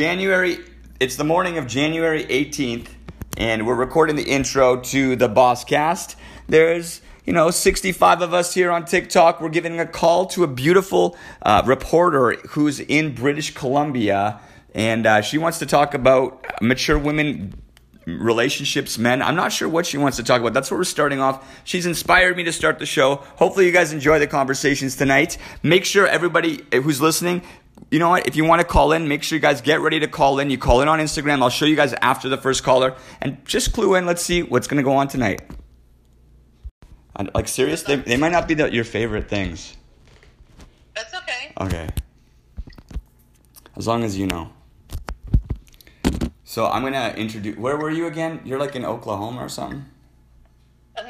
[0.00, 0.56] January,
[0.98, 2.88] it's the morning of January 18th,
[3.36, 6.16] and we're recording the intro to the Boss Cast.
[6.48, 9.42] There's, you know, 65 of us here on TikTok.
[9.42, 14.40] We're giving a call to a beautiful uh, reporter who's in British Columbia,
[14.74, 17.60] and uh, she wants to talk about mature women
[18.06, 19.22] relationships, men.
[19.22, 20.54] I'm not sure what she wants to talk about.
[20.54, 21.46] That's where we're starting off.
[21.64, 23.16] She's inspired me to start the show.
[23.36, 25.38] Hopefully, you guys enjoy the conversations tonight.
[25.62, 27.42] Make sure everybody who's listening,
[27.90, 28.26] you know what?
[28.26, 30.50] If you want to call in, make sure you guys get ready to call in.
[30.50, 31.42] You call in on Instagram.
[31.42, 32.96] I'll show you guys after the first caller.
[33.20, 34.06] And just clue in.
[34.06, 35.42] Let's see what's going to go on tonight.
[37.16, 37.82] And, like, serious?
[37.82, 39.76] They, they might not be the, your favorite things.
[40.94, 41.52] That's okay.
[41.60, 41.88] Okay.
[43.76, 44.52] As long as you know.
[46.50, 47.56] So I'm gonna introduce.
[47.56, 48.40] Where were you again?
[48.44, 49.84] You're like in Oklahoma or something.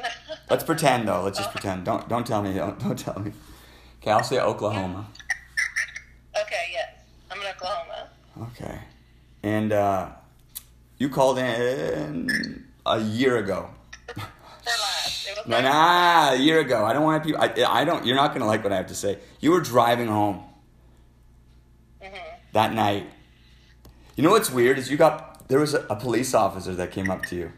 [0.50, 1.22] Let's pretend though.
[1.22, 1.86] Let's just pretend.
[1.86, 2.52] Don't don't tell me.
[2.52, 3.32] Don't don't tell me.
[4.02, 5.08] Okay, I'll say Oklahoma.
[6.38, 6.90] Okay, yes.
[7.30, 8.10] I'm in Oklahoma.
[8.40, 8.78] Okay,
[9.42, 10.08] and uh,
[10.98, 13.68] you called in a year ago.
[14.14, 14.20] For
[14.66, 15.26] last.
[15.28, 16.84] It was Nah, nah, a year ago.
[16.84, 17.40] I don't want people.
[17.40, 18.06] I, I don't.
[18.06, 19.18] You're not gonna like what I have to say.
[19.40, 20.42] You were driving home
[22.02, 22.18] Mhm.
[22.52, 23.06] that night.
[24.16, 27.10] You know what's weird is you got there was a, a police officer that came
[27.10, 27.52] up to you.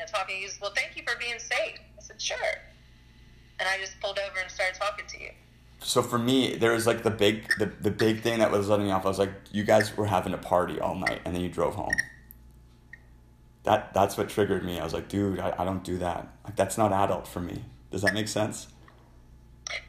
[0.00, 2.36] And talking." He goes, "Well, thank you for being safe." I said, "Sure."
[3.58, 5.30] And I just pulled over and started talking to you.
[5.82, 8.86] So for me, there was like the big the, the big thing that was letting
[8.86, 9.04] me off.
[9.04, 11.74] I was like, you guys were having a party all night, and then you drove
[11.74, 11.94] home.
[13.64, 14.78] That that's what triggered me.
[14.78, 16.28] I was like, dude, I, I don't do that.
[16.44, 17.64] Like that's not adult for me.
[17.90, 18.68] Does that make sense?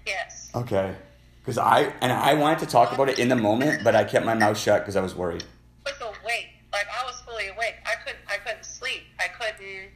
[0.05, 0.49] Yes.
[0.55, 0.95] Okay.
[1.41, 4.25] Because I and I wanted to talk about it in the moment, but I kept
[4.25, 5.43] my mouth shut because I was worried.
[5.85, 6.49] was awake.
[6.71, 7.75] Like I was fully awake.
[7.85, 8.23] I couldn't.
[8.29, 9.03] I couldn't sleep.
[9.19, 9.89] I couldn't.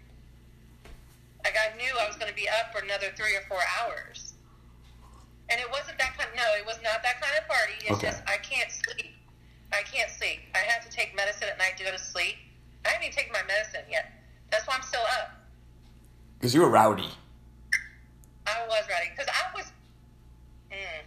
[1.43, 4.33] Like I knew I was going to be up for another three or four hours.
[5.49, 6.29] And it wasn't that kind.
[6.35, 7.73] No, it was not that kind of party.
[7.81, 8.07] It's Okay.
[8.07, 9.13] just I can't sleep.
[9.71, 10.39] I can't sleep.
[10.55, 12.35] I have to take medicine at night to go to sleep.
[12.85, 14.11] I haven't even taken my medicine yet.
[14.51, 15.31] That's why I'm still up.
[16.37, 17.09] Because you were rowdy.
[18.47, 19.09] I was rowdy.
[19.15, 19.65] because I was.
[20.71, 21.05] Mm,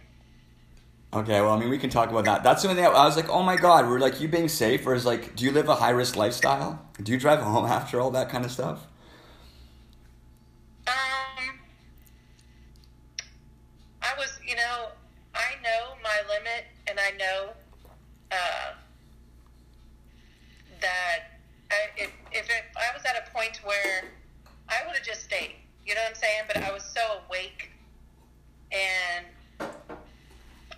[1.11, 2.43] Okay, well, I mean, we can talk about that.
[2.43, 4.47] That's the only thing I, I was like, oh my god, we're like, you being
[4.47, 6.85] safe, or is like, do you live a high risk lifestyle?
[7.01, 8.85] Do you drive home after all that kind of stuff?
[10.85, 11.59] Um,
[14.03, 14.89] I was, you know,
[15.33, 17.53] I know my limit, and I know
[18.31, 18.73] uh,
[20.81, 21.19] that
[21.71, 24.03] I, if, if it, I was at a point where
[24.69, 25.55] I would have just stayed,
[25.87, 26.43] you know what I'm saying?
[26.47, 27.71] But I was so awake,
[28.71, 29.25] and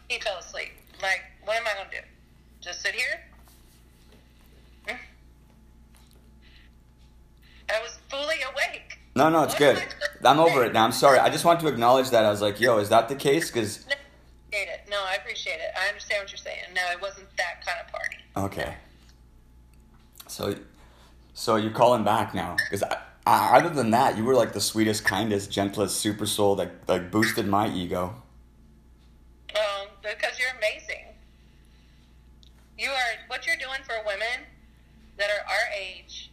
[0.09, 0.71] he fell asleep.
[1.01, 2.03] Like, what am I going to do?
[2.59, 3.21] Just sit here?
[4.87, 4.97] Mm.
[7.69, 8.99] I was fully awake.
[9.21, 9.79] No, no, it's good.
[10.25, 10.83] I'm over it now.
[10.83, 11.19] I'm sorry.
[11.19, 12.25] I just want to acknowledge that.
[12.25, 13.51] I was like, yo, is that the case?
[13.51, 13.97] Because, No, I
[14.49, 14.89] appreciate it.
[14.89, 15.71] No, I appreciate it.
[15.79, 16.63] I understand what you're saying.
[16.73, 18.17] No, it wasn't that kind of party.
[18.35, 18.77] okay.
[20.25, 20.55] So,
[21.35, 22.55] so you're calling back now?
[22.57, 22.83] Because
[23.27, 27.11] I, other than that, you were like the sweetest, kindest, gentlest super soul that like
[27.11, 28.15] boosted my ego.
[29.55, 31.05] Um, because you're amazing.
[32.75, 34.47] You are what you're doing for women
[35.17, 36.31] that are our age.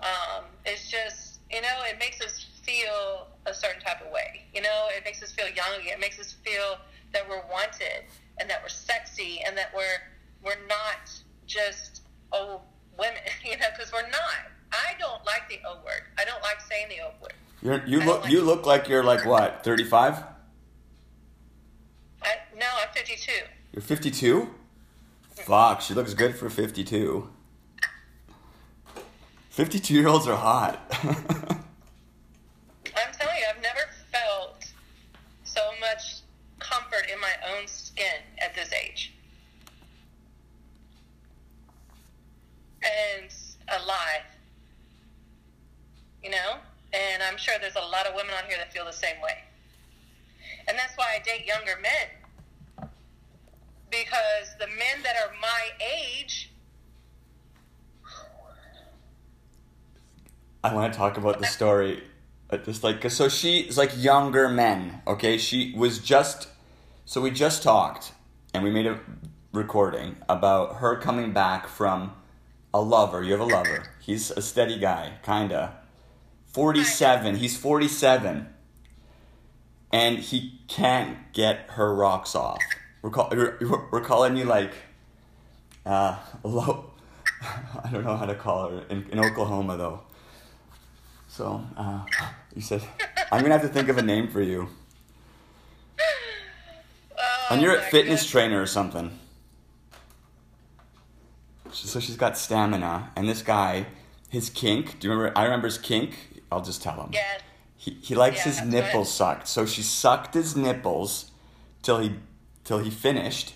[0.00, 4.42] Um, it's just you know it makes us feel a certain type of way.
[4.54, 5.80] You know, it makes us feel young.
[5.82, 6.78] It makes us feel
[7.12, 8.04] that we're wanted
[8.38, 10.00] and that we're sexy and that we're
[10.42, 11.10] we're not
[11.46, 12.02] just
[12.32, 12.60] old
[12.98, 13.20] women.
[13.44, 14.50] You know, because we're not.
[14.72, 16.02] I don't like the O word.
[16.18, 17.32] I don't like saying the O word.
[17.62, 20.24] You're, you look like you look like you're like what 35?
[22.58, 23.32] No, I'm 52.
[23.72, 24.48] You're 52.
[25.44, 27.28] Fuck, she looks good for 52.
[29.56, 30.78] 52 year olds are hot.
[31.02, 31.14] I'm
[33.14, 34.70] telling you, I've never felt
[35.44, 36.16] so much
[36.58, 39.14] comfort in my own skin at this age.
[42.82, 43.32] And
[43.82, 44.26] alive.
[46.22, 46.56] You know?
[46.92, 49.38] And I'm sure there's a lot of women on here that feel the same way.
[50.68, 52.90] And that's why I date younger men.
[53.90, 56.50] Because the men that are my age,
[60.66, 62.02] I want to talk about the story.
[62.50, 65.38] uh, Just like, so she's like younger men, okay?
[65.38, 66.48] She was just,
[67.04, 68.12] so we just talked
[68.52, 68.98] and we made a
[69.52, 72.12] recording about her coming back from
[72.74, 73.22] a lover.
[73.22, 73.84] You have a lover.
[74.00, 75.76] He's a steady guy, kinda.
[76.46, 77.36] 47.
[77.36, 78.48] He's 47.
[79.92, 82.60] And he can't get her rocks off.
[83.02, 83.56] We're, call, we're,
[83.92, 84.72] we're calling you like,
[85.84, 86.90] uh, low.
[87.84, 90.00] I don't know how to call her in, in Oklahoma though.
[91.36, 92.00] So uh,
[92.54, 92.82] you said
[93.30, 94.70] I'm gonna have to think of a name for you.
[97.18, 98.30] Oh, And you're a fitness goodness.
[98.30, 99.18] trainer or something.
[101.72, 103.84] So she's got stamina, and this guy,
[104.30, 104.98] his kink.
[104.98, 105.38] Do you remember?
[105.38, 106.40] I remember his kink.
[106.50, 107.10] I'll just tell him.
[107.12, 107.20] Yeah.
[107.76, 109.46] He, he likes Yeah, his nipples sucked.
[109.46, 111.32] So she sucked his nipples
[111.82, 112.14] till he
[112.64, 113.54] till he finished,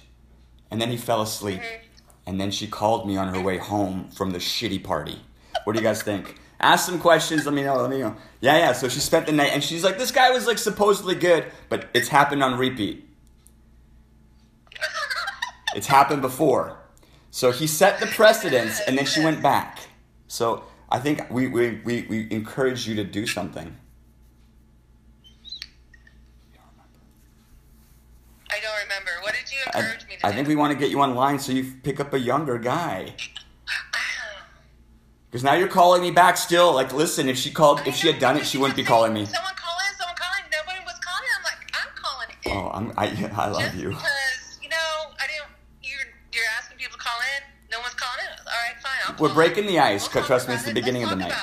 [0.70, 1.60] and then he fell asleep.
[1.60, 1.86] Mm-hmm.
[2.26, 5.22] And then she called me on her way home from the shitty party.
[5.64, 6.36] What do you guys think?
[6.60, 7.46] Ask some questions.
[7.46, 7.76] Let me know.
[7.76, 8.16] Let me know.
[8.40, 8.72] Yeah, yeah.
[8.72, 11.88] So she spent the night, and she's like, "This guy was like supposedly good, but
[11.94, 13.06] it's happened on repeat.
[15.74, 16.78] It's happened before.
[17.30, 19.78] So he set the precedence, and then she went back.
[20.26, 23.76] So I think we we we, we encourage you to do something.
[28.50, 29.10] I don't remember.
[29.22, 30.26] What did you I, encourage me to do?
[30.26, 30.36] I do?
[30.36, 33.14] think we want to get you online so you pick up a younger guy.
[35.30, 36.74] Because now you're calling me back still.
[36.74, 39.26] Like, listen, if she called, if she had done it, she wouldn't be calling me.
[39.26, 40.50] Someone call in, someone call in.
[40.50, 41.30] Nobody was calling.
[41.38, 42.52] I'm like, I'm calling in.
[42.52, 43.88] Oh, I'm, I, I love Just you.
[43.90, 44.74] because, you know,
[45.20, 47.42] I didn't, you're, you're asking people to call in.
[47.70, 48.38] No one's calling in.
[48.40, 48.98] All right, fine.
[49.06, 49.70] I'll We're breaking in.
[49.70, 50.74] the ice, We'll trust me, it's the it.
[50.74, 51.38] beginning Let's of the night.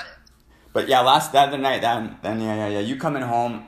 [0.74, 2.80] But yeah, last that other night, then, then yeah, yeah, yeah.
[2.82, 3.66] You coming home,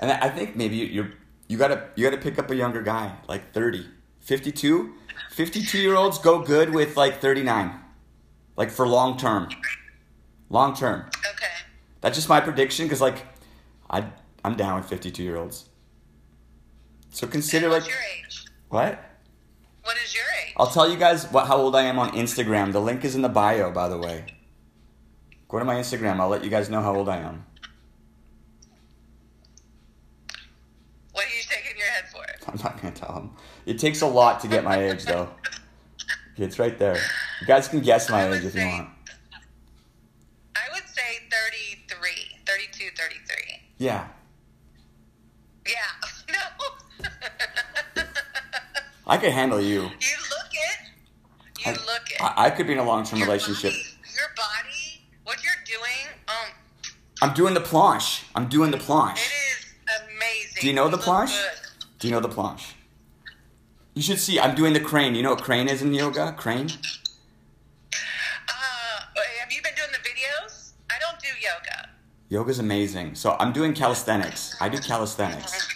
[0.00, 1.10] and I think maybe you, you're
[1.46, 3.86] you gotta you gotta pick up a younger guy, like 30,
[4.20, 4.94] 52.
[5.30, 7.78] 52 year olds go good with like 39,
[8.58, 9.48] like for long term,
[10.50, 11.08] long term.
[11.34, 11.46] Okay.
[12.00, 13.24] That's just my prediction because like
[13.88, 14.04] I
[14.44, 15.68] I'm down with 52 year olds.
[17.10, 18.44] So consider like what's your age?
[18.68, 19.04] what?
[19.84, 20.54] What is your age?
[20.56, 22.72] I'll tell you guys what how old I am on Instagram.
[22.72, 24.26] The link is in the bio, by the way.
[25.48, 26.18] Go to my Instagram.
[26.18, 27.46] I'll let you guys know how old I am.
[31.12, 32.50] What are you shaking your head for?
[32.50, 33.36] I'm not gonna tell them.
[33.66, 35.30] It takes a lot to get my age, though.
[36.36, 36.98] It's right there.
[37.40, 38.88] You guys can guess my age if you want.
[40.56, 42.10] I would say 33,
[42.46, 43.60] 32, 33.
[43.78, 44.06] Yeah.
[45.66, 45.74] Yeah.
[46.30, 46.36] No.
[49.06, 49.82] I could handle you.
[49.82, 50.78] you look it.
[51.64, 52.20] You I, look it.
[52.20, 53.72] I, I could be in a long-term Your relationship.
[53.72, 53.84] Body,
[54.14, 56.52] your body, what you're doing, um,
[57.22, 58.24] I'm doing the planche.
[58.34, 59.16] I'm doing the it planche.
[59.16, 59.72] is
[60.12, 60.60] amazing.
[60.60, 61.32] Do you know the look planche?
[61.32, 61.50] good.
[62.00, 62.74] Do you know the planche?
[63.94, 64.38] You should see.
[64.38, 65.14] I'm doing the crane.
[65.14, 66.34] You know what crane is in yoga?
[66.36, 66.68] Crane.
[66.68, 66.70] Uh,
[69.40, 70.72] have you been doing the videos?
[70.90, 71.88] I don't do yoga.
[72.28, 73.14] Yoga's amazing.
[73.14, 74.56] So I'm doing calisthenics.
[74.60, 75.66] I do calisthenics.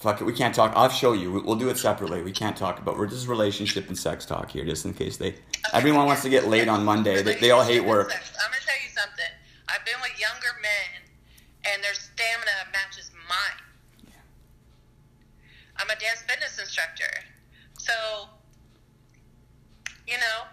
[0.00, 0.72] Fuck it, we can't talk.
[0.74, 1.30] I'll show you.
[1.32, 2.22] We- We'll do it separately.
[2.22, 2.98] We can't talk about.
[2.98, 5.36] We're just relationship and sex talk here, just in case they.
[5.72, 7.22] Everyone wants to get laid on Monday.
[7.22, 8.08] They, they all hate work.
[8.12, 9.30] I'm gonna tell you something.
[9.68, 11.02] I've been with younger men,
[11.72, 14.12] and their stamina matches mine.
[15.76, 17.10] I'm a dance fitness instructor,
[17.78, 17.92] so
[20.08, 20.46] you know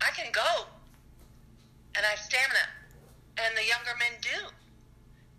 [0.00, 0.64] I can go,
[1.96, 2.58] and I have stamina,
[3.38, 4.46] and the younger men do.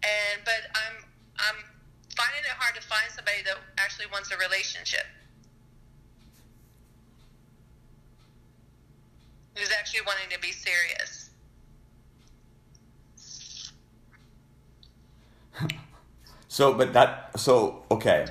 [0.04, 1.04] And but I'm
[1.38, 1.64] I'm
[2.16, 5.06] finding it hard to find somebody that actually wants a relationship.
[9.56, 11.30] Who's actually wanting to be serious.
[16.52, 17.40] So, but that.
[17.40, 18.26] So, okay.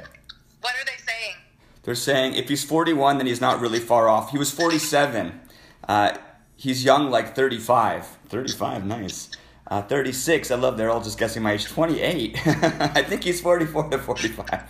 [0.61, 1.37] What are they saying?
[1.85, 4.31] They're saying if he's 41, then he's not really far off.
[4.31, 5.41] He was 47.
[5.89, 6.19] Uh,
[6.55, 8.19] he's young, like 35.
[8.29, 9.31] 35, nice.
[9.71, 11.65] Uh, 36, I love they're all just guessing my age.
[11.65, 12.37] 28.
[12.47, 14.65] I think he's 44 to 45.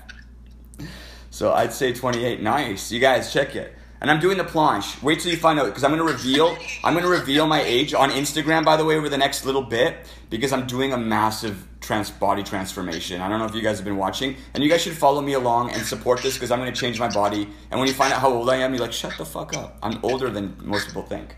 [1.30, 2.42] So I'd say 28.
[2.42, 2.92] Nice.
[2.92, 3.74] You guys, check it.
[4.02, 5.02] And I'm doing the planche.
[5.02, 8.10] Wait till you find out because I'm to reveal I'm to reveal my age on
[8.10, 9.94] Instagram by the way over the next little bit
[10.30, 13.20] because I'm doing a massive trans body transformation.
[13.20, 15.34] I don't know if you guys have been watching and you guys should follow me
[15.34, 17.46] along and support this because I'm to change my body.
[17.70, 19.76] And when you find out how old I am, you're like, "Shut the fuck up.
[19.82, 21.36] I'm older than most people think."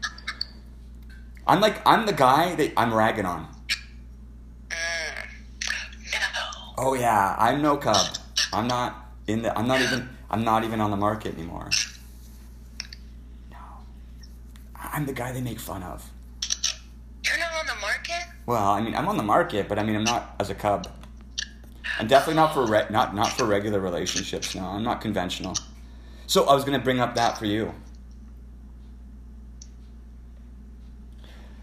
[1.47, 3.49] I'm like I'm the guy that I'm ragging on.
[4.69, 4.76] Mm.
[6.12, 6.62] No.
[6.79, 8.07] Oh yeah, I'm no cub.
[8.52, 9.57] I'm not in the.
[9.57, 10.09] I'm not even.
[10.31, 11.69] I'm not even on the market anymore.
[13.50, 13.59] No,
[14.76, 16.09] I'm the guy they make fun of.
[17.25, 18.25] You're not on the market?
[18.47, 20.88] Well, I mean, I'm on the market, but I mean, I'm not as a cub.
[21.99, 24.55] I'm definitely not for re- not not for regular relationships.
[24.55, 25.55] No, I'm not conventional.
[26.26, 27.73] So I was gonna bring up that for you.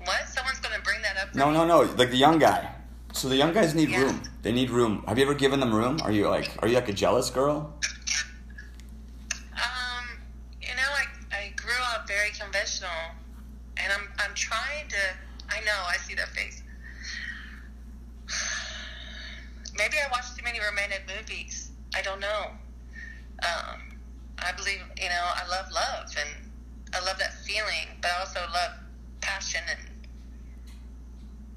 [0.06, 0.28] What?
[0.28, 1.30] Someone's going to bring that up?
[1.30, 1.54] for No, me?
[1.58, 1.82] no, no.
[1.82, 2.70] Like the young guy.
[3.14, 4.02] So the young guys need Yeah.
[4.02, 4.24] room.
[4.42, 5.04] They need room.
[5.08, 6.00] Have you ever given them room?
[6.04, 7.74] Are you like, are you like a jealous girl?
[9.54, 10.06] Um,
[10.62, 11.06] you know, I,
[11.36, 12.90] I grew up very conventional,
[13.78, 14.96] and I'm I'm trying to.
[15.50, 16.64] I know, I see that face.
[19.78, 21.72] Maybe I watched too many romantic movies.
[21.94, 22.52] I don't know.
[23.44, 23.98] Um,
[24.38, 26.30] I believe, you know, I love love, and
[26.94, 28.72] I love that feeling, but I also love
[29.20, 29.80] passion and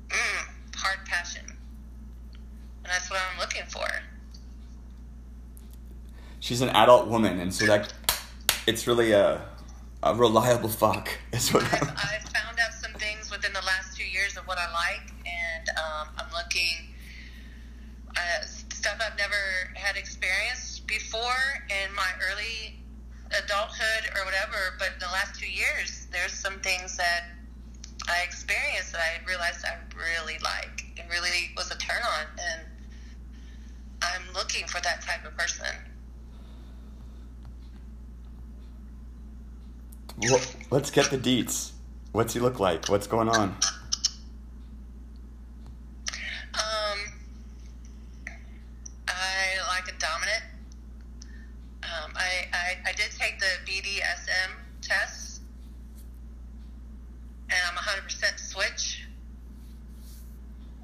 [0.08, 1.56] mm, hard passion.
[2.84, 3.86] And that's what I'm looking for.
[6.40, 7.92] She's an adult woman, and so that
[8.66, 9.46] it's really a
[10.02, 11.08] a reliable fuck.
[11.32, 14.58] Is what I've, I've found out some things within the last two years of what
[14.58, 16.92] I like, and um, I'm looking
[18.16, 22.80] uh, stuff I've never had experienced before in my early
[23.30, 24.74] adulthood or whatever.
[24.78, 27.24] But in the last two years, there's some things that
[28.08, 30.84] I experienced that I realized I really like.
[30.96, 32.62] It really was a turn on, and
[34.02, 35.66] I'm looking for that type of person.
[40.18, 40.40] Well,
[40.70, 41.72] let's get the deets.
[42.12, 42.88] What's he look like?
[42.88, 43.56] What's going on?
[46.54, 46.98] Um,
[49.08, 50.44] I like a dominant.
[51.82, 54.50] Um, I, I, I did take the BDSM
[54.82, 55.40] test,
[57.48, 59.06] and I'm 100% switch.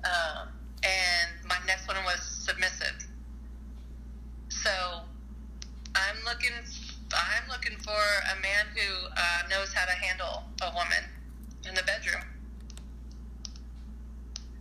[0.05, 0.49] Um,
[0.83, 3.07] and my next one was submissive.
[4.49, 4.71] So
[5.95, 6.53] I'm looking.
[7.13, 11.05] I'm looking for a man who uh, knows how to handle a woman
[11.67, 12.23] in the bedroom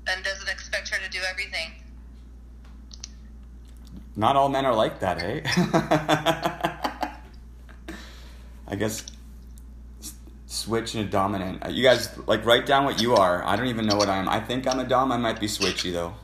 [0.08, 1.72] and doesn't expect her to do everything.
[4.18, 5.44] Not all men are like that, hey?
[8.68, 9.06] I guess
[10.48, 11.64] switch and a dominant.
[11.64, 13.46] Uh, You guys like write down what you are.
[13.46, 14.28] I don't even know what I am.
[14.28, 15.12] I think I'm a dom.
[15.12, 16.16] I might be switchy though.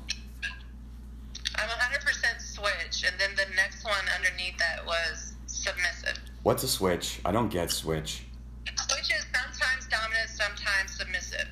[1.55, 6.17] I'm 100% switch, and then the next one underneath that was submissive.
[6.41, 7.19] What's a switch?
[7.23, 8.23] I don't get switch.
[8.65, 11.47] Switch is sometimes dominant, sometimes submissive.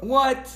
[0.00, 0.50] What?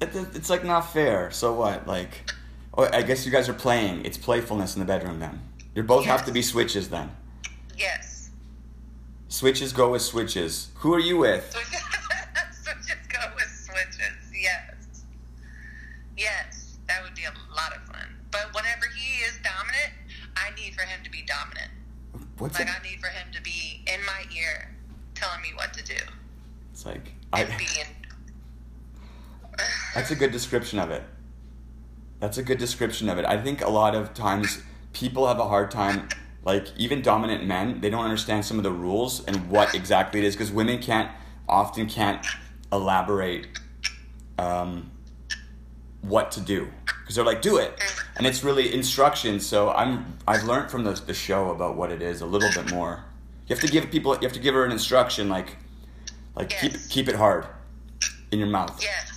[0.00, 1.30] It- it- It's like not fair.
[1.30, 1.86] So what?
[1.86, 2.30] Like,
[2.76, 4.04] oh, I guess you guys are playing.
[4.04, 5.40] It's playfulness in the bedroom then.
[5.74, 7.10] You both have to be switches then.
[7.76, 8.30] Yes.
[9.28, 10.68] Switches go with switches.
[10.76, 11.50] Who are you with?
[11.50, 14.32] switches go with switches.
[14.32, 15.04] Yes.
[16.16, 18.06] Yes, that would be a lot of fun.
[18.30, 19.92] But whenever he is dominant,
[20.36, 21.70] I need for him to be dominant.
[22.38, 22.74] What's Like it?
[22.80, 24.70] I need for him to be in my ear,
[25.16, 25.96] telling me what to do.
[26.72, 27.56] It's like And I.
[27.56, 27.86] being.
[29.94, 31.02] That's a good description of it.
[32.20, 33.24] That's a good description of it.
[33.24, 36.08] I think a lot of times people have a hard time,
[36.44, 40.24] like even dominant men, they don't understand some of the rules and what exactly it
[40.26, 41.10] is because women can't
[41.48, 42.24] often can't
[42.72, 43.48] elaborate
[44.38, 44.90] um,
[46.02, 46.68] what to do
[47.00, 47.78] because they're like do it
[48.16, 49.44] and it's really instructions.
[49.44, 52.72] So I'm I've learned from the the show about what it is a little bit
[52.72, 53.04] more.
[53.48, 55.56] You have to give people you have to give her an instruction like
[56.36, 56.86] like keep Yes.
[56.86, 57.46] keep it hard
[58.30, 59.13] in your mouth Yes.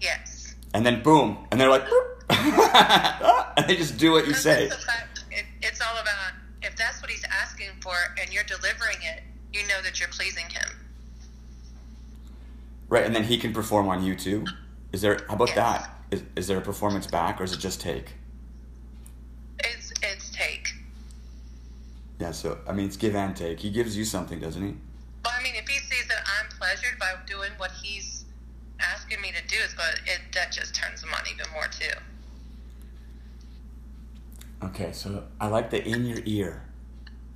[0.00, 0.54] Yes.
[0.74, 1.84] and then boom, and they're like,
[2.30, 4.66] and they just do what you say.
[4.66, 9.22] it, it's all about if that's what he's asking for and you're delivering it,
[9.52, 10.68] you know that you're pleasing him.
[12.88, 14.44] Right, and then he can perform on you too.
[14.92, 15.20] Is there?
[15.28, 15.56] How about Yes.
[15.56, 15.90] that?
[16.10, 18.12] Is, is there a performance back, or is it just take?
[19.58, 20.68] It's it's take.
[22.20, 23.60] Yeah, so I mean, it's give and take.
[23.60, 24.74] He gives you something, doesn't he?
[25.24, 28.15] Well, I mean, if he sees that I'm pleasured by doing what he's
[28.94, 31.96] asking me to do, it's but it that just turns him on even more too.
[34.62, 36.62] Okay, so I like the in your ear.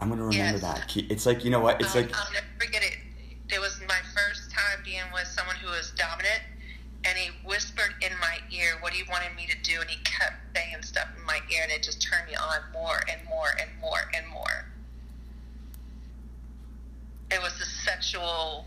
[0.00, 0.60] I'm gonna remember Yes.
[0.62, 0.96] that.
[1.10, 1.80] It's like you know what?
[1.80, 2.96] It's I'll, like I'll never forget it.
[3.52, 6.40] It was my first time being with someone who was dominant,
[7.04, 10.34] and he whispered in my ear what he wanted me to do, and he kept
[10.56, 13.70] saying stuff in my ear, and it just turned me on more and more and
[13.80, 14.66] more and more.
[17.30, 18.64] It was a sexual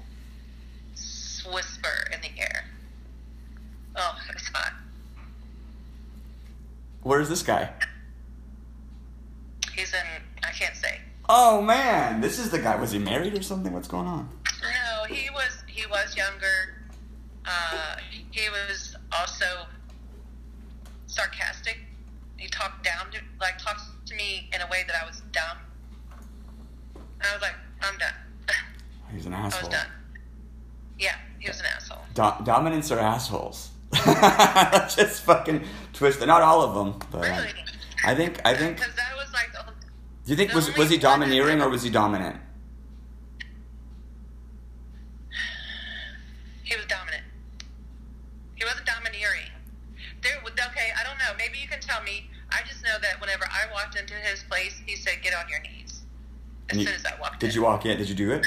[1.51, 2.65] whisper in the air.
[3.95, 4.73] Oh, it was hot.
[7.03, 7.69] where's this guy?
[9.75, 9.99] He's in.
[10.43, 10.99] I can't say.
[11.29, 12.75] Oh man, this is the guy.
[12.75, 13.71] Was he married or something?
[13.73, 14.29] What's going on?
[14.61, 16.75] No, he was he was younger.
[17.45, 17.97] Uh,
[18.31, 19.45] he was also
[21.07, 21.77] sarcastic.
[22.37, 25.57] He talked down to like talked to me in a way that I was dumb.
[27.21, 28.13] I was like, I'm done.
[29.13, 29.69] He's an I was asshole.
[29.71, 29.87] done.
[30.99, 31.99] Yeah, he was an asshole.
[32.13, 33.69] Do- dominants are assholes.
[34.95, 36.25] Just fucking twist it.
[36.27, 37.49] Not all of them, but um, Really?
[38.05, 38.77] I think I think.
[38.77, 39.63] Because that was like the
[40.25, 42.37] Do you think was was he domineering or was he dominant?
[46.63, 47.23] he was dominant.
[48.55, 49.49] He wasn't domineering.
[50.21, 51.33] There, okay, I don't know.
[51.37, 52.29] Maybe you can tell me.
[52.51, 55.59] I just know that whenever I walked into his place, he said, "Get on your
[55.61, 56.01] knees."
[56.69, 57.39] As And you- soon as I walked in.
[57.39, 57.55] Did in.
[57.55, 57.97] you walk in?
[57.97, 58.45] Did you do it?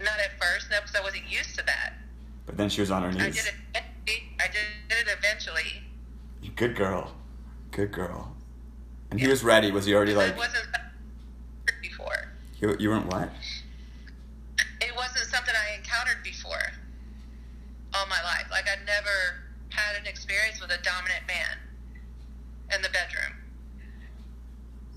[0.00, 1.92] Not at first, no, because I wasn't used to that.
[2.46, 3.44] But then she was on her I knees.
[3.44, 3.82] did it.
[4.40, 5.82] I did it eventually.
[6.56, 7.14] Good girl.
[7.70, 8.34] Good girl.
[9.10, 9.70] And he was ready.
[9.70, 10.30] Was he already like.
[10.30, 10.66] It wasn't
[11.82, 12.32] before.
[12.60, 13.30] you, you weren't what?
[14.80, 16.72] It wasn't something something I encountered before
[17.94, 18.46] all my life.
[18.50, 21.56] Like I'd never had an experience with a dominant man
[22.74, 23.36] in the bedroom.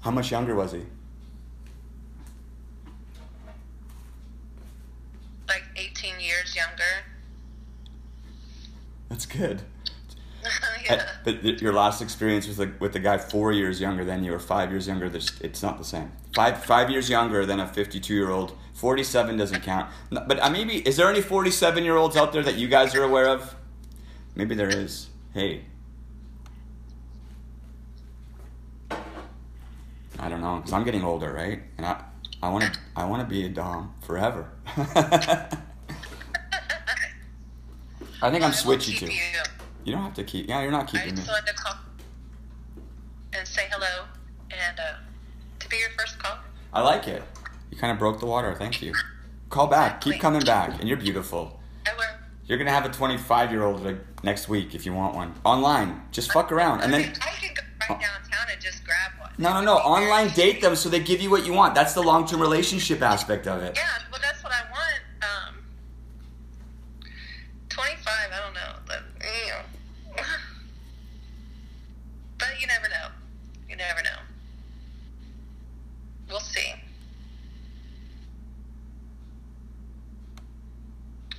[0.02, 0.82] How much younger was he?
[5.48, 7.06] Like 18 years younger.
[9.14, 9.62] That's good.
[10.86, 11.08] yeah.
[11.24, 14.40] But your last experience with the, with the guy four years younger than you or
[14.40, 16.12] five years younger, it's not the same.
[16.34, 18.58] Five five years younger than a 52 year old.
[18.74, 19.92] 47 doesn't count.
[20.10, 23.04] But uh, maybe, is there any 47 year olds out there that you guys are
[23.04, 23.56] aware of?
[24.34, 25.10] Maybe there is.
[25.32, 25.66] Hey.
[30.18, 31.62] I don't know, because I'm getting older, right?
[31.78, 32.04] And I,
[32.42, 34.50] I want to I wanna be a Dom forever.
[38.24, 39.06] I think I'm I keep too.
[39.08, 39.20] You.
[39.84, 40.48] You don't have to keep.
[40.48, 41.16] Yeah, you're not I keeping me.
[41.18, 41.76] just wanted to call
[43.34, 44.06] and say hello
[44.50, 44.84] and uh,
[45.60, 46.38] to be your first call.
[46.72, 47.22] I like it.
[47.70, 48.56] You kind of broke the water.
[48.58, 48.94] Thank you.
[49.50, 50.00] Call back.
[50.00, 51.60] Keep coming back, and you're beautiful.
[51.86, 52.04] I will.
[52.46, 56.02] You're gonna have a 25 year old like next week if you want one online.
[56.12, 59.32] Just fuck around, and then I can go right downtown and just grab one.
[59.38, 59.76] no, no, no.
[59.80, 61.76] Online date them so they give you what you want.
[61.76, 63.76] That's the long term relationship aspect of it.
[63.76, 65.50] Yeah, well, that's what I want.
[65.50, 65.56] Um,
[67.74, 68.76] 25, I don't know.
[68.86, 70.24] But, you know.
[72.38, 73.08] but you never know.
[73.68, 74.20] You never know.
[76.30, 76.74] We'll see.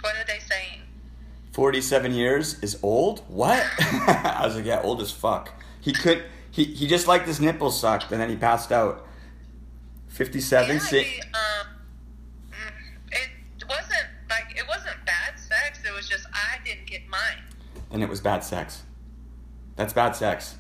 [0.01, 0.81] What are they saying?
[1.55, 3.21] 47 years is old.
[3.29, 3.65] What?
[3.79, 5.53] I was like, yeah, old as fuck.
[5.81, 6.25] He could.
[6.51, 9.07] He he just liked his nipples sucked, and then he passed out.
[10.09, 10.69] 57.
[10.77, 11.67] Yeah, si- he, um,
[12.51, 15.79] mm, it wasn't like it wasn't bad sex.
[15.87, 17.45] It was just I didn't get mine.
[17.93, 18.83] and it was bad sex.
[19.77, 20.57] That's bad sex.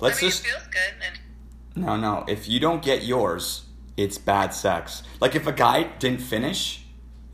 [0.00, 2.24] Let's I mean, just it feels good, and no, no.
[2.26, 3.64] If you don't get yours,
[3.98, 5.02] it's bad sex.
[5.20, 6.84] Like if a guy didn't finish,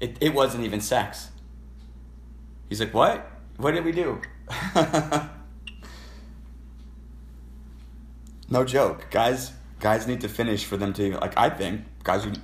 [0.01, 1.30] it, it wasn't even sex.
[2.71, 3.29] He's like, what?
[3.57, 4.23] What did we do?
[8.49, 9.53] no joke, guys.
[9.81, 11.37] Guys need to finish for them to like.
[11.37, 12.25] I think guys.
[12.25, 12.39] Would,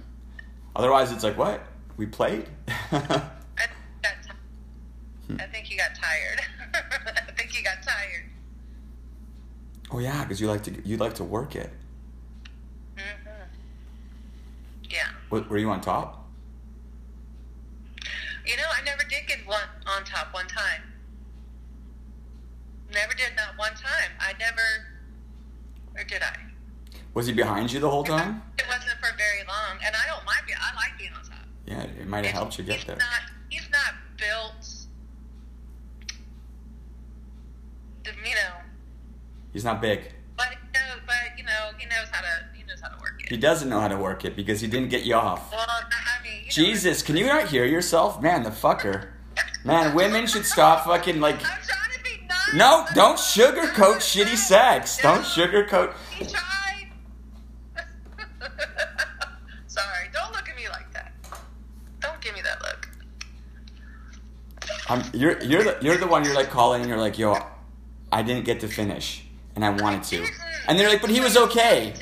[0.75, 1.65] otherwise, it's like what
[1.97, 2.49] we played.
[2.93, 2.99] I
[4.03, 4.15] got.
[5.53, 6.41] Think you got tired.
[7.29, 8.25] I think you got tired.
[9.93, 11.73] oh yeah, because you like to you like to work it.
[12.97, 13.03] hmm
[14.91, 15.09] Yeah.
[15.29, 16.27] What, were you on top?
[18.47, 19.26] You know, I never did
[19.87, 20.83] on top one time.
[22.93, 24.11] Never did not one time.
[24.21, 24.63] I never,
[25.97, 26.37] or did I?
[27.15, 28.43] Was he behind you the whole time?
[28.59, 30.59] It wasn't for very long, and I don't mind being.
[30.61, 31.39] I like being on top.
[31.67, 32.97] Yeah, it might have helped you get he's there.
[32.97, 33.07] Not,
[33.49, 34.73] he's not built.
[38.05, 38.55] You know,
[39.53, 40.13] He's not big.
[40.37, 42.29] but you know, but you know, he knows how to.
[42.57, 43.29] He knows how to work it.
[43.29, 45.51] He doesn't know how to work it because he didn't get you off.
[45.51, 48.23] Well, I mean, you know, Jesus, can you not hear yourself?
[48.23, 49.09] Man, the fucker.
[49.67, 51.35] Man, women should stop fucking like.
[51.35, 52.55] I'm trying to be nice.
[52.55, 54.99] No, don't trying to be sugarcoat shitty sex.
[54.99, 55.93] Don't sugarcoat.
[56.17, 56.87] He tried.
[59.67, 61.13] Sorry, don't look at me like that.
[62.01, 62.89] Don't give me that look.
[64.89, 67.37] I'm, you're you're the you're the one you're like calling and you're like, yo,
[68.13, 69.27] I didn't get to finish
[69.57, 70.71] and I wanted to, mm-hmm.
[70.71, 71.93] and they're like, but he was okay.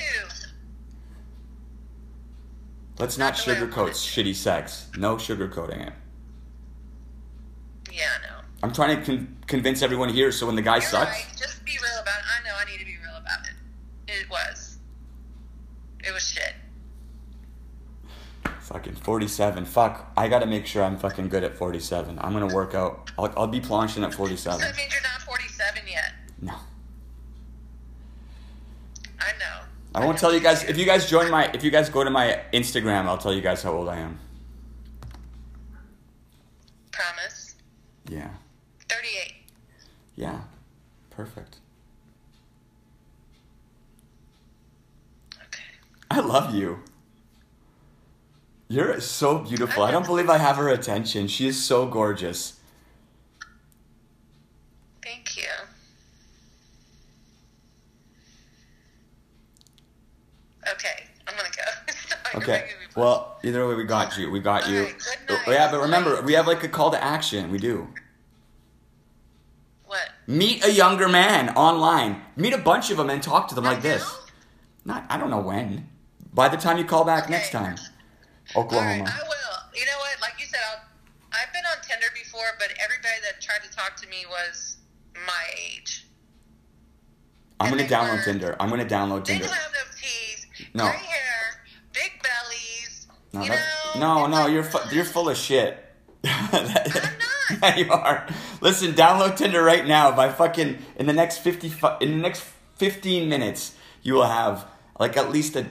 [2.99, 4.87] Let's not Not the way I sugarcoat shitty sex.
[4.97, 5.93] No sugarcoating it.
[7.95, 8.07] Yeah.
[8.63, 11.27] I'm trying to con- convince everyone here so when the guy You're sucks, right.
[11.37, 12.25] Just be real about it.
[12.25, 14.11] I know I need to be real about it.
[14.11, 14.77] It was.
[16.03, 16.55] It was shit.
[18.59, 19.65] fucking 47.
[19.65, 22.17] Fuck, I gotta make sure I'm fucking good at 47.
[22.19, 23.11] I'm gonna work out.
[23.17, 24.61] I'll, I'll be planching at 47.
[24.61, 26.13] it means you're not 47 yet.
[26.41, 26.53] No.
[29.19, 29.61] I know.
[29.93, 32.09] I won't tell you guys if you guys join my if you guys go to
[32.09, 34.19] my Instagram, I'll tell you guys how old I am.
[38.09, 38.29] Yeah.
[38.89, 39.33] 38.
[40.15, 40.41] Yeah.
[41.09, 41.57] Perfect.
[45.43, 45.63] Okay.
[46.11, 46.79] I love you.
[48.67, 49.83] You're so beautiful.
[49.83, 51.27] I don't believe I have her attention.
[51.27, 52.59] She is so gorgeous.
[55.03, 55.43] Thank you.
[60.71, 61.93] Okay, I'm gonna go.
[62.39, 62.69] Okay.
[62.95, 63.17] Making me blush.
[63.21, 64.31] Well, either way, we got you.
[64.31, 64.79] We got you.
[64.79, 65.43] Alright, good night.
[65.47, 67.51] Oh, yeah, but remember, we have like a call to action.
[67.51, 67.87] We do.
[69.85, 70.09] What?
[70.27, 72.21] Meet a younger man online.
[72.35, 74.03] Meet a bunch of them and talk to them like this.
[74.83, 75.87] Not, I don't know when.
[76.33, 77.75] By the time you call back next time.
[78.55, 79.03] Oklahoma.
[79.03, 79.79] right, I will.
[79.79, 80.21] You know what?
[80.21, 80.81] Like you said, I'll,
[81.31, 84.77] I've been on Tinder before, but everybody that tried to talk to me was
[85.25, 86.05] my age.
[87.59, 88.55] I'm gonna download were- Tinder.
[88.59, 89.47] I'm gonna download Tinder.
[89.47, 90.83] have no teeth, No.
[90.85, 92.64] gray hair, big bellies.
[93.35, 93.57] No, you know,
[93.97, 95.77] No, no, you're fu- you're full of shit.
[96.25, 97.11] I'm not.
[97.61, 98.27] yeah, you are.
[98.61, 100.15] Listen, download Tinder right now.
[100.15, 101.71] By fucking in the next fifty
[102.01, 102.43] in the next
[102.75, 104.65] fifteen minutes, you will have
[104.99, 105.67] like at least a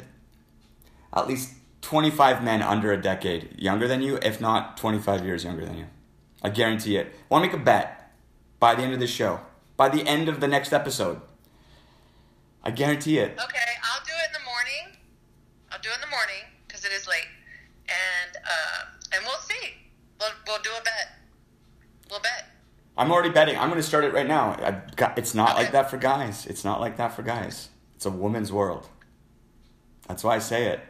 [1.13, 5.25] at least twenty five men under a decade younger than you, if not twenty five
[5.25, 5.87] years younger than you.
[6.43, 7.13] I guarantee it.
[7.29, 8.13] Want to make a bet
[8.61, 9.41] by the end of the show?
[9.77, 11.21] By the end of the next episode,
[12.63, 13.33] I guarantee it.
[13.33, 14.99] Okay, I'll do it in the morning.
[15.73, 17.27] I'll do it in the morning because it is late,
[17.89, 18.85] and uh,
[19.17, 19.75] and we'll see.
[20.21, 21.19] We'll we'll do a bet.
[22.11, 22.45] We'll bet.
[22.97, 23.57] I'm already betting.
[23.59, 24.51] I'm going to start it right now.
[24.53, 26.47] I got, it's not like that for guys.
[26.47, 27.69] It's not like that for guys.
[27.97, 28.89] It's a woman's world.
[30.07, 30.81] That's why I say it.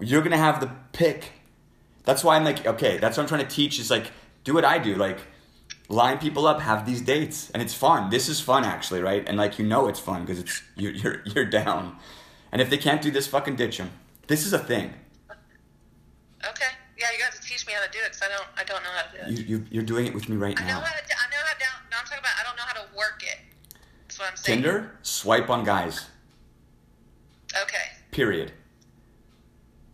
[0.00, 1.32] You're going to have the pick.
[2.04, 4.10] That's why I'm like, okay, that's what I'm trying to teach is like,
[4.42, 4.96] do what I do.
[4.96, 5.18] Like,
[5.88, 7.50] line people up, have these dates.
[7.50, 8.10] And it's fun.
[8.10, 9.22] This is fun, actually, right?
[9.28, 11.96] And like, you know it's fun because it's, you're, you're, you're down.
[12.50, 13.92] And if they can't do this, fucking ditch them.
[14.26, 14.94] This is a thing.
[15.30, 16.72] Okay.
[16.98, 18.82] Yeah, you have to teach me how to do it because I don't I don't
[18.84, 19.48] know how to do it.
[19.48, 20.78] You, you, you're doing it with me right I now.
[20.78, 21.02] I know how to.
[21.58, 22.32] Down, no, I'm talking about.
[22.40, 23.38] I don't know how to work it.
[24.02, 24.62] That's what I'm saying.
[24.62, 26.06] Tinder, swipe on guys.
[27.62, 27.84] Okay.
[28.10, 28.52] Period.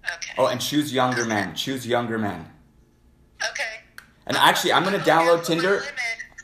[0.04, 0.32] Okay.
[0.38, 1.54] Oh, and choose younger men.
[1.54, 2.46] Choose younger men.
[3.50, 3.64] okay.
[4.26, 5.82] And actually, I'm gonna download Tinder.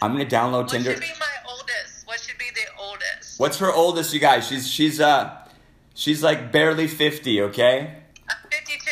[0.00, 0.92] I'm gonna download What Tinder.
[0.92, 2.06] should be my oldest?
[2.06, 3.38] What should be the oldest?
[3.40, 4.46] What's her oldest, you guys?
[4.46, 5.36] She's she's uh
[5.94, 7.98] she's like barely 50, okay?
[8.28, 8.90] I'm 52.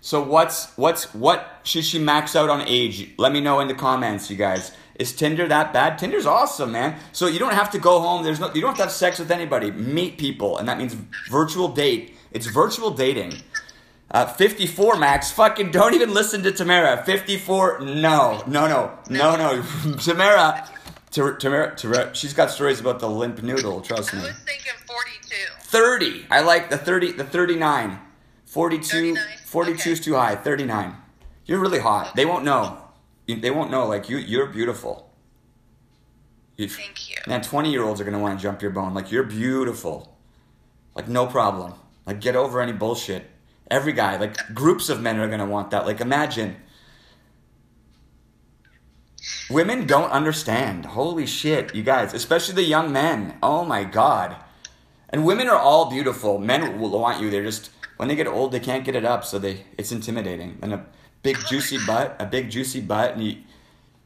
[0.00, 3.10] So what's what's what should she max out on age?
[3.18, 4.72] Let me know in the comments, you guys.
[4.96, 5.98] Is Tinder that bad?
[5.98, 6.98] Tinder's awesome, man.
[7.12, 8.22] So you don't have to go home.
[8.22, 9.70] There's no you don't have to have sex with anybody.
[9.70, 10.94] Meet people, and that means
[11.28, 12.14] virtual date.
[12.30, 13.34] It's virtual dating.
[14.10, 15.32] Uh, 54 max.
[15.32, 17.02] Fucking don't even listen to Tamara.
[17.04, 17.80] 54.
[17.80, 19.96] No, no, no, no, no.
[19.96, 20.68] Tamara,
[21.10, 23.80] Tamara, Tamara, she's got stories about the limp noodle.
[23.80, 24.20] Trust me.
[24.20, 25.36] I was thinking 42.
[25.58, 26.26] 30.
[26.30, 27.98] I like the 30, the 39.
[28.46, 30.36] 42, 39, 42 is too high.
[30.36, 30.94] 39.
[31.46, 32.14] You're really hot.
[32.14, 32.83] They won't know.
[33.26, 33.86] They won't know.
[33.86, 35.10] Like, you, you're beautiful.
[36.56, 37.16] You- Thank you.
[37.26, 38.94] Man, 20 year olds are going to want to jump your bone.
[38.94, 40.16] Like, you're beautiful.
[40.94, 41.74] Like, no problem.
[42.06, 43.30] Like, get over any bullshit.
[43.70, 45.86] Every guy, like, groups of men are going to want that.
[45.86, 46.56] Like, imagine.
[49.50, 50.84] Women don't understand.
[50.86, 52.12] Holy shit, you guys.
[52.14, 53.36] Especially the young men.
[53.42, 54.36] Oh my god.
[55.10, 56.38] And women are all beautiful.
[56.38, 57.30] Men will want you.
[57.30, 59.24] They're just, when they get old, they can't get it up.
[59.24, 60.58] So they, it's intimidating.
[60.62, 60.86] And a
[61.24, 63.38] big juicy butt, a big juicy butt, and you,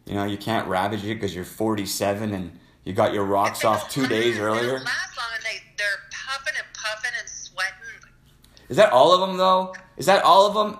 [0.06, 3.90] you know, you can't ravage it because you're 47 and you got your rocks off
[3.90, 4.76] two days earlier.
[4.76, 7.74] don't last long and they, they're puffing and puffing and sweating.
[8.70, 9.74] Is that all of them though?
[9.98, 10.78] Is that all of them?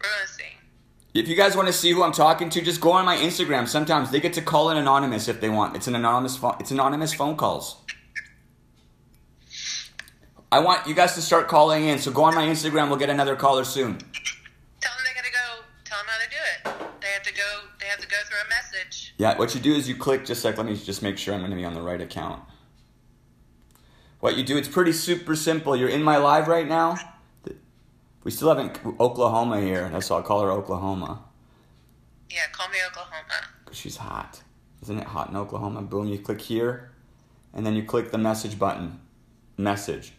[0.00, 0.44] We're going to see.
[1.14, 3.66] If you guys want to see who I'm talking to, just go on my Instagram.
[3.66, 5.74] Sometimes they get to call in anonymous if they want.
[5.74, 6.56] It's an anonymous phone.
[6.60, 7.76] It's anonymous phone calls.
[10.52, 11.98] I want you guys to start calling in.
[11.98, 12.88] So go on my Instagram.
[12.88, 13.98] We'll get another caller soon.
[13.98, 15.64] Tell them they got to go.
[15.84, 17.00] Tell them how to do it.
[17.00, 17.68] They have to go.
[17.80, 19.14] They have to go through a message.
[19.16, 21.40] Yeah, what you do is you click just like let me just make sure I'm
[21.40, 22.42] going to be on the right account.
[24.20, 25.74] What you do, it's pretty super simple.
[25.74, 26.96] You're in my live right now.
[28.28, 29.88] We still haven't Oklahoma here.
[29.90, 31.22] That's why I'll call her Oklahoma.
[32.28, 33.24] Yeah, call me Oklahoma.
[33.64, 34.42] 'Cause she's hot.
[34.82, 35.80] Isn't it hot in Oklahoma?
[35.80, 36.90] Boom, you click here,
[37.54, 39.00] and then you click the message button.
[39.56, 40.12] Message.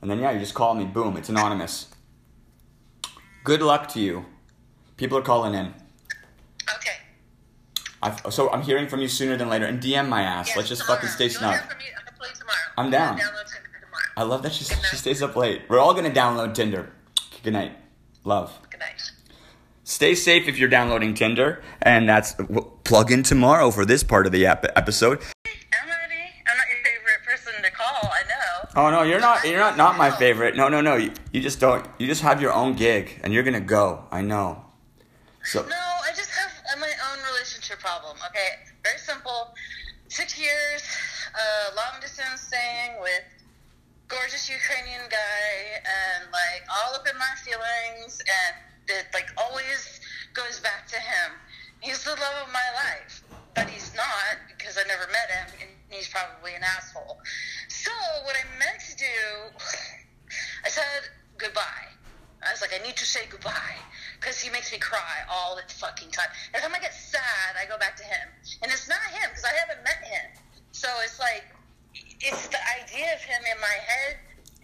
[0.00, 0.86] And then, yeah, you just call me.
[0.86, 1.88] Boom, it's anonymous.
[3.44, 4.24] Good luck to you.
[4.96, 5.74] People are calling in.
[6.76, 6.96] Okay.
[8.02, 9.66] I've, so I'm hearing from you sooner than later.
[9.66, 10.46] And DM my ass.
[10.48, 11.00] Yes, Let's just tomorrow.
[11.02, 11.52] fucking stay You'll snug.
[11.52, 12.58] hear from me hopefully tomorrow.
[12.78, 13.18] I'm down.
[13.18, 14.06] Download Tinder tomorrow.
[14.16, 15.64] I love that she, she stays up late.
[15.68, 16.92] We're all going to download Tinder.
[17.46, 17.76] Good night.
[18.24, 18.58] Love.
[18.70, 19.12] Good night.
[19.84, 21.62] Stay safe if you're downloading Tinder.
[21.80, 22.34] And that's
[22.82, 25.20] plug in tomorrow for this part of the ep- episode.
[25.46, 26.24] I'm ready.
[26.44, 28.10] I'm not your favorite person to call.
[28.10, 28.68] I know.
[28.74, 29.44] Oh no, you're not.
[29.44, 29.76] You're not.
[29.76, 30.56] Not my favorite.
[30.56, 30.96] No, no, no.
[30.96, 31.86] You, you just don't.
[31.98, 34.02] You just have your own gig, and you're gonna go.
[34.10, 34.64] I know.
[35.44, 38.16] So No, I just have uh, my own relationship problem.
[38.30, 39.54] Okay, very simple.
[40.08, 40.82] Six years,
[41.32, 43.22] uh, long distance staying with
[44.08, 48.54] gorgeous Ukrainian guy, and like all up in my feelings, and
[48.88, 50.00] it like always
[50.34, 51.32] goes back to him.
[51.80, 53.22] He's the love of my life,
[53.54, 57.18] but he's not because I never met him, and he's probably an asshole.
[57.68, 57.90] So
[58.24, 59.18] what I meant to do,
[60.64, 61.90] I said goodbye.
[62.46, 63.74] I was like, I need to say goodbye
[64.20, 66.28] because he makes me cry all the fucking time.
[66.54, 68.28] Every time I get sad, I go back to him,
[68.62, 70.30] and it's not him because I haven't met him.
[70.70, 71.44] So it's like,
[72.20, 74.16] it's the idea of him in my head,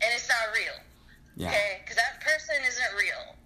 [0.03, 0.79] and it's not real.
[1.37, 1.49] yeah.
[1.49, 3.37] Okay, because that person isn't real.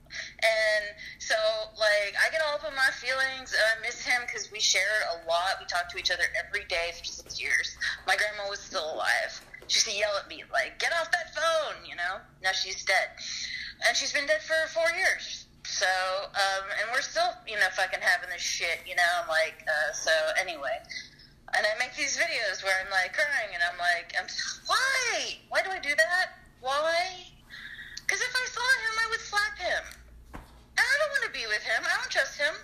[0.41, 0.85] And
[1.19, 1.35] So,
[1.77, 5.03] like, I get all up in my feelings, and I miss him because we share
[5.11, 5.59] a lot.
[5.59, 7.77] We talk to each other every day for six years.
[8.07, 9.43] My grandma was still alive.
[9.67, 12.23] She used to yell at me, like, get off that phone, you know?
[12.43, 13.19] Now she's dead.
[13.87, 15.47] And she's been dead for four years.
[15.67, 15.91] So,
[16.31, 19.11] um, and we're still, you know, fucking having this shit, you know?
[19.21, 20.79] I'm like, uh, so anyway.
[21.55, 24.27] And I make these videos where I'm like crying, and I'm like, I'm,
[24.67, 25.39] why?
[25.49, 26.43] Why do I do that?
[26.61, 27.23] Why?
[28.03, 29.83] Because if I saw him, I would slap him.
[30.35, 31.81] And I don't want to be with him.
[31.87, 32.55] I don't trust him.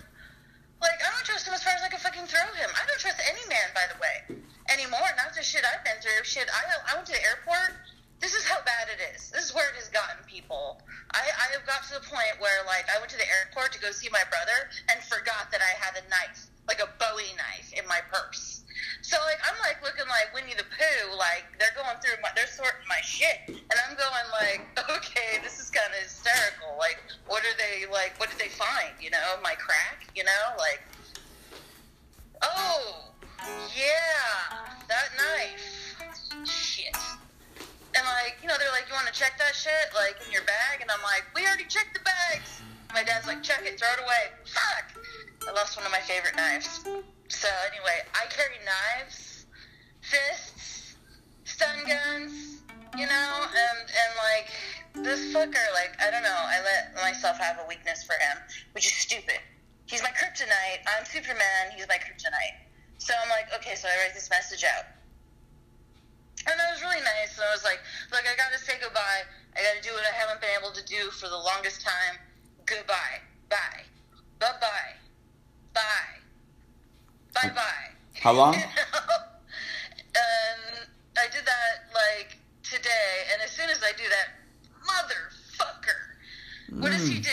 [0.83, 2.69] Like, I don't trust him as far as I can fucking throw him.
[2.75, 5.07] I don't trust any man, by the way, anymore.
[5.15, 6.23] Not the shit I've been through.
[6.27, 7.79] Shit, I, I went to the airport.
[8.19, 9.31] This is how bad it is.
[9.31, 10.79] This is where it has gotten people.
[11.11, 13.79] I, I have got to the point where, like, I went to the airport to
[13.79, 17.73] go see my brother and forgot that I had a knife, like a Bowie knife,
[17.73, 18.63] in my purse.
[19.01, 22.47] So like I'm like looking like Winnie the Pooh, like they're going through my, they're
[22.47, 24.63] sorting my shit, and I'm going like,
[24.97, 26.75] okay, this is kind of hysterical.
[26.79, 28.15] Like, what are they like?
[28.17, 28.95] What did they find?
[28.99, 30.07] You know, my crack.
[30.15, 30.81] You know, like,
[32.41, 33.11] oh
[33.75, 35.99] yeah, that knife,
[36.47, 36.95] shit.
[37.95, 40.43] And like, you know, they're like, you want to check that shit, like in your
[40.43, 42.61] bag, and I'm like, we already checked the bags.
[42.93, 44.33] My dad's like, check it, throw it away.
[44.45, 45.02] Fuck,
[45.47, 46.79] I lost one of my favorite knives.
[47.27, 49.45] So anyway, I carry knives,
[50.01, 50.95] fists,
[51.43, 52.63] stun guns,
[52.97, 54.49] you know, and and like
[55.03, 58.37] this fucker, like I don't know, I let myself have a weakness for him,
[58.73, 59.39] which is stupid.
[59.85, 60.81] He's my kryptonite.
[60.87, 61.75] I'm Superman.
[61.75, 62.57] He's my kryptonite.
[62.97, 64.85] So I'm like, okay, so I write this message out.
[66.47, 67.35] And that was really nice.
[67.35, 67.79] And I was like,
[68.11, 69.27] look, I gotta say goodbye.
[69.55, 72.15] I gotta do what I haven't been able to do for the longest time.
[72.65, 73.19] Goodbye.
[73.49, 73.83] Bye.
[74.39, 75.02] Bye bye.
[75.73, 76.13] Bye
[77.33, 77.89] bye bye.
[78.21, 78.55] How long?
[78.55, 78.69] and um,
[81.17, 84.29] I did that like today, and as soon as I do that,
[84.85, 86.15] motherfucker,
[86.81, 87.23] what does he mm.
[87.23, 87.29] do?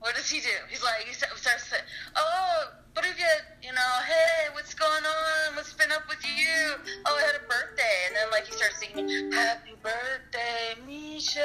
[0.00, 0.48] What does he do?
[0.68, 1.82] He's like, he starts saying,
[2.16, 3.26] "Oh, but if you,
[3.62, 5.56] you know, hey, what's going on?
[5.56, 6.74] What's been up with you?
[7.04, 11.44] Oh, I had a birthday," and then like he starts singing, "Happy birthday, Misha.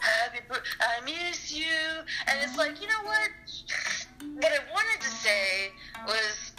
[0.00, 1.76] Happy birthday, I miss you."
[2.26, 3.30] And it's like, you know what?
[4.36, 5.70] What I wanted to say
[6.06, 6.52] was.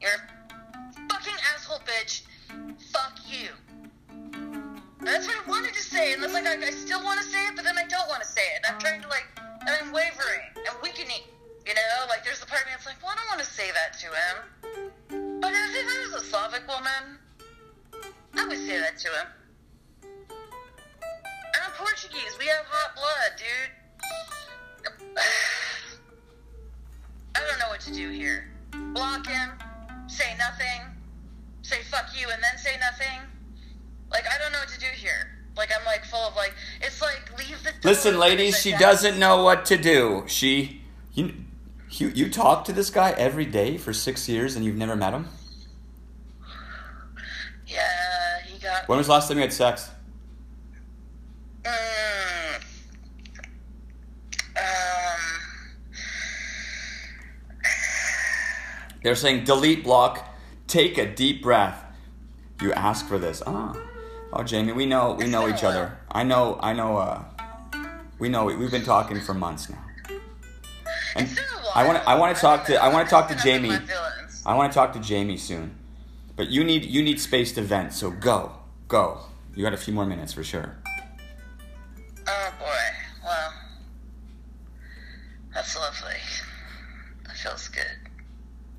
[0.00, 2.22] You're a fucking asshole bitch.
[6.36, 8.42] Like I, I still want to say it, but then I don't want to say
[8.56, 8.64] it.
[8.68, 11.24] I'm trying to like, and I'm wavering and weakening.
[11.66, 13.46] You know, like there's a part of me that's like, well, I don't want to
[13.46, 15.40] say that to him.
[15.40, 17.18] But if I was a Slavic woman,
[18.36, 19.26] I would say that to him.
[20.04, 22.36] And I'm Portuguese.
[22.38, 23.72] We have hot blood, dude.
[27.34, 28.52] I don't know what to do here.
[28.92, 29.52] Block him,
[30.06, 30.82] say nothing,
[31.62, 33.24] say fuck you, and then say nothing.
[34.10, 35.36] Like I don't know what to do here.
[35.56, 37.70] Like I'm like full of like it's like leave the.
[37.70, 40.24] door Listen, ladies, she doesn't know what to do.
[40.26, 40.82] She,
[41.14, 41.32] you,
[41.90, 45.12] you, you talk to this guy every day for six years and you've never met
[45.12, 45.28] him.
[47.64, 48.88] Yeah, he got.
[48.88, 49.88] When was the last time you had sex?
[51.62, 52.56] Mm,
[54.56, 55.20] um.
[59.04, 60.28] They're saying delete block.
[60.66, 61.84] Take a deep breath.
[62.60, 63.44] You ask for this.
[63.46, 63.76] Ah,
[64.32, 65.96] oh, Jamie, we know we know each other.
[66.10, 66.96] I know I know.
[66.96, 67.22] Uh,
[68.18, 69.82] we know we've been talking for months now.
[71.14, 71.72] And It's been a while.
[71.74, 72.08] I want to.
[72.08, 73.70] I want to talk to I want to talk to Jamie.
[73.70, 74.42] up in my feelings.
[74.46, 75.76] I want to talk to Jamie soon.
[76.36, 77.92] But you need you need space to vent.
[77.92, 78.52] So go
[78.88, 79.20] go.
[79.54, 80.76] You got a few more minutes for sure.
[82.28, 82.66] Oh boy.
[83.24, 83.52] Well,
[85.54, 86.20] that's lovely.
[87.26, 88.10] That feels good.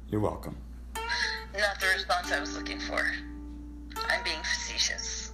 [0.10, 0.56] You're welcome.
[0.96, 3.12] Not the response I was looking for.
[4.10, 5.32] I'm being facetious.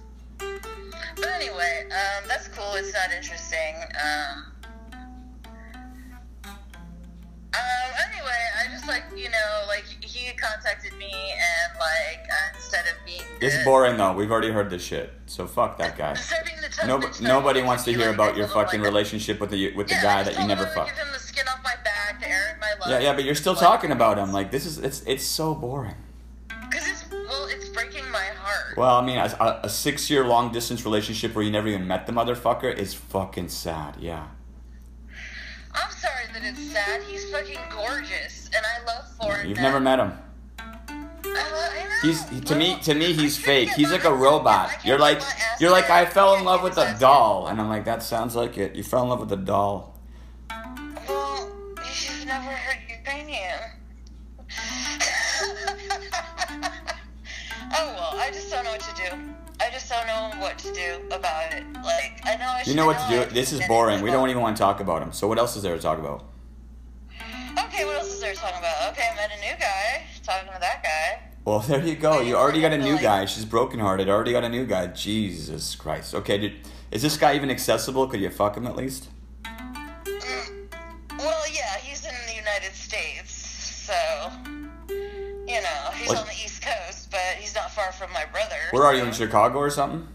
[1.16, 2.74] But anyway, um, that's cool.
[2.74, 3.74] It's not interesting.
[4.02, 4.52] Um,
[6.44, 12.84] um, anyway, I just like you know, like he contacted me and like uh, instead
[12.86, 14.12] of being It's good- boring though.
[14.12, 15.12] We've already heard this shit.
[15.26, 16.10] So fuck that guy.
[16.10, 16.86] Instead of being the tough
[17.20, 19.94] No, nobody wants to hear like, about your fucking like, relationship with the with the
[19.94, 20.90] yeah, I guy that you never fucked.
[20.96, 22.90] Give him the skin off my back to air my love.
[22.90, 24.32] Yeah, yeah, but you're still Like, talking about him.
[24.32, 25.94] Like this is it's it's so boring.
[26.48, 28.02] Because it's well, it's breaking.
[28.76, 32.06] Well, I mean, a, a, six year long distance relationship where you never even met
[32.06, 33.96] the motherfucker is fucking sad.
[34.00, 34.26] Yeah.
[35.72, 37.02] I'm sorry that it's sad.
[37.02, 39.48] He's fucking gorgeous, and I love foreign.
[39.48, 40.12] You've never met him.
[42.02, 43.70] He's he- to me to me he's fake.
[43.70, 44.70] He's like a robot.
[44.84, 45.22] You're like
[45.58, 48.58] you're like I fell in love with a doll, and I'm like that sounds like
[48.58, 48.74] it.
[48.76, 49.98] You fell in love with a doll.
[51.08, 53.58] Well, you've never heard Ukrainian.
[57.72, 59.34] oh well, I just don't know what to do.
[59.60, 61.64] I just don't know what to do about it.
[61.82, 63.30] Like, I know I You know what to know do.
[63.30, 64.02] This is boring.
[64.02, 65.12] We don't even want to talk about him.
[65.12, 66.24] So what else is there to talk about?
[67.66, 68.92] Okay, what else is there to talk about?
[68.92, 70.02] Okay, I met a new guy.
[70.22, 71.20] Talking to that guy.
[71.44, 72.20] Well, there you go.
[72.20, 73.26] You already got a new guy.
[73.26, 74.08] She's brokenhearted.
[74.08, 74.88] Already got a new guy.
[74.88, 76.14] Jesus Christ.
[76.14, 76.52] Okay, did,
[76.90, 78.06] is this guy even accessible?
[78.06, 79.08] Could you fuck him at least?
[79.44, 80.68] Mm,
[81.18, 83.94] well, yeah, he's in the United States, so
[85.46, 88.56] you know he's What- on the East Coast, but he's not far from my brother.
[88.70, 90.08] Where are you in Chicago or something?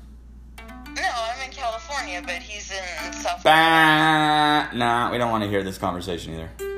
[0.96, 3.44] No, I'm in California, but he's in South.
[3.44, 6.50] Bah, nah, we don't want to hear this conversation either.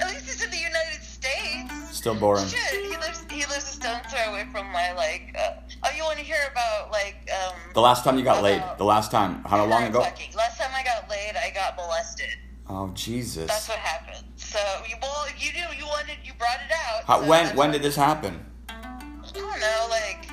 [0.00, 1.96] At least he's in the United States.
[1.96, 2.46] Still boring.
[2.46, 5.36] Shit, he lives he lives a stone's throw away from my like.
[5.38, 7.16] Uh, oh, you want to hear about like
[7.46, 7.54] um?
[7.74, 8.62] The last time you got laid.
[8.78, 9.42] The last time.
[9.44, 10.00] How long ago?
[10.00, 12.36] Last time I got laid, I got molested.
[12.68, 13.46] Oh Jesus.
[13.46, 14.24] That's what happened.
[14.56, 17.04] So, you, well, you knew you wanted, you brought it out.
[17.04, 18.42] How, so when when did this happen?
[18.70, 18.98] I
[19.34, 20.30] don't know, like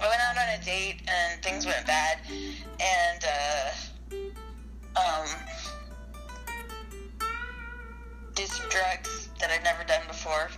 [0.00, 2.16] I went out on a date and things went bad,
[2.80, 4.16] and uh,
[4.98, 5.26] um,
[8.34, 10.48] did some drugs that I've never done before.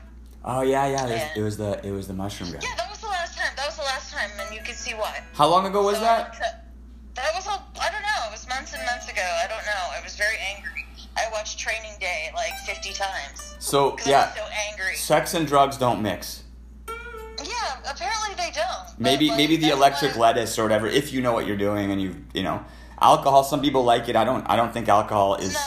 [0.45, 1.05] Oh yeah, yeah.
[1.05, 2.61] It was, it was the it was the mushroom guy.
[2.63, 3.51] Yeah, that was the last time.
[3.57, 5.21] That was the last time, and you can see why.
[5.35, 6.65] How long ago was So, that?
[7.17, 8.29] That was a, I don't know.
[8.29, 9.27] It was months and months ago.
[9.43, 9.99] I don't know.
[9.99, 10.85] I was very angry.
[11.19, 13.57] I watched Training Day like 50 times.
[13.59, 14.95] So yeah, so angry.
[14.95, 16.45] sex and drugs don't mix.
[16.89, 17.55] Yeah,
[17.91, 18.99] apparently they don't.
[18.99, 20.87] Maybe like, maybe the electric lettuce or whatever.
[20.87, 22.65] If you know what you're doing and you you know
[23.01, 23.45] alcohol.
[23.45, 24.17] Some people like it.
[24.17, 24.45] I don't.
[24.49, 25.55] I don't think alcohol is.
[25.55, 25.61] No,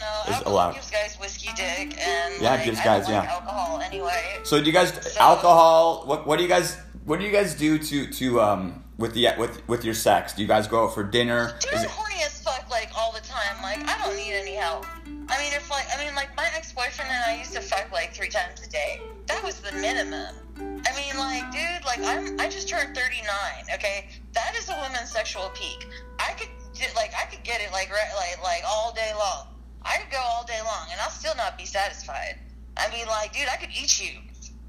[0.00, 0.34] no.
[0.36, 0.74] is allowed.
[0.74, 3.34] gives guys whiskey dick, and Yeah, like, gives guys, don't like yeah.
[3.34, 4.38] alcohol anyway.
[4.44, 6.04] So do you guys So- alcohol?
[6.06, 9.28] What what do you guys what do you guys do to to um with the
[9.38, 10.34] with with your sex?
[10.34, 11.54] Do you guys go out for dinner?
[11.60, 13.62] Dude, Is I'm it, horny as fuck, like all the time.
[13.62, 14.84] Like I don't need any help.
[15.30, 18.12] I mean, if like, I mean, like my ex-boyfriend and I used to fuck like
[18.14, 19.00] three times a day.
[19.26, 20.34] That was the minimum.
[20.58, 23.28] I mean, like, dude, like I'm, I just turned 39.
[23.74, 25.86] Okay, that is a woman's sexual peak.
[26.18, 26.48] I could,
[26.96, 29.48] like, I could get it like, right, like, like all day long.
[29.82, 32.38] I could go all day long, and I'll still not be satisfied.
[32.76, 34.18] I mean, like, dude, I could eat you.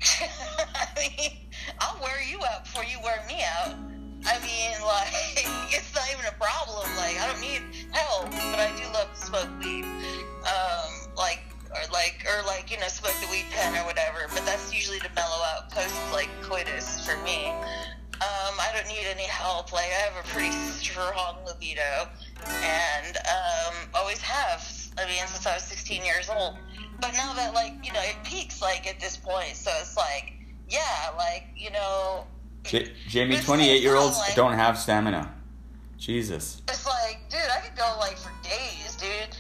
[0.76, 1.32] I mean,
[1.80, 3.76] I'll wear you out before you wear me out.
[4.26, 6.88] I mean, like, it's not even a problem.
[6.98, 9.86] Like, I don't need help, but I do love to smoke weed.
[10.46, 14.26] Um, like, or like, or like, you know, smoke the weed pen or whatever.
[14.34, 17.54] But that's usually to mellow out post like coitus for me.
[18.20, 19.72] Um, I don't need any help.
[19.72, 22.10] Like, I have a pretty strong libido,
[22.46, 24.66] and um, always have.
[24.98, 26.58] I mean, since I was 16 years old.
[27.00, 30.34] But now that like, you know, it peaks like at this point, so it's like,
[30.68, 32.26] yeah, like, you know,
[32.64, 35.34] J- Jamie, It's twenty eight year olds like- don't have stamina.
[35.98, 36.62] Jesus.
[36.68, 39.36] It's like, dude, I could go like for days, dude.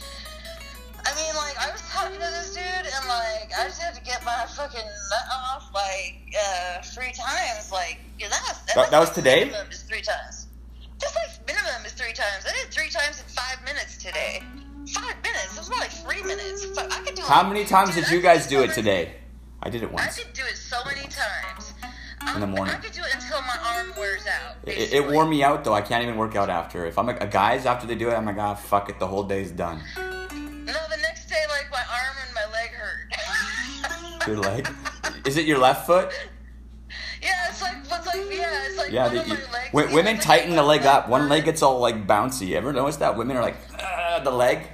[1.05, 4.01] I mean, like, I was talking to this dude, and like, I just had to
[4.01, 7.71] get my fucking nut off like uh, three times.
[7.71, 9.45] Like, yeah, that was and That- that was like, today?
[9.45, 10.47] Minimum is three times.
[10.99, 12.45] Just like minimum is three times.
[12.45, 14.43] I did three times in five minutes today.
[14.93, 15.53] Five minutes.
[15.53, 16.65] It was more like three minutes.
[16.75, 17.21] Fuck, I could do.
[17.21, 19.15] How it- many times Dude, did I you guys do it today?
[19.63, 20.19] I did it once.
[20.19, 21.68] I could do it so many times.
[22.35, 22.75] In the morning.
[22.75, 24.55] I could do it until my arm wears out.
[24.65, 25.73] It, it wore me out though.
[25.73, 26.85] I can't even work out after.
[26.85, 28.99] If I'm a, a guys after they do it, I'm like, ah, fuck it.
[28.99, 29.81] The whole day's done.
[29.97, 30.03] No,
[30.73, 34.27] the next day, like my arm and my leg hurt.
[34.27, 34.69] Your leg.
[35.25, 36.11] Is it your left foot?
[37.21, 39.71] Yeah, it's like, it's like, yeah, it's like Yeah, one the, of my you, legs.
[39.73, 41.09] w- women it's tighten the leg up.
[41.09, 42.51] One leg gets all like bouncy.
[42.53, 43.17] Ever notice that?
[43.17, 44.67] Women are like, ah, the leg.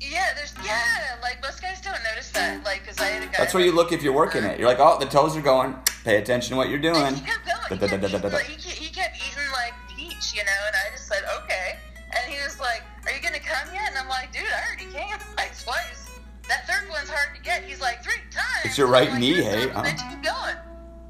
[0.00, 3.32] Yeah, there's, yeah, like most guys don't notice that, like, because I had a guy.
[3.36, 4.58] That's where you look if you're working it.
[4.58, 5.74] You're like, oh, the toes are going.
[6.04, 6.96] Pay attention to what you're doing.
[7.04, 7.58] And he kept going.
[7.68, 8.36] He kept, eating, Da-da-da-da-da-da.
[8.36, 11.78] like, he, kept, he kept eating like peach, you know, and I just said okay.
[12.16, 14.90] And he was like, "Are you gonna come yet?" And I'm like, "Dude, I already
[14.92, 16.10] came like twice.
[16.48, 19.34] That third one's hard to get." He's like, three times." It's your right like, knee,
[19.42, 19.62] hey?
[19.70, 19.82] stop, Uh.
[19.82, 20.56] Let's keep going.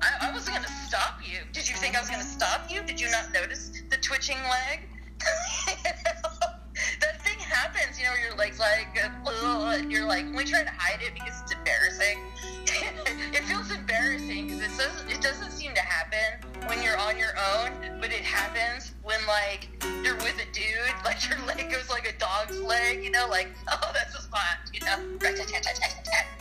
[0.02, 1.38] I, I wasn't gonna stop you.
[1.52, 2.82] Did you think I was gonna stop you?
[2.82, 4.80] Did you not notice the twitching leg?
[7.00, 10.70] that thing happens, you know, where your legs like, and you're like, we try to
[10.76, 12.18] hide it because it's embarrassing.
[13.34, 17.32] it feels embarrassing because it doesn't, it doesn't seem to happen when you're on your
[17.54, 19.68] own, but it happens when like
[20.02, 20.64] you're with a dude,
[21.04, 24.58] like your leg goes like a dog's leg, you know, like, oh, that's a spot,
[24.72, 24.96] you know.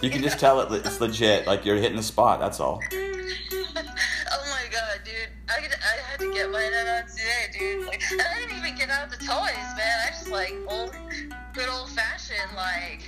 [0.01, 1.45] You can just tell it, it's legit.
[1.45, 2.39] Like you're hitting the spot.
[2.39, 2.79] That's all.
[2.93, 3.03] oh
[3.51, 5.13] my god, dude.
[5.49, 7.85] I, could, I had to get my mine out today, dude.
[7.85, 9.99] Like, I didn't even get out the toys, man.
[10.05, 10.95] I just like old,
[11.53, 13.01] good old fashioned, like,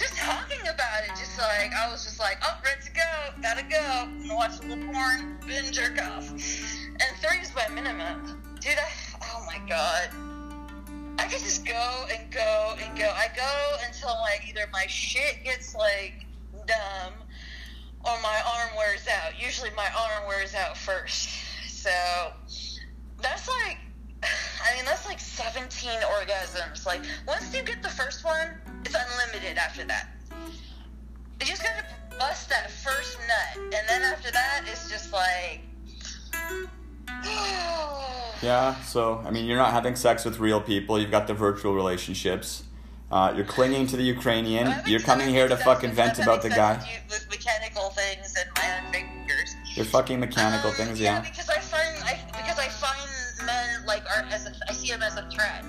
[0.00, 1.10] just talking about it.
[1.10, 3.42] Just like, I was just like, oh, ready to go.
[3.42, 3.76] Gotta go.
[3.78, 6.30] I'm gonna watch a little porn, then jerk off.
[6.30, 8.42] And three is my minimum.
[8.60, 8.90] Dude, I,
[9.22, 10.08] oh my god.
[11.18, 13.12] I could just go and go and go.
[13.14, 16.24] I go until like either my shit gets like
[16.66, 17.12] dumb
[18.02, 19.32] or my arm wears out.
[19.38, 21.28] Usually my arm wears out first.
[21.68, 21.90] So
[23.20, 23.76] that's like,
[24.64, 26.86] I mean, that's like 17 orgasms.
[26.86, 28.48] Like, once you get the first one,
[28.84, 30.08] it's unlimited after that.
[31.40, 31.84] You just gotta
[32.18, 33.64] bust that first nut.
[33.74, 35.60] And then after that, it's just like.
[38.42, 40.98] Yeah, so I mean, you're not having sex with real people.
[40.98, 42.64] You've got the virtual relationships.
[43.10, 44.72] Uh, you're clinging to the Ukrainian.
[44.86, 46.78] You're coming here to fucking vent about the guy.
[47.10, 49.56] With, mechanical things and my own fingers.
[49.74, 51.14] You're fucking mechanical Um, things, yeah.
[51.16, 51.20] yeah.
[51.30, 53.10] because I find I because I find
[53.46, 55.64] men like are as a, I see them as a threat.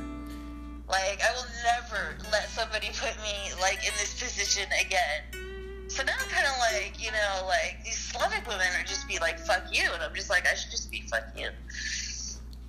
[0.87, 5.87] Like I will never let somebody put me like in this position again.
[5.87, 9.17] So now I'm kind of like you know like these Slavic women are just be
[9.19, 11.49] like fuck you, and I'm just like I should just be fuck you.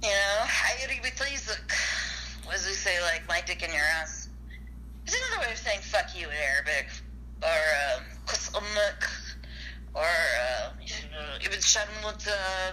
[0.02, 1.50] You know, I gotta be pleased.
[2.44, 3.00] What does it say?
[3.02, 4.28] Like my dick in your ass.
[5.04, 6.86] It's another way of saying fuck you in Arabic,
[7.42, 7.60] or
[7.98, 9.08] um, kus ummak,
[9.94, 10.70] or uh,
[11.44, 12.26] ibn sharmut.
[12.28, 12.72] Uh,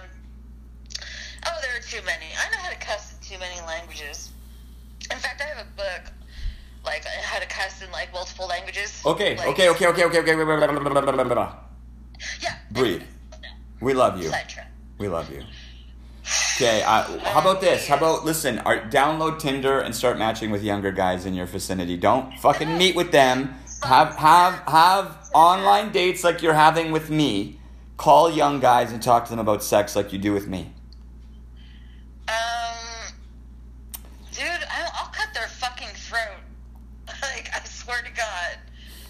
[1.46, 2.26] oh, there are too many.
[2.38, 4.30] I know how to cuss in too many languages.
[5.10, 6.12] In fact, I have a book
[6.84, 9.02] like I how to cuss in like multiple languages.
[9.04, 10.34] Okay, Like- okay, okay, okay, okay, okay.
[10.34, 11.54] blah, blah, blah, blah, blah, blah, blah.
[12.40, 12.54] Yeah.
[12.70, 13.02] Breathe.
[13.80, 14.28] We love you.
[14.28, 14.70] Sidetrack.
[14.98, 15.42] We love you.
[16.56, 17.88] Okay, uh, how about this?
[17.88, 18.58] How about listen?
[18.60, 21.96] Are, download Tinder and start matching with younger guys in your vicinity.
[21.96, 23.54] Don't fucking meet with them.
[23.82, 27.58] Have have have online dates like you're having with me.
[27.96, 30.72] Call young guys and talk to them about sex like you do with me.
[32.28, 33.12] Um,
[34.32, 36.38] dude, I'll, I'll cut their fucking throat.
[37.22, 38.56] Like, I swear to God,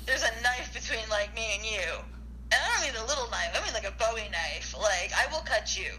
[0.06, 1.80] there's a knife between like me and you,
[2.50, 3.50] and I don't mean a little knife.
[3.54, 4.74] I mean like a Bowie knife.
[4.76, 5.92] Like, I will cut you.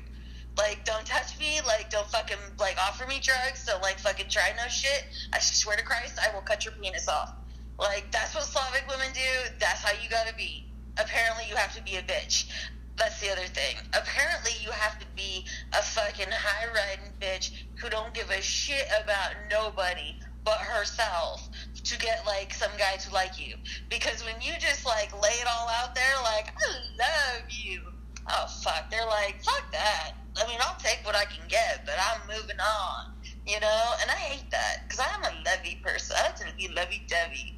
[0.58, 1.62] Like, don't touch me.
[1.66, 3.66] Like, don't fucking like offer me drugs.
[3.66, 5.06] Don't like fucking try no shit.
[5.34, 7.34] I swear to Christ, I will cut your penis off.
[7.80, 9.52] Like, that's what Slavic women do.
[9.60, 10.66] That's how you gotta be.
[10.97, 12.49] Apparently, you have to be a bitch.
[12.97, 13.78] That's the other thing.
[13.93, 18.88] Apparently, you have to be a fucking high riding bitch who don't give a shit
[19.04, 21.47] about nobody but herself
[21.84, 23.56] to get like some guy to like you.
[23.89, 27.82] Because when you just like lay it all out there, like I love you.
[28.30, 30.12] Oh fuck, they're like fuck that.
[30.38, 33.13] I mean, I'll take what I can get, but I'm moving on.
[33.47, 36.15] You know, and I hate that because I'm a lovey person.
[36.19, 37.55] I like to be lovey dovey.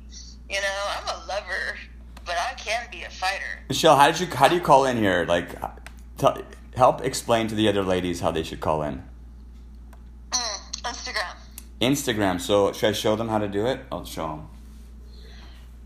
[0.49, 1.77] You know, I'm a lover,
[2.25, 3.63] but I can be a fighter.
[3.69, 5.25] Michelle, how did you how do you call in here?
[5.27, 5.55] Like,
[6.17, 6.41] tell,
[6.75, 9.03] help explain to the other ladies how they should call in.
[10.31, 11.35] Mm, Instagram.
[11.81, 12.41] Instagram.
[12.41, 13.81] So should I show them how to do it?
[13.91, 14.47] I'll show them.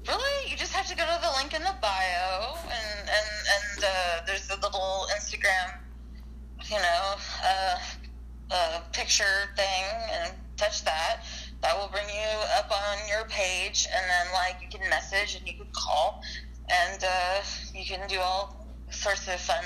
[0.08, 0.52] Really?
[0.52, 4.26] You just have to go to the link in the bio, and and and uh,
[4.26, 5.74] there's the little Instagram,
[6.70, 7.80] you know, a,
[8.50, 11.22] uh, picture thing, and touch that.
[11.62, 15.48] That will bring you up on your page, and then like you can message and
[15.48, 16.22] you can call,
[16.70, 17.42] and uh,
[17.74, 19.64] you can do all sorts of fun,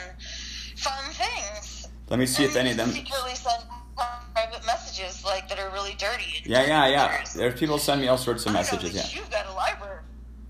[0.78, 1.88] fun things.
[2.10, 2.90] Let me see if And any of them.
[2.92, 3.64] secretly send
[4.34, 6.42] private messages like that are really dirty.
[6.46, 7.24] Yeah, yeah, yeah.
[7.36, 8.94] There's people send me all sorts of messages.
[8.94, 9.06] Yeah.
[9.20, 10.00] You've got a library.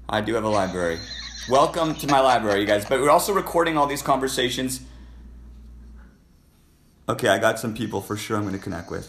[0.10, 1.00] I do have a library.
[1.50, 2.86] Welcome to my library, you guys.
[2.86, 4.82] But we're also recording all these conversations.
[7.12, 9.06] Okay, I got some people for sure I'm going to connect with.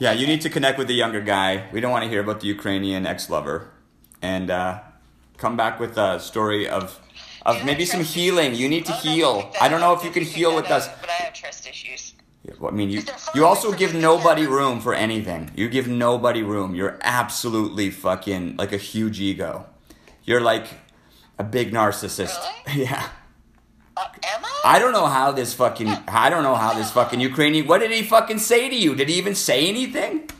[0.00, 1.68] Yeah, you need to connect with the younger guy.
[1.72, 3.70] We don't want to hear about the Ukrainian ex lover.
[4.20, 4.80] And uh,
[5.36, 6.98] come back with a story of,
[7.46, 8.56] of maybe some healing.
[8.56, 9.34] You need to Oh, heal.
[9.52, 10.88] that I don't know if you can heal with us.
[11.00, 12.14] But I have trust issues.
[12.42, 13.02] Yeah, well, I mean, you
[13.36, 15.52] you also give nobody room for anything.
[15.54, 16.74] You give nobody room.
[16.74, 19.66] You're absolutely fucking like a huge ego.
[20.24, 20.66] You're like
[21.38, 22.40] a big narcissist.
[22.66, 22.86] Really?
[22.90, 23.06] Yeah.
[23.96, 24.60] Uh, am I?
[24.64, 27.90] I don't know how this fucking I don't know how this fucking Ukrainian what did
[27.90, 28.94] he fucking say to you?
[28.94, 30.30] Did he even say anything?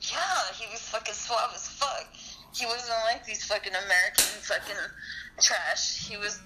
[0.00, 2.06] Yeah, he was fucking suave as fuck.
[2.54, 4.82] He wasn't like these fucking American fucking
[5.40, 6.06] trash.
[6.06, 6.40] He was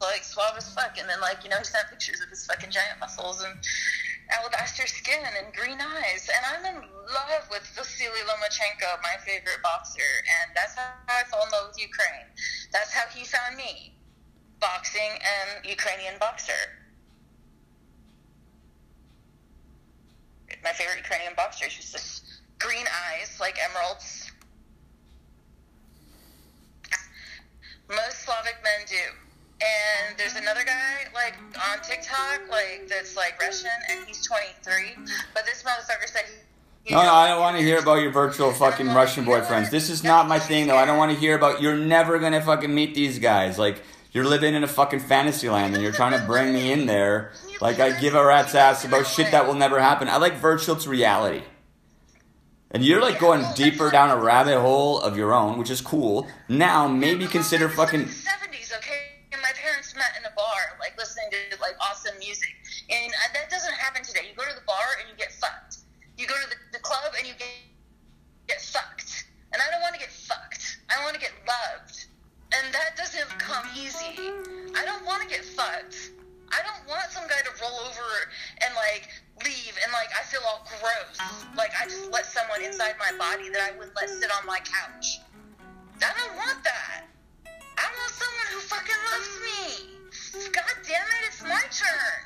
[0.00, 0.96] like suave as fuck.
[0.98, 3.54] And then like you know he sent pictures of his fucking giant muscles and
[4.32, 6.30] alabaster skin and green eyes.
[6.32, 10.12] And I'm in love with Vasily Lomachenko, my favorite boxer.
[10.40, 12.32] And that's how I fell in love with Ukraine.
[12.72, 13.95] That's how he found me.
[14.66, 16.62] Boxing and Ukrainian boxer.
[20.64, 21.70] My favorite Ukrainian boxer.
[21.70, 22.24] She's just
[22.58, 24.32] green eyes like emeralds.
[27.88, 29.04] Most Slavic men do.
[29.62, 31.34] And there's another guy like
[31.70, 34.96] on TikTok like that's like Russian and he's 23.
[35.32, 36.24] But this motherfucker said
[36.82, 36.92] he.
[36.92, 39.70] No, no, I don't want to hear about your virtual fucking Russian boyfriends.
[39.70, 40.76] This is not my thing though.
[40.76, 43.58] I don't want to hear about you're never going to fucking meet these guys.
[43.58, 43.80] Like
[44.16, 47.32] you're living in a fucking fantasy land and you're trying to bring me in there
[47.60, 50.08] like I give a rat's ass about shit that will never happen.
[50.08, 51.42] I like virtual to reality.
[52.70, 56.26] And you're like going deeper down a rabbit hole of your own, which is cool.
[56.48, 58.08] Now maybe consider fucking.
[58.08, 59.20] seventies, okay?
[59.32, 62.56] And my parents met in a bar, like listening to like awesome music,
[62.88, 64.22] and that doesn't happen today.
[64.30, 65.76] You go to the bar and you get fucked.
[66.16, 67.48] You go to the, the club and you get
[68.48, 69.26] get fucked.
[69.52, 70.78] And I don't want to get fucked.
[70.88, 72.05] I want to get loved,
[72.52, 74.20] and that doesn't come easy.
[74.76, 76.12] I don't want to get fucked.
[76.52, 78.08] I don't want some guy to roll over
[78.62, 79.10] and like
[79.42, 81.18] leave and like I feel all gross.
[81.56, 84.58] Like I just let someone inside my body that I would let sit on my
[84.58, 85.20] couch.
[85.98, 87.04] I don't want that.
[87.46, 90.52] I want someone who fucking loves me.
[90.52, 92.20] God damn it, it's my turn.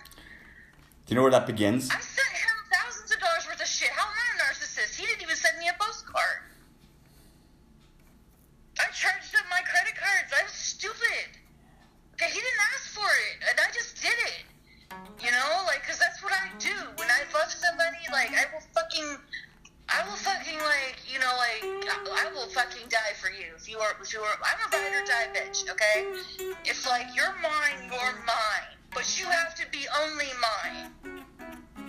[1.06, 1.88] Do you know where that begins?
[1.90, 3.90] I sent him thousands of dollars worth of shit.
[3.90, 4.94] How am I a narcissist?
[4.98, 6.49] He didn't even send me a postcard.
[8.80, 10.32] I charged up my credit cards.
[10.32, 11.28] I was stupid.
[12.16, 14.44] Okay, he didn't ask for it, and I just did it.
[15.20, 16.72] You know, like, cause that's what I do.
[16.96, 19.20] When I love somebody, like, I will fucking,
[19.88, 23.52] I will fucking, like, you know, like, I, will fucking die for you.
[23.56, 25.68] If you are, if you are, I'm a ride or die bitch.
[25.68, 26.08] Okay,
[26.64, 31.19] it's like you're mine, you're mine, but you have to be only mine.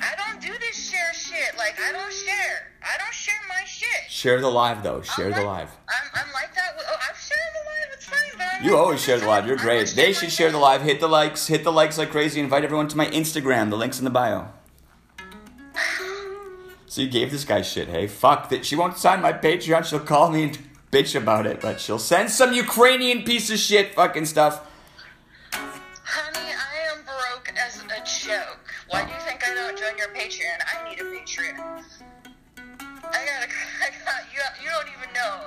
[0.01, 1.55] I don't do this share shit.
[1.57, 2.67] Like, I don't share.
[2.81, 3.87] I don't share my shit.
[4.09, 5.01] Share the live though.
[5.01, 5.69] Share I'm the like- live.
[5.89, 6.75] I'm, I'm like that.
[6.75, 7.89] With, oh, I've shared the live.
[7.93, 9.45] It's fine, but I'm You like- always share the live.
[9.47, 9.89] You're great.
[9.89, 10.81] They should share the live.
[10.81, 11.47] Hit the likes.
[11.47, 12.39] Hit the likes like crazy.
[12.39, 13.69] Invite everyone to my Instagram.
[13.69, 14.47] The link's in the bio.
[16.87, 18.07] So you gave this guy shit, hey?
[18.07, 18.65] Fuck that.
[18.65, 19.85] She won't sign my Patreon.
[19.85, 20.59] She'll call me and
[20.91, 24.67] bitch about it, but she'll send some Ukrainian piece of shit fucking stuff.
[25.53, 28.59] Honey, I am broke as a joke.
[28.89, 29.19] Why do you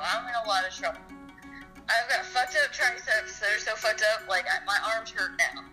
[0.04, 1.00] I'm in a lot of trouble.
[1.88, 5.64] I've got fucked up triceps that are so fucked up, like my arms hurt now.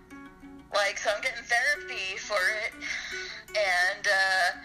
[0.74, 2.72] Like, so I'm getting therapy for it,
[3.50, 4.58] and uh,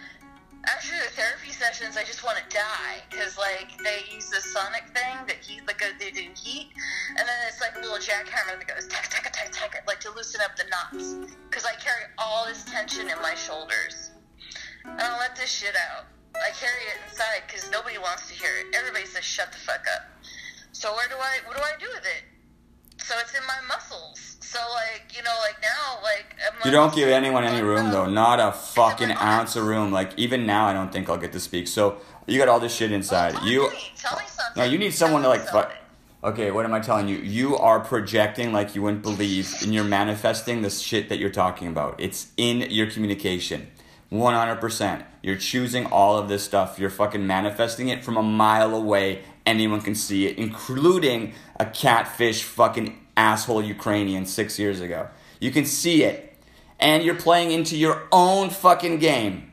[0.67, 4.87] after the therapy sessions, I just want to die because like they use this sonic
[4.95, 6.71] thing that heat, like they do heat,
[7.09, 10.11] and then it's like a little jackhammer that goes tack tack tack tack, like to
[10.11, 11.13] loosen up the knots.
[11.49, 14.11] Because I carry all this tension in my shoulders.
[14.85, 16.05] I don't let this shit out.
[16.45, 18.75] I carry it inside because nobody wants to hear it.
[18.75, 20.03] Everybody says shut the fuck up.
[20.71, 21.37] So where do I?
[21.47, 22.23] What do I do with it?
[23.03, 24.37] So it's in my muscles.
[24.41, 26.35] So like you know, like now, like
[26.65, 28.05] You don't give anyone any room though.
[28.09, 29.91] Not a fucking ounce of room.
[29.91, 31.67] Like even now, I don't think I'll get to speak.
[31.67, 33.33] So you got all this shit inside.
[33.35, 33.69] Oh, tell You.
[33.69, 34.63] me, tell me something.
[34.63, 35.41] No, you need Tell someone to like.
[35.41, 35.77] Fu- something.
[36.23, 37.17] okay, what am I telling you?
[37.17, 41.67] You are projecting like you wouldn't believe, and you're manifesting the shit that you're talking
[41.67, 41.99] about.
[41.99, 43.67] It's in your communication,
[44.09, 45.05] one hundred percent.
[45.21, 46.79] You're choosing all of this stuff.
[46.79, 49.23] You're fucking manifesting it from a mile away.
[49.45, 55.07] Anyone can see it, including a catfish fucking asshole Ukrainian six years ago.
[55.39, 56.37] You can see it,
[56.79, 59.51] and you're playing into your own fucking game.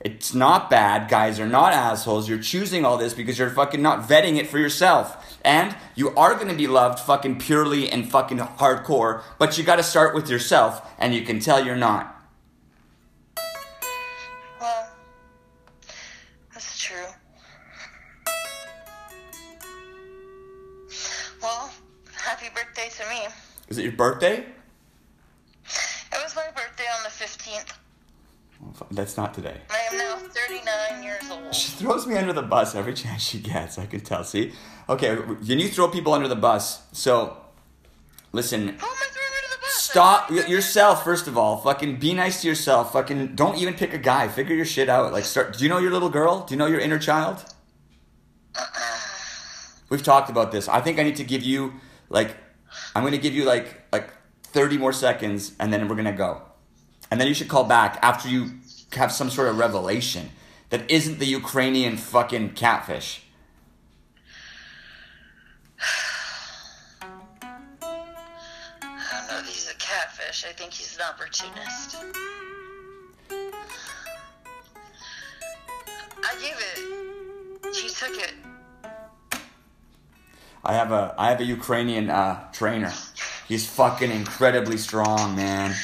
[0.00, 1.10] It's not bad.
[1.10, 2.28] Guys are not assholes.
[2.28, 5.38] You're choosing all this because you're fucking not vetting it for yourself.
[5.44, 9.76] And you are going to be loved fucking purely and fucking hardcore, but you got
[9.76, 12.19] to start with yourself, and you can tell you're not.
[23.70, 24.38] Is it your birthday?
[25.64, 27.72] It was my birthday on the 15th.
[28.90, 29.60] That's not today.
[29.70, 31.54] I am now 39 years old.
[31.54, 33.78] She throws me under the bus every chance she gets.
[33.78, 34.24] I can tell.
[34.24, 34.52] See?
[34.88, 37.36] Okay, when you throw people under the bus, so
[38.32, 38.60] listen.
[38.60, 39.72] Who am I throwing under the bus?
[39.72, 41.58] Stop yourself first of all.
[41.58, 42.92] Fucking be nice to yourself.
[42.92, 44.26] Fucking don't even pick a guy.
[44.26, 45.12] Figure your shit out.
[45.12, 45.56] Like start.
[45.56, 46.44] Do you know your little girl?
[46.44, 47.44] Do you know your inner child?
[48.58, 48.98] Uh-uh.
[49.90, 50.68] We've talked about this.
[50.68, 51.74] I think I need to give you
[52.08, 52.36] like
[52.94, 54.10] I'm gonna give you like like
[54.44, 56.42] 30 more seconds and then we're gonna go.
[57.10, 58.50] And then you should call back after you
[58.92, 60.30] have some sort of revelation
[60.70, 63.22] that isn't the Ukrainian fucking catfish.
[68.82, 70.44] I don't know he's a catfish.
[70.48, 71.96] I think he's an opportunist.
[76.22, 77.74] I gave it.
[77.74, 78.34] He took it.
[80.64, 82.92] I have a I have a Ukrainian uh, trainer.
[83.48, 85.74] He's fucking incredibly strong, man.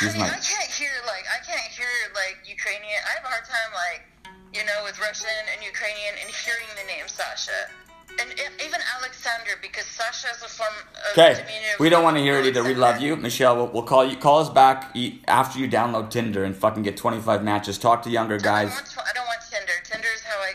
[0.00, 3.00] I mean, my I can't hear like I can't hear like Ukrainian.
[3.08, 6.86] I have a hard time like you know with Russian and Ukrainian and hearing the
[6.86, 7.70] name Sasha.
[8.18, 8.28] And
[8.62, 10.74] even Alexander, because Sasha is a form
[11.12, 11.42] Okay,
[11.78, 12.62] we don't want to hear it either.
[12.64, 13.56] We love you, Michelle.
[13.56, 14.16] We'll, we'll call you.
[14.16, 14.94] Call us back
[15.28, 17.78] after you download Tinder and fucking get 25 matches.
[17.78, 18.70] Talk to younger I don't, guys.
[18.74, 19.72] want, I don't want Tinder.
[19.84, 20.50] Tinder's how I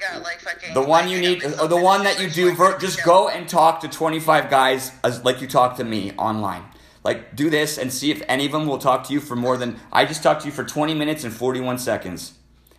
[0.68, 0.82] fucking.
[0.82, 3.82] The one you need, or the one that you do, ver- just go and talk
[3.82, 6.64] to 25 guys as like you talk to me online.
[7.04, 9.58] Like do this and see if any of them will talk to you for more
[9.58, 12.34] than I just talked to you for 20 minutes and 41 seconds.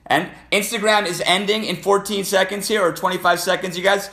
[0.06, 4.10] And Instagram is ending in 14 seconds here or 25 seconds, you guys.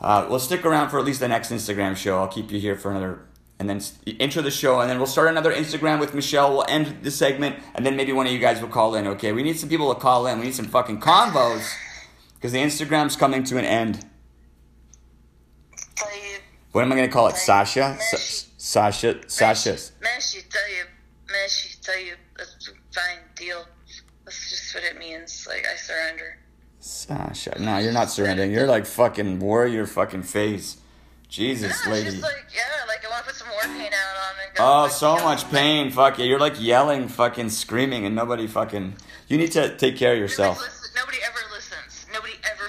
[0.00, 2.18] Uh, we'll stick around for at least the next Instagram show.
[2.18, 3.20] I'll keep you here for another,
[3.58, 3.80] and then
[4.18, 6.52] intro the show, and then we'll start another Instagram with Michelle.
[6.52, 9.08] We'll end the segment, and then maybe one of you guys will call in.
[9.08, 10.38] Okay, we need some people to call in.
[10.38, 11.68] We need some fucking convos
[12.37, 14.05] because the Instagram's coming to an end.
[15.97, 16.41] طيب
[16.71, 17.31] What am I gonna call it?
[17.31, 17.97] Like, Sasha?
[17.97, 18.45] Mesh.
[18.57, 19.15] Sa- Sasha?
[19.27, 19.77] Sasha?
[20.01, 20.87] ماشي طيب
[21.29, 23.65] ماشي طيب that's fine deal
[24.25, 26.37] that's just what it means like I surrender
[26.79, 27.55] Sasha.
[27.59, 28.51] No, you're not surrendering.
[28.51, 30.77] You're like fucking warrior fucking face.
[31.29, 32.09] Jesus, no, it's lady.
[32.11, 32.61] just like yeah
[32.91, 35.15] like I want to put some war paint out on it go Oh, like, so
[35.15, 35.51] kill much me.
[35.51, 35.91] pain.
[35.91, 36.25] Fuck yeah.
[36.25, 38.95] You're like yelling, fucking screaming, and nobody fucking.
[39.29, 40.59] You need to take care of Nobody, yourself.
[40.59, 41.46] listen, nobody ever listens nobody ever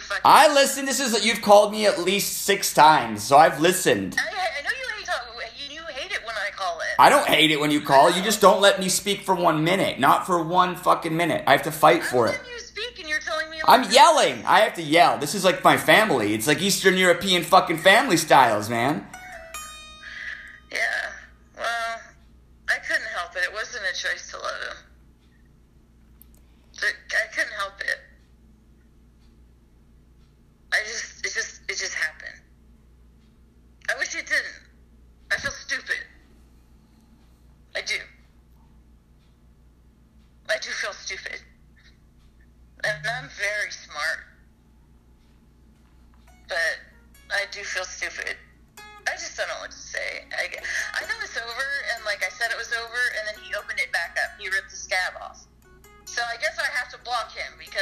[0.10, 0.88] fucking I listened.
[0.88, 4.16] This is that you've called me at least six times, so I've listened.
[4.18, 5.22] I, I know you hate talk,
[5.70, 8.12] you, hate it when I call it I don't hate it when you call.
[8.12, 9.99] You just don't let me speak for one minute.
[9.99, 11.43] Not for one fucking minute.
[11.45, 12.39] I have to fight for it.
[12.51, 14.43] You speak and you're telling me I'm yelling.
[14.45, 15.18] I have to yell.
[15.18, 16.34] This is like my family.
[16.34, 19.05] It's like Eastern European fucking family styles, man.
[20.72, 20.78] Yeah,
[21.57, 22.01] well,
[22.68, 23.43] I couldn't help it.
[23.43, 24.78] It wasn't a choice to love him.
[26.82, 27.49] I couldn't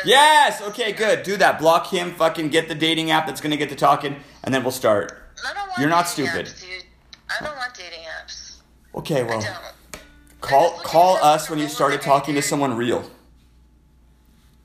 [0.07, 0.61] Yes.
[0.61, 0.91] Okay.
[0.93, 1.23] Good.
[1.23, 1.59] Do that.
[1.59, 2.13] Block him.
[2.15, 5.21] Fucking get the dating app that's gonna get to talking, and then we'll start.
[5.45, 6.45] I don't want You're not stupid.
[6.47, 6.83] apps, dude.
[7.29, 8.57] I don't want dating apps.
[8.95, 9.19] Okay.
[9.21, 9.43] I Well,
[10.41, 13.09] call call us when you started talking to someone real.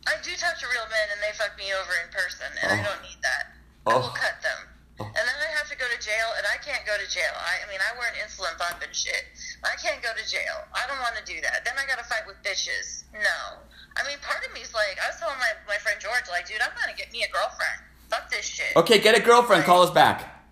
[0.07, 2.81] I do talk to real men, and they fuck me over in person, and I
[2.83, 2.91] Oh.
[2.91, 3.45] don't need that.
[3.87, 3.91] Oh.
[3.91, 4.59] I will cut them.
[5.01, 5.05] Oh.
[5.07, 7.31] And then I have to go to jail, and I can't go to jail.
[7.39, 9.25] I, I mean, I wear an insulin pump and shit.
[9.65, 10.67] I can't go to jail.
[10.75, 11.65] I don't want to do that.
[11.65, 13.05] Then I got to fight with bitches.
[13.15, 13.59] No.
[13.97, 16.61] I mean, part of me's like, I was telling my, my friend George, like, dude,
[16.63, 17.83] I'm to get me a girlfriend.
[18.13, 18.77] Fuck this shit.
[18.77, 18.99] Okay.
[18.99, 19.65] Get a girlfriend.
[19.65, 20.45] Call us back.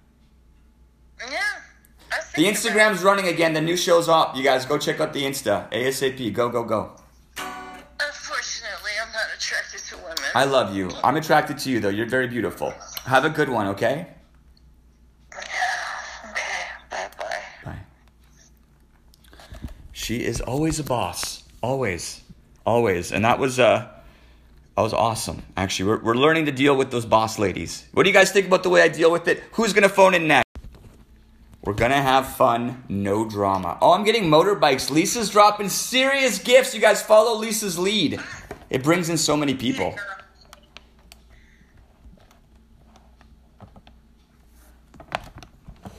[1.31, 1.41] Yeah.
[2.11, 3.53] I The Instagram's running again.
[3.53, 4.35] The new show's up.
[4.35, 6.33] You guys go check out the Insta ASAP.
[6.33, 6.97] Go go go.
[7.37, 10.31] Unfortunately, I'm not attracted to women.
[10.35, 10.91] I love you.
[11.05, 11.91] I'm attracted to you though.
[11.91, 12.73] You're very beautiful.
[13.05, 13.67] Have a good one.
[13.69, 14.07] Okay.
[15.33, 15.41] Yeah.
[16.31, 16.65] Okay.
[16.91, 17.43] Bye bye.
[17.65, 17.79] Bye.
[19.93, 21.43] She is always a boss.
[21.63, 22.20] Always.
[22.67, 23.13] Always.
[23.13, 23.89] And that was uh
[24.77, 25.43] that was awesome.
[25.57, 27.87] Actually, we're, we're learning to deal with those boss ladies.
[27.93, 29.43] What do you guys think about the way I deal with it?
[29.53, 30.47] Who's gonna phone in next?
[31.63, 33.77] We're gonna have fun, no drama.
[33.83, 34.91] Oh, I'm getting motorbikes.
[34.91, 36.75] Lisa's dropping serious gifts.
[36.75, 38.19] You guys follow Lisa's lead.
[38.71, 39.95] It brings in so many people.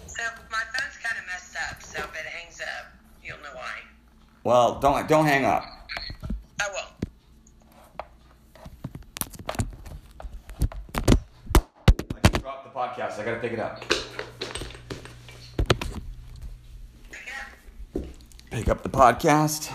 [0.07, 1.84] So my phone's kind of messed up.
[1.84, 2.93] So if it hangs up,
[3.24, 3.82] you'll know why.
[4.43, 5.64] Well, don't don't hang up.
[6.59, 6.89] I will.
[12.16, 13.19] I just dropped the podcast.
[13.19, 13.84] I gotta pick it up.
[18.49, 19.71] Pick up the podcast.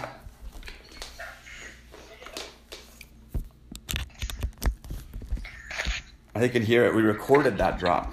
[6.35, 6.95] I think you can hear it.
[6.95, 8.13] We recorded that drop.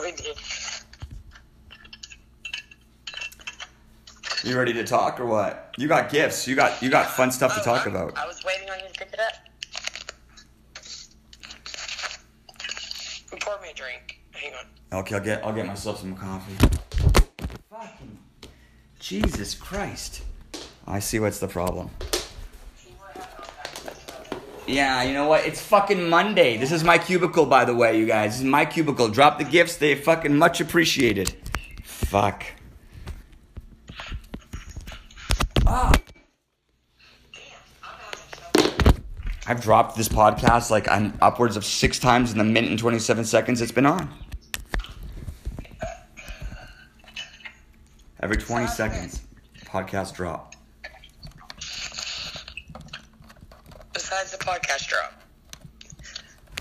[0.00, 0.36] We did.
[4.44, 5.74] You ready to talk or what?
[5.78, 6.46] You got gifts.
[6.46, 8.16] You got you got fun stuff to Oh, talk I- about.
[8.18, 9.32] I was waiting on you to pick it up.
[13.40, 14.20] Pour me a drink.
[14.32, 14.66] Hang on.
[14.92, 16.54] Okay, I'll get I'll get myself some coffee.
[17.70, 18.18] Fucking
[18.98, 20.22] Jesus Christ.
[20.86, 21.88] I see what's the problem.
[24.66, 25.46] Yeah, you know what?
[25.46, 26.58] It's fucking Monday.
[26.58, 28.32] This is my cubicle, by the way, you guys.
[28.32, 29.08] This is my cubicle.
[29.08, 29.76] Drop the gifts.
[29.76, 31.34] They fucking much appreciated.
[31.82, 32.44] Fuck.
[35.66, 35.92] Ah.
[39.46, 43.24] I've dropped this podcast like I'm upwards of six times in the minute and 27
[43.24, 44.12] seconds it's been on.
[48.22, 49.22] Every 20 seconds,
[49.64, 50.54] podcast drop.
[53.92, 55.12] Besides the podcast drop.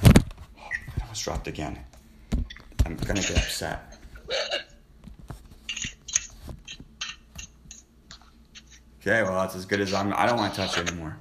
[0.04, 1.80] I almost dropped again.
[2.84, 3.96] I'm gonna get upset.
[9.02, 10.14] Okay, well that's as good as I'm.
[10.14, 11.16] I don't want to touch it anymore.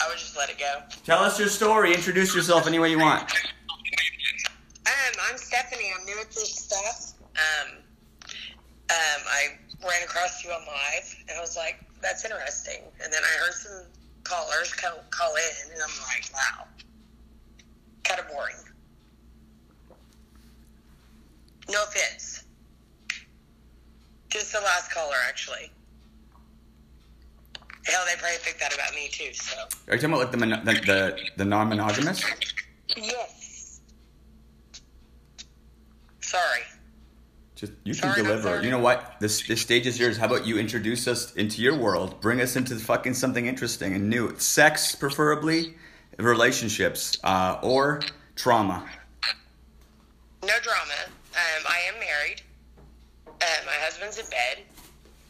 [0.00, 0.82] I would just let it go.
[1.04, 1.92] Tell us your story.
[1.92, 3.22] Introduce yourself any way you want.
[4.86, 5.92] Um, I'm Stephanie.
[5.98, 7.12] I'm new at this stuff.
[7.36, 7.82] Um,
[8.92, 12.82] um, I ran across you on live, and I was like, that's interesting.
[13.02, 13.82] And then I heard some
[14.24, 16.66] callers call, call in, and I'm like, wow,
[18.04, 18.56] kind of boring.
[21.70, 22.44] No offense.
[24.28, 25.70] Just the last caller, actually.
[27.84, 29.32] Hell, they probably think that about me too.
[29.32, 29.56] So.
[29.88, 32.24] Are you talking about like the the the, the non-monogamous?
[32.96, 33.80] Yes.
[36.20, 36.60] Sorry.
[37.62, 38.64] Just you can Sorry, not deliver.
[38.64, 39.14] You know what?
[39.20, 40.16] This this stage is yours.
[40.16, 42.20] How about you introduce us into your world?
[42.20, 44.36] Bring us into fucking something interesting and new.
[44.36, 45.76] Sex, preferably,
[46.18, 48.00] relationships, uh, or
[48.34, 48.84] trauma.
[50.42, 50.92] No drama.
[51.06, 52.42] Um, I am married.
[53.28, 54.64] Uh, my husband's in bed.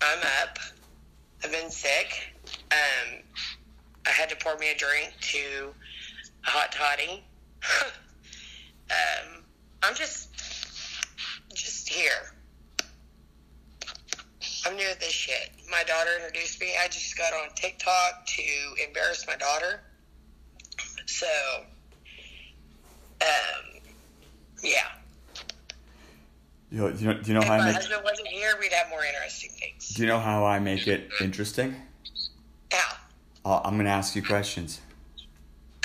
[0.01, 0.59] I'm up.
[1.45, 2.35] I've been sick.
[2.71, 3.19] Um,
[4.07, 5.75] I had to pour me a drink to
[6.47, 7.25] a hot toddy.
[8.91, 9.45] um,
[9.83, 10.32] I'm just
[11.93, 12.35] here.
[14.67, 15.51] I'm new at this shit.
[15.71, 16.73] My daughter introduced me.
[16.83, 18.43] I just got on TikTok to
[18.87, 19.81] embarrass my daughter.
[21.07, 21.27] So,
[23.21, 23.81] um,
[24.63, 24.71] yeah.
[26.71, 27.75] You know, you know, do you know If how I my make?
[27.75, 29.89] husband wasn't here, we'd have more interesting things.
[29.91, 31.77] Do you know how I make it interesting?
[32.73, 32.97] How?
[33.45, 34.81] i I'm gonna ask you questions.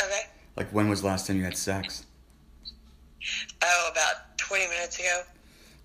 [0.01, 0.21] Okay.
[0.55, 2.05] Like, when was the last time you had sex?
[3.61, 5.23] Oh, about 20 minutes ago.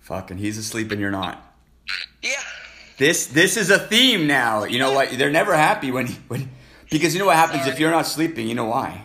[0.03, 1.41] Fucking, he's asleep and you're not.
[2.21, 2.31] Yeah.
[2.97, 4.63] This this is a theme now.
[4.65, 5.11] You know what?
[5.17, 6.51] They're never happy when when
[6.91, 8.47] because you know what happens if you're not sleeping.
[8.47, 9.01] You know why?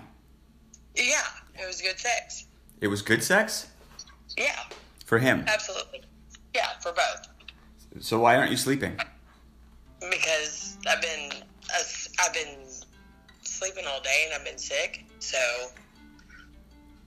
[0.95, 1.23] Yeah.
[1.61, 2.45] It was good sex.
[2.81, 3.67] It was good sex
[4.37, 4.55] Yeah.
[5.07, 5.45] for him.
[5.49, 6.03] Absolutely.
[6.55, 8.03] Yeah, for both.
[8.05, 8.97] So why aren't you sleeping?
[10.01, 11.31] Because I've been,
[12.21, 12.57] I've been
[13.43, 15.05] sleeping all day and I've been sick.
[15.19, 15.39] So,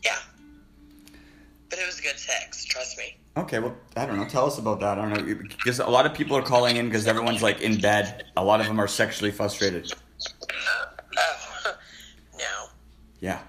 [0.03, 0.17] yeah.
[1.71, 2.65] But it was good sex.
[2.65, 3.17] Trust me.
[3.37, 4.27] Okay, well, I don't know.
[4.27, 4.99] Tell us about that.
[4.99, 7.79] I don't know because a lot of people are calling in because everyone's like in
[7.79, 8.25] bed.
[8.35, 9.91] A lot of them are sexually frustrated.
[11.17, 11.75] Oh,
[12.37, 12.67] no.
[13.21, 13.39] Yeah.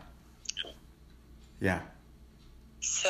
[1.60, 1.80] Yeah.
[2.80, 3.08] So,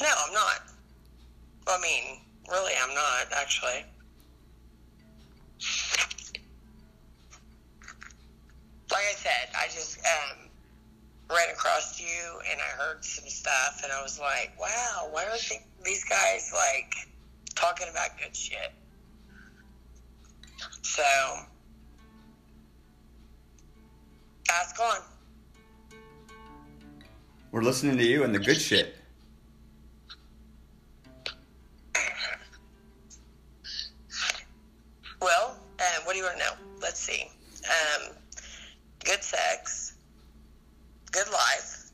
[0.00, 0.62] no, I'm not.
[1.66, 2.20] I mean,
[2.50, 3.84] really, I'm not, actually.
[8.90, 10.48] Like I said, I just um,
[11.30, 15.36] ran across you and I heard some stuff, and I was like, wow, why are
[15.48, 16.92] they, these guys, like,
[17.54, 18.72] talking about good shit?
[20.82, 21.02] So,
[24.50, 25.00] ask on.
[27.52, 28.96] We're listening to you and the good shit.
[35.20, 36.52] Well, uh, what do you want to know?
[36.80, 37.30] Let's see.
[37.64, 38.16] Um,
[39.04, 39.94] good sex,
[41.12, 41.90] good life,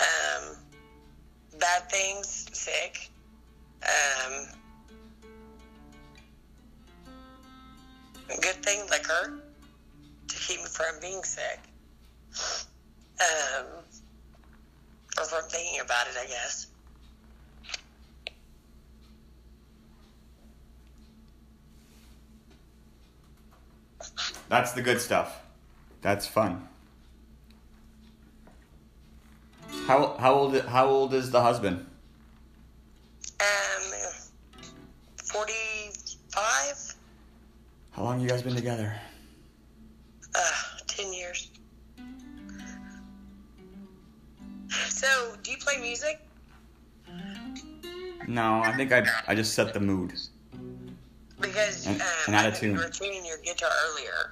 [0.00, 0.56] um,
[1.58, 3.10] bad things, sick,
[3.82, 4.46] um,
[8.40, 9.40] good thing, liquor,
[10.28, 11.60] to keep me from being sick,
[13.20, 13.66] um,
[15.18, 16.66] or from thinking about it, I guess.
[24.48, 25.43] That's the good stuff.
[26.04, 26.68] That's fun.
[29.86, 31.86] How how old how old is the husband?
[33.40, 33.92] Um,
[35.16, 36.94] 45?
[37.92, 38.94] How long you guys been together?
[40.34, 40.40] Uh,
[40.88, 41.48] 10 years.
[44.90, 46.20] So, do you play music?
[48.28, 50.12] No, I think I I just set the mood.
[51.40, 52.76] Because An- um, an attitude.
[52.76, 54.30] you were tuning your guitar earlier.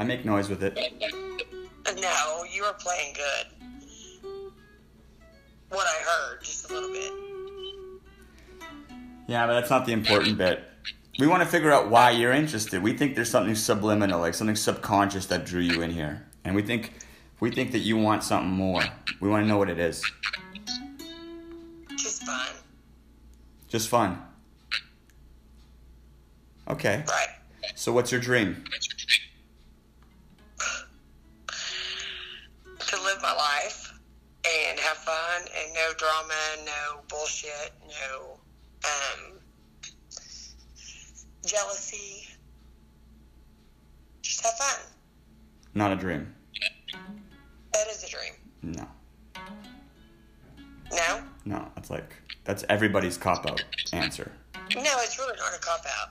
[0.00, 0.74] I make noise with it.
[2.00, 3.46] No, you were playing good.
[5.68, 7.12] What I heard, just a little bit.
[9.26, 10.64] Yeah, but that's not the important bit.
[11.18, 12.82] We want to figure out why you're interested.
[12.82, 16.62] We think there's something subliminal, like something subconscious that drew you in here, and we
[16.62, 16.94] think
[17.40, 18.82] we think that you want something more.
[19.20, 20.02] We want to know what it is.
[21.90, 22.48] Just fun.
[23.68, 24.22] Just fun.
[26.68, 27.04] Okay.
[27.06, 27.28] Right.
[27.74, 28.64] So what's your dream?
[37.30, 38.38] Bullshit, no
[38.84, 39.38] um,
[41.46, 42.26] jealousy.
[44.22, 44.86] Just have fun.
[45.74, 46.34] Not a dream.
[47.72, 48.32] That is a dream.
[48.62, 48.86] No.
[50.92, 51.22] No?
[51.44, 52.14] No, that's like
[52.44, 54.32] that's everybody's cop out answer.
[54.74, 56.10] No, it's really not a cop out.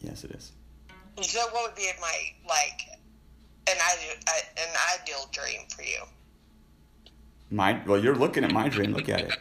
[0.00, 0.52] Yes, it is.
[1.22, 2.16] So, what would be my
[2.48, 2.98] like
[3.68, 4.14] an ideal
[4.58, 6.02] an ideal dream for you?
[7.50, 8.92] My well, you're looking at my dream.
[8.92, 9.38] Look at it.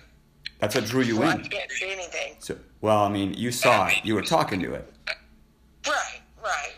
[0.61, 1.43] That's what drew you Well, I in.
[1.43, 2.35] can't see anything.
[2.39, 3.95] So, well, I mean, you saw it.
[4.03, 4.93] You were talking to it.
[5.87, 6.71] Right, right.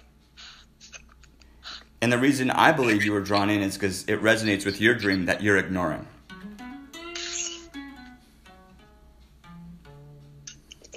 [2.01, 4.95] And the reason I believe you were drawn in is because it resonates with your
[4.95, 6.07] dream that you're ignoring.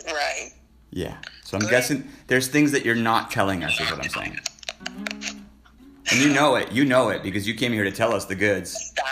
[0.06, 0.52] Right.
[0.90, 1.16] Yeah.
[1.44, 4.38] So I'm guessing there's things that you're not telling us, is what I'm saying.
[6.10, 6.70] And you know it.
[6.70, 8.70] You know it because you came here to tell us the goods.
[8.72, 9.06] Stop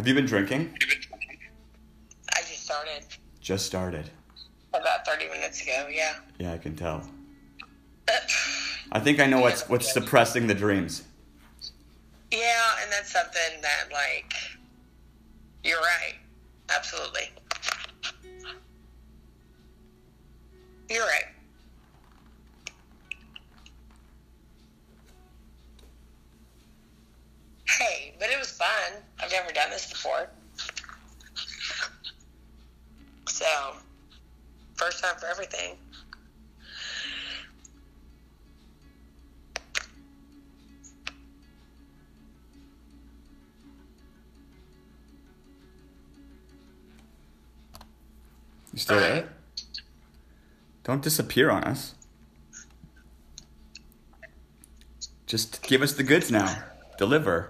[0.00, 0.74] Have you been drinking?
[2.34, 3.04] I just started
[3.38, 4.08] Just started.
[4.72, 6.14] about 30 minutes ago, yeah.
[6.38, 7.06] Yeah, I can tell.
[8.92, 11.02] I think I know what's what's suppressing the dreams.
[12.32, 12.38] Yeah,
[12.82, 14.32] and that's something that, like,
[15.64, 16.14] you're right.
[16.74, 17.28] Absolutely.
[20.88, 21.26] You're right.
[27.68, 29.02] Hey, but it was fun.
[29.30, 30.28] I've never done this before.
[33.28, 33.46] So,
[34.74, 35.76] first time for everything.
[48.72, 49.28] You still there?
[50.82, 51.94] Don't disappear on us.
[55.26, 56.64] Just give us the goods now.
[56.98, 57.48] Deliver.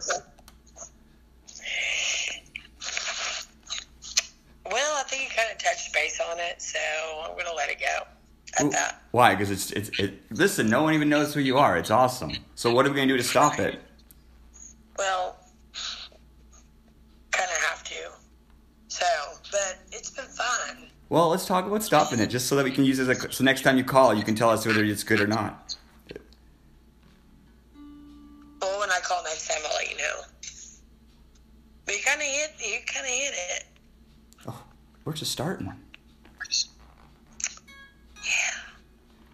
[4.71, 6.79] Well, I think you kind of touched base on it, so
[7.25, 8.07] I'm going to let it go
[8.59, 9.03] at Ooh, that.
[9.13, 9.35] Why?
[9.35, 10.23] Because it's it's it.
[10.31, 11.77] Listen, no one even knows who you are.
[11.77, 12.33] It's awesome.
[12.55, 13.81] So what are we gonna do to stop it?
[14.99, 15.37] Well,
[17.31, 17.95] kind of have to.
[18.89, 19.07] So,
[19.51, 20.89] but it's been fun.
[21.09, 23.33] Well, let's talk about stopping it, just so that we can use it as a.
[23.33, 25.77] So next time you call, you can tell us whether it's good or not.
[28.61, 30.21] Well, when I call next time, I'll let you know.
[31.87, 33.65] But you kind of hit, you kind of hit it.
[34.47, 34.63] Oh,
[35.05, 35.73] we're just starting.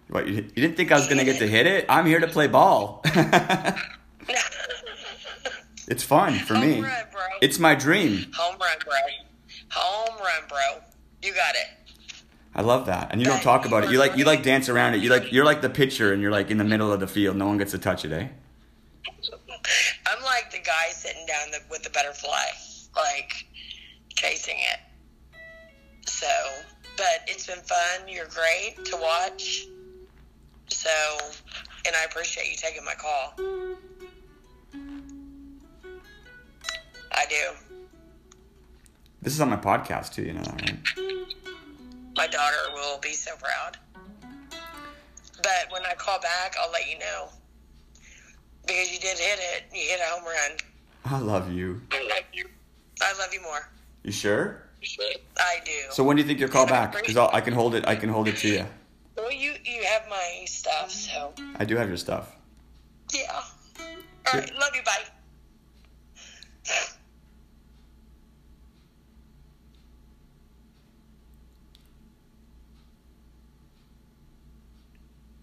[0.09, 0.27] What?
[0.27, 1.85] You, you didn't think I was gonna get to hit it?
[1.89, 3.01] I'm here to play ball.
[5.87, 6.81] it's fun for me.
[6.81, 6.91] Run.
[7.41, 8.25] It's my dream.
[8.35, 8.93] Home run, bro.
[9.71, 10.81] Home run, bro.
[11.21, 11.67] You got it.
[12.55, 13.91] I love that, and you don't talk about it.
[13.91, 15.01] You like you like dance around it.
[15.01, 17.35] You like you're like the pitcher, and you're like in the middle of the field.
[17.35, 18.27] No one gets to touch it, eh?
[20.07, 22.45] I'm like the guy sitting down the, with the butterfly,
[22.95, 23.45] like
[24.15, 24.79] chasing it.
[26.09, 26.27] So,
[26.95, 28.07] but it's been fun.
[28.07, 29.67] You're great to watch.
[30.87, 31.17] So,
[31.85, 33.33] and I appreciate you taking my call.
[37.11, 37.85] I do.
[39.21, 40.21] This is on my podcast too.
[40.21, 40.79] You know that, right?
[42.15, 43.77] My daughter will be so proud.
[45.43, 47.27] But when I call back, I'll let you know.
[48.65, 49.63] Because you did hit it.
[49.73, 50.57] You hit a home run.
[51.03, 51.81] I love you.
[51.91, 52.45] I love you.
[53.01, 53.69] I love you more.
[54.03, 54.63] You sure?
[55.37, 55.71] I do.
[55.91, 56.93] So when do you think you'll call back?
[56.93, 57.85] Because I can hold it.
[57.85, 58.65] I can hold it to you.
[59.17, 62.35] Well, you you have my stuff, so I do have your stuff.
[63.13, 63.41] yeah.
[63.81, 64.83] All right, love you.
[64.83, 65.03] Bye.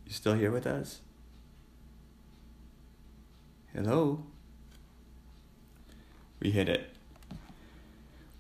[0.06, 1.00] You still here with us?
[3.74, 4.22] Hello?
[6.38, 6.90] We hit it.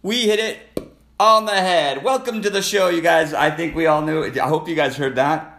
[0.02, 2.02] We hit it on the head.
[2.02, 3.32] Welcome to the show, you guys.
[3.32, 4.36] I think we all knew it.
[4.38, 5.50] I hope you guys heard that.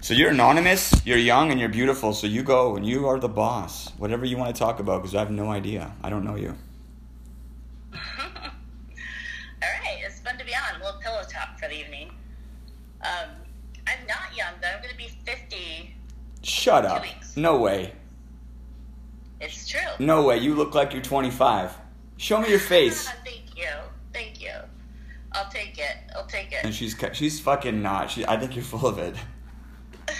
[0.00, 2.12] So you're anonymous, you're young, and you're beautiful.
[2.12, 3.90] So you go and you are the boss.
[3.98, 5.92] Whatever you want to talk about, because I have no idea.
[6.02, 6.56] I don't know you.
[7.94, 7.98] All
[9.62, 10.80] right, it's fun to be on.
[10.80, 12.10] A little pillow talk for the evening.
[13.02, 13.28] Um,
[13.86, 14.68] I'm not young, though.
[14.68, 15.94] I'm going to be 50.
[16.42, 17.02] Shut up.
[17.02, 17.36] weeks.
[17.36, 17.92] No way.
[19.40, 19.80] It's true.
[20.00, 20.38] No way.
[20.38, 21.76] You look like you're 25.
[22.16, 23.08] Show me your face.
[23.24, 23.68] Thank you.
[24.12, 24.50] Thank you.
[25.34, 25.96] I'll take it.
[26.14, 26.64] I'll take it.
[26.64, 28.10] And she's she's fucking not.
[28.10, 29.14] She, I think you're full of it.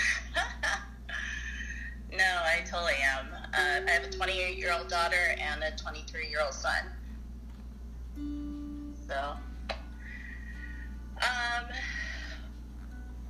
[2.13, 3.27] no, I totally am.
[3.33, 6.85] Uh, I have a 28 year old daughter and a 23 year old son.
[9.07, 9.37] So,
[11.19, 11.65] um,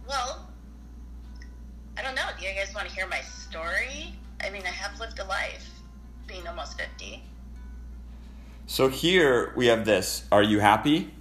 [0.08, 0.48] well,
[1.96, 2.28] I don't know.
[2.38, 4.14] Do you guys want to hear my story?
[4.44, 5.68] I mean, I have lived a life,
[6.26, 7.22] being almost 50.
[8.66, 10.24] So here we have this.
[10.30, 11.12] Are you happy?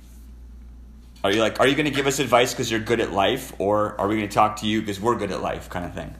[1.23, 1.59] Are you like?
[1.59, 4.15] Are you going to give us advice because you're good at life, or are we
[4.15, 6.15] going to talk to you because we're good at life, kind of thing?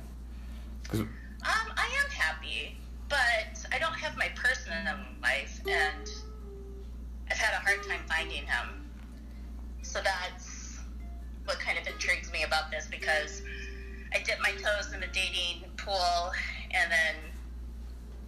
[0.93, 1.07] Um,
[1.43, 2.77] I am happy,
[3.09, 6.07] but I don't have my person in life, and
[7.31, 8.89] I've had a hard time finding him.
[9.81, 10.79] So that's
[11.45, 13.41] what kind of intrigues me about this because
[14.13, 16.31] I dip my toes in the dating pool
[16.71, 17.15] and then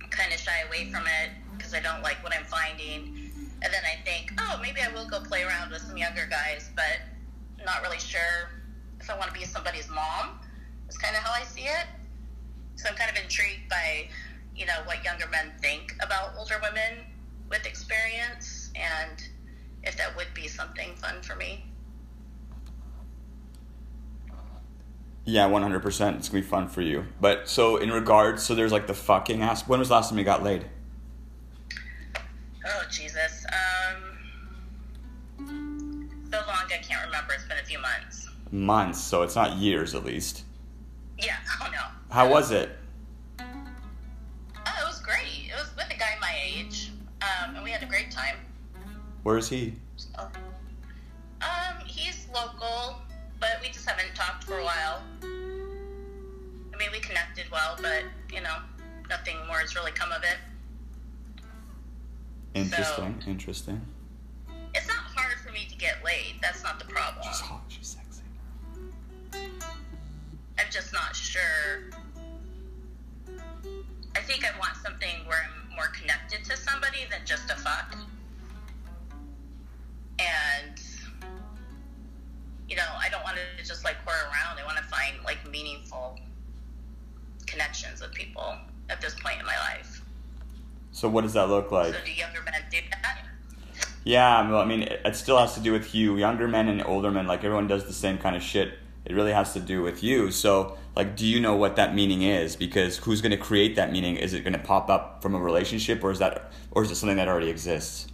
[0.10, 3.23] kind of shy away from it because I don't like what I'm finding.
[3.64, 6.70] And then I think, oh, maybe I will go play around with some younger guys,
[6.76, 7.00] but
[7.66, 8.52] not really sure
[9.00, 10.40] if I want to be somebody's mom.
[10.86, 11.88] That's kind of how I see it.
[12.76, 14.10] So I'm kind of intrigued by,
[14.56, 17.06] you know, what younger men think about older women
[17.50, 19.24] with experience and
[19.84, 21.66] if that would be something fun for me.
[25.26, 26.18] Yeah, one hundred percent.
[26.18, 27.06] It's gonna be fun for you.
[27.22, 29.66] But so in regards, so there's like the fucking ass.
[29.68, 30.66] When was the last time you got laid?
[37.64, 38.30] A few months.
[38.52, 39.02] Months.
[39.02, 40.44] So it's not years, at least.
[41.18, 41.38] Yeah.
[41.62, 41.82] Oh no.
[42.10, 42.78] How was it?
[43.40, 45.50] Oh, it was great.
[45.50, 46.92] It was with a guy my age,
[47.22, 48.36] um, and we had a great time.
[49.24, 49.74] Where is he?
[49.96, 50.10] So,
[51.42, 52.98] um, he's local,
[53.40, 55.02] but we just haven't talked for a while.
[55.22, 58.04] I mean, we connected well, but
[58.34, 58.58] you know,
[59.10, 60.38] nothing more has really come of it.
[62.54, 63.24] Interesting.
[63.26, 63.82] Interesting.
[65.84, 66.40] Get laid.
[66.42, 67.26] That's not the problem.
[67.28, 67.62] She's hot.
[67.68, 68.24] She's sexy.
[70.58, 71.92] I'm just not sure.
[74.16, 77.96] I think I want something where I'm more connected to somebody than just a fuck.
[80.20, 80.80] And,
[82.70, 84.60] you know, I don't want to just like pour around.
[84.60, 86.18] I want to find like meaningful
[87.46, 88.56] connections with people
[88.90, 90.02] at this point in my life.
[90.94, 91.94] So what does that look like?
[91.94, 93.33] So, do younger men do that?
[94.04, 96.18] Yeah, well, I mean, it, it still has to do with you.
[96.18, 98.74] Younger men and older men, like everyone does the same kind of shit.
[99.06, 100.32] It really has to do with you.
[100.32, 102.56] So, like, do you know what that meaning is?
[102.56, 104.16] Because who's going to create that meaning?
[104.16, 106.96] Is it going to pop up from a relationship, or is that, or is it
[106.96, 108.08] something that already exists?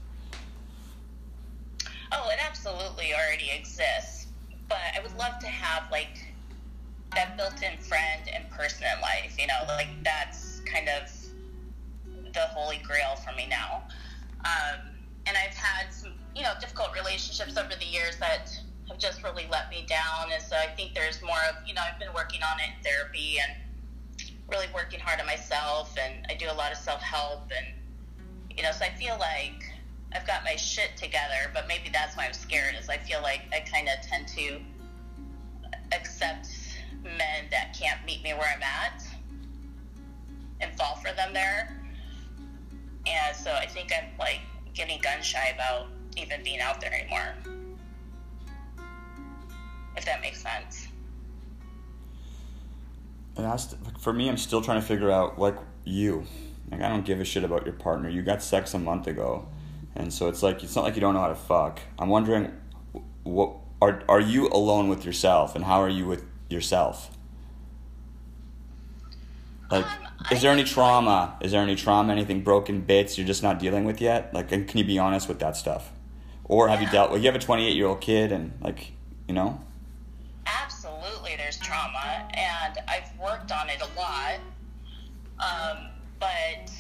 [2.12, 4.28] Oh, it absolutely already exists.
[4.68, 6.34] But I would love to have like
[7.16, 9.36] that built-in friend and person in life.
[9.40, 11.12] You know, like that's kind of
[12.34, 13.84] the holy grail for me now.
[14.46, 14.80] Um,
[15.30, 18.50] and I've had some, you know, difficult relationships over the years that
[18.90, 20.32] have just really let me down.
[20.34, 22.84] And so I think there's more of, you know, I've been working on it in
[22.84, 23.54] therapy and
[24.50, 25.96] really working hard on myself.
[26.02, 27.52] And I do a lot of self-help.
[27.56, 27.76] And,
[28.58, 29.64] you know, so I feel like
[30.16, 33.42] I've got my shit together, but maybe that's why I'm scared is I feel like
[33.54, 34.60] I kind of tend to
[35.92, 36.50] accept
[37.04, 39.04] men that can't meet me where I'm at
[40.60, 41.80] and fall for them there.
[43.06, 44.40] And so I think I'm like
[44.74, 47.34] getting gun shy about even being out there anymore.
[49.96, 50.88] If that makes sense.
[53.36, 54.30] And that's for me.
[54.30, 55.56] I'm still trying to figure out like
[55.86, 56.26] you.
[56.72, 58.10] Like I don't give a shit about your partner.
[58.10, 59.48] You got sex a month ago,
[59.96, 61.80] and so it's like it's not like you don't know how to fuck.
[61.98, 62.52] I'm wondering,
[63.24, 67.18] what are are you alone with yourself, and how are you with yourself?
[69.72, 69.92] Like, Um,
[70.32, 71.38] is there any trauma?
[71.42, 72.12] Is there any trauma?
[72.12, 74.34] Anything broken bits you're just not dealing with yet?
[74.34, 75.92] Like, and can you be honest with that stuff?
[76.46, 77.22] Or have you dealt with?
[77.22, 78.92] You have a 28 year old kid, and like,
[79.28, 79.62] you know.
[80.48, 84.40] absolutely there's trauma and i've worked on it a lot
[85.40, 85.78] um,
[86.20, 86.72] but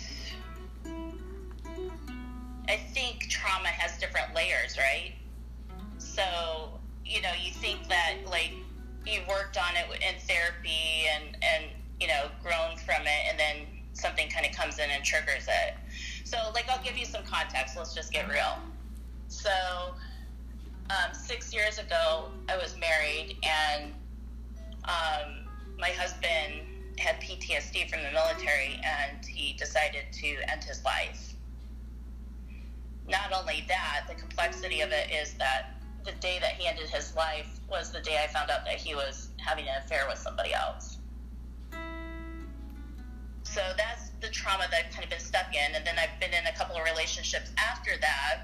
[2.67, 5.13] i think trauma has different layers right
[5.99, 6.23] so
[7.05, 8.51] you know you think that like
[9.05, 11.65] you worked on it in therapy and and
[11.99, 15.75] you know grown from it and then something kind of comes in and triggers it
[16.23, 18.57] so like i'll give you some context let's just get real
[19.27, 19.51] so
[20.89, 23.93] um, six years ago, I was married, and
[24.85, 25.45] um,
[25.77, 26.61] my husband
[26.97, 31.35] had PTSD from the military, and he decided to end his life.
[33.07, 35.75] Not only that, the complexity of it is that
[36.05, 38.95] the day that he ended his life was the day I found out that he
[38.95, 40.98] was having an affair with somebody else.
[43.51, 46.33] So that's the trauma that I've kind of been stuck in, and then I've been
[46.33, 48.41] in a couple of relationships after that,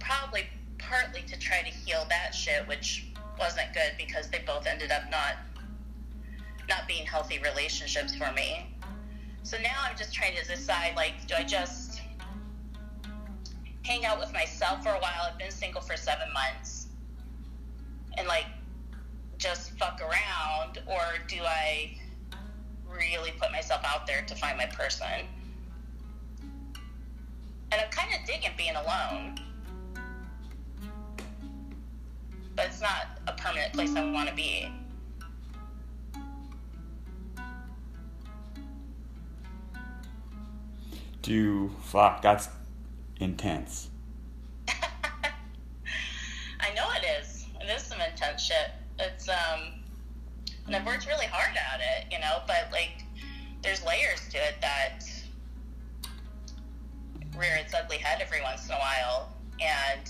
[0.00, 0.46] probably
[0.78, 5.02] partly to try to heal that shit, which wasn't good because they both ended up
[5.10, 5.36] not
[6.68, 8.74] not being healthy relationships for me.
[9.42, 12.00] So now I'm just trying to decide like, do I just
[13.84, 15.28] hang out with myself for a while?
[15.30, 16.86] I've been single for seven months,
[18.16, 18.46] and like
[19.36, 21.98] just fuck around, or do I
[22.96, 25.26] really put myself out there to find my person?
[27.70, 29.38] And I'm kind of digging being alone
[32.54, 34.68] but it's not a permanent place I want to be.
[41.22, 42.20] Do you, fuck?
[42.20, 42.48] That's
[43.20, 43.90] intense.
[44.68, 44.74] I
[46.74, 47.46] know it is.
[47.60, 48.72] It is some intense shit.
[49.00, 49.81] Um,
[50.70, 53.04] I've worked really hard at it, you know, but like
[53.62, 55.04] there's layers to it that
[57.36, 59.32] rear its ugly head every once in a while.
[59.60, 60.08] And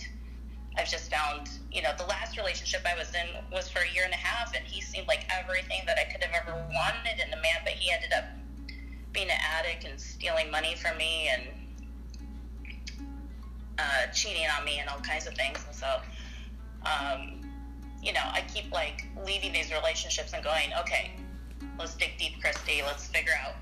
[0.76, 4.04] I've just found, you know, the last relationship I was in was for a year
[4.04, 7.32] and a half, and he seemed like everything that I could have ever wanted in
[7.32, 8.24] a man, but he ended up
[9.12, 11.42] being an addict and stealing money from me and
[13.78, 15.62] uh, cheating on me and all kinds of things.
[15.66, 16.00] And so,
[16.86, 17.41] um,
[18.02, 21.12] you know, I keep like leaving these relationships and going, okay,
[21.78, 22.82] let's dig deep, Christy.
[22.84, 23.54] Let's figure out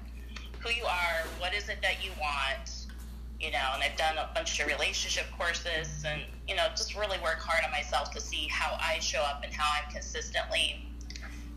[0.60, 1.26] who you are.
[1.38, 2.86] What is it that you want?
[3.38, 7.18] You know, and I've done a bunch of relationship courses and, you know, just really
[7.22, 10.86] work hard on myself to see how I show up and how I'm consistently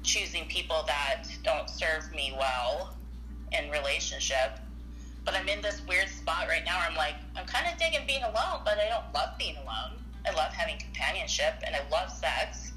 [0.03, 2.95] choosing people that don't serve me well
[3.51, 4.59] in relationship.
[5.25, 8.05] But I'm in this weird spot right now where I'm like, I'm kind of digging
[8.05, 9.99] being alone, but I don't love being alone.
[10.25, 12.72] I love having companionship and I love sex.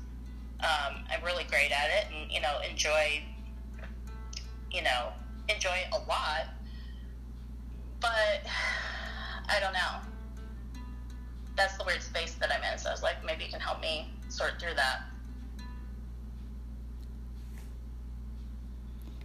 [0.61, 3.23] Um, I'm really great at it and, you know, enjoy,
[4.71, 5.13] you know,
[5.49, 6.49] enjoy it a lot.
[8.01, 8.47] But
[9.49, 10.81] I don't know.
[11.57, 12.79] That's the weird space that I'm in.
[12.79, 15.03] So I was like, maybe you can help me sort through that.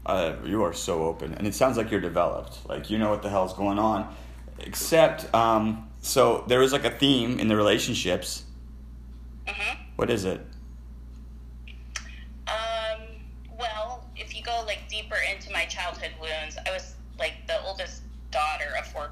[0.06, 2.68] Uh, you are so open, and it sounds like you're developed.
[2.68, 4.14] Like you know what the hell's going on.
[4.60, 8.44] Except, um, so there is like a theme in the relationships.
[9.48, 10.42] hmm What is it?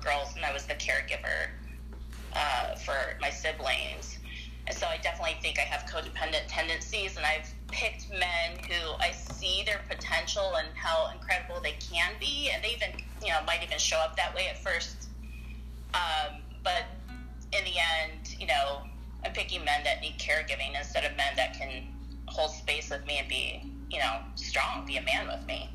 [0.10, 1.50] Girls, and I was the caregiver
[2.36, 4.18] uh, for my siblings.
[4.68, 9.12] And so I definitely think I have codependent tendencies, and I've picked men who I
[9.12, 12.92] see their potential and how incredible they can be, and they even,
[13.22, 15.10] you know, might even show up that way at first.
[15.94, 16.84] Um, but
[17.52, 18.84] in the end, you know,
[19.26, 21.88] I'm picking men that need caregiving instead of men that can
[22.28, 25.70] hold space with me and be, you know, strong, be a man with me,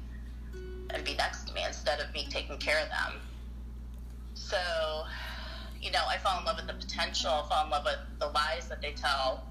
[0.90, 3.20] and be next to me instead of me taking care of them.
[4.44, 5.04] So,
[5.80, 8.26] you know, I fall in love with the potential, I fall in love with the
[8.26, 9.46] lies that they tell,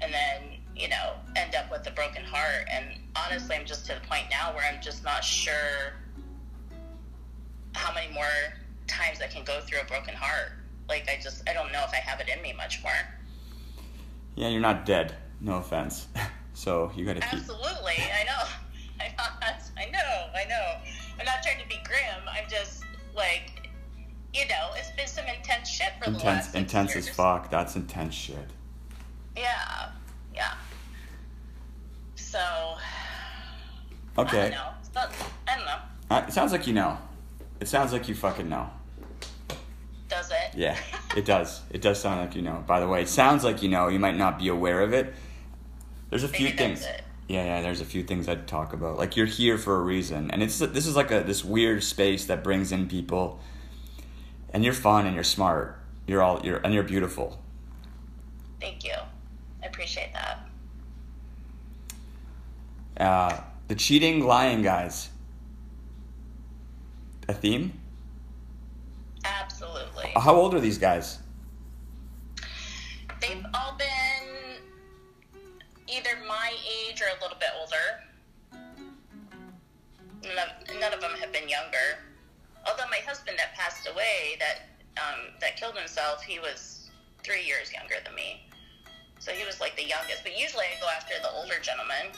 [0.00, 2.68] and then, you know, end up with a broken heart.
[2.70, 2.84] And
[3.16, 5.94] honestly, I'm just to the point now where I'm just not sure
[7.74, 8.26] how many more
[8.86, 10.52] times I can go through a broken heart.
[10.90, 12.92] Like, I just, I don't know if I have it in me much more.
[14.34, 15.14] Yeah, you're not dead.
[15.40, 16.08] No offense.
[16.52, 17.32] so you gotta keep.
[17.32, 18.44] Absolutely, I know.
[19.00, 20.76] I'm not, I know, I know.
[21.18, 22.28] I'm not trying to be grim.
[22.28, 22.84] I'm just
[23.16, 23.61] like,
[24.34, 27.08] you know, it's been some intense shit for the last Intense, intense years.
[27.08, 27.50] as fuck.
[27.50, 28.48] That's intense shit.
[29.36, 29.90] Yeah,
[30.34, 30.54] yeah.
[32.16, 32.38] So,
[34.18, 34.40] I Okay.
[34.42, 34.68] don't know.
[34.94, 35.12] Not,
[35.48, 35.78] I don't know.
[36.10, 36.98] Uh, it sounds like you know.
[37.60, 38.68] It sounds like you fucking know.
[40.08, 40.54] Does it?
[40.54, 40.76] Yeah,
[41.16, 41.62] it does.
[41.70, 42.62] It does sound like you know.
[42.66, 43.88] By the way, it sounds like you know.
[43.88, 45.14] You might not be aware of it.
[46.10, 46.84] There's a few Maybe things.
[46.84, 47.02] it.
[47.28, 47.62] Yeah, yeah.
[47.62, 48.98] There's a few things I'd talk about.
[48.98, 52.26] Like you're here for a reason, and it's this is like a this weird space
[52.26, 53.40] that brings in people.
[54.52, 55.78] And you're fun and you're smart.
[56.06, 57.42] You're all you're and you're beautiful.
[58.60, 58.94] Thank you.
[59.62, 60.46] I appreciate that.
[62.96, 65.08] Uh, the cheating, lying guys.
[67.28, 67.72] A theme?
[69.24, 70.10] Absolutely.
[70.16, 71.18] How old are these guys?
[73.20, 74.58] They've all been
[75.86, 78.02] either my age or a little bit older.
[80.22, 81.98] None of, none of them have been younger.
[82.66, 84.68] Although my husband that passed away, that
[84.98, 86.90] um, that killed himself, he was
[87.24, 88.46] three years younger than me.
[89.18, 90.22] So he was like the youngest.
[90.24, 92.12] But usually I go after the older gentleman.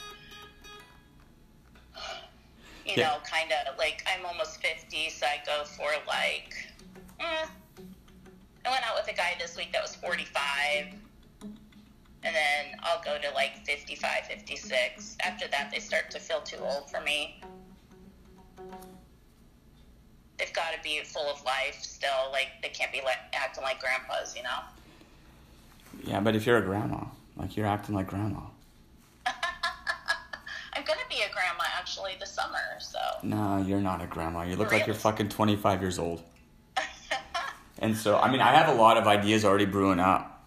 [2.85, 3.13] You Yeah.
[3.13, 6.53] know, kind of like I'm almost 50, so I go for like,
[7.19, 7.47] eh,
[8.63, 10.93] I went out with a guy this week that was 45.
[11.41, 15.17] And then I'll go to like 55, 56.
[15.23, 17.41] After that, they start to feel too old for me.
[20.37, 22.29] They've got to be full of life still.
[22.31, 24.59] Like, they can't be like acting like grandpas, you know?
[26.03, 27.05] Yeah, but if you're a grandma,
[27.37, 28.41] like you're acting like grandma.
[29.25, 32.99] I'm going to be a grandma actually this summer, so.
[33.23, 34.43] No, you're not a grandma.
[34.43, 36.21] You look like you're fucking 25 years old.
[37.79, 40.45] And so, I mean, I have a lot of ideas already brewing up.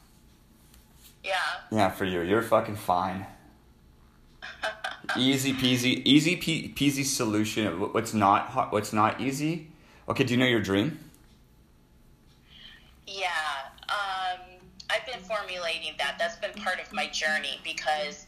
[1.22, 1.34] yeah.
[1.70, 2.22] Yeah, for you.
[2.22, 3.26] You're fucking fine.
[5.16, 7.80] Easy peasy, easy pe- peasy solution.
[7.92, 9.68] What's not hard, what's not easy?
[10.08, 10.98] Okay, do you know your dream?
[13.06, 13.28] Yeah,
[13.90, 14.40] um,
[14.88, 16.16] I've been formulating that.
[16.18, 18.26] That's been part of my journey because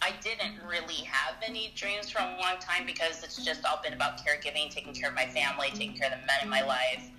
[0.00, 3.92] I didn't really have any dreams for a long time because it's just all been
[3.92, 7.10] about caregiving, taking care of my family, taking care of the men in my life,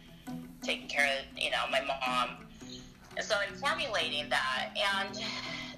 [0.62, 2.46] taking care of, you know, my mom.
[3.18, 4.70] And so I'm formulating that.
[4.96, 5.22] And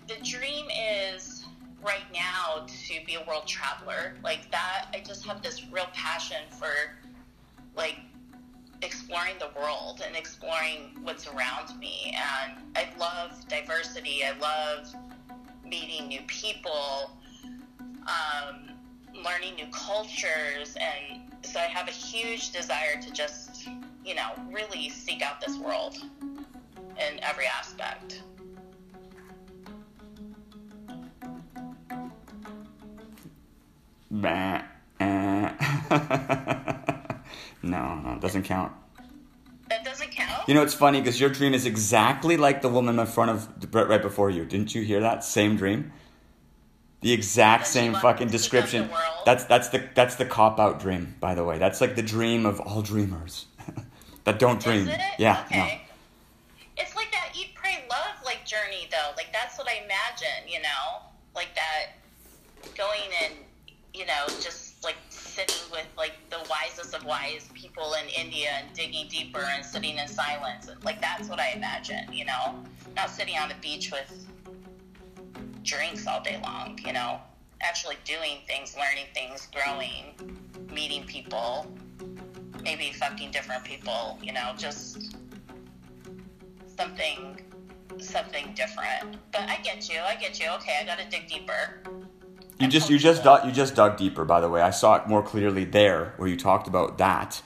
[0.07, 1.45] the dream is
[1.83, 4.13] right now to be a world traveler.
[4.23, 6.69] Like that, I just have this real passion for
[7.75, 7.97] like
[8.81, 12.15] exploring the world and exploring what's around me.
[12.15, 14.21] And I love diversity.
[14.23, 14.93] I love
[15.65, 17.11] meeting new people,
[18.01, 18.71] um,
[19.23, 20.75] learning new cultures.
[20.79, 23.67] And so I have a huge desire to just,
[24.03, 28.21] you know, really seek out this world in every aspect.
[34.09, 34.63] Bah.
[37.63, 38.73] no, no, it doesn't count.
[39.69, 40.47] That doesn't count?
[40.47, 43.71] You know, it's funny because your dream is exactly like the woman in front of
[43.71, 44.43] Brett right before you.
[44.43, 45.93] Didn't you hear that same dream?
[47.01, 48.81] The exact same fucking description.
[48.83, 49.23] over the world?
[49.25, 51.57] That's that's the that's the cop out dream, by the way.
[51.57, 53.45] That's like the dream of all dreamers
[54.25, 54.89] that don't dream.
[55.17, 55.81] Yeah, Okay.
[56.77, 59.11] It's like that eat, pray, love like journey though.
[59.15, 61.01] Like that's what I imagine, you know?
[61.33, 61.93] Like that
[62.77, 63.33] going and
[63.93, 68.73] you know, just like sitting with like the wisest of wise people in India and
[68.73, 70.69] digging deeper and sitting in silence.
[70.83, 72.63] Like that's what I imagine, you know?
[72.95, 74.27] Not sitting on the beach with
[75.63, 77.19] drinks all day long, you know?
[77.61, 80.15] Actually doing things, learning things, growing,
[80.73, 81.67] meeting people,
[82.63, 85.15] maybe fucking different people, you know, just
[86.75, 87.39] something
[87.99, 89.17] something different.
[89.31, 90.49] But I get you, I get you.
[90.55, 91.83] Okay, I gotta dig deeper.
[92.61, 94.23] You just you just dug, you just dug deeper.
[94.23, 97.41] By the way, I saw it more clearly there where you talked about that.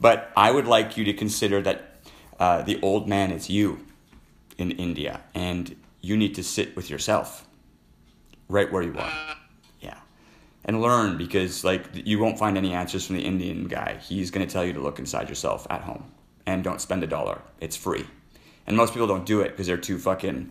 [0.00, 2.00] But I would like you to consider that
[2.38, 3.86] uh, the old man is you
[4.58, 7.46] in India, and you need to sit with yourself,
[8.48, 9.12] right where you are.
[9.80, 9.98] Yeah,
[10.64, 13.98] and learn because like you won't find any answers from the Indian guy.
[14.02, 16.12] He's going to tell you to look inside yourself at home
[16.44, 17.40] and don't spend a dollar.
[17.60, 18.06] It's free,
[18.66, 20.50] and most people don't do it because they're too fucking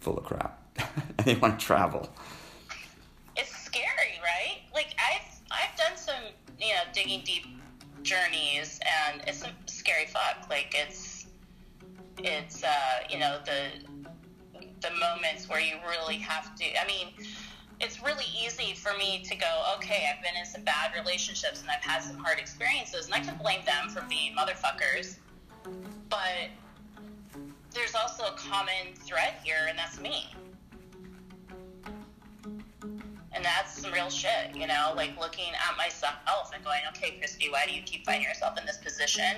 [0.00, 0.60] full of crap
[1.18, 2.10] and they want to travel.
[3.36, 4.60] It's scary, right?
[4.74, 6.14] Like I've I've done some,
[7.18, 7.44] deep
[8.02, 8.80] journeys
[9.10, 10.48] and it's a scary fuck.
[10.48, 11.26] Like it's
[12.18, 12.68] it's uh,
[13.10, 17.08] you know, the the moments where you really have to I mean,
[17.80, 21.70] it's really easy for me to go, okay, I've been in some bad relationships and
[21.70, 25.16] I've had some hard experiences and I can blame them for being motherfuckers.
[26.08, 26.50] But
[27.74, 30.26] there's also a common thread here and that's me.
[33.34, 36.16] And that's some real shit, you know, like looking at myself
[36.54, 39.36] and going, okay, Christy, why do you keep finding yourself in this position?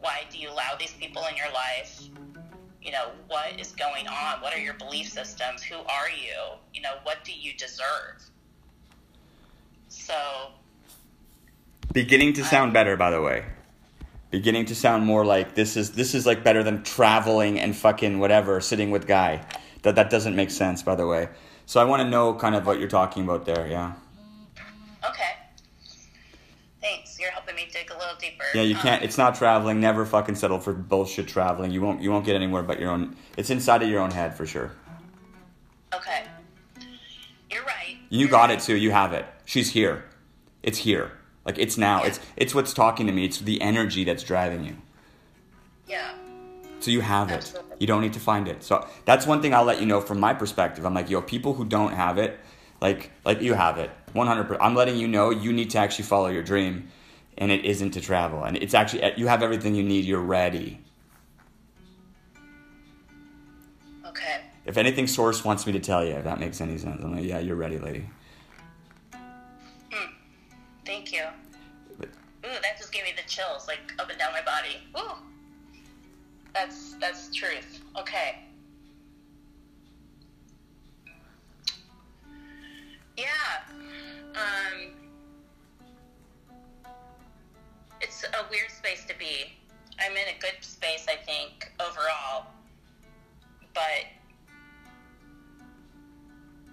[0.00, 2.08] Why do you allow these people in your life?
[2.82, 4.40] You know, what is going on?
[4.40, 5.62] What are your belief systems?
[5.62, 6.58] Who are you?
[6.74, 8.30] You know, what do you deserve?
[9.88, 10.14] So,
[11.92, 13.44] beginning to sound better by the way
[14.34, 18.18] beginning to sound more like this is this is like better than traveling and fucking
[18.18, 19.40] whatever sitting with guy
[19.82, 21.28] that that doesn't make sense by the way
[21.66, 23.92] so i want to know kind of what you're talking about there yeah
[25.08, 25.30] okay.
[26.80, 27.18] Thanks.
[27.18, 28.44] You're helping me dig a little deeper.
[28.54, 32.02] yeah you Um, can't it's not traveling never fucking settle for bullshit traveling you won't
[32.02, 34.72] you won't get anywhere but your own it's inside of your own head for sure
[35.94, 36.24] Okay.
[37.50, 37.96] You're right.
[38.10, 40.04] you got it too you have it she's here
[40.62, 41.12] it's here
[41.46, 44.76] like it's now it's it's what's talking to me it's the energy that's driving you
[45.88, 46.12] Yeah.
[46.80, 47.54] So you have it.
[47.78, 48.62] You don't need to find it.
[48.62, 50.84] So that's one thing I'll let you know from my perspective.
[50.84, 52.38] I'm like, yo, people who don't have it,
[52.80, 54.56] like like you have it, 100%.
[54.60, 56.88] I'm letting you know you need to actually follow your dream,
[57.38, 58.44] and it isn't to travel.
[58.44, 60.04] And it's actually eh, you have everything you need.
[60.04, 60.80] You're ready.
[64.06, 64.40] Okay.
[64.66, 66.12] If anything, Source wants me to tell you.
[66.12, 68.08] If that makes any sense, I'm like, yeah, you're ready, lady.
[69.12, 70.12] Hmm.
[70.84, 71.22] Thank you.
[72.44, 74.76] Ooh, that just gave me the chills, like up and down my body.
[74.98, 75.16] Ooh,
[76.54, 77.82] that's that's truth.
[77.98, 78.38] Okay.
[83.16, 83.26] Yeah.
[84.34, 84.92] Um.
[88.00, 89.52] It's a weird space to be.
[89.98, 92.46] I'm in a good space, I think, overall.
[93.72, 94.06] But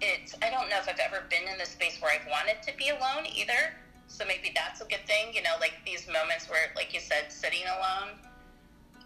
[0.00, 2.76] it's I don't know if I've ever been in a space where I've wanted to
[2.76, 3.74] be alone either.
[4.08, 7.32] So maybe that's a good thing, you know, like these moments where, like you said,
[7.32, 8.18] sitting alone.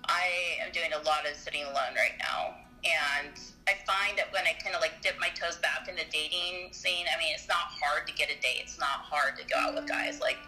[0.09, 2.55] I am doing a lot of sitting alone right now.
[2.85, 3.35] And
[3.67, 6.73] I find that when I kind of like dip my toes back in the dating
[6.73, 8.63] scene, I mean, it's not hard to get a date.
[8.63, 10.21] It's not hard to go out with guys.
[10.21, 10.39] Like,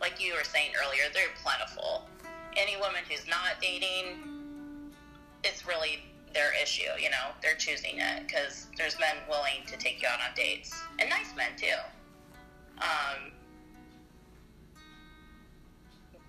[0.00, 2.08] like you were saying earlier, they're plentiful.
[2.56, 4.18] Any woman who's not dating,
[5.44, 6.02] it's really
[6.34, 6.90] their issue.
[6.98, 10.74] You know, they're choosing it because there's men willing to take you out on dates,
[10.98, 11.78] and nice men too.
[12.78, 13.30] Um,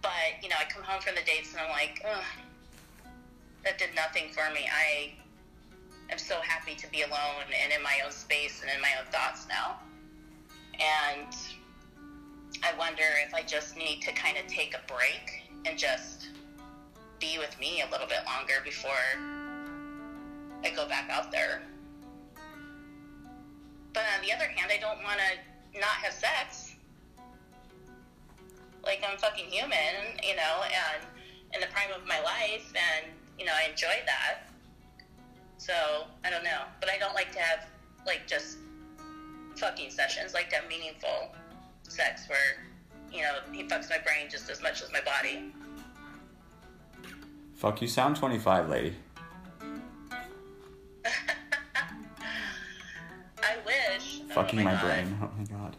[0.01, 2.23] but you know, I come home from the dates and I'm like, Ugh,
[3.63, 4.67] that did nothing for me.
[4.71, 5.13] I
[6.11, 9.09] I'm so happy to be alone and in my own space and in my own
[9.11, 9.77] thoughts now.
[10.73, 11.33] And
[12.63, 16.29] I wonder if I just need to kind of take a break and just
[17.19, 18.91] be with me a little bit longer before
[20.63, 21.61] I go back out there.
[23.93, 26.75] But on the other hand, I don't want to not have sex.
[28.83, 31.05] Like I'm fucking human, you know, and
[31.53, 34.43] in the prime of my life, and you know, I enjoy that.
[35.57, 35.73] So
[36.23, 37.65] I don't know, but I don't like to have
[38.05, 38.59] like just
[39.55, 40.35] fucking sessions.
[40.35, 41.31] I like to have meaningful
[41.81, 42.63] sex where
[43.11, 45.51] you know he fucks my brain just as much as my body.
[47.55, 48.95] Fuck, you sound 25, lady.
[53.43, 54.21] I wish.
[54.29, 55.17] Fucking oh my, my brain.
[55.21, 55.75] Oh my god.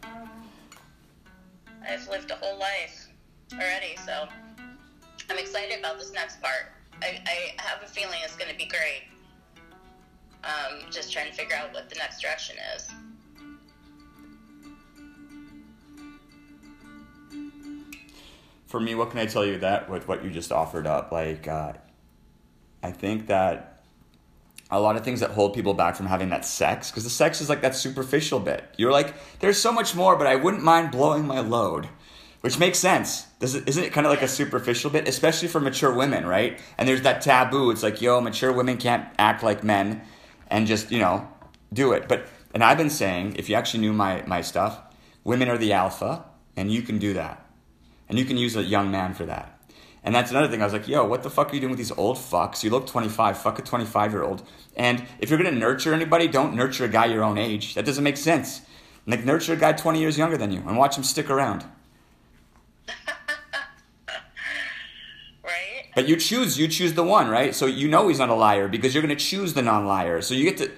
[1.87, 3.07] I've lived a whole life
[3.53, 4.27] already, so
[5.29, 6.72] I'm excited about this next part.
[7.01, 9.03] I, I have a feeling it's going to be great.
[10.43, 12.89] Um, just trying to figure out what the next direction is.
[18.67, 21.11] For me, what can I tell you that with what you just offered up?
[21.11, 21.73] Like, uh,
[22.81, 23.83] I think that
[24.71, 27.39] a lot of things that hold people back from having that sex, because the sex
[27.39, 28.63] is like that superficial bit.
[28.75, 31.87] You're like, there's so much more, but I wouldn't mind blowing my load,
[32.41, 33.27] which makes sense.
[33.43, 36.59] It, isn't it kind of like a superficial bit, especially for mature women, right?
[36.77, 37.71] And there's that taboo.
[37.71, 40.01] It's like, yo, mature women can't act like men
[40.47, 41.27] and just, you know,
[41.71, 42.07] do it.
[42.07, 44.79] But, and I've been saying, if you actually knew my, my stuff,
[45.23, 46.25] women are the alpha,
[46.55, 47.45] and you can do that.
[48.07, 49.49] And you can use a young man for that.
[50.03, 50.61] And that's another thing.
[50.61, 52.63] I was like, yo, what the fuck are you doing with these old fucks?
[52.63, 54.43] You look 25, fuck a 25 year old.
[54.75, 57.75] And if you're gonna nurture anybody, don't nurture a guy your own age.
[57.75, 58.61] That doesn't make sense.
[59.07, 61.65] Like, nurture a guy 20 years younger than you and watch him stick around.
[65.43, 65.81] Right?
[65.95, 67.53] But you choose, you choose the one, right?
[67.53, 70.21] So you know he's not a liar because you're gonna choose the non liar.
[70.21, 70.71] So you get to,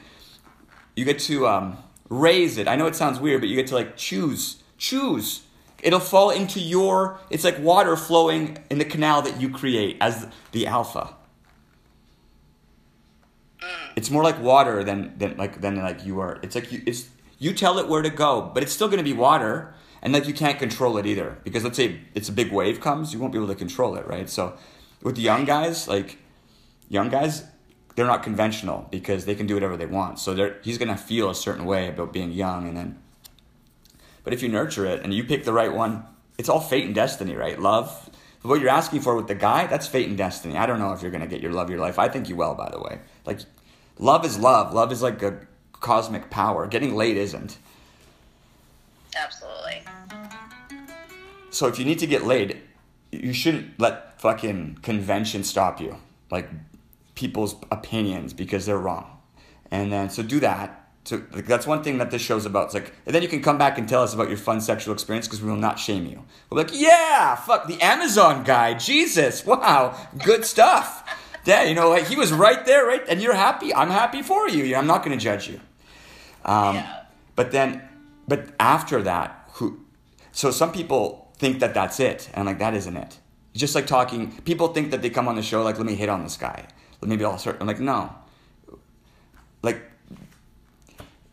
[0.95, 1.77] you get to um,
[2.09, 2.67] raise it.
[2.67, 5.43] I know it sounds weird, but you get to like choose, choose.
[5.81, 7.19] It'll fall into your.
[7.29, 11.15] It's like water flowing in the canal that you create as the alpha.
[13.95, 16.39] It's more like water than than like than like you are.
[16.41, 17.09] It's like you it's
[17.39, 20.27] you tell it where to go, but it's still going to be water, and like
[20.27, 23.31] you can't control it either because let's say it's a big wave comes, you won't
[23.31, 24.29] be able to control it, right?
[24.29, 24.57] So
[25.05, 26.17] with the young guys, like
[26.89, 27.43] young guys,
[27.95, 30.19] they're not conventional because they can do whatever they want.
[30.19, 32.99] So they're he's going to feel a certain way about being young, and then.
[34.23, 36.03] But if you nurture it and you pick the right one,
[36.39, 37.57] it's all fate and destiny, right?
[37.57, 38.09] Love.
[38.41, 40.57] What you're asking for with the guy, that's fate and destiny.
[40.57, 41.97] I don't know if you're gonna get your love your life.
[41.97, 42.99] I think you will, by the way.
[43.25, 43.39] Like,
[43.99, 44.73] love is love.
[44.73, 46.67] Love is like a cosmic power.
[46.67, 47.57] Getting laid isn't.
[49.15, 49.81] Absolutely.
[51.51, 52.61] So if you need to get laid,
[53.11, 55.97] you shouldn't let fucking convention stop you.
[56.31, 56.49] Like
[57.13, 59.05] people's opinions because they're wrong.
[59.69, 60.89] And then so do that.
[61.03, 62.65] So like, that's one thing that this show's about.
[62.65, 64.95] It's like, and then you can come back and tell us about your fun sexual
[64.95, 66.23] experience because we will not shame you.
[66.49, 71.07] We're like, yeah, fuck the Amazon guy, Jesus, wow, good stuff.
[71.45, 73.71] Yeah, you know, like he was right there, right, and you're happy.
[73.75, 74.75] I'm happy for you.
[74.75, 75.59] I'm not going to judge you.
[76.43, 77.03] Um, Yeah.
[77.35, 77.87] But then,
[78.27, 79.81] but after that, who?
[80.31, 83.19] So some people think that that's it, and I'm like that isn't it.
[83.55, 84.31] Just like talking.
[84.41, 86.67] People think that they come on the show like, let me hit on this guy.
[87.01, 87.57] Maybe I'll start.
[87.61, 88.13] I'm like, no.
[89.61, 89.81] Like,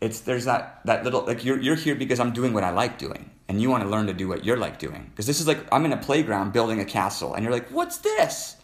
[0.01, 2.97] it's there's that that little like you're you're here because I'm doing what I like
[2.97, 5.07] doing, and you want to learn to do what you're like doing.
[5.09, 7.97] Because this is like I'm in a playground building a castle, and you're like, what's
[7.97, 8.57] this?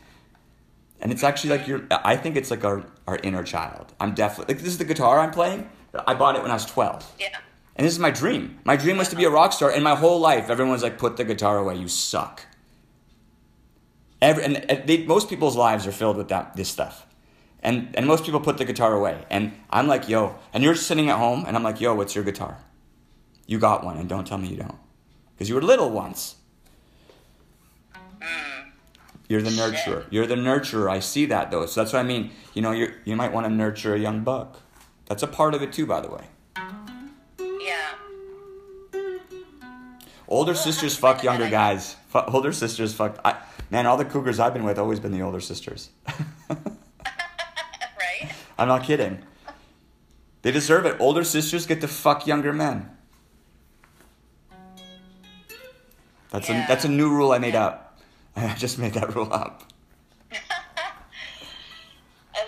[1.01, 1.83] And it's actually like you're.
[1.89, 3.93] I think it's like our our inner child.
[3.99, 5.69] I'm definitely like this is the guitar I'm playing.
[6.05, 7.15] I bought it when I was 12.
[7.19, 7.27] Yeah.
[7.75, 8.59] And this is my dream.
[8.65, 11.15] My dream was to be a rock star, and my whole life, everyone's like, "Put
[11.15, 12.45] the guitar away, you suck."
[14.21, 14.55] Every, and
[14.85, 17.05] they, most people's lives are filled with that this stuff,
[17.61, 19.25] and and most people put the guitar away.
[19.29, 22.25] And I'm like, "Yo," and you're sitting at home, and I'm like, "Yo, what's your
[22.25, 22.57] guitar?
[23.47, 24.77] You got one, and don't tell me you don't,
[25.33, 26.35] because you were little once."
[29.29, 30.05] You're the nurturer.
[30.09, 30.89] You're the nurturer.
[30.89, 31.67] I see that though.
[31.67, 32.31] So that's what I mean.
[32.55, 34.59] You know, you you might want to nurture a young buck.
[35.05, 36.23] That's a part of it too, by the way.
[37.37, 37.93] Yeah.
[40.27, 41.95] Older sisters fuck younger guys.
[42.09, 43.19] Fu older sisters fuck.
[43.23, 43.37] I,
[43.69, 45.89] man, all the cougars I've been with always been the older sisters.
[46.49, 48.31] right?
[48.57, 49.19] I'm not kidding.
[50.41, 50.97] They deserve it.
[50.99, 52.89] Older sisters get to fuck younger men.
[56.31, 57.99] That's a that's a new rule I made up.
[58.35, 59.63] I just made that rule up.
[60.31, 60.35] I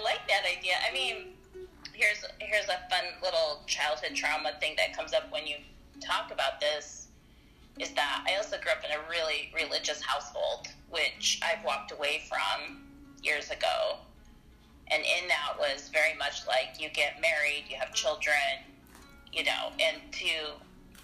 [0.03, 0.73] like that idea.
[0.89, 1.33] I mean,
[1.93, 5.57] here's here's a fun little childhood trauma thing that comes up when you
[5.99, 7.00] talk about this.
[7.81, 12.21] Is that I also grew up in a really religious household, which I've walked away
[12.29, 12.83] from
[13.23, 13.97] years ago.
[14.91, 18.61] And in that was very much like you get married, you have children,
[19.33, 20.53] you know, and to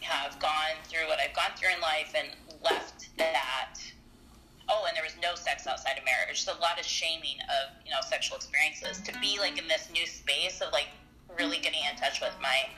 [0.02, 2.28] have gone through what I've gone through in life and
[2.64, 3.80] left that.
[4.70, 6.44] Oh, and there was no sex outside of marriage.
[6.44, 9.02] So a lot of shaming of you know sexual experiences.
[9.02, 10.90] To be like in this new space of like
[11.40, 12.70] really getting in touch with my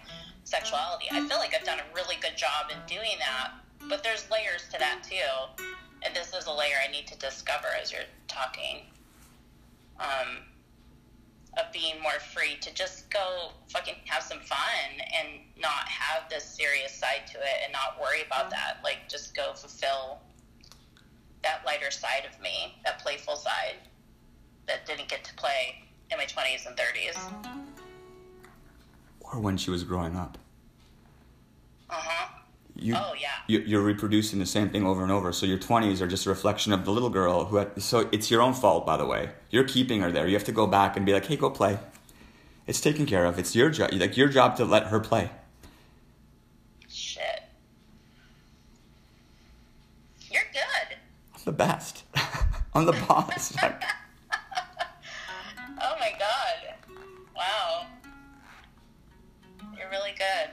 [0.46, 3.52] sexuality, I feel like I've done a really good job in doing that.
[3.88, 5.64] But there's layers to that too,
[6.04, 8.82] and this is a layer I need to discover as you're talking.
[10.00, 10.44] Um,
[11.58, 14.60] of being more free to just go fucking have some fun
[15.18, 18.80] and not have this serious side to it and not worry about that.
[18.84, 20.20] Like, just go fulfill
[21.44, 23.78] that lighter side of me, that playful side
[24.68, 27.34] that didn't get to play in my 20s and 30s.
[29.22, 30.38] Or when she was growing up.
[31.90, 32.39] Uh huh.
[32.82, 33.30] You, Oh, yeah.
[33.48, 35.32] you- You're reproducing the same thing over and over.
[35.34, 37.82] So your 20s are just a reflection of the little girl who had.
[37.82, 39.32] So it's your own fault, by the way.
[39.50, 40.28] You're keeping her there.
[40.28, 41.80] You have to go back and be like, hey, go play.
[42.68, 43.40] It's taken care of.
[43.40, 43.92] It's your job.
[43.94, 45.30] Like your job to let her play.
[46.88, 47.44] Shit.
[50.32, 50.98] You're good.
[51.36, 52.04] I'm the best.
[52.74, 53.56] I'm the boss.
[55.82, 56.76] Oh my god.
[57.34, 57.86] Wow.
[59.78, 60.50] You're really good.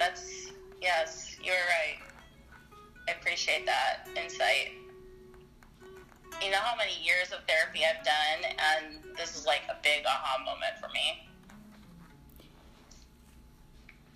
[0.00, 0.50] That's,
[0.82, 1.98] yes, you're right.
[3.08, 4.72] I appreciate that insight.
[6.42, 10.04] You know how many years of therapy I've done, and this is like a big
[10.06, 11.28] aha moment for me.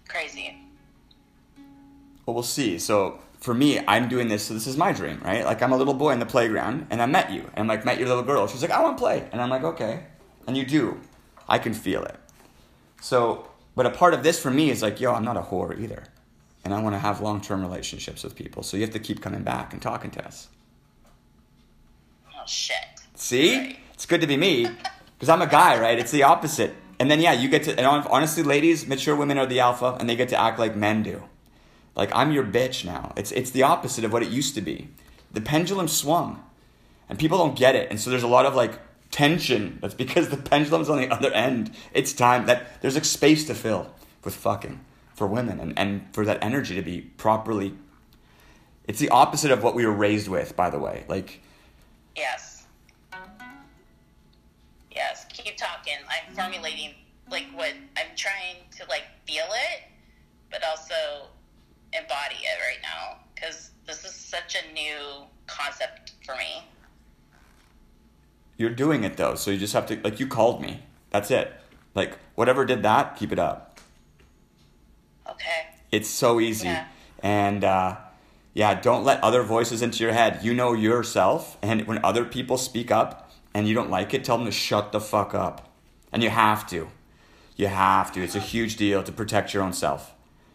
[0.08, 0.56] Crazy.
[2.26, 2.78] Well, we'll see.
[2.78, 4.44] So for me, I'm doing this.
[4.44, 5.44] So this is my dream, right?
[5.44, 7.98] Like I'm a little boy in the playground, and I met you, and like met
[7.98, 8.46] your little girl.
[8.46, 10.04] She's like, I want to play, and I'm like, okay,
[10.46, 11.00] and you do.
[11.48, 12.16] I can feel it.
[13.00, 15.78] So, but a part of this for me is like, yo, I'm not a whore
[15.78, 16.04] either,
[16.64, 18.62] and I want to have long-term relationships with people.
[18.62, 20.48] So you have to keep coming back and talking to us.
[22.28, 22.76] Oh shit.
[23.14, 24.66] See, it's good to be me
[25.14, 25.98] because I'm a guy, right?
[25.98, 26.74] It's the opposite.
[26.98, 27.78] And then yeah, you get to.
[27.78, 31.02] And honestly, ladies, mature women are the alpha, and they get to act like men
[31.02, 31.22] do.
[31.94, 33.12] Like I'm your bitch now.
[33.16, 34.88] It's it's the opposite of what it used to be.
[35.32, 36.42] The pendulum swung,
[37.08, 37.90] and people don't get it.
[37.90, 38.78] And so there's a lot of like
[39.10, 39.78] tension.
[39.80, 41.70] That's because the pendulum's on the other end.
[41.92, 43.92] It's time that there's like space to fill
[44.24, 44.80] with fucking
[45.18, 47.74] for women, and and for that energy to be properly.
[48.86, 51.04] It's the opposite of what we were raised with, by the way.
[51.08, 51.42] Like
[52.16, 52.64] Yes.
[54.94, 55.26] Yes.
[55.28, 55.94] Keep talking.
[56.08, 56.94] I'm formulating
[57.30, 59.82] like what I'm trying to like feel it,
[60.50, 61.28] but also
[61.92, 66.64] embody it right now because this is such a new concept for me.
[68.56, 70.82] You're doing it though, so you just have to like you called me.
[71.10, 71.52] That's it.
[71.94, 73.67] Like whatever did that, keep it up.
[75.30, 75.66] Okay.
[75.90, 76.68] It's so easy.
[76.68, 76.86] Yeah.
[77.20, 77.96] And uh,
[78.54, 80.40] yeah, don't let other voices into your head.
[80.42, 84.36] You know yourself, and when other people speak up and you don't like it, tell
[84.36, 85.72] them to shut the fuck up.
[86.12, 86.88] And you have to.
[87.56, 88.22] You have to.
[88.22, 90.14] It's a huge deal to protect your own self.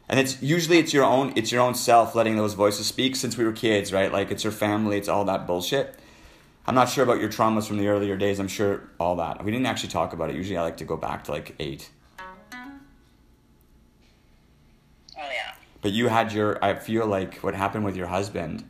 [0.09, 3.37] And it's usually it's your own it's your own self letting those voices speak since
[3.37, 4.11] we were kids, right?
[4.11, 5.95] Like it's your family, it's all that bullshit.
[6.65, 8.39] I'm not sure about your traumas from the earlier days.
[8.39, 9.43] I'm sure all that.
[9.43, 10.35] We didn't actually talk about it.
[10.35, 11.89] Usually I like to go back to like 8.
[15.83, 18.63] But you had your, I feel like what happened with your husband,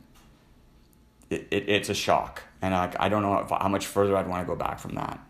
[1.30, 2.42] it, it, it's a shock.
[2.60, 5.20] And like, I don't know how much further I'd want to go back from that.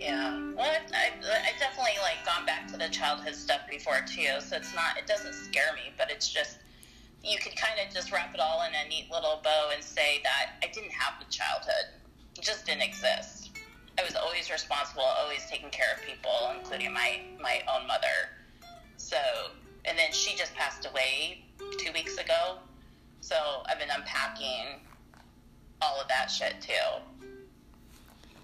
[0.00, 0.30] Yeah.
[0.56, 4.56] Well, I, I, I definitely like gone back to the childhood stuff before too, so
[4.56, 4.98] it's not.
[4.98, 6.58] It doesn't scare me, but it's just
[7.22, 10.20] you could kind of just wrap it all in a neat little bow and say
[10.24, 11.94] that I didn't have the childhood.
[12.36, 13.50] It just didn't exist.
[13.98, 18.37] I was always responsible, always taking care of people, including my my own mother.
[18.98, 19.16] So,
[19.84, 21.44] and then she just passed away
[21.78, 22.58] two weeks ago.
[23.20, 24.80] So I've been unpacking
[25.80, 26.72] all of that shit too.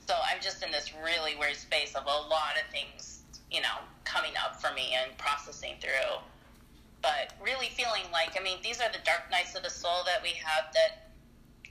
[0.06, 3.76] So I'm just in this really weird space of a lot of things, you know,
[4.05, 6.18] coming up for me and processing through.
[7.02, 10.22] But really feeling like, I mean, these are the dark nights of the soul that
[10.22, 11.10] we have that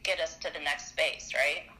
[0.03, 1.72] get us to the next space, right?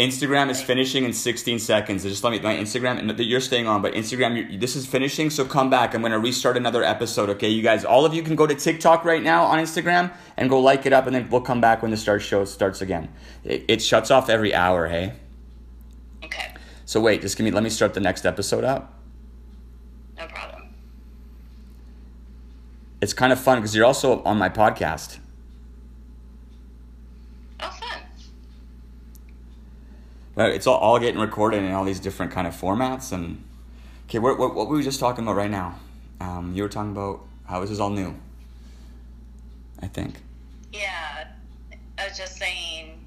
[0.00, 2.04] Instagram is finishing in 16 seconds.
[2.04, 5.44] Just let me, my Instagram, and you're staying on, but Instagram, this is finishing, so
[5.44, 5.92] come back.
[5.94, 7.50] I'm going to restart another episode, okay?
[7.50, 10.58] You guys, all of you can go to TikTok right now on Instagram and go
[10.58, 13.10] like it up, and then we'll come back when the start show starts again.
[13.44, 15.12] It, it shuts off every hour, hey?
[16.24, 16.54] Okay,
[16.86, 18.94] So wait, just give me, let me start the next episode up.
[20.16, 20.74] no problem.
[23.02, 25.18] It's kind of fun because you're also on my podcast.
[27.60, 28.00] Oh, fun.
[30.29, 33.12] But it's all, all getting recorded in all these different kind of formats.
[33.12, 33.42] And
[34.08, 35.78] okay, what, what, what were we just talking about right now?
[36.20, 38.14] Um, you were talking about how this is all new.
[39.82, 40.16] I think.
[40.72, 41.28] Yeah,
[41.98, 43.00] I was just saying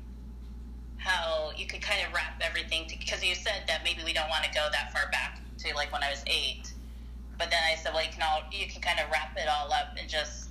[0.97, 4.43] how you could kind of wrap everything because you said that maybe we don't want
[4.45, 6.71] to go that far back to like when I was eight.
[7.37, 9.71] But then I said, well, you can all you can kind of wrap it all
[9.71, 10.49] up and just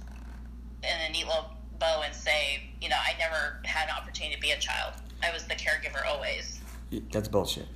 [0.82, 4.40] in a neat little bow and say, you know, I never had an opportunity to
[4.40, 4.94] be a child.
[5.22, 6.60] I was the caregiver always.
[7.10, 7.66] That's bullshit.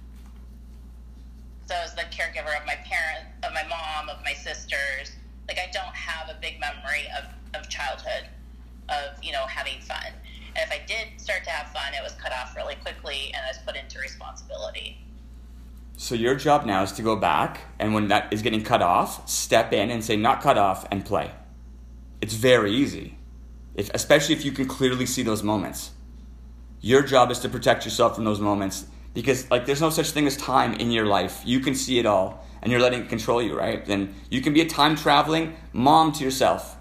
[1.66, 5.12] So I was the caregiver of my parents, of my mom, of my sisters.
[5.48, 8.28] Like I don't have a big memory of, of childhood,
[8.88, 10.12] of you know having fun.
[10.54, 13.44] And if I did start to have fun, it was cut off really quickly, and
[13.44, 14.98] I was put into responsibility.
[15.96, 19.28] So your job now is to go back, and when that is getting cut off,
[19.28, 21.30] step in and say not cut off and play.
[22.20, 23.18] It's very easy,
[23.74, 25.90] if, especially if you can clearly see those moments.
[26.80, 28.86] Your job is to protect yourself from those moments
[29.16, 31.40] because like there's no such thing as time in your life.
[31.46, 33.84] You can see it all, and you're letting it control you, right?
[33.84, 36.76] Then you can be a time traveling mom to yourself.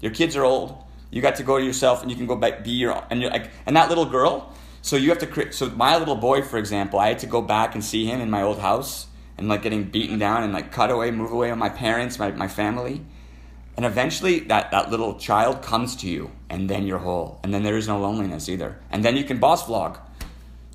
[0.00, 0.76] Your kids are old.
[1.12, 3.30] You got to go to yourself, and you can go back be your and you're
[3.30, 4.52] like and that little girl
[4.82, 5.54] so you have to create.
[5.54, 8.28] So my little boy, for example, I had to go back and see him in
[8.28, 9.06] my old house
[9.36, 12.32] and like getting beaten down and like cut away, move away on my parents, my,
[12.32, 13.04] my family.
[13.76, 17.38] And eventually that, that little child comes to you and then you're whole.
[17.44, 18.80] And then there is no loneliness either.
[18.90, 20.00] And then you can boss vlog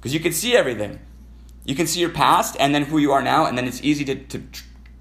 [0.04, 1.00] because you can see everything.
[1.64, 3.46] You can see your past and then who you are now.
[3.46, 4.44] And then it's easy to, to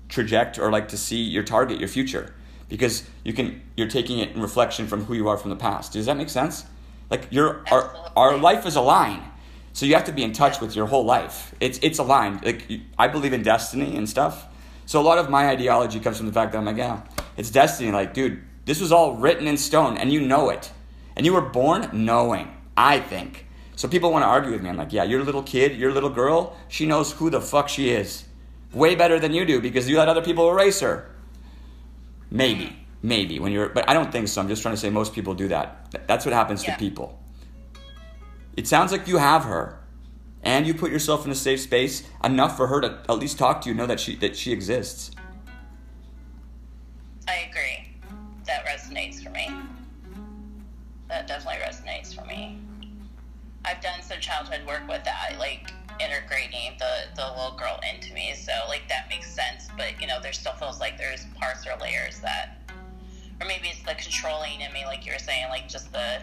[0.08, 2.32] traject or like to see your target, your future
[2.68, 5.94] because you can, you're taking it in reflection from who you are from the past.
[5.94, 6.66] Does that make sense?
[7.10, 9.24] Like your our, our life is a line.
[9.72, 11.52] So you have to be in touch with your whole life.
[11.58, 12.44] It's it's aligned.
[12.44, 14.46] Like I believe in destiny and stuff.
[14.86, 17.02] So a lot of my ideology comes from the fact that I'm like, yeah,
[17.36, 17.90] it's destiny.
[17.90, 20.70] Like, dude, this was all written in stone, and you know it,
[21.16, 22.56] and you were born knowing.
[22.76, 23.46] I think.
[23.82, 24.68] So people want to argue with me.
[24.68, 27.90] I'm like, yeah, your little kid, your little girl, she knows who the fuck she
[27.90, 28.22] is,
[28.72, 31.10] way better than you do because you let other people erase her.
[32.30, 32.76] Maybe.
[33.02, 34.40] Maybe when you're, but I don't think so.
[34.40, 35.96] I'm just trying to say most people do that.
[36.06, 36.74] That's what happens Yeah.
[36.74, 37.18] to people.
[38.56, 39.80] It sounds like you have her,
[40.44, 43.62] and you put yourself in a safe space enough for her to at least talk
[43.62, 45.10] to you, know that she that she exists.
[47.26, 47.96] I agree.
[48.46, 49.50] That resonates for me.
[51.08, 52.60] That definitely resonates for me.
[53.64, 58.34] I've done some childhood work with that, like integrating the, the little girl into me.
[58.34, 61.76] So like that makes sense, but you know, there still feels like there's parts or
[61.80, 62.58] layers that
[63.40, 66.22] or maybe it's the controlling in me, like you were saying, like just the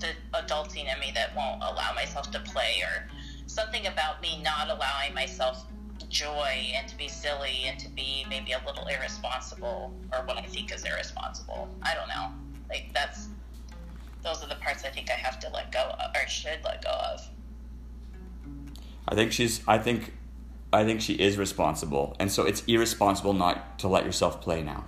[0.00, 3.08] the adulting in me that won't allow myself to play or
[3.46, 5.64] something about me not allowing myself
[6.08, 10.42] joy and to be silly and to be maybe a little irresponsible or what I
[10.42, 11.68] think is irresponsible.
[11.82, 12.32] I don't know.
[12.68, 13.28] Like that's
[14.22, 16.84] those are the parts I think I have to let go of or should let
[16.84, 17.28] go of.
[19.08, 19.60] I think she's.
[19.66, 20.12] I think.
[20.72, 24.84] I think she is responsible, and so it's irresponsible not to let yourself play now.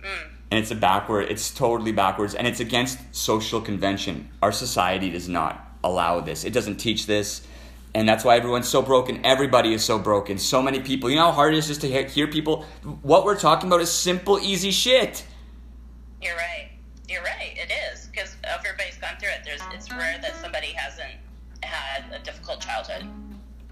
[0.00, 0.28] Mm.
[0.50, 1.30] And it's a backward.
[1.30, 4.28] It's totally backwards, and it's against social convention.
[4.42, 6.44] Our society does not allow this.
[6.44, 7.46] It doesn't teach this,
[7.94, 9.24] and that's why everyone's so broken.
[9.24, 10.38] Everybody is so broken.
[10.38, 11.08] So many people.
[11.08, 12.64] You know how hard it is just to hear people.
[13.02, 15.24] What we're talking about is simple, easy shit.
[16.20, 16.61] You're right.
[17.12, 17.54] You're right.
[17.56, 19.42] It is because everybody's gone through it.
[19.44, 21.12] There's it's rare that somebody hasn't
[21.62, 23.06] had a difficult childhood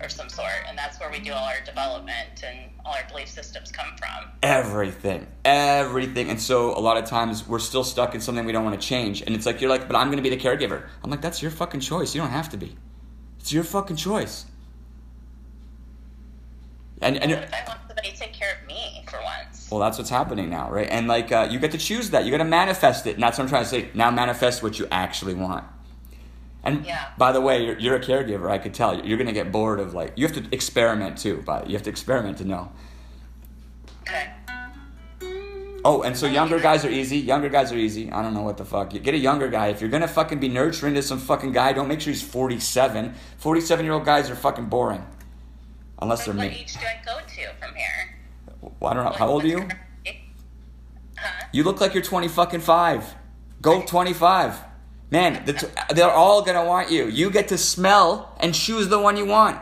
[0.02, 3.28] of some sort, and that's where we do all our development and all our belief
[3.28, 4.30] systems come from.
[4.42, 8.64] everything everything and so a lot of times we're still stuck in something we don't
[8.64, 10.78] want to change and it's like you're like but i'm going to be the caregiver
[11.04, 12.74] i'm like that's your fucking choice you don't have to be
[13.38, 14.46] it's your fucking choice
[17.02, 19.58] and and What if I want somebody to take care of me for once?
[19.70, 22.30] Well that's what's happening now right and like uh, you get to choose that you
[22.30, 24.86] got to manifest it and that's what i'm trying to say now manifest what you
[24.90, 25.64] actually want
[26.64, 27.06] and Yeah.
[27.16, 29.80] by the way you're, you're a caregiver i could tell you're going to get bored
[29.80, 32.70] of like you have to experiment too but you have to experiment to know
[34.02, 34.30] Okay.
[35.84, 37.16] Oh, and so younger guys are easy.
[37.18, 38.10] Younger guys are easy.
[38.12, 38.92] I don't know what the fuck.
[38.92, 39.68] You get a younger guy.
[39.68, 43.14] If you're gonna fucking be nurturing to some fucking guy, don't make sure he's 47.
[43.38, 45.06] 47 year old guys are fucking boring.
[46.02, 46.58] Unless they're What me.
[46.60, 48.19] age do I go to from here?
[48.60, 49.12] Well, I don't know.
[49.12, 49.68] How old are you?
[51.16, 51.44] Huh?
[51.52, 53.14] You look like you're 20 fucking five.
[53.60, 54.58] Go 25.
[55.10, 57.06] Man, the t- they're all gonna want you.
[57.06, 59.60] You get to smell and choose the one you want.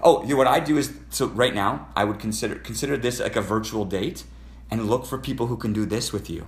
[0.00, 3.18] Oh, you know, what I do is so right now I would consider consider this
[3.18, 4.24] like a virtual date
[4.70, 6.46] and look for people who can do this with you.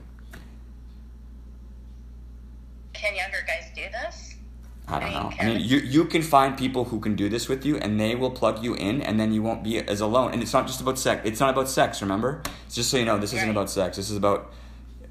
[2.93, 3.68] Can younger guys?
[4.91, 5.31] I don't know.
[5.39, 8.15] I mean, you you can find people who can do this with you, and they
[8.15, 10.33] will plug you in, and then you won't be as alone.
[10.33, 11.21] And it's not just about sex.
[11.25, 12.01] It's not about sex.
[12.01, 13.57] Remember, it's just so you know, this isn't Right.
[13.57, 13.97] about sex.
[13.97, 14.51] This is about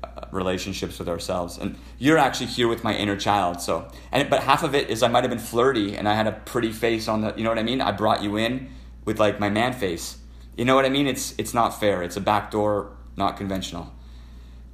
[0.04, 1.58] uh, relationships with ourselves.
[1.60, 3.62] And you're actually here with my inner child.
[3.62, 6.28] So, and but half of it is I might have been flirty, and I had
[6.28, 7.34] a pretty face on the.
[7.38, 7.82] You know what I mean?
[7.82, 8.70] I brought you in
[9.06, 10.18] with like my man face.
[10.58, 11.06] You know what I mean?
[11.08, 12.02] It's it's not fair.
[12.02, 13.94] It's a backdoor, not conventional.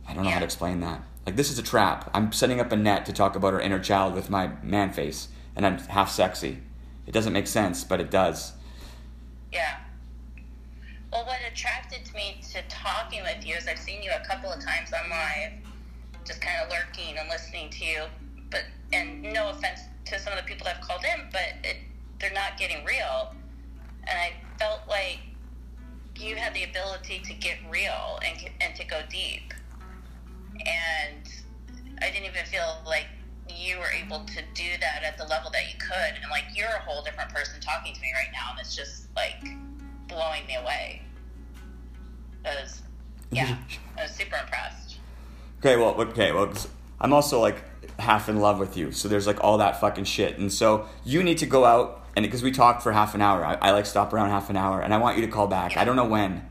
[0.08, 1.02] I don't know how to explain that.
[1.26, 2.10] Like this is a trap.
[2.14, 5.30] I'm setting up a net to talk about our inner child with my man face.
[5.56, 6.60] and I'm half sexy.
[7.06, 8.54] It doesn't make sense, but it does.
[9.52, 9.78] Yeah.
[11.12, 14.60] Well, what attracted me to talking with you is I've seen you a couple of
[14.64, 15.52] times on live,
[16.26, 18.04] just kind of lurking and listening to you.
[18.50, 21.78] But and no offense to some of the people that have called in, but it,
[22.20, 23.36] they're not getting real.
[24.08, 25.20] And I felt like
[26.16, 29.54] you had the ability to get real and and to go deep.
[30.60, 31.28] And
[32.02, 33.08] I didn't even feel like
[33.50, 36.22] you were able to do that at the level that you could.
[36.22, 39.08] And like you're a whole different person talking to me right now, and it's just
[39.16, 39.44] like
[40.08, 41.02] blowing me away.
[42.46, 42.82] I was,
[43.32, 43.58] yeah,
[43.98, 44.98] I was super impressed.
[45.60, 46.52] Okay, well, okay, well,
[47.00, 47.64] I'm also like
[48.00, 51.24] half in love with you, so there's like all that fucking shit, and so you
[51.24, 53.86] need to go out and because we talked for half an hour, I, I like
[53.86, 55.78] stop around half an hour, and I want you to call back.
[55.78, 56.48] I don't know when,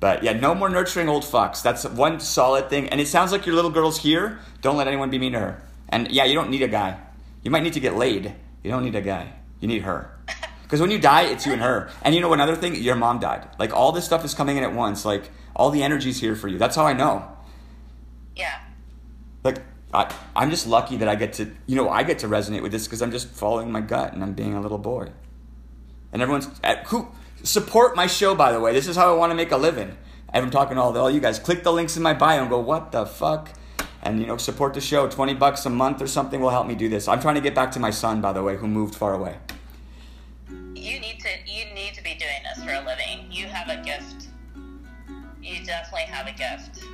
[0.00, 1.62] but yeah, no more nurturing old fucks.
[1.62, 4.40] That's one solid thing, and it sounds like your little girl's here.
[4.60, 5.62] Don't let anyone be mean to her.
[5.88, 6.98] And yeah, you don't need a guy.
[7.42, 8.34] You might need to get laid.
[8.62, 9.32] You don't need a guy.
[9.60, 10.12] You need her.
[10.66, 11.90] Because when you die, it's you and her.
[12.02, 12.74] And you know another thing?
[12.74, 13.46] Your mom died.
[13.56, 15.04] Like all this stuff is coming in at once.
[15.04, 16.58] Like all the energy's here for you.
[16.58, 17.24] That's how I know.
[18.34, 18.58] Yeah.
[19.44, 19.62] Like
[19.94, 22.72] I, I'm just lucky that I get to, you know, I get to resonate with
[22.72, 25.12] this because I'm just following my gut and I'm being a little boy.
[26.12, 27.08] And everyone's at, who
[27.42, 28.34] support my show.
[28.34, 29.96] By the way, this is how I want to make a living.
[30.32, 31.38] I'm talking to all, all you guys.
[31.38, 33.50] Click the links in my bio and go, what the fuck?
[34.06, 35.08] and you know support the show.
[35.08, 37.08] 20 bucks a month or something will help me do this.
[37.08, 39.36] I'm trying to get back to my son by the way who moved far away.
[40.48, 43.26] You need to you need to be doing this for a living.
[43.30, 44.28] You have a gift.
[45.42, 46.84] You definitely have a gift.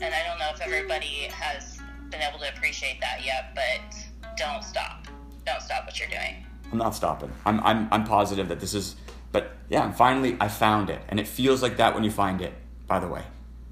[0.00, 1.78] And i don't know if everybody has
[2.10, 3.96] been able to appreciate that yet but
[4.36, 5.06] don't stop.
[5.46, 6.44] Don't stop what you're doing.
[6.70, 7.32] I'm not stopping.
[7.46, 8.96] I'm i'm, I'm positive that this is
[9.32, 12.52] but yeah finally i found it and it feels like that when you find it
[12.86, 13.22] by the way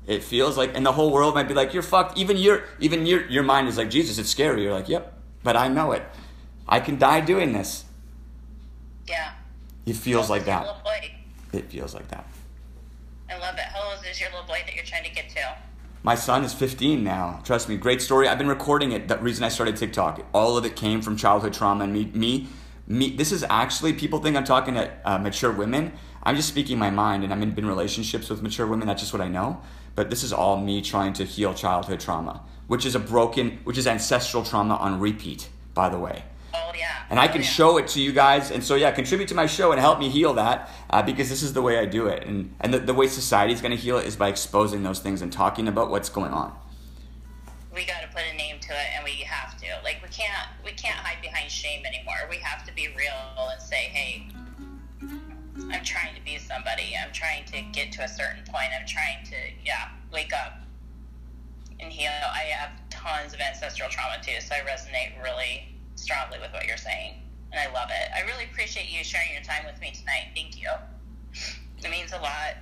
[0.07, 3.07] it feels like, and the whole world might be like, "You're fucked." Even your, even
[3.07, 5.15] your, your mind is like, "Jesus, it's scary." You're like, "Yep,"
[5.45, 6.03] but I know it.
[6.69, 7.85] I can die doing this.
[9.07, 9.33] Yeah.
[9.87, 10.67] It feels like that.
[11.53, 12.27] It feels like that.
[13.29, 13.61] I love it.
[13.61, 15.57] How old is your little boy that you're trying to get to?
[16.03, 17.41] My son is 15 now.
[17.45, 18.27] Trust me, great story.
[18.27, 19.09] I've been recording it.
[19.09, 22.11] The reason I started TikTok, all of it came from childhood trauma and me.
[22.15, 22.49] Me,
[22.91, 23.17] me.
[23.17, 25.93] This is actually people think I'm talking to uh, mature women.
[26.23, 28.87] I'm just speaking my mind, and I'm in, in relationships with mature women.
[28.87, 29.63] That's just what I know
[29.95, 33.79] but this is all me trying to heal childhood trauma, which is a broken, which
[33.79, 36.25] is ancestral trauma on repeat, by the way.
[36.55, 37.03] Oh, yeah.
[37.11, 37.51] And I can oh, yeah.
[37.51, 38.51] show it to you guys.
[38.51, 41.43] And so, yeah, contribute to my show and help me heal that uh, because this
[41.43, 42.27] is the way I do it.
[42.27, 45.01] And, and the, the way society is going to heal it is by exposing those
[45.01, 46.57] things and talking about what's going on.
[47.75, 49.60] We got to put a name to it, and we have to.
[49.85, 52.17] Like, we can't, we can't hide behind shame anymore.
[52.29, 54.29] We have to be real and say, hey,
[55.73, 56.95] I'm trying to be somebody.
[57.01, 58.69] I'm trying to get to a certain point.
[58.79, 60.61] I'm trying to, yeah, wake up
[61.81, 62.11] and heal.
[62.11, 66.77] I have tons of ancestral trauma too, so I resonate really strongly with what you're
[66.77, 67.15] saying.
[67.53, 68.11] And I love it.
[68.15, 70.29] I really appreciate you sharing your time with me tonight.
[70.35, 70.69] Thank you.
[71.83, 72.57] It means a lot.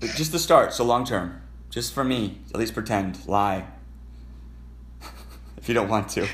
[0.00, 1.40] Just the start, so long term.
[1.70, 3.64] Just for me, at least pretend, lie.
[5.64, 6.28] If you don't want to.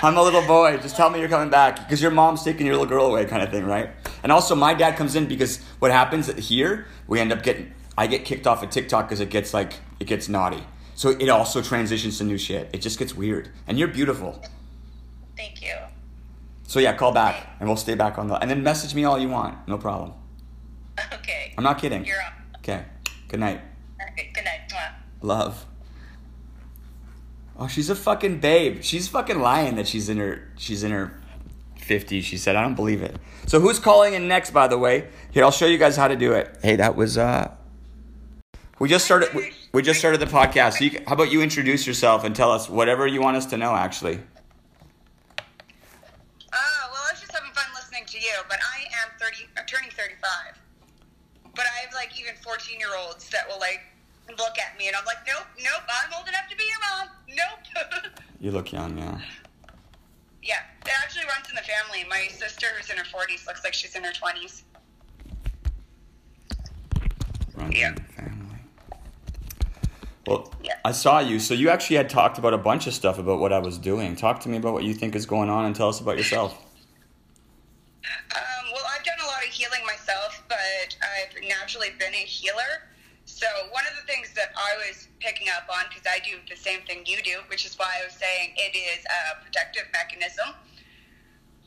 [0.00, 0.76] I'm a little boy.
[0.76, 3.42] Just tell me you're coming back because your mom's taking your little girl away, kind
[3.42, 3.90] of thing, right?
[4.22, 7.74] And also, my dad comes in because what happens here, we end up getting.
[7.98, 10.62] I get kicked off of TikTok because it gets like it gets naughty.
[10.94, 12.70] So it also transitions to new shit.
[12.72, 13.50] It just gets weird.
[13.66, 14.40] And you're beautiful.
[15.36, 15.74] Thank you.
[16.68, 19.18] So yeah, call back and we'll stay back on the and then message me all
[19.18, 19.66] you want.
[19.66, 20.12] No problem.
[21.12, 21.52] Okay.
[21.58, 22.04] I'm not kidding.
[22.04, 22.34] You're up.
[22.58, 22.84] Okay.
[23.26, 23.60] Good night.
[23.98, 24.60] Good night.
[25.20, 25.66] Love.
[27.56, 28.82] Oh, she's a fucking babe.
[28.82, 31.20] She's fucking lying that she's in her she's in her
[31.78, 32.22] 50s.
[32.22, 33.16] She said, I don't believe it.
[33.46, 35.08] So who's calling in next, by the way?
[35.30, 36.58] Here, I'll show you guys how to do it.
[36.62, 37.54] Hey, that was uh
[38.80, 40.78] we just started we, we just started the podcast.
[40.78, 43.56] So you, how about you introduce yourself and tell us whatever you want us to
[43.56, 44.18] know actually.
[46.52, 49.66] Oh, well, I was just having fun listening to you, but I am 30 I'm
[49.66, 50.60] turning 35.
[51.54, 53.80] But I have like even 14-year-olds that will like
[54.38, 57.08] look at me and I'm like, nope, nope, I'm old enough to be your mom.
[57.28, 58.12] Nope.
[58.40, 59.18] you look young, yeah.
[60.42, 62.04] Yeah, it actually runs in the family.
[62.08, 64.62] My sister, who's in her 40s, looks like she's in her 20s.
[67.56, 67.88] Runs Yeah.
[67.88, 68.58] in the family.
[70.26, 70.74] Well, Yeah.
[70.84, 71.38] I saw you.
[71.38, 74.16] So you actually had talked about a bunch of stuff about what I was doing.
[74.16, 76.52] Talk to me about what you think is going on and tell us about yourself.
[78.04, 82.88] Um, well, I've done a lot of healing myself, but I've naturally been a healer.
[83.34, 86.54] So one of the things that I was picking up on, because I do the
[86.54, 90.54] same thing you do, which is why I was saying it is a protective mechanism.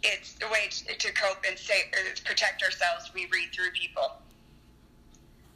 [0.02, 1.92] It's a way to, to cope and say,
[2.24, 3.12] protect ourselves.
[3.14, 4.16] We read through people,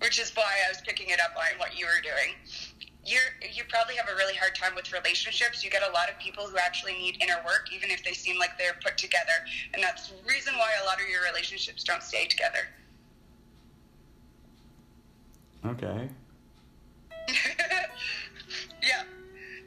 [0.04, 2.36] which is why I was picking it up on what you were doing.
[3.06, 5.64] you're you probably have a really hard time with relationships.
[5.64, 8.38] You get a lot of people who actually need inner work, even if they seem
[8.38, 12.04] like they're put together, and that's the reason why a lot of your relationships don't
[12.04, 12.68] stay together.
[15.66, 16.10] Okay.
[18.82, 19.04] yeah.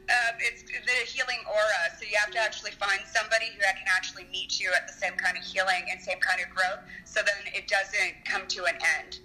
[0.05, 1.89] Um, it's the healing aura.
[1.97, 5.13] So you have to actually find somebody who can actually meet you at the same
[5.13, 6.83] kind of healing and same kind of growth.
[7.05, 9.19] So then it doesn't come to an end.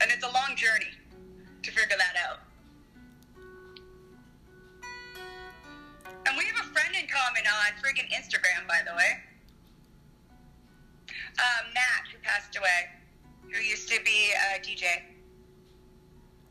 [0.00, 0.94] And it's a long journey
[1.62, 2.40] to figure that out.
[6.26, 9.18] And we have a friend in common on freaking Instagram, by the way.
[11.08, 12.99] Um, Matt, who passed away,
[13.52, 14.84] who used to be a DJ.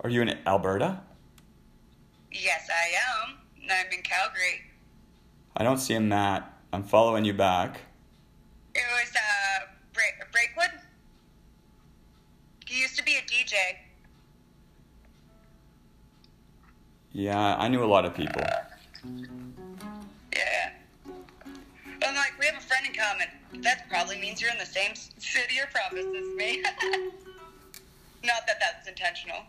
[0.01, 1.01] Are you in Alberta?
[2.31, 3.37] Yes, I am.
[3.63, 4.61] I'm in Calgary.
[5.57, 6.51] I don't see him, Matt.
[6.71, 7.81] I'm following you back.
[8.75, 10.79] It was uh, Break- Breakwood.
[12.65, 13.55] He used to be a DJ.
[17.11, 18.43] Yeah, I knew a lot of people.
[20.33, 20.71] Yeah.
[22.03, 23.63] I'm like, we have a friend in common.
[23.63, 26.63] That probably means you're in the same city or province as me.
[28.23, 29.39] Not that that's intentional.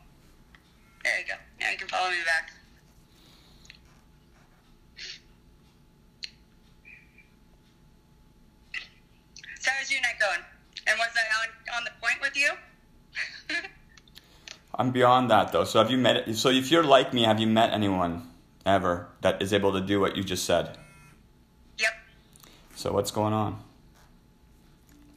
[1.05, 1.35] There you go.
[1.61, 2.53] Now you can follow me back.
[9.61, 10.41] So how's your night going?
[10.87, 12.51] And was I on, on the point with you?
[14.75, 15.65] I'm beyond that though.
[15.65, 16.35] So have you met?
[16.37, 18.29] So if you're like me, have you met anyone
[18.65, 20.79] ever that is able to do what you just said?
[22.81, 23.63] So what's going on?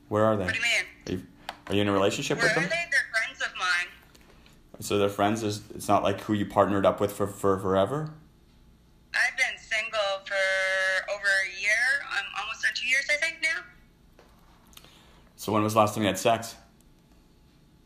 [0.09, 0.43] Where are they?
[0.43, 0.83] What do you mean?
[1.07, 1.27] Are you,
[1.67, 2.69] are you in a relationship Where with are them?
[2.69, 2.91] they?
[2.91, 4.81] They're friends of mine.
[4.81, 5.43] So they're friends.
[5.43, 8.11] Is it's not like who you partnered up with for, for forever?
[9.13, 12.03] I've been single for over a year.
[12.11, 13.61] I'm almost on two years, I think, now.
[15.37, 16.55] So when was the last time you had sex?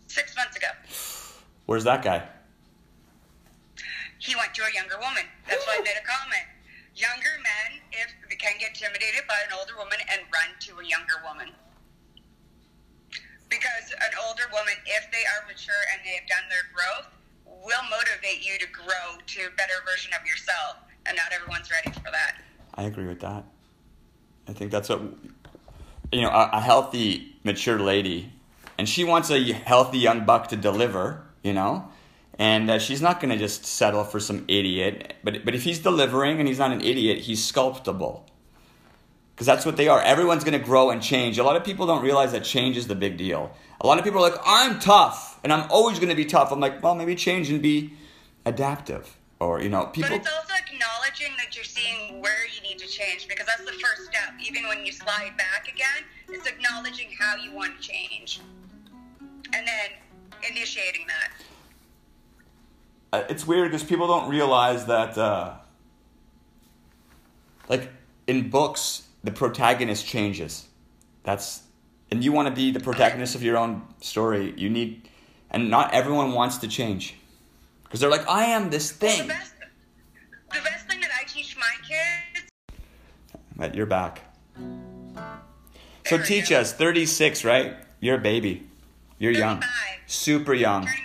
[0.07, 0.69] Six months ago.
[1.67, 2.27] Where's that guy?
[4.17, 5.25] He went to a younger woman.
[5.47, 6.47] That's why I made a comment.
[6.95, 11.17] Younger men, if can get intimidated by an older woman and run to a younger
[11.25, 11.49] woman.
[13.49, 17.09] Because an older woman, if they are mature and they have done their growth,
[17.65, 20.77] will motivate you to grow to a better version of yourself.
[21.07, 22.37] And not everyone's ready for that.
[22.75, 23.45] I agree with that.
[24.47, 25.01] I think that's what
[26.11, 26.29] you know.
[26.29, 28.31] A, a healthy, mature lady,
[28.77, 31.23] and she wants a healthy young buck to deliver.
[31.43, 31.87] You know,
[32.37, 35.13] and uh, she's not going to just settle for some idiot.
[35.23, 38.25] But but if he's delivering and he's not an idiot, he's sculptable.
[39.37, 40.01] Because that's what they are.
[40.01, 41.37] Everyone's going to grow and change.
[41.37, 43.51] A lot of people don't realize that change is the big deal.
[43.79, 46.51] A lot of people are like, I'm tough and I'm always going to be tough.
[46.51, 47.93] I'm like, well, maybe change and be
[48.47, 49.15] adaptive.
[49.39, 53.27] Or, you know, But it's also acknowledging that you're seeing where you need to change
[53.27, 54.33] because that's the first step.
[54.43, 58.41] Even when you slide back again, it's acknowledging how you want to change.
[59.53, 59.89] And then
[60.49, 61.31] initiating that.
[63.13, 65.53] uh, it's weird because people don't realize that uh,
[67.69, 67.89] like
[68.25, 70.65] in books the protagonist changes.
[71.23, 71.63] That's
[72.09, 74.53] and you want to be the protagonist of your own story.
[74.55, 75.09] You need
[75.51, 77.15] and not everyone wants to change.
[77.83, 79.27] Because they're like i am this Well, thing.
[79.27, 79.51] the best,
[80.53, 82.49] the best thing that I teach my kids.
[83.57, 84.21] but you're back.
[86.05, 86.71] So teach us.
[86.71, 87.75] 36 right?
[87.99, 88.65] You're a baby.
[89.19, 89.61] You're young.
[90.05, 90.83] Super young.
[90.85, 90.95] 35.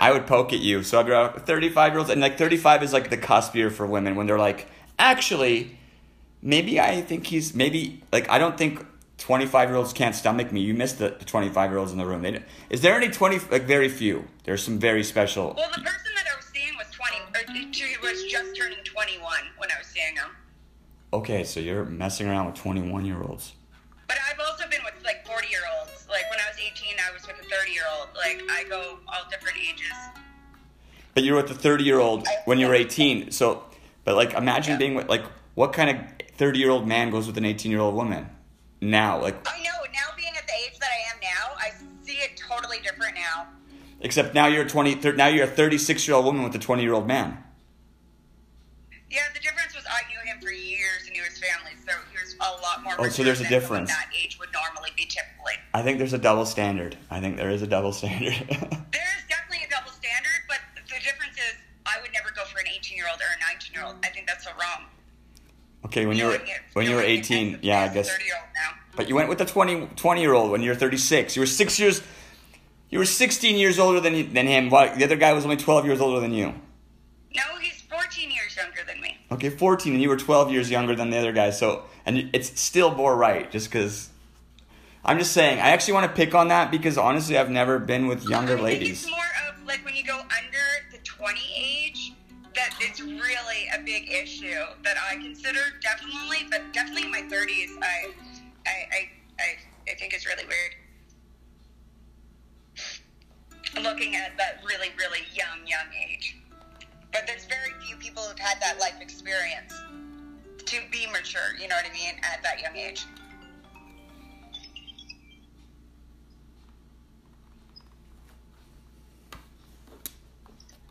[0.00, 0.82] I would poke at you.
[0.82, 3.86] So I'd go 35 year olds, and like 35 is like the cusp year for
[3.86, 4.66] women when they're like,
[4.98, 5.77] actually,
[6.42, 8.84] maybe I think he's maybe like I don't think
[9.18, 10.60] 25 year olds can't stomach me.
[10.60, 12.22] You missed the 25 year olds in the room.
[12.22, 13.38] They, is there any 20?
[13.50, 14.24] Like very few.
[14.44, 15.54] There's some very special.
[15.56, 17.16] Well, the person that I was seeing was 20,
[17.68, 19.22] or she was just turning 21
[19.58, 20.30] when I was seeing him.
[21.12, 23.52] Okay, so you're messing around with 21 year olds.
[24.06, 26.06] But I've also been with like 40 year olds.
[26.08, 28.08] Like when I was 18, I was with a 30 year old.
[28.16, 29.92] Like I go all different ages.
[31.14, 33.32] But you're with the 30 year old when you were 18.
[33.32, 33.64] So,
[34.04, 34.78] but like imagine Yeah.
[34.78, 35.24] being with like
[35.54, 35.96] what kind of
[36.38, 38.28] 30 year old man goes with an 18 year old woman
[38.80, 39.20] now?
[39.20, 39.70] Like I know.
[39.92, 41.70] Now being at the age that I am now, I
[42.04, 43.48] see it totally different now.
[44.00, 45.12] except now you're a 20.
[45.12, 47.38] Now you're a 36 year old woman with a 20 year old man.
[49.10, 52.18] Yeah, the difference was I knew him for years and knew his family, so he
[52.22, 52.94] was a lot more.
[52.98, 53.88] Oh, so there's a difference.
[53.88, 55.54] That age would normally be typically.
[55.72, 56.96] I think there's a double standard.
[57.10, 58.34] I think there is a double standard.
[58.34, 61.54] There is definitely a double standard, but the difference is
[61.86, 63.96] I would never go for an 18 year old or a 19 year old.
[64.04, 64.84] I think that's so wrong.
[65.84, 66.40] Okay, when you were
[66.72, 68.10] when you were 18, yeah, I guess.
[68.10, 68.78] 30 year old now.
[68.96, 71.36] But you went with the 20 20 year old when you're 36.
[71.36, 72.02] You were six years.
[72.90, 74.70] You were 16 years older than than him.
[74.70, 76.54] While the other guy was only 12 years older than you.
[77.34, 79.18] No, he's 14 years younger than me.
[79.30, 81.50] Okay, 14, and you were 12 years younger than the other guy.
[81.50, 84.10] So, and it's still more right, just because.
[85.04, 85.58] I'm just saying.
[85.58, 88.56] I actually want to pick on that because honestly, I've never been with younger I
[88.56, 89.02] think ladies.
[89.04, 91.40] It's more of like when you go under the 20
[92.80, 98.10] it's really a big issue that I consider definitely, but definitely in my 30s, I,
[98.66, 99.08] I, I,
[99.38, 100.74] I, I think it's really weird.
[103.82, 106.36] Looking at that really, really young, young age.
[107.12, 109.74] But there's very few people who've had that life experience
[110.66, 113.06] to be mature, you know what I mean, at that young age.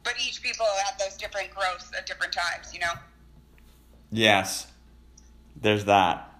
[0.07, 2.93] But each people have those different growths at different times, you know?
[4.09, 4.67] Yes.
[5.61, 6.34] There's that.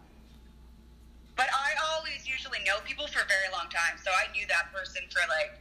[1.36, 4.72] But I always usually know people for a very long time, so I knew that
[4.74, 5.60] person for like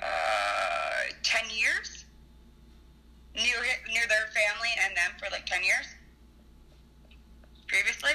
[0.00, 2.04] uh, ten years.
[3.34, 5.86] Knew knew their family and them for like ten years
[7.66, 8.12] previously.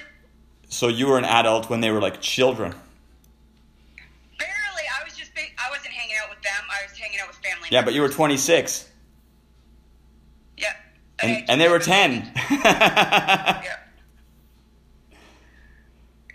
[0.69, 2.73] So you were an adult when they were like children.
[4.39, 4.85] Barely.
[4.99, 6.61] I was just big, I wasn't hanging out with them.
[6.69, 7.69] I was hanging out with family.
[7.71, 8.89] Yeah, but you were 26.
[10.57, 10.73] Yeah.
[11.19, 12.31] And, and they were 10.
[12.61, 13.79] Yeah.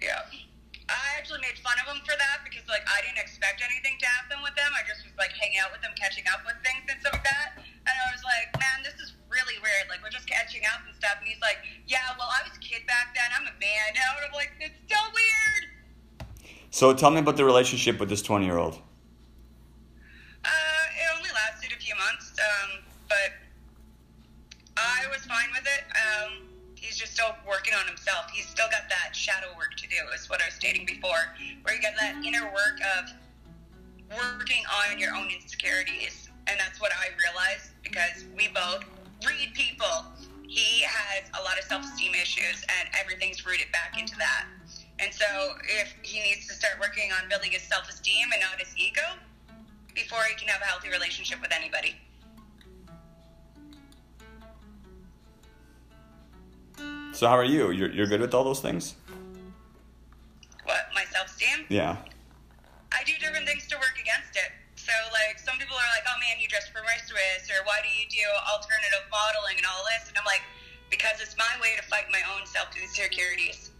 [0.00, 0.24] Yeah.
[0.88, 4.06] I actually made fun of them for that because, like, I didn't expect anything to
[4.08, 4.72] happen with them.
[4.74, 7.28] I just was, like, hanging out with them, catching up with things and stuff like
[7.28, 7.60] that.
[7.60, 9.86] And I was like, man, this is really weird.
[9.92, 11.20] Like, we're just catching up and stuff.
[11.20, 13.28] And he's like, yeah, well, I was a kid back then.
[13.36, 14.10] I'm a man now.
[14.18, 15.62] And I'm like, it's so weird.
[16.72, 18.80] so tell me about the relationship with this 20 year old.
[20.42, 20.48] Uh,
[20.96, 22.80] it only lasted a few months, um,
[23.12, 23.30] but
[24.80, 25.82] I was fine with it.
[25.92, 28.30] Um, he's just still working on himself.
[28.32, 31.74] He's still got that shadow work to do, is what I was stating before, where
[31.74, 33.10] you got that inner work of
[34.10, 36.30] working on your own insecurities.
[36.46, 38.84] And that's what I realized because we both
[39.26, 40.06] read people.
[40.48, 44.46] He has a lot of self esteem issues, and everything's rooted back into that.
[44.98, 48.58] And so, if he needs to start working on building his self esteem and not
[48.58, 49.02] his ego,
[49.94, 51.94] before he can have a healthy relationship with anybody.
[57.12, 57.70] So how are you?
[57.70, 58.94] You're, you're good with all those things?
[60.64, 61.66] What, my self esteem?
[61.68, 61.96] Yeah.
[62.92, 64.50] I do different things to work against it.
[64.76, 67.90] So, like, some people are like, oh man, you dress for promiscuous, or why do
[67.92, 70.08] you do alternative modeling and all this?
[70.08, 70.42] And I'm like,
[70.88, 73.70] because it's my way to fight my own self insecurities.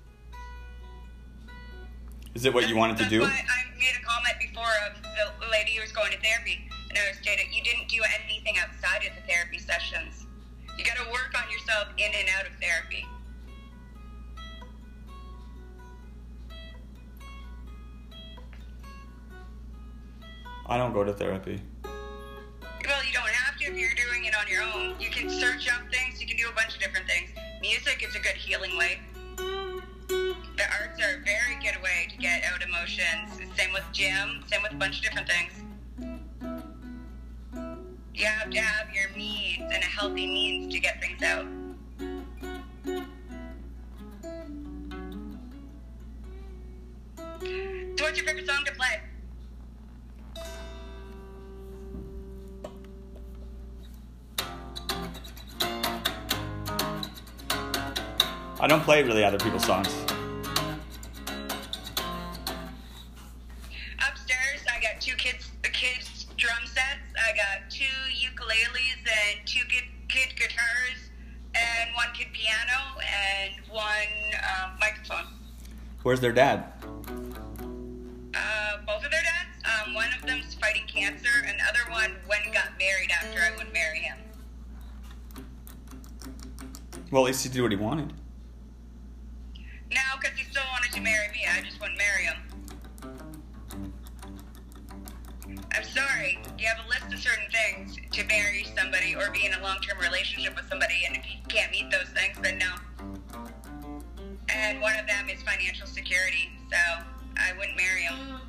[2.35, 3.25] Is it what you wanted to do?
[3.25, 3.43] I
[3.75, 7.19] made a comment before of the lady who was going to therapy, and I was
[7.19, 10.27] stated you didn't do anything outside of the therapy sessions.
[10.79, 13.03] You got to work on yourself in and out of therapy.
[20.71, 21.61] I don't go to therapy.
[21.83, 24.95] Well, you don't have to if you're doing it on your own.
[25.01, 26.21] You can search up things.
[26.21, 27.31] You can do a bunch of different things.
[27.61, 29.01] Music is a good healing way.
[29.37, 33.33] The arts are a very good way to get out emotions.
[33.57, 34.45] Same with gym.
[34.47, 35.53] Same with a bunch of different things.
[38.15, 41.47] You have to have your means and a healthy means to get things out.
[47.99, 49.01] So, what's your favorite song to play?
[58.61, 59.89] I don't play really other people's songs.
[64.07, 67.01] Upstairs, I got two kids, the kids drum sets.
[67.17, 71.09] I got two ukuleles and two kid, kid guitars,
[71.55, 74.13] and one kid piano and one
[74.45, 75.25] um, microphone.
[76.03, 76.71] Where's their dad?
[78.35, 79.87] Uh, both of their dads.
[79.87, 83.41] Um, one of them's fighting cancer, and the other one went and got married after
[83.41, 84.19] I wouldn't marry him.
[87.11, 88.13] Well, at least he did what he wanted.
[89.93, 92.37] Now, because he still wanted to marry me, I just wouldn't marry him.
[95.73, 96.39] I'm sorry.
[96.59, 99.99] You have a list of certain things to marry somebody or be in a long-term
[99.99, 102.75] relationship with somebody, and if you can't meet those things, then no.
[104.49, 107.05] And one of them is financial security, so
[107.37, 108.41] I wouldn't marry him.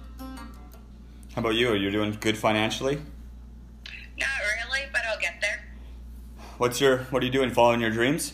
[1.34, 1.70] How about you?
[1.70, 3.02] Are You're doing good financially?
[4.18, 5.64] Not really, but I'll get there.
[6.58, 7.50] What's your what are you doing?
[7.52, 8.34] Following your dreams?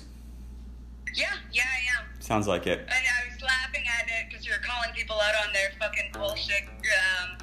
[1.13, 2.07] Yeah, yeah, I am.
[2.27, 2.79] Sounds like it.
[2.79, 6.11] And I was laughing at it because you were calling people out on their fucking
[6.11, 6.63] bullshit
[7.23, 7.37] um,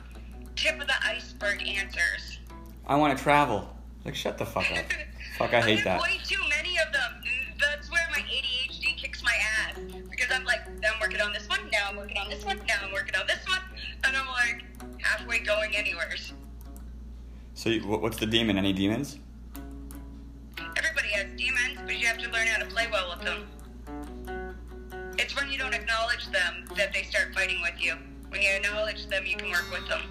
[0.56, 2.40] tip of the iceberg answers.
[2.86, 3.74] I want to travel.
[4.04, 4.84] Like shut the fuck up.
[5.38, 6.02] Fuck, I hate have that.
[6.02, 7.22] way too many of them.
[7.58, 9.78] That's where my ADHD kicks my ass.
[10.10, 12.74] Because I'm like, I'm working on this one, now I'm working on this one, now
[12.84, 13.62] I'm working on this one.
[14.04, 14.64] And I'm like,
[15.00, 16.34] halfway going anywheres.
[17.54, 18.58] So you, what's the demon?
[18.58, 19.18] Any demons?
[20.76, 23.46] Everybody has demons, but you have to learn how to play well with them.
[25.24, 27.94] It's when you don't acknowledge them that they start fighting with you.
[28.28, 30.02] When you acknowledge them, you can work with them.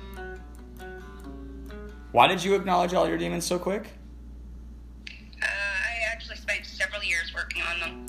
[2.12, 3.90] Why did you acknowledge all your demons so quick?
[5.40, 8.06] Uh, I actually spent several years working on them.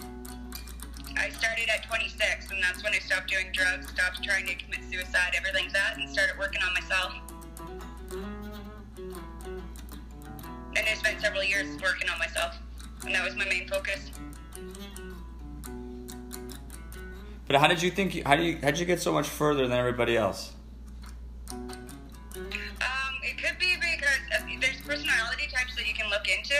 [1.18, 4.80] I started at 26, and that's when I stopped doing drugs, stopped trying to commit
[4.90, 7.12] suicide, everything that, and started working on myself.
[10.74, 12.56] And I spent several years working on myself,
[13.04, 14.10] and that was my main focus.
[17.54, 18.20] But how did you think?
[18.26, 18.58] How do you?
[18.60, 20.50] How did you get so much further than everybody else?
[21.52, 21.70] Um,
[23.22, 26.58] it could be because uh, there's personality types that you can look into,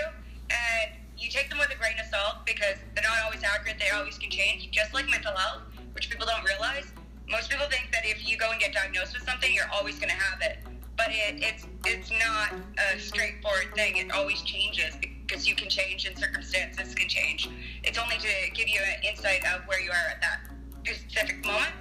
[0.51, 3.81] and you take them with a grain of salt because they're not always accurate.
[3.81, 5.63] They always can change, just like mental health,
[5.97, 6.93] which people don't realize.
[7.29, 10.11] Most people think that if you go and get diagnosed with something, you're always going
[10.11, 10.59] to have it,
[10.97, 13.97] but it, it's it's not a straightforward thing.
[13.97, 17.51] It always changes because you can change and circumstances can change.
[17.83, 20.54] It's only to give you an insight of where you are at that
[20.93, 21.73] specific moment.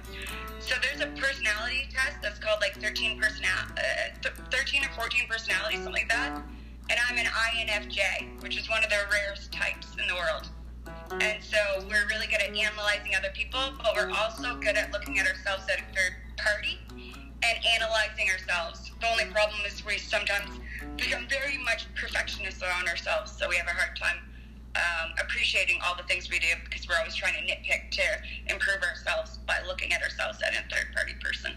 [0.60, 5.28] So there's a personality test that's called like 13 personal, uh, th- 13 or 14
[5.28, 6.42] personalities, something like that.
[6.88, 10.48] And I'm an INFJ, which is one of the rarest types in the world.
[11.20, 11.58] And so
[11.88, 15.64] we're really good at analyzing other people, but we're also good at looking at ourselves
[15.70, 18.90] at a third party and analyzing ourselves.
[19.00, 20.60] The only problem is we sometimes
[20.96, 24.18] become very much perfectionists on ourselves, so we have a hard time
[24.76, 28.02] um, appreciating all the things we do because we're always trying to nitpick to
[28.48, 31.52] improve ourselves by looking at ourselves as a third party person.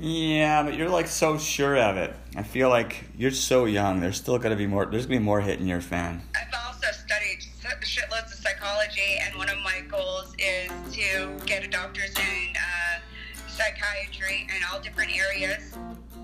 [0.00, 2.14] Yeah, but you're like so sure of it.
[2.36, 4.00] I feel like you're so young.
[4.00, 4.86] There's still gonna be more.
[4.86, 6.22] There's gonna be more hitting your fan.
[6.36, 7.40] I've also studied
[7.88, 13.00] shitloads of psychology, and one of my goals is to get a doctor's in uh,
[13.48, 15.76] psychiatry in all different areas.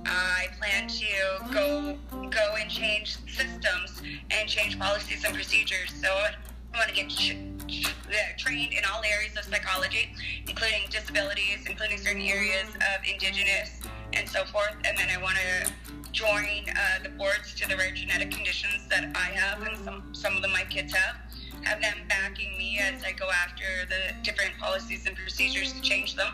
[0.07, 1.99] I plan to go
[2.31, 5.91] go and change systems and change policies and procedures.
[6.01, 7.37] So I want to get ch-
[7.69, 7.95] ch-
[8.37, 10.15] trained in all areas of psychology,
[10.49, 13.81] including disabilities, including certain areas of indigenous
[14.13, 14.75] and so forth.
[14.85, 15.73] And then I want to
[16.13, 20.37] join uh, the boards to the rare genetic conditions that I have and some, some
[20.37, 21.17] of them my kids have.
[21.63, 26.15] Have them backing me as I go after the different policies and procedures to change
[26.15, 26.29] them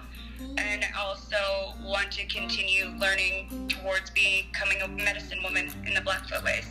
[0.58, 6.44] and I also want to continue learning towards becoming a medicine woman in the Blackfoot
[6.44, 6.66] ways.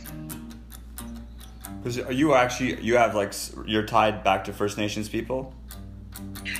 [1.82, 3.32] Because you actually you have like
[3.66, 5.54] you're tied back to First Nations people.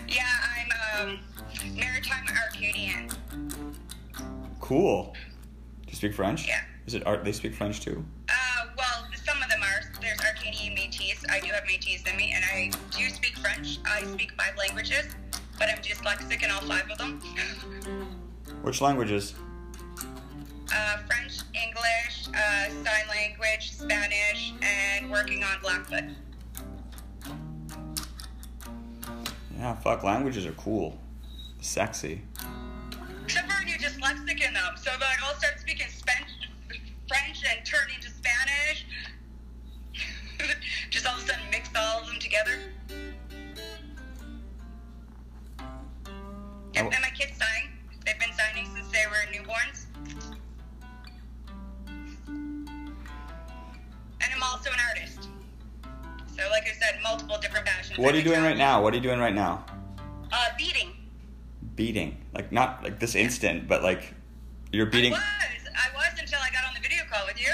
[0.09, 0.23] Yeah,
[1.01, 1.20] I'm um,
[1.77, 3.09] maritime Acadian.
[4.61, 5.12] Cool.
[5.15, 6.47] Do you speak French?
[6.47, 6.62] Yeah.
[6.87, 7.24] Is it art?
[7.24, 8.05] They speak French too.
[8.28, 9.82] Uh, well, some of them are.
[10.01, 11.24] There's Acadian Métis.
[11.31, 13.78] I do have Métis in me, and I do speak French.
[13.85, 15.07] I speak five languages,
[15.61, 17.20] but I'm dyslexic in all five of them.
[18.62, 19.35] Which languages?
[20.74, 26.05] Uh, French, English, uh, sign language, Spanish, and working on Blackfoot.
[29.59, 30.03] Yeah, fuck.
[30.03, 30.99] Languages are cool.
[31.61, 32.23] Sexy.
[33.24, 34.74] Except for when you're dyslexic in them.
[34.77, 36.31] So like I'll start speaking Spanish,
[37.07, 38.87] French and turn into Spanish.
[40.91, 42.59] Just all of a sudden mix all of them together.
[46.75, 47.71] And, and my kids sign.
[48.05, 49.87] They've been signing since they were newborns.
[54.23, 55.29] And I'm also an artist.
[56.37, 57.99] So like I said, multiple different passions.
[57.99, 58.83] What are you doing right now?
[58.83, 59.65] What are you doing right now?
[60.33, 60.93] Uh, beading.
[61.75, 62.17] Beading.
[62.35, 64.15] Like not like this instant, but like
[64.73, 65.13] you're beading.
[65.13, 65.23] I was.
[65.75, 67.53] I was until I got on the video call with you.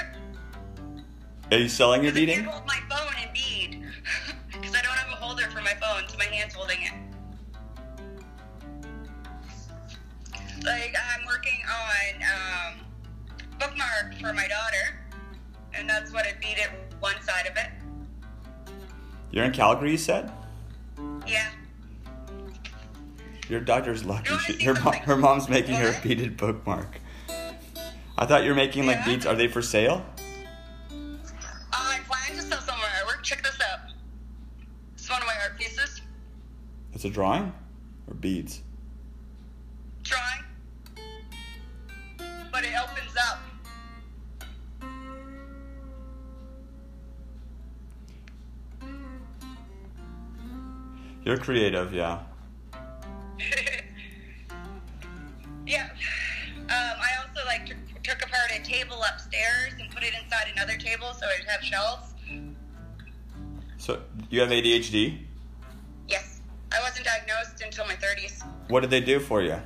[1.51, 2.43] Are you selling your Because I beading?
[2.45, 3.83] can't hold my phone and bead.
[4.51, 6.91] Because I don't have a holder for my phone, so my hand's holding it.
[10.63, 12.79] Like, I'm working on um,
[13.59, 14.99] bookmark for my daughter,
[15.73, 16.69] and that's what I beat it
[16.99, 17.69] one side of it.
[19.31, 20.31] You're in Calgary, you said.
[21.27, 21.49] Yeah.
[23.49, 24.35] Your daughter's lucky.
[24.39, 26.99] She, her mom, her mom's making her a beaded bookmark.
[28.17, 29.05] I thought you were making like Yeah.
[29.05, 29.25] beads.
[29.25, 30.03] Are they for sale?
[31.71, 33.21] I plan to sell some of my artwork.
[33.23, 33.91] Check this out.
[34.95, 36.01] It's one of my art pieces.
[36.93, 37.53] It's a drawing
[38.07, 38.61] or beads.
[42.57, 43.39] But it opens up.
[51.23, 52.21] You're creative, yeah.
[55.67, 55.89] Yeah.
[56.57, 60.77] Um, I also like took, took apart a table upstairs and put it inside another
[60.77, 62.15] table so it'd have shelves.
[63.77, 64.01] So
[64.31, 65.19] you have ADHD.
[66.07, 66.41] Yes.
[66.71, 68.43] I wasn't diagnosed until my 30s.
[68.69, 69.61] What did they do for you?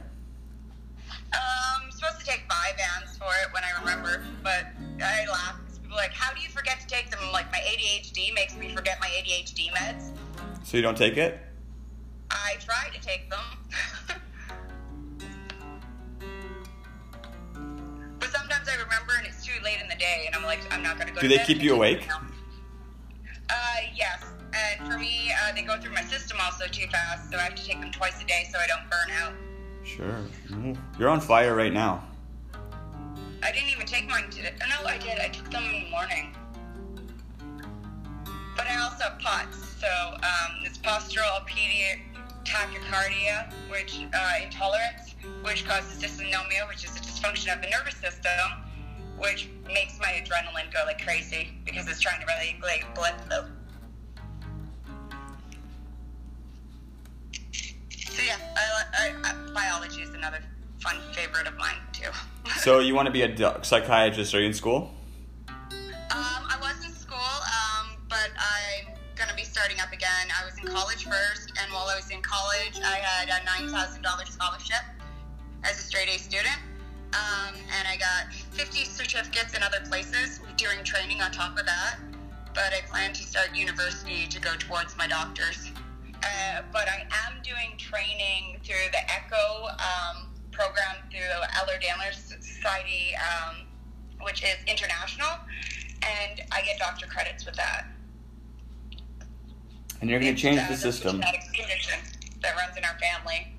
[2.32, 4.68] Take Vyvanse for it when I remember, but
[5.04, 5.56] I laugh.
[5.68, 7.20] 'cause People are like, how do you forget to take them?
[7.22, 10.16] I'm like, my ADHD makes me forget my ADHD meds.
[10.64, 11.40] So you don't take it?
[12.30, 13.44] I try to take them.
[18.20, 20.82] but sometimes I remember and it's too late in the day and I'm like, I'm
[20.82, 22.08] not going to go Do they keep you awake?
[23.50, 23.54] Uh,
[23.94, 24.24] yes.
[24.54, 27.56] and for me, uh, they go through my system also too fast, so I have
[27.56, 29.34] to take them twice a day so I don't burn out.
[29.84, 30.24] Sure.
[30.98, 32.08] You're on fire right now.
[33.44, 34.54] I didn't even take mine today.
[34.62, 35.20] Oh, no, I did.
[35.20, 36.36] I took them in the morning.
[38.56, 39.58] But I also have POTS.
[39.80, 42.02] So um, it's postural pediatric
[42.44, 48.52] tachycardia, which uh, intolerance, which causes dysautonomia, which is a dysfunction of the nervous system,
[49.18, 53.46] which makes my adrenaline go like crazy because it's trying to regulate blood flow.
[57.52, 60.40] So yeah, I, I, I, biology is another
[60.82, 62.10] fun favorite of mine too.
[62.62, 64.34] So you want to be a psychiatrist?
[64.36, 64.92] Are you in school?
[65.80, 70.28] Um, I was in school, um, but I'm gonna be starting up again.
[70.30, 73.72] I was in college first, and while I was in college, I had a nine
[73.72, 74.84] thousand dollars scholarship
[75.64, 76.58] as a straight A student,
[77.14, 81.98] um, and I got fifty certificates in other places during training on top of that.
[82.54, 85.72] But I plan to start university to go towards my doctors.
[86.24, 93.68] Uh, but I am doing training through the ECHO um, program through Ehlers-Danlos Society, um,
[94.22, 95.30] which is international,
[96.04, 97.88] and I get doctor credits with that.
[100.02, 101.18] And you're going to change uh, the system.
[101.18, 102.00] genetic condition
[102.42, 103.54] that runs in our family.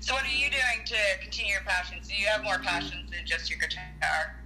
[0.00, 2.08] So, what are you doing to continue your passions?
[2.08, 4.36] Do you have more passions than just your guitar?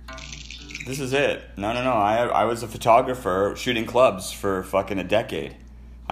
[0.86, 1.42] This is it.
[1.56, 1.92] No, no, no.
[1.92, 5.56] I I was a photographer shooting clubs for fucking a decade.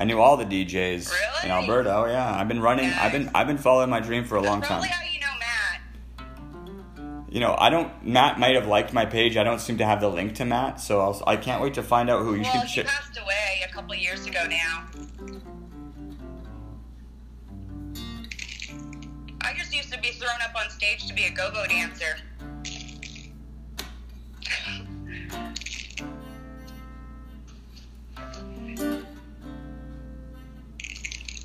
[0.03, 1.13] I knew all the DJs
[1.45, 1.95] in Alberta.
[1.95, 2.91] Oh yeah, I've been running.
[2.91, 4.83] I've been I've been following my dream for a long time.
[4.83, 5.29] how you know
[6.99, 7.29] Matt.
[7.31, 8.05] You know, I don't.
[8.05, 9.37] Matt might have liked my page.
[9.37, 11.85] I don't seem to have the link to Matt, so I'll, I can't wait to
[11.85, 12.69] find out who you well, should.
[12.69, 14.89] he Sh- passed away a couple years ago now.
[19.43, 22.17] I just used to be thrown up on stage to be a go-go dancer.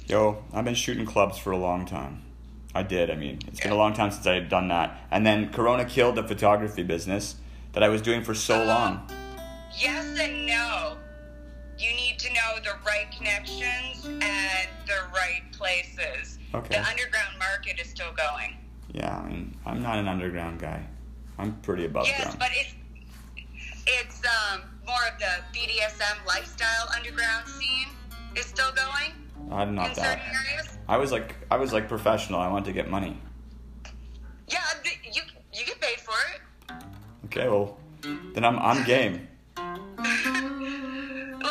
[0.07, 2.21] Yo, I've been shooting clubs for a long time.
[2.73, 3.11] I did.
[3.11, 5.01] I mean, it's been a long time since I had done that.
[5.11, 7.35] And then Corona killed the photography business
[7.73, 9.05] that I was doing for so long.
[9.77, 10.95] Yes and no.
[11.77, 16.39] You need to know the right connections and the right places.
[16.53, 16.75] Okay.
[16.75, 18.55] The underground market is still going.
[18.93, 20.85] Yeah, I mean, I'm not an underground guy.
[21.37, 22.39] I'm pretty above Yes, ground.
[22.39, 22.73] but it's
[23.85, 27.87] it's um, more of the BDSM lifestyle underground scene
[28.35, 29.11] is still going
[29.51, 30.19] I'm not that.
[30.19, 30.77] areas.
[30.87, 32.39] I was like, I was like professional.
[32.39, 33.19] I wanted to get money.
[34.47, 34.59] Yeah,
[35.11, 35.21] you
[35.53, 36.41] you get paid for it.
[37.25, 37.77] Okay, well,
[38.33, 39.27] then I'm I'm game.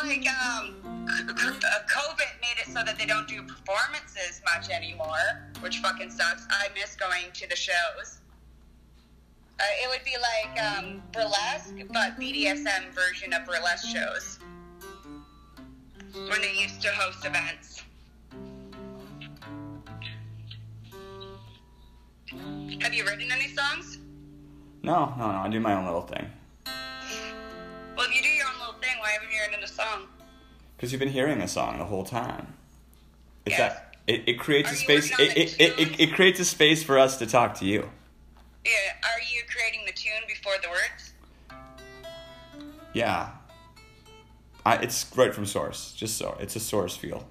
[0.06, 6.10] like um, COVID made it so that they don't do performances much anymore, which fucking
[6.10, 6.47] sucks.
[6.51, 8.20] I miss going to the shows.
[9.59, 14.39] Uh, it would be like um, burlesque, but BDSM version of burlesque shows
[16.12, 17.76] when they used to host events.
[22.31, 23.98] Have you written any songs?
[24.82, 25.39] No, no, no.
[25.39, 26.27] I do my own little thing.
[27.97, 30.07] Well, if you do your own little thing, why haven't you written a song?
[30.77, 32.55] Because you've been hearing a song the whole time.
[33.47, 33.74] It's Yes.
[33.74, 35.11] that it, it creates Are a space.
[35.19, 37.89] It, it, it, it, it creates a space for us to talk to you.
[38.65, 38.73] Yeah,
[39.05, 41.12] are you creating the tune before the words?
[42.93, 43.31] Yeah.
[44.65, 45.93] I, it's right from source.
[45.93, 47.27] Just so it's a source feel.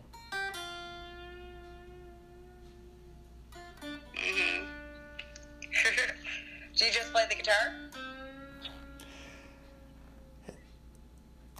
[7.45, 7.73] Guitar?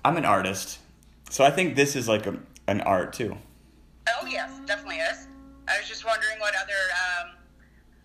[0.03, 0.79] I'm an artist,
[1.29, 2.37] so I think this is like a,
[2.67, 3.37] an art too.
[4.07, 5.27] Oh yes, definitely is.
[5.67, 6.73] I was just wondering what other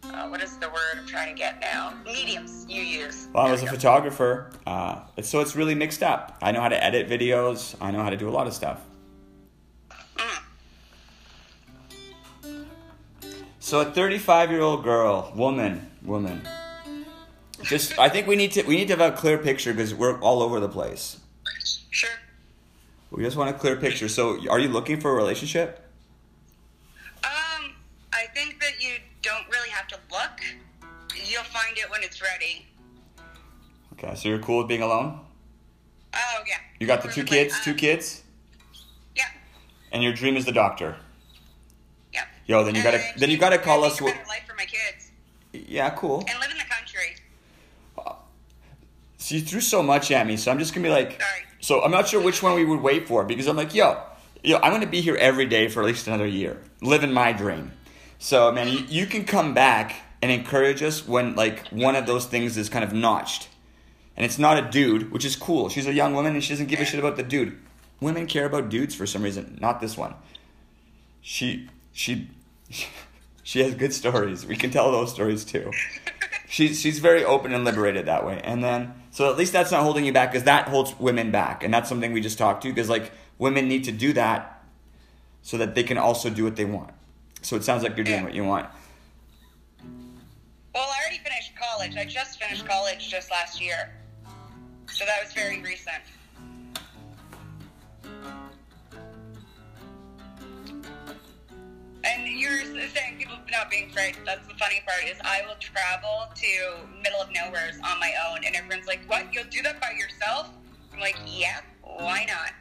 [0.09, 1.94] um, uh, what is the word I'm trying to get now?
[2.05, 3.28] Mediums you use.
[3.35, 3.73] Well, I was a go.
[3.73, 6.39] photographer, uh, so it's really mixed up.
[6.40, 7.77] I know how to edit videos.
[7.81, 8.81] I know how to do a lot of stuff.
[10.16, 10.43] Mm.
[13.59, 16.40] So a 35 year old girl, woman, woman.
[17.62, 20.19] Just, I think we need to we need to have a clear picture because we're
[20.20, 21.19] all over the place.
[21.91, 22.11] Sure.
[23.11, 24.09] We just want a clear picture.
[24.09, 25.85] So, are you looking for a relationship?
[27.24, 27.74] Um,
[28.12, 30.41] I think that you don't really have to look.
[31.15, 32.66] You'll find it when it's ready.
[33.95, 35.20] Okay, so you're cool with being alone.
[36.15, 36.57] Oh yeah.
[36.78, 38.23] You got the two kids, two Um, kids,
[39.15, 39.24] Yeah.
[39.93, 40.97] and your dream is the doctor.
[42.12, 42.24] Yeah.
[42.47, 44.01] Yo, then you gotta then you gotta call us.
[44.01, 45.11] Better life for my kids
[45.53, 46.24] yeah, cool.
[46.28, 46.60] and live in the country.
[49.31, 51.44] You threw so much at me, so I'm just gonna be like, Sorry.
[51.61, 54.01] so I'm not sure which one we would wait for because I'm like, yo,
[54.43, 57.73] yo, I'm gonna be here every day for at least another year, living my dream.
[58.19, 62.27] So man, you, you can come back and encourage us when like one of those
[62.27, 63.48] things is kind of notched.
[64.16, 65.69] and it's not a dude, which is cool.
[65.70, 67.59] She's a young woman and she doesn't give a shit about the dude.
[68.01, 70.15] Women care about dudes for some reason, not this one.
[71.23, 72.28] She she
[73.43, 74.44] she has good stories.
[74.47, 75.70] We can tell those stories too.
[76.51, 78.40] She's she's very open and liberated that way.
[78.43, 81.62] And then so at least that's not holding you back because that holds women back,
[81.62, 84.64] and that's something we just talked to because like women need to do that
[85.43, 86.90] so that they can also do what they want.
[87.40, 88.24] So it sounds like you're doing Yeah.
[88.24, 88.66] what you want.
[90.74, 91.97] Well, I already finished college.
[91.97, 93.93] I just finished college just last year.
[94.89, 96.02] So that was very recent.
[102.02, 104.16] And you're saying people not being afraid.
[104.24, 108.44] That's the funny part is I will travel to middle of nowheres on my own,
[108.44, 109.32] and everyone's like, "What?
[109.35, 110.48] You'll do that by yourself?"
[110.93, 112.52] I'm like, "Yeah, why not?"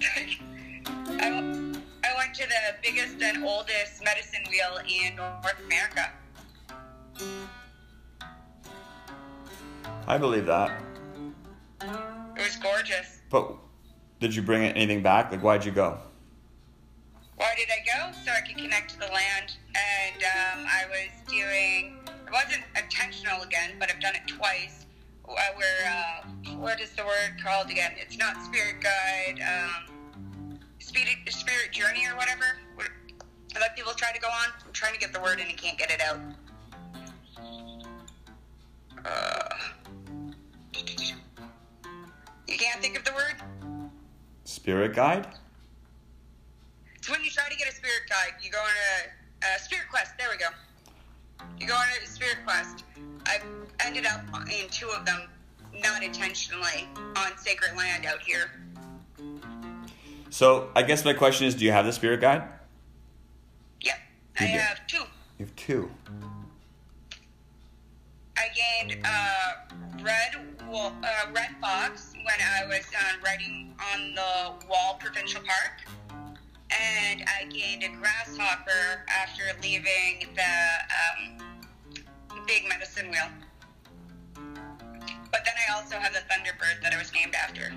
[2.02, 6.10] I went to the biggest and oldest medicine wheel in North America.
[10.06, 10.82] I believe that.
[11.80, 13.22] It was gorgeous.
[13.30, 13.54] But
[14.18, 15.30] did you bring anything back?
[15.30, 15.98] Like why'd you go?
[17.40, 18.12] Why did I go?
[18.22, 19.56] So I could connect to the land.
[19.68, 24.84] And um, I was doing, it wasn't intentional again, but I've done it twice.
[25.26, 27.92] Uh, where, uh, what is the word called again?
[27.96, 32.58] It's not spirit guide, um, spirit, spirit journey or whatever.
[33.58, 34.52] Let people try to go on.
[34.66, 36.20] I'm trying to get the word and I can't get it out.
[39.02, 39.56] Uh,
[42.46, 43.36] you can't think of the word?
[44.44, 45.26] Spirit guide?
[47.00, 48.34] It's when you try to get a spirit guide.
[48.42, 48.66] You go on
[49.42, 50.12] a, a spirit quest.
[50.18, 50.48] There we go.
[51.58, 52.84] You go on a spirit quest.
[53.24, 53.40] I
[53.82, 54.20] ended up
[54.50, 55.22] in two of them,
[55.82, 58.50] not intentionally, on sacred land out here.
[60.28, 62.42] So I guess my question is, do you have the spirit guide?
[63.80, 63.96] Yep,
[64.38, 64.52] I do.
[64.58, 65.04] have two.
[65.38, 65.90] You have two.
[68.36, 68.48] I
[68.84, 69.52] gained uh,
[70.02, 70.36] red
[70.70, 75.88] uh, red fox when I was uh, riding on the Wall Provincial Park,
[76.70, 80.42] and I gained a grasshopper after leaving the
[81.00, 83.26] um, big medicine wheel.
[85.32, 87.72] But then I also have the Thunderbird that I was named after.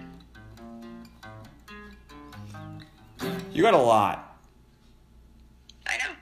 [3.51, 4.37] You got a lot.
[5.87, 6.13] I know.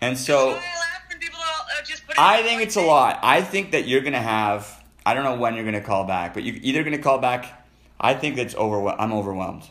[0.00, 0.62] And so I laugh
[1.08, 3.20] when people all, uh, just put it I in think it's a lot.
[3.22, 4.82] I think that you're gonna have.
[5.04, 7.66] I don't know when you're gonna call back, but you're either gonna call back.
[8.00, 9.00] I think that's overwhelmed.
[9.00, 9.64] I'm overwhelmed.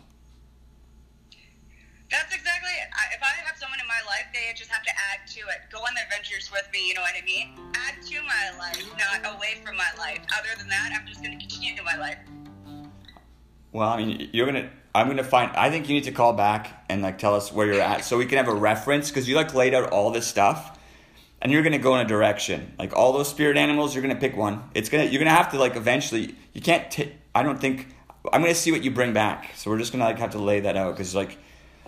[2.12, 2.90] That's exactly it.
[2.92, 5.72] I, if I have someone in my life, they just have to add to it.
[5.72, 7.56] Go on their adventures with me, you know what I mean?
[7.74, 10.20] Add to my life, not away from my life.
[10.38, 12.18] Other than that, I'm just going to continue to my life.
[13.72, 14.70] Well, I mean, you're gonna.
[14.94, 15.56] I'm gonna find.
[15.56, 18.18] I think you need to call back and like tell us where you're at, so
[18.18, 20.78] we can have a reference because you like laid out all this stuff,
[21.42, 22.74] and you're gonna go in a direction.
[22.78, 24.62] Like all those spirit animals, you're gonna pick one.
[24.74, 25.06] It's gonna.
[25.06, 26.36] You're gonna have to like eventually.
[26.52, 26.92] You can't.
[26.92, 27.88] T- I don't think.
[28.34, 29.52] I'm gonna see what you bring back.
[29.56, 31.38] So we're just gonna like have to lay that out because like.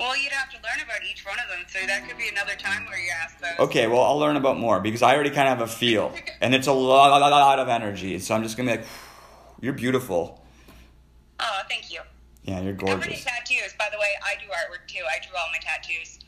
[0.03, 2.55] Well, you'd have to learn about each one of them, so that could be another
[2.55, 3.57] time where you ask those.
[3.57, 6.53] Okay, well, I'll learn about more because I already kind of have a feel, and
[6.53, 8.19] it's a lot, lot, lot of energy.
[8.19, 8.87] So I'm just gonna be like,
[9.61, 10.43] "You're beautiful."
[11.39, 12.01] Oh, thank you.
[12.43, 13.23] Yeah, you're gorgeous.
[13.23, 13.73] tattoos?
[13.79, 15.05] By the way, I do artwork too.
[15.07, 16.19] I drew all my tattoos.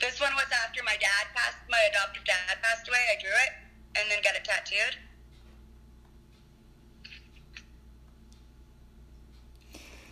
[0.00, 2.98] This one was after my dad passed, my adoptive dad passed away.
[3.16, 4.98] I drew it and then got it tattooed.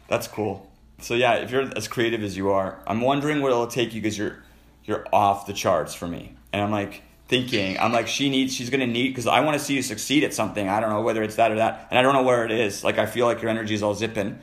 [0.07, 0.72] That's cool.
[1.03, 4.01] So yeah, if you're as creative as you are, I'm wondering what it'll take you
[4.01, 4.43] because you're
[4.85, 6.37] you're off the charts for me.
[6.53, 9.65] And I'm like thinking, I'm like she needs, she's gonna need because I want to
[9.65, 10.69] see you succeed at something.
[10.69, 12.85] I don't know whether it's that or that, and I don't know where it is.
[12.85, 14.39] Like I feel like your energy is all zipping,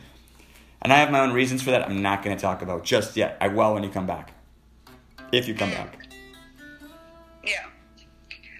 [0.81, 1.83] and I have my own reasons for that.
[1.83, 3.37] I'm not gonna talk about just yet.
[3.39, 4.33] I will when you come back,
[5.31, 6.07] if you come back.
[7.43, 7.65] Yeah.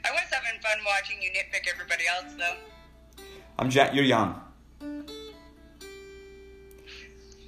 [0.06, 3.24] I was having fun watching you nitpick everybody else, though.
[3.58, 3.94] I'm Jack.
[3.94, 4.42] You're young.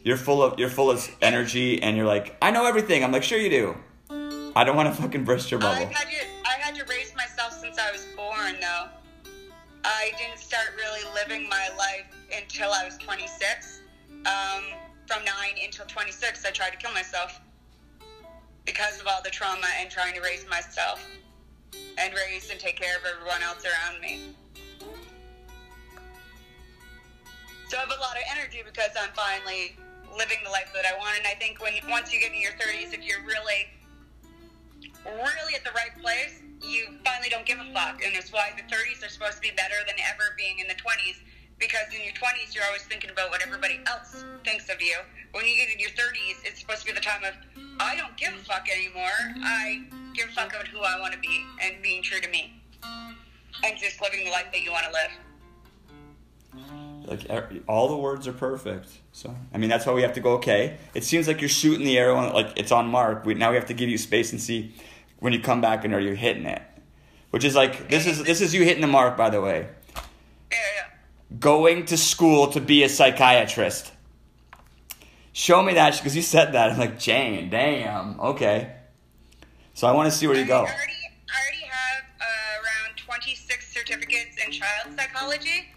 [0.04, 3.04] You're full of you're full of energy, and you're like, I know everything.
[3.04, 3.76] I'm like, sure you do.
[4.56, 5.86] I don't want to fucking burst your bubble.
[5.86, 8.88] I had to, I had to raise myself since I was born, though.
[9.86, 12.06] I didn't start really living my life
[12.36, 13.82] until I was 26.
[14.26, 14.64] Um,
[15.08, 15.34] from 9
[15.64, 17.40] until 26, I tried to kill myself
[18.66, 21.04] because of all the trauma and trying to raise myself
[21.98, 24.36] and raise and take care of everyone else around me.
[27.68, 29.78] So I have a lot of energy because I'm finally
[30.18, 31.18] living the life that I want.
[31.18, 33.68] And I think when once you get in your 30s, if you're really
[35.06, 38.02] really at the right place, you finally don't give a fuck.
[38.06, 40.76] And it's why the 30s are supposed to be better than ever being in the
[40.76, 41.18] 20s.
[41.60, 44.98] Because in your 20s, you're always thinking about what everybody else thinks of you.
[45.32, 47.34] When you get in your 30s, it's supposed to be the time of,
[47.80, 49.18] I don't give a fuck anymore.
[49.46, 49.84] I
[50.14, 52.62] give a fuck about who I want to be and being true to me.
[53.64, 55.12] And just living the life that you want to live.
[57.06, 58.90] Like er- all the words are perfect.
[59.12, 60.34] So I mean that's why we have to go.
[60.34, 63.26] Okay, it seems like you're shooting the arrow and like it's on mark.
[63.26, 64.74] We, now we have to give you space and see
[65.20, 66.62] when you come back and are you hitting it,
[67.32, 69.68] which is like this is this is you hitting the mark by the way.
[70.52, 71.38] Yeah, yeah.
[71.40, 73.92] Going to school to be a psychiatrist.
[75.34, 76.72] Show me that because you said that.
[76.72, 78.76] I'm like Jane, damn, okay.
[79.74, 80.60] So I want to see where you I go.
[80.60, 85.70] already, I already have uh, around 26 certificates in child psychology,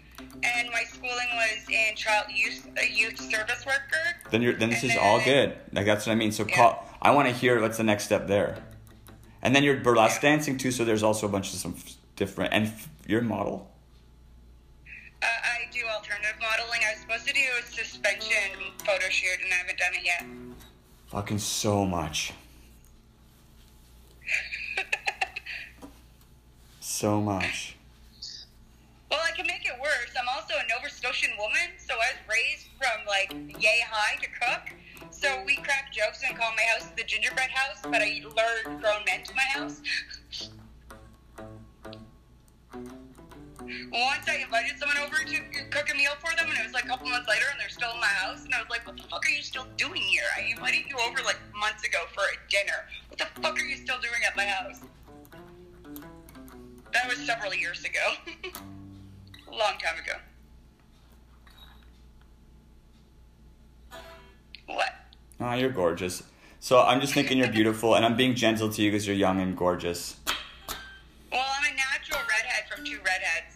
[0.43, 4.15] and my schooling was in child youth, a youth service worker.
[4.31, 5.55] Then you're then this And is all good.
[5.71, 6.31] Like that's what I mean.
[6.31, 6.55] So Yeah.
[6.55, 6.89] call.
[7.01, 8.63] I want to hear what's the next step there.
[9.41, 10.71] And then you're burlesque dancing too.
[10.71, 11.75] So there's also a bunch of some
[12.15, 12.53] different.
[12.53, 13.71] And f- you're model.
[15.21, 16.81] Uh, I do alternative modeling.
[16.87, 20.25] I was supposed to do a suspension photo shoot, and I haven't done it yet.
[21.07, 22.33] Fucking so much.
[26.79, 27.74] so much.
[29.35, 30.15] Can make it worse.
[30.17, 34.29] I'm also a Nova Scotian woman, so I was raised from like yay high to
[34.31, 34.71] cook.
[35.11, 39.03] So we crack jokes and call my house the gingerbread house, but I lured grown
[39.03, 39.81] men to my house.
[43.91, 45.37] Once I invited someone over to
[45.69, 47.67] cook a meal for them, and it was like a couple months later, and they're
[47.67, 50.01] still in my house, and I was like, "What the fuck are you still doing
[50.01, 50.31] here?
[50.37, 52.87] I invited you over like months ago for a dinner.
[53.09, 54.79] What the fuck are you still doing at my house?"
[56.93, 58.15] That was several years ago.
[59.57, 60.13] long time ago.
[64.67, 64.89] What?
[65.39, 66.23] Ah, you're gorgeous.
[66.59, 69.39] So I'm just thinking you're beautiful, and I'm being gentle to you because you're young
[69.39, 70.17] and gorgeous.
[71.31, 73.55] Well, I'm a natural redhead from two redheads.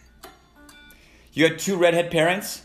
[1.32, 2.62] You had two redhead parents.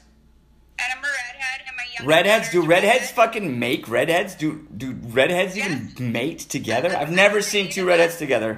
[0.77, 2.51] And I'm a redhead, and my younger Redheads?
[2.51, 3.15] Do redheads redhead.
[3.15, 4.35] fucking make redheads?
[4.35, 6.95] Do do redheads even mate together?
[6.95, 8.55] I've never seen two redheads together.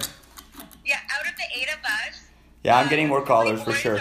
[0.84, 2.26] Yeah, out of the eight of us.
[2.64, 4.00] Yeah, I'm uh, getting more callers for sure.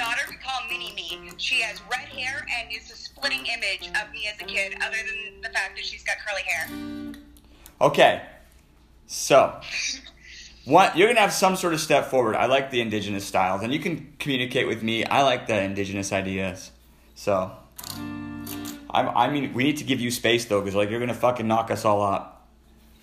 [0.00, 1.30] Daughter, we call Mini Me.
[1.36, 4.96] She has red hair and is a splitting image of me as a kid, other
[4.96, 6.70] than the fact that she's got curly hair.
[7.82, 8.22] Okay,
[9.06, 9.60] so
[10.64, 12.34] what you're gonna have some sort of step forward.
[12.34, 15.04] I like the indigenous styles, and you can communicate with me.
[15.04, 16.70] I like the indigenous ideas.
[17.14, 17.52] So,
[17.88, 21.46] I'm, I mean, we need to give you space though, because like you're gonna fucking
[21.46, 22.40] knock us all out.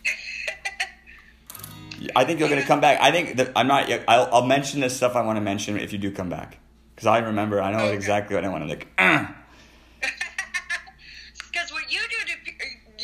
[2.15, 2.99] I think you're gonna come back.
[3.01, 3.87] I think that I'm not.
[4.07, 6.57] I'll, I'll mention this stuff I want to mention if you do come back,
[6.97, 7.61] because I remember.
[7.61, 7.93] I know Okay.
[7.93, 8.87] exactly what I want to like.
[8.97, 9.29] Uh.
[11.53, 12.35] Because what you do to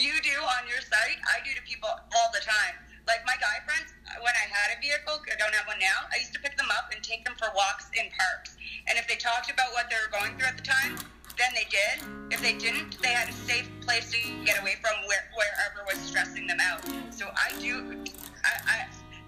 [0.02, 2.74] you do on your site, I do to people all the time.
[3.08, 6.06] Like my guy friends, when I had a vehicle, I don't have one now.
[6.14, 8.58] I used to pick them up and take them for walks in parks.
[8.88, 10.98] And if they talked about what they were going through at the time,
[11.38, 12.06] then they did.
[12.30, 15.98] If they didn't, they had a safe place to get away from where, wherever was
[16.06, 16.82] stressing them out.
[17.10, 18.06] So I do.
[18.46, 18.78] I, I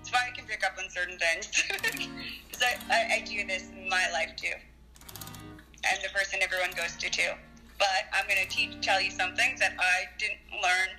[0.06, 1.48] that's why I can pick up on certain things
[2.48, 4.54] because I, I, I do this in my life too.
[5.84, 7.32] I'm the person everyone goes to too.
[7.80, 10.90] But I'm going to tell you some things that I didn't learn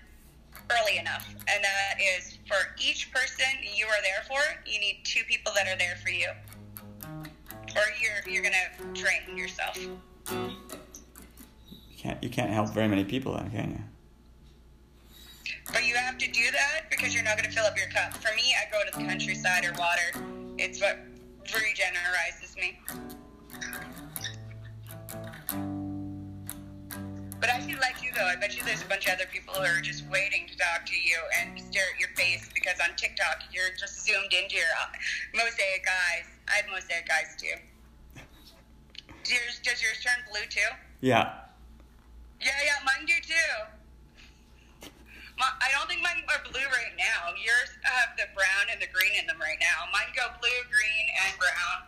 [0.71, 5.23] early enough, and that is for each person you are there for, you need two
[5.25, 6.29] people that are there for you,
[7.75, 9.79] or you're you're going to drain yourself.
[9.79, 9.99] You
[11.97, 12.23] can't.
[12.23, 13.86] You can't help very many people, then, can you?
[15.73, 18.15] But you have to do that because you're not going to fill up your cup.
[18.15, 20.25] For me, I go to the countryside or water.
[20.59, 20.99] It's what
[21.45, 22.79] regenerizes me.
[27.39, 28.25] But I should like you though.
[28.25, 30.87] I bet you there's a bunch of other people who are just waiting to talk
[30.87, 34.73] to you and stare at your face because on TikTok you're just zoomed into your
[34.81, 34.87] uh,
[35.35, 36.25] mosaic eyes.
[36.49, 37.55] I have mosaic eyes too.
[39.23, 40.61] Does yours, does yours turn blue too?
[41.01, 41.35] Yeah.
[42.41, 43.35] Yeah, yeah, mine do too.
[45.39, 47.33] My, I don't think mine are blue right now.
[47.37, 49.85] Yours have the brown and the green in them right now.
[49.93, 51.79] Mine go blue, green, and brown.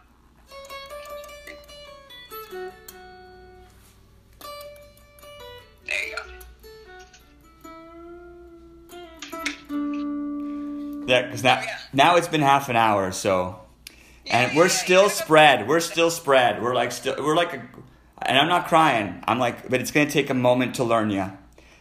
[5.86, 6.22] There you go.
[11.06, 11.78] Yeah, because now Oh, yeah.
[11.94, 13.60] now it's been half an hour, so
[14.26, 15.66] and we're still spread.
[15.66, 16.62] We're still spread.
[16.62, 17.16] We're like still.
[17.18, 17.62] We're like a,
[18.22, 19.22] and I'm not crying.
[19.26, 21.32] I'm like, but it's gonna take a moment to learn you,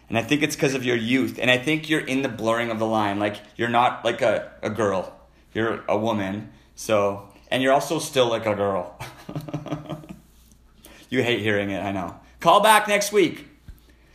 [0.10, 2.70] and I think it's because of your youth, and I think you're in the blurring
[2.70, 3.20] of the line.
[3.20, 5.14] Like you're not like a a girl.
[5.54, 6.52] You're a woman.
[6.76, 9.00] So and you're also still like a girl.
[11.10, 11.84] you hate hearing it.
[11.84, 12.16] I know.
[12.40, 13.48] Call back next week.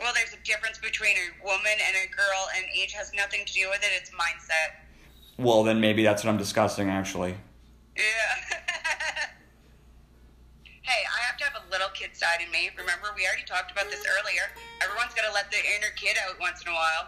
[0.01, 3.52] Well, there's a difference between a woman and a girl, and age has nothing to
[3.52, 3.90] do with it.
[3.97, 4.74] It's mindset.
[5.39, 6.89] Well, then maybe that's what I'm discussing.
[6.89, 7.36] Actually.
[7.97, 8.02] Yeah.
[10.82, 12.70] hey, I have to have a little kid side in me.
[12.76, 14.42] Remember, we already talked about this earlier.
[14.82, 17.04] Everyone's got to let the inner kid out once in a while.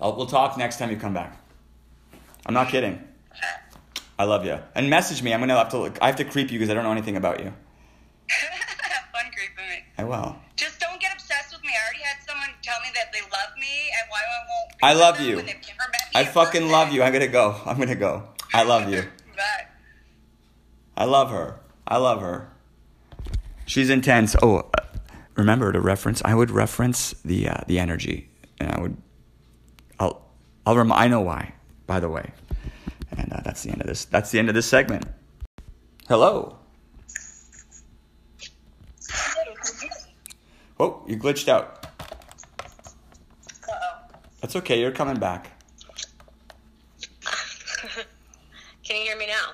[0.00, 1.36] I'll, we'll talk next time you come back.
[2.46, 3.02] I'm not kidding.
[4.18, 4.58] I love you.
[4.74, 5.32] And message me.
[5.34, 5.78] I'm gonna have to.
[5.78, 7.52] Look, I have to creep you because I don't know anything about you.
[8.28, 9.84] Have fun creeping me.
[9.98, 10.36] I will.
[10.56, 11.70] Just don't get obsessed with me.
[11.70, 14.70] I already had someone tell me that they love me and why I won't.
[14.70, 15.36] Be I love you.
[15.36, 17.02] when they've never met me I fucking love you.
[17.02, 17.56] I'm gonna go.
[17.66, 18.22] I'm gonna go.
[18.52, 19.02] I love you.
[19.36, 19.66] Bye.
[20.96, 21.58] I love her.
[21.86, 22.50] I love her.
[23.66, 24.36] She's intense.
[24.42, 24.82] Oh, uh,
[25.36, 26.22] remember to reference.
[26.24, 28.28] I would reference the uh, the energy,
[28.60, 28.96] and I would.
[29.98, 30.22] I'll.
[30.66, 31.54] I'll rem- I know why.
[31.86, 32.32] By the way,
[33.16, 34.04] and uh, that's the end of this.
[34.06, 35.06] That's the end of this segment.
[36.08, 36.58] Hello.
[40.80, 41.86] Oh, you glitched out.
[43.68, 44.00] Uh-oh.
[44.40, 44.80] That's okay.
[44.80, 45.50] You're coming back.
[48.82, 49.52] Can you hear me now?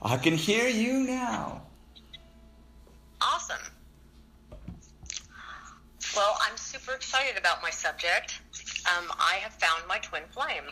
[0.00, 1.62] I can hear you now.
[3.28, 3.60] Awesome.
[6.16, 8.40] Well, I'm super excited about my subject.
[8.86, 10.64] Um, I have found my twin flame.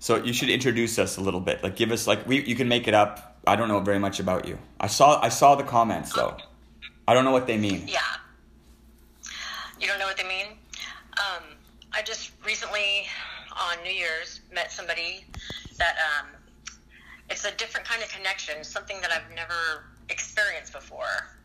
[0.00, 1.62] So you should introduce us a little bit.
[1.62, 3.40] Like give us like we you can make it up.
[3.46, 4.58] I don't know very much about you.
[4.80, 6.36] I saw I saw the comments though.
[7.06, 7.84] I don't know what they mean.
[7.86, 8.00] Yeah.
[9.80, 10.46] You don't know what they mean?
[11.18, 11.44] Um,
[11.92, 13.06] I just recently,
[13.52, 15.24] on New Year's, met somebody
[15.78, 16.28] that um,
[17.30, 21.36] it's a different kind of connection, something that I've never experienced before.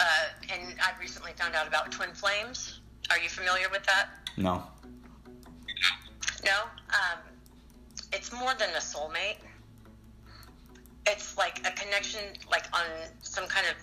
[0.00, 0.04] Uh,
[0.52, 2.80] and I've recently found out about twin flames.
[3.10, 4.08] Are you familiar with that?
[4.36, 4.62] No.
[6.44, 6.62] No.
[6.88, 7.18] Um,
[8.12, 9.38] it's more than a soulmate.
[11.06, 12.20] It's like a connection,
[12.50, 12.86] like on
[13.20, 13.74] some kind of.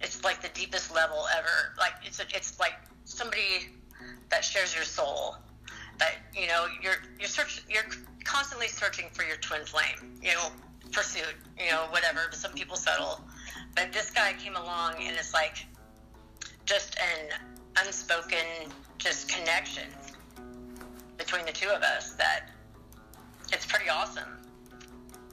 [0.00, 1.74] It's like the deepest level ever.
[1.78, 3.68] Like it's a, it's like somebody
[4.30, 5.36] that shares your soul.
[6.02, 7.86] That you know you're you're search you're
[8.24, 10.18] constantly searching for your twin flame.
[10.20, 10.48] You know,
[10.90, 11.36] pursuit.
[11.58, 12.22] You know, whatever.
[12.32, 13.20] Some people settle,
[13.76, 15.64] but this guy came along and it's like
[16.64, 17.38] just an
[17.84, 19.88] unspoken just connection
[21.18, 22.50] between the two of us that
[23.52, 24.28] it's pretty awesome.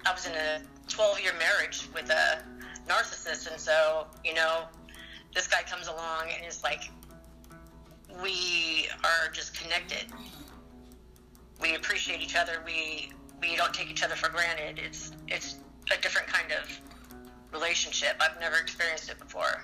[0.06, 2.44] I was in a 12 year marriage with a
[2.88, 4.64] narcissist, and so, you know,
[5.34, 6.90] this guy comes along and it's like,
[8.24, 10.06] we are just connected.
[11.62, 12.62] We appreciate each other.
[12.66, 13.12] We
[13.42, 14.80] we don't take each other for granted.
[14.84, 15.56] It's it's
[15.96, 16.82] a different kind of
[17.52, 18.16] relationship.
[18.20, 19.64] I've never experienced it before.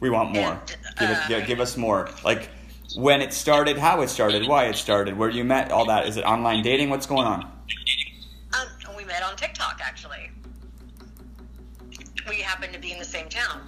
[0.00, 0.52] We want more.
[0.52, 0.60] And,
[0.98, 2.08] give, it, uh, give, give us more.
[2.24, 2.48] Like
[2.96, 6.06] when it started, how it started, why it started, where you met, all that.
[6.06, 6.88] Is it online dating?
[6.88, 7.42] What's going on?
[8.54, 10.29] Um, we met on TikTok, actually.
[12.30, 13.60] We happened to be in the same town.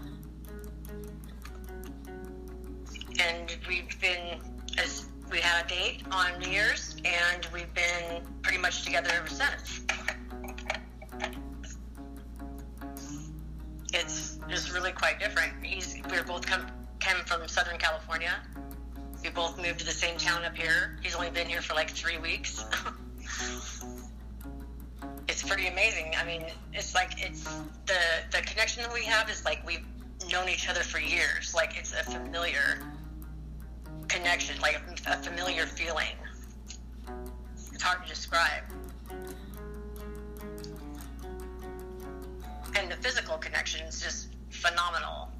[3.18, 4.38] And we've been,
[4.78, 9.26] as we had a date on New Year's, and we've been pretty much together ever
[9.26, 9.80] since.
[13.92, 15.54] It's just really quite different.
[15.60, 16.64] He's, we're both come,
[17.00, 18.36] came from Southern California.
[19.24, 21.00] We both moved to the same town up here.
[21.02, 22.64] He's only been here for like three weeks.
[25.32, 26.12] it's pretty amazing.
[26.20, 26.44] I mean,
[26.74, 27.44] it's like it's
[27.86, 28.00] the
[28.30, 29.84] the connection that we have is like we've
[30.30, 31.54] known each other for years.
[31.54, 32.78] Like it's a familiar
[34.08, 36.16] connection, like a familiar feeling.
[37.72, 38.62] It's hard to describe.
[42.76, 45.30] And the physical connection is just phenomenal.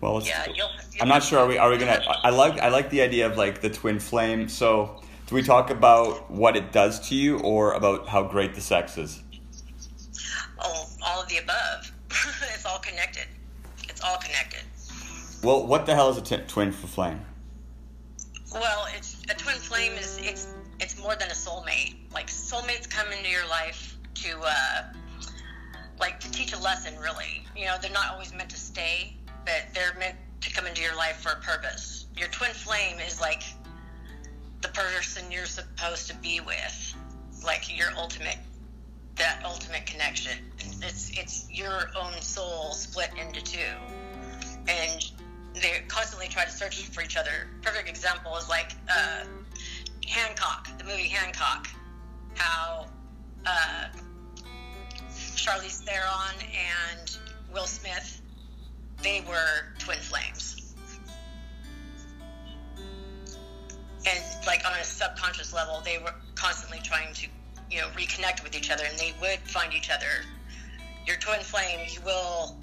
[0.00, 0.70] Well, let's, Yeah, you'll,
[1.00, 1.40] I'm not sure.
[1.40, 1.58] Are we?
[1.58, 2.00] Are we gonna?
[2.22, 2.60] I like.
[2.60, 4.48] I like the idea of like the twin flame.
[4.48, 8.60] So, do we talk about what it does to you, or about how great the
[8.60, 9.22] sex is?
[10.60, 11.92] all, all of the above.
[12.54, 13.26] it's all connected.
[13.88, 14.62] It's all connected.
[15.42, 17.20] Well, what the hell is a t- twin flame?
[18.52, 20.48] Well, it's a twin flame is it's
[20.80, 21.96] it's more than a soulmate.
[22.12, 24.82] Like soulmates come into your life to uh,
[26.00, 26.94] like to teach a lesson.
[26.98, 29.16] Really, you know, they're not always meant to stay,
[29.48, 32.06] but they're meant to come into your life for a purpose.
[32.14, 33.42] Your twin flame is like
[34.60, 36.94] the person you're supposed to be with,
[37.44, 38.36] like your ultimate
[39.16, 40.38] that ultimate connection.
[40.82, 43.58] It's it's your own soul split into two,
[44.68, 45.10] and
[45.54, 47.48] they constantly try to search for each other.
[47.62, 49.24] Perfect example is like uh,
[50.06, 51.68] Hancock, the movie Hancock,
[52.34, 52.86] how
[53.46, 53.86] uh,
[55.10, 56.36] Charlize Theron
[57.00, 57.18] and
[57.52, 58.17] Will Smith,
[59.02, 60.74] they were twin flames.
[64.06, 67.26] And like on a subconscious level, they were constantly trying to,
[67.70, 70.24] you know, reconnect with each other, and they would find each other.
[71.06, 72.56] Your twin flame, you will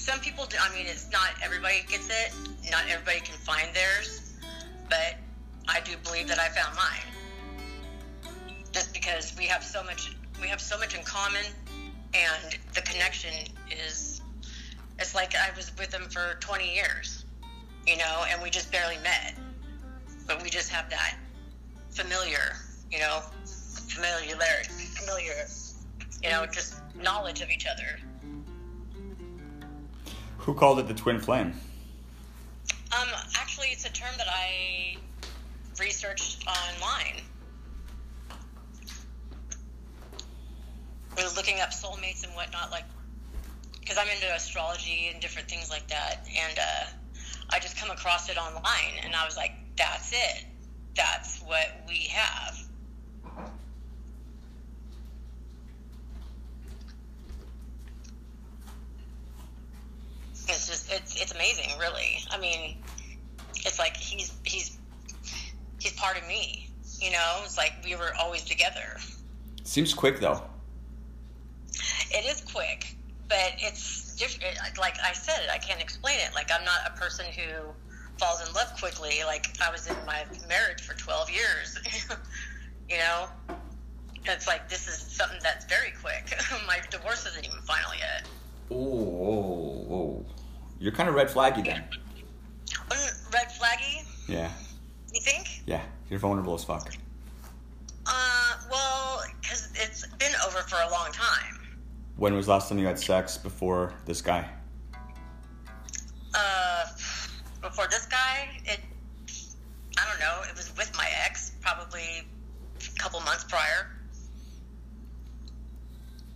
[0.00, 2.32] some people do, I mean, it's not everybody gets it.
[2.70, 4.32] Not everybody can find theirs.
[4.88, 5.16] but
[5.68, 8.32] I do believe that I found mine.
[8.72, 11.44] Just because we have so much, we have so much in common,
[12.14, 13.32] and the connection
[13.70, 14.19] is,
[15.00, 17.24] it's like I was with him for 20 years,
[17.86, 19.34] you know, and we just barely met,
[20.26, 21.16] but we just have that
[21.88, 22.56] familiar,
[22.92, 23.20] you know,
[23.88, 25.46] familiarity, familiar,
[26.22, 27.98] you know, just knowledge of each other.
[30.38, 31.54] Who called it the twin flame?
[32.92, 33.08] Um,
[33.38, 34.96] actually, it's a term that I
[35.78, 37.22] researched online.
[41.16, 42.84] I was looking up soulmates and whatnot, like,
[43.90, 46.84] because I'm into astrology and different things like that, and uh,
[47.50, 50.44] I just come across it online, and I was like, "That's it.
[50.94, 52.56] That's what we have."
[60.48, 62.18] It's just it's it's amazing, really.
[62.30, 62.76] I mean,
[63.56, 64.78] it's like he's he's
[65.80, 66.68] he's part of me.
[67.00, 68.98] You know, it's like we were always together.
[69.64, 70.44] Seems quick though.
[72.12, 72.94] It is quick,
[73.30, 74.58] but it's different.
[74.78, 76.34] Like I said, I can't explain it.
[76.34, 77.70] Like I'm not a person who
[78.18, 79.20] falls in love quickly.
[79.24, 81.78] Like I was in my marriage for 12 years.
[82.90, 83.28] you know,
[84.26, 86.36] it's like this is something that's very quick.
[86.66, 88.26] my divorce isn't even final yet.
[88.70, 90.24] Oh.
[90.80, 91.84] You're kind of red flaggy then.
[92.88, 94.50] Mm, Red flaggy, Yeah,
[95.12, 95.62] you think?
[95.66, 95.82] yeah.
[96.08, 96.92] You're vulnerable as fuck.
[98.06, 101.49] Uh, well, because it's been over for a long time.
[102.20, 104.46] When was the last time you had sex before this guy?
[106.34, 106.84] Uh,
[107.62, 108.78] before this guy, it,
[109.96, 112.28] I don't know, it was with my ex, probably
[112.76, 113.96] a couple months prior.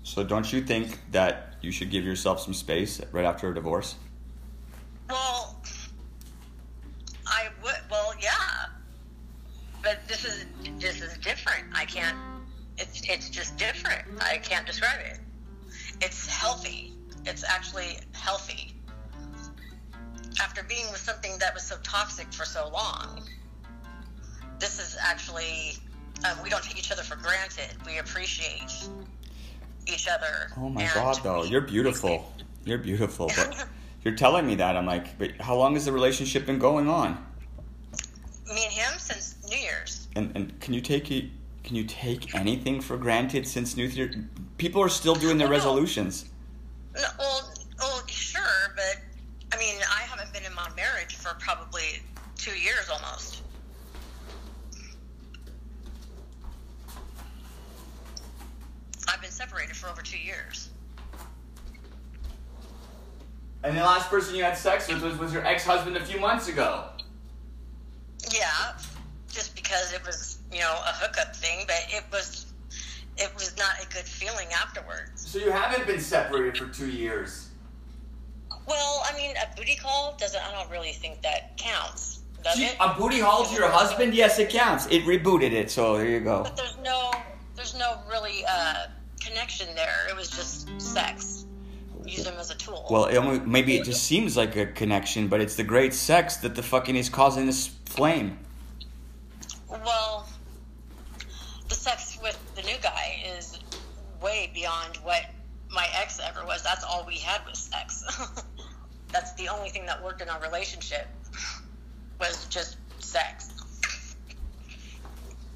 [0.05, 3.97] So don't you think that you should give yourself some space right after a divorce?
[31.55, 32.35] You're beautiful.
[32.65, 33.69] You're beautiful, but
[34.03, 37.25] you're telling me that I'm like, but how long has the relationship been going on?
[38.53, 40.09] Me and him since New Year's.
[40.17, 41.27] And and can you take it?
[41.63, 44.29] Can you take anything for granted since New Year?
[44.59, 46.25] People are still doing their resolutions.
[46.97, 48.97] No, well, well, sure, but
[49.53, 52.03] I mean, I haven't been in my marriage for probably
[52.35, 53.43] two years almost.
[59.09, 60.71] I've been separated for over two years.
[63.65, 66.49] And the last person you had sex with was, was your ex-husband a few months
[66.49, 66.87] ago.
[68.33, 68.73] Yeah,
[69.31, 72.47] just because it was, you know, a hookup thing, but it was,
[73.19, 75.29] it was not a good feeling afterwards.
[75.29, 77.51] So you haven't been separated for two years.
[78.67, 80.43] Well, I mean, a booty call doesn't.
[80.43, 82.77] I don't really think that counts, does Gee, it?
[82.81, 84.15] a booty call to your husband?
[84.15, 84.87] Yes, it counts.
[84.87, 86.45] It rebooted it, so there you go.
[86.45, 87.13] But there's no,
[87.55, 88.87] there's no really uh,
[89.21, 90.07] connection there.
[90.09, 91.44] It was just sex.
[92.05, 92.87] Use him as a tool.
[92.91, 96.55] Well, it maybe it just seems like a connection, but it's the great sex that
[96.55, 98.39] the fucking is causing this flame.
[99.69, 100.29] Well,
[101.69, 103.59] the sex with the new guy is
[104.23, 105.25] way beyond what
[105.71, 106.63] my ex ever was.
[106.63, 108.05] That's all we had was sex.
[109.13, 111.07] That's the only thing that worked in our relationship
[112.21, 113.51] was just sex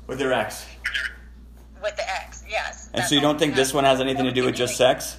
[0.07, 0.65] With your ex.
[1.83, 2.45] with the ex.
[2.49, 2.89] Yes.
[2.95, 5.17] And so you don't think this one has anything to do with just sex?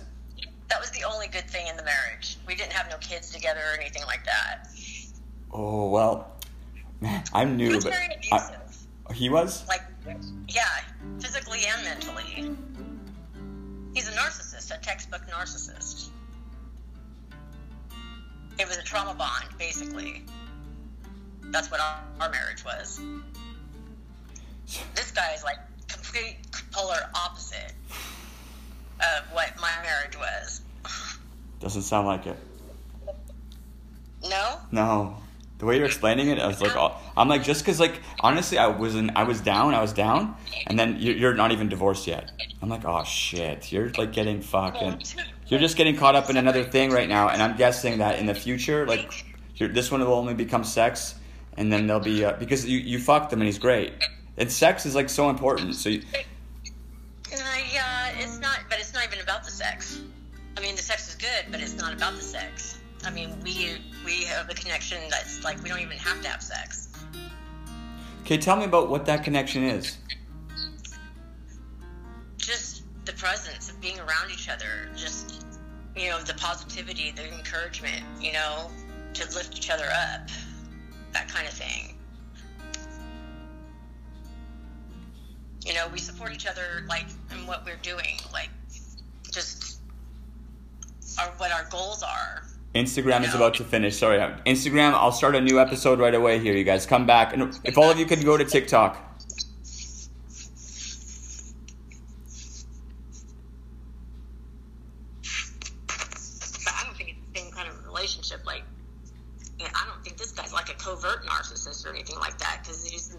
[0.70, 2.38] That was the only good thing in the marriage.
[2.48, 4.68] We didn't have no kids together or anything like that.
[5.52, 6.36] Oh, well.
[7.02, 7.70] Man, I'm new.
[7.70, 7.94] He was but.
[7.94, 8.78] very I, abusive.
[9.14, 9.68] he was?
[9.68, 9.82] like
[10.48, 10.64] yeah
[11.20, 12.56] physically and mentally
[13.94, 16.10] he's a narcissist a textbook narcissist
[18.58, 20.24] it was a trauma bond basically
[21.46, 23.02] that's what our, our marriage was
[24.96, 26.38] this guy is like complete
[26.72, 27.74] polar opposite
[29.02, 30.62] of what my marriage was
[31.60, 32.38] Doesn't sound like it.
[34.24, 35.18] no No.
[35.60, 36.72] The way you're explaining it, I was like,
[37.18, 40.38] I'm like, just because, like, honestly, I was in, I was down, I was down,
[40.68, 42.32] and then you're, you're not even divorced yet.
[42.62, 45.02] I'm like, oh shit, you're like getting fucking,
[45.48, 48.26] you're just getting caught up in another thing right now, and I'm guessing that in
[48.26, 49.12] the future, like,
[49.56, 51.16] you're, this one will only become sex,
[51.58, 53.92] and then there'll be uh, because you you fucked him and he's great,
[54.38, 55.76] and sex is like so important.
[55.76, 57.38] So you, Uh,
[57.74, 57.99] yeah,
[59.60, 60.00] sex.
[60.58, 62.80] I mean, the sex is good, but it's not about the sex.
[63.04, 66.42] I mean, we we have a connection that's like we don't even have to have
[66.42, 66.90] sex.
[68.22, 69.98] Okay, tell me about what that connection is.
[72.38, 75.46] Just the presence of being around each other, just,
[75.96, 78.70] you know, the positivity, the encouragement, you know,
[79.14, 80.30] to lift each other up,
[81.12, 81.98] that kind of thing.
[85.66, 88.50] You know, we support each other, like, in what we're doing, like,
[89.32, 89.80] just
[91.20, 92.44] our, what our goals are.
[92.76, 93.98] Instagram is about to finish.
[93.98, 94.94] Sorry, Instagram.
[94.94, 96.56] I'll start a new episode right away here.
[96.56, 99.06] You guys come back, and if all of you could go to TikTok.
[105.88, 108.46] But I don't think it's the same kind of relationship.
[108.46, 108.64] Like,
[109.58, 112.60] you know, I don't think this guy's like a covert narcissist or anything like that
[112.62, 113.18] because he's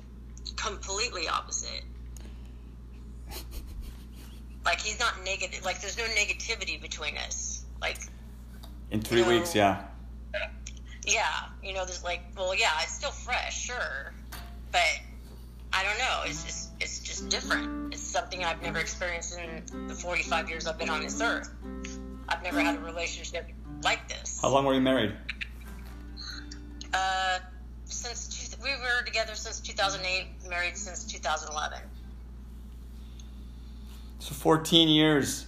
[0.56, 1.82] completely opposite.
[4.64, 5.64] Like, he's not negative.
[5.64, 7.64] Like, there's no negativity between us.
[7.80, 7.98] Like,
[8.90, 9.82] In three weeks, yeah.
[11.04, 11.24] yeah,
[11.64, 14.12] you know, there's like, well, yeah, it's still fresh, sure,
[14.70, 14.80] but
[15.72, 16.22] I don't know.
[16.26, 17.92] It's just, it's just different.
[17.92, 21.50] It's something I've never experienced in the 45 years I've been on this earth.
[22.28, 23.50] I've never had a relationship
[23.82, 24.38] like this.
[24.40, 25.12] How long were you married?
[26.94, 27.38] Uh,
[27.86, 31.78] since two, we were together since 2008, married since 2011.
[34.20, 35.46] So 14 years.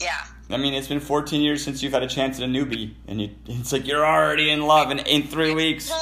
[0.00, 2.94] Yeah, I mean, it's been 14 years since you've had a chance at a newbie,
[3.06, 5.92] and you, it's like you're already in love in, in three weeks.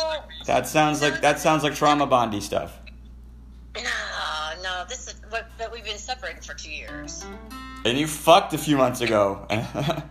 [0.47, 2.79] That sounds like that sounds like trauma bondy stuff.
[3.75, 3.83] no,
[4.63, 7.25] no, this is, but, but we've been separated for two years.
[7.85, 9.47] And you fucked a few months ago.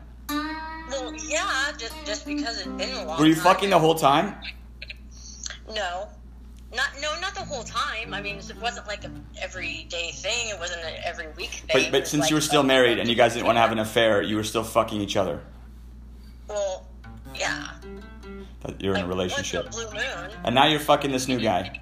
[0.89, 3.19] Well, yeah, just just because it's been a long.
[3.19, 3.43] Were you time.
[3.43, 4.35] fucking the whole time?
[5.73, 6.07] No,
[6.75, 8.13] not no, not the whole time.
[8.13, 10.49] I mean, it wasn't like an everyday thing.
[10.49, 11.69] It wasn't an every week thing.
[11.83, 13.61] But but since like- you were still uh, married and you guys didn't want to
[13.61, 15.39] have an affair, you were still fucking each other.
[16.47, 16.85] well,
[17.35, 17.69] yeah,
[18.79, 19.71] you're in a relationship.
[19.71, 20.31] Blue moon.
[20.43, 21.79] And now you're fucking this new guy.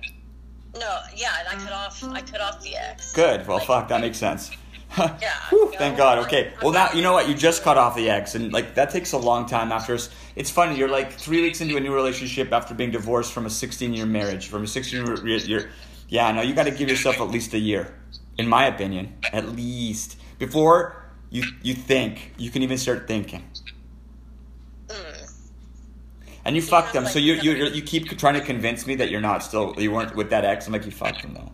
[0.77, 2.03] No, yeah, and I cut off.
[2.03, 3.13] I cut off the ex.
[3.13, 3.47] Good.
[3.47, 4.51] Well, Like, fuck, that makes sense.
[4.97, 6.19] Yeah, Whew, thank God.
[6.19, 6.53] Okay.
[6.61, 7.27] Well, now you know what?
[7.27, 9.71] You just cut off the ex, and like that takes a long time.
[9.71, 10.77] After s- it's funny.
[10.77, 14.05] You're like three weeks into a new relationship after being divorced from a 16 year
[14.05, 15.39] marriage, from a 16 year.
[15.45, 15.69] year
[16.07, 17.93] yeah, no, you got to give yourself at least a year,
[18.37, 23.43] in my opinion, at least before you you think you can even start thinking.
[24.87, 25.31] Mm.
[26.45, 29.09] And you fucked know, them, so you you you keep trying to convince me that
[29.09, 30.67] you're not still you weren't with that ex.
[30.67, 31.51] I'm like you fucked them though.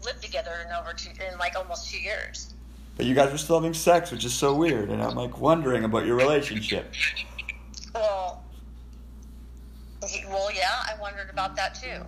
[0.00, 2.54] No, we haven't lived together in over two, in like almost two years.
[2.96, 5.84] But you guys were still having sex, which is so weird, and I'm like wondering
[5.84, 6.92] about your relationship.
[7.94, 8.44] Well,
[10.06, 12.02] he- well, yeah, I wondered about that too.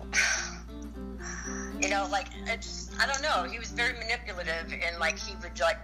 [1.81, 3.49] you know, like it just, I don't know.
[3.49, 5.77] He was very manipulative, and like he would like,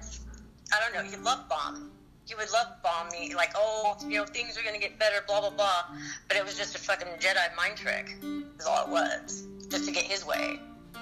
[0.71, 1.09] I don't know.
[1.09, 1.91] He loved bomb.
[2.25, 5.41] He would love bomb me, like, oh, you know, things are gonna get better, blah
[5.41, 5.85] blah blah.
[6.27, 8.15] But it was just a fucking Jedi mind trick.
[8.59, 10.59] Is all it was, just to get his way,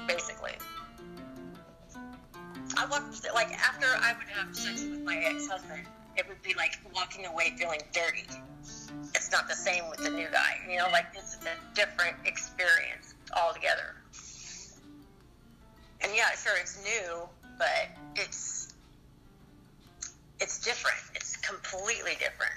[0.07, 0.53] basically.
[2.77, 5.81] I walked like after I would have sex with my ex-husband,
[6.15, 8.27] it would be like walking away feeling dirty
[9.15, 10.57] it's not the same with the new guy.
[10.69, 13.95] You know, like this is a different experience altogether.
[16.01, 18.73] And yeah, sure, it's new, but it's
[20.39, 20.97] it's different.
[21.15, 22.53] It's completely different.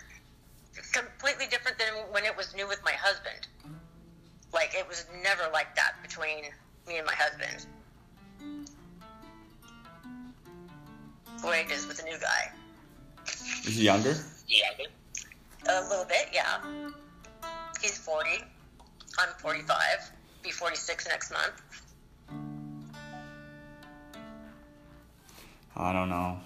[0.76, 3.48] It's completely different than when it was new with my husband.
[4.52, 6.44] Like it was never like that between
[6.86, 7.66] me and my husband.
[11.44, 12.52] Way with the new guy.
[13.66, 14.14] Is he younger?
[14.46, 14.66] Yeah.
[15.68, 16.58] A little bit, yeah.
[17.80, 18.44] He's 40.
[19.18, 19.76] I'm 45.
[20.42, 21.62] Be 46 next month.
[25.76, 26.38] I don't know.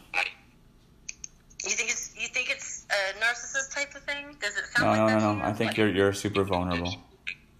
[1.64, 4.36] You think it's you think it's a narcissist type of thing?
[4.40, 5.20] Does it sound No, like no, that?
[5.20, 5.44] no, no.
[5.44, 6.94] I think Like- you're you're super vulnerable,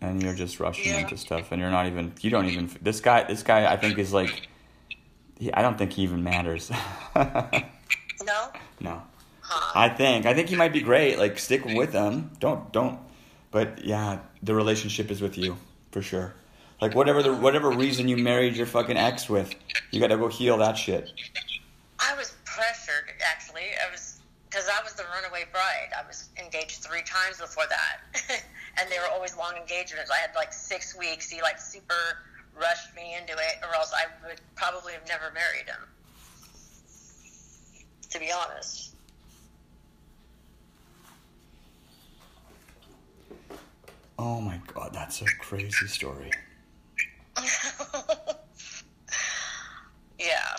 [0.01, 0.99] and you're just rushing Yeah.
[0.99, 2.15] into stuff, and you're not even.
[2.21, 2.71] You don't even.
[2.83, 3.25] This guy.
[3.25, 3.73] This guy.
[3.73, 4.49] I think is like.
[5.39, 6.71] He, I don't think he even matters.
[7.17, 8.51] no.
[8.81, 9.03] no.
[9.41, 9.73] Huh.
[9.75, 10.27] I think.
[10.27, 11.19] I think he might be great.
[11.19, 12.31] Like stick with him.
[12.41, 12.99] Don't don't.
[13.51, 15.57] But yeah, the relationship is with you
[15.93, 16.35] for sure.
[16.81, 19.55] Like whatever the whatever reason you married your fucking ex with,
[19.91, 21.13] you got to go heal that shit.
[21.99, 23.63] I was pressured actually.
[23.87, 25.91] I was because I was the runaway bride.
[25.97, 28.43] I was engaged three times before that,
[28.79, 30.11] and they were always long engagements.
[30.11, 31.29] I had like six weeks.
[31.31, 32.19] He like super
[32.57, 35.89] rushed me into it, or else I would probably have never married him.
[38.11, 38.95] To be honest.
[44.19, 46.31] Oh my god, that's a crazy story.
[50.19, 50.57] yeah.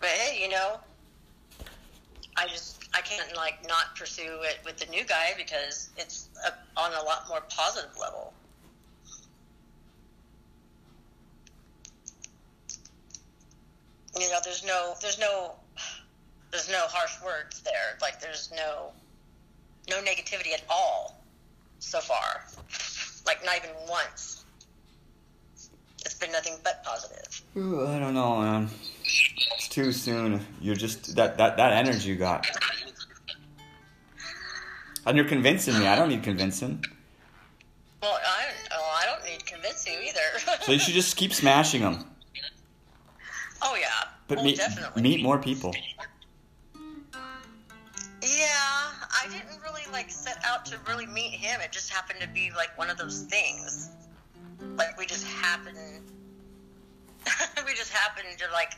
[0.00, 0.80] But hey, you know,
[2.36, 6.52] I just I can't like not pursue it with the new guy because it's a,
[6.78, 8.34] on a lot more positive level.
[14.14, 15.52] There's no, there's no,
[16.50, 17.98] there's no harsh words there.
[18.00, 18.92] Like there's no,
[19.88, 21.22] no negativity at all
[21.78, 22.44] so far.
[23.26, 24.44] Like not even once.
[26.04, 27.42] It's been nothing but positive.
[27.56, 28.68] Ooh, I don't know, man.
[29.04, 30.44] It's too soon.
[30.60, 32.46] You're just that that that energy you got.
[35.06, 35.86] And you're convincing me.
[35.86, 36.84] I don't need convincing.
[38.00, 40.56] Well, I, oh, I don't need convincing either.
[40.62, 42.04] So you should just keep smashing them.
[43.62, 44.08] Oh yeah.
[44.28, 45.02] But oh, meet definitely.
[45.02, 45.74] meet more people.
[48.22, 51.60] Yeah, I didn't really like set out to really meet him.
[51.60, 53.90] It just happened to be like one of those things.
[54.76, 55.76] Like we just happened.
[57.66, 58.74] we just happened to like,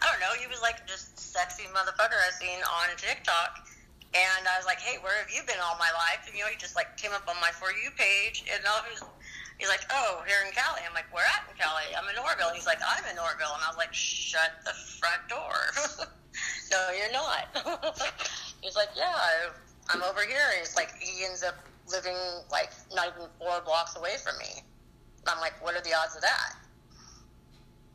[0.00, 0.32] I don't know.
[0.40, 3.68] He was like just sexy motherfucker I seen on TikTok,
[4.14, 6.24] and I was like, hey, where have you been all my life?
[6.26, 8.80] And you know, he just like came up on my for you page, and I
[8.90, 9.04] was.
[9.58, 10.80] He's like, oh, here in Cali.
[10.86, 11.90] I'm like, where at in Cali?
[11.98, 12.54] I'm in Oroville.
[12.54, 13.54] He's like, I'm in Oroville.
[13.54, 16.06] And I was like, shut the front door.
[16.70, 17.50] no, you're not.
[18.62, 19.50] He's like, yeah,
[19.90, 20.46] I'm over here.
[20.62, 21.58] It's like, he ends up
[21.90, 22.16] living
[22.52, 24.62] like not even four blocks away from me.
[25.26, 26.54] I'm like, what are the odds of that?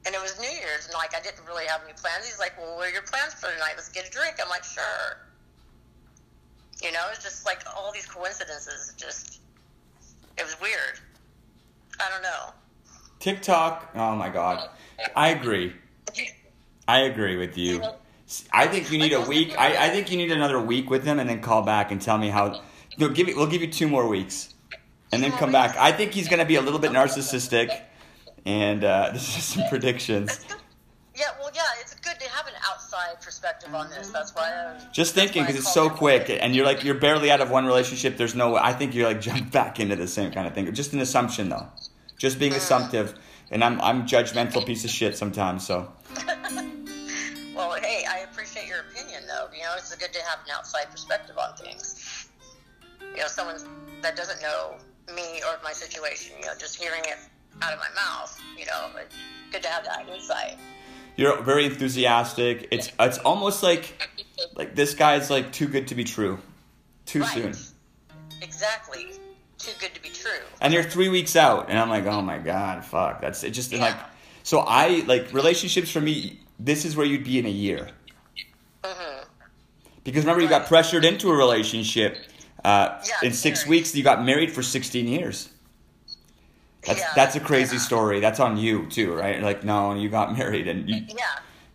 [0.06, 2.28] And it was New Year's, and like, I didn't really have any plans.
[2.28, 3.74] He's like, well, what are your plans for tonight?
[3.76, 4.36] Let's get a drink.
[4.42, 5.24] I'm like, sure.
[6.84, 8.94] You know, it's just like all these coincidences.
[8.98, 9.40] Just,
[10.38, 11.00] it was weird.
[12.00, 12.54] I don't know.
[13.20, 13.92] TikTok.
[13.96, 14.70] Oh my god.
[15.16, 15.74] I agree.
[16.88, 17.82] I agree with you.
[18.52, 19.58] I think you need a week.
[19.58, 22.18] I, I think you need another week with him, and then call back and tell
[22.18, 22.62] me how.
[22.98, 23.36] No, give it.
[23.36, 24.54] We'll give you two more weeks,
[25.12, 25.76] and then come back.
[25.78, 27.82] I think he's gonna be a little bit narcissistic,
[28.46, 30.46] and uh, this is some predictions.
[31.16, 34.10] Yeah, well, yeah, it's good to have an outside perspective on this.
[34.10, 37.40] That's why I Just thinking because it's so quick, and you're like you're barely out
[37.40, 38.18] of one relationship.
[38.18, 38.56] There's no.
[38.56, 40.74] I think you're like jump back into the same kind of thing.
[40.74, 41.68] Just an assumption though.
[42.18, 42.58] Just being uh.
[42.58, 43.14] assumptive,
[43.52, 45.66] and I'm I'm judgmental piece of shit sometimes.
[45.66, 45.92] So
[47.56, 49.48] Well, hey, I appreciate your opinion, though.
[49.56, 52.28] You know, it's good to have an outside perspective on things.
[53.16, 53.58] You know, someone
[54.02, 54.76] that doesn't know
[55.16, 57.18] me or my situation, you know, just hearing it
[57.62, 59.16] out of my mouth, you know, it's
[59.52, 60.58] good to have that insight.
[61.16, 62.68] you're very enthusiastic.
[62.72, 64.10] It's it's almost like
[64.56, 66.40] like this guy's like too good to be true,
[67.06, 67.30] too Right.
[67.54, 67.54] soon.
[68.42, 69.12] Exactly.
[69.64, 70.32] Too good to be true.
[70.62, 73.22] And you're three weeks out, and I'm like, oh my god, fuck.
[73.22, 73.52] That's it.
[73.52, 73.80] Just Yeah.
[73.82, 73.96] like
[74.44, 74.60] so.
[74.60, 76.40] I like relationships for me.
[76.60, 77.90] This is where you'd be in a year.
[78.84, 79.24] hmm
[80.04, 82.18] Because remember, you got pressured into a relationship.
[82.66, 83.70] Uh, Yeah, in six very.
[83.78, 85.50] weeks, you got married for 16 years.
[86.86, 88.20] That's Yeah, that's a crazy story.
[88.20, 89.42] That's on you too, right?
[89.42, 91.26] Like, no, you got married, and you Yeah.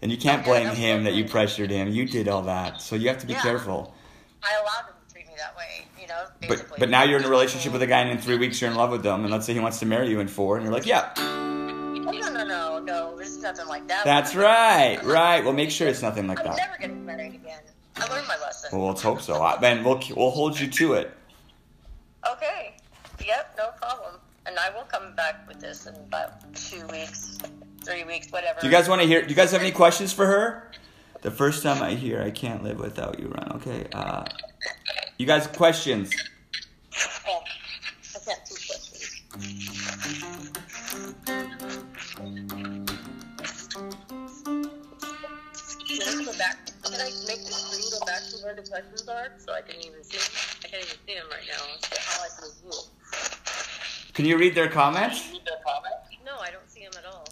[0.03, 1.89] and you can't blame him that you pressured him.
[1.89, 3.43] You did all that, so you have to be Yeah.
[3.43, 3.95] careful.
[4.43, 4.93] I allowed
[5.39, 6.77] him to treat me that way, you know, But basically.
[6.79, 8.77] but now you're in a relationship with a guy, and in three weeks you're in
[8.77, 10.73] love with them, and let's say he wants to marry you in four, and you're
[10.73, 13.17] like, yeah, Oh, no, no, no, no.
[13.19, 14.05] There's nothing like that.
[14.05, 15.45] that's right, right.
[15.45, 16.57] Well, make sure it's nothing like I'm that.
[16.57, 17.61] never getting married again.
[17.97, 18.71] I learned my lesson.
[18.79, 19.43] Well, let's hope so.
[19.43, 21.13] I- Then we'll we'll hold you to it.
[22.33, 22.77] Okay.
[23.27, 24.15] Yep, no problem.
[24.47, 27.37] And I will come back with this in about two weeks,
[27.85, 28.59] three weeks, whatever.
[28.61, 29.21] Do you guys want to hear?
[29.21, 30.71] Do you guys have any questions for her?
[31.21, 33.53] The first time I hear, I can't live without you, Ron.
[33.57, 33.87] Okay.
[33.93, 34.25] Uh,
[35.19, 36.13] you guys questions?
[37.29, 37.43] Oh,
[38.15, 39.23] I got two questions.
[45.89, 46.57] Can I go back?
[46.85, 49.77] Can I make the screen go back to where the questions are so I can
[49.81, 50.29] even see them?
[50.65, 51.63] I can't even see them right now.
[51.65, 54.13] All I is you.
[54.15, 55.33] Can you read their comments?
[56.25, 57.25] No, I don't see them at all.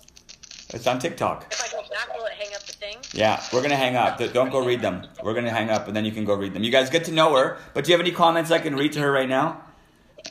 [0.77, 1.47] It's on TikTok.
[1.51, 2.99] If I go back, will it hang up the thing?
[3.15, 4.19] Yeah, we're gonna hang up.
[4.35, 5.07] Don't go read them.
[5.23, 6.63] We're gonna hang up, and then you can go read them.
[6.63, 8.93] You guys get to know her, but do you have any comments I can read
[8.93, 9.63] to her right now?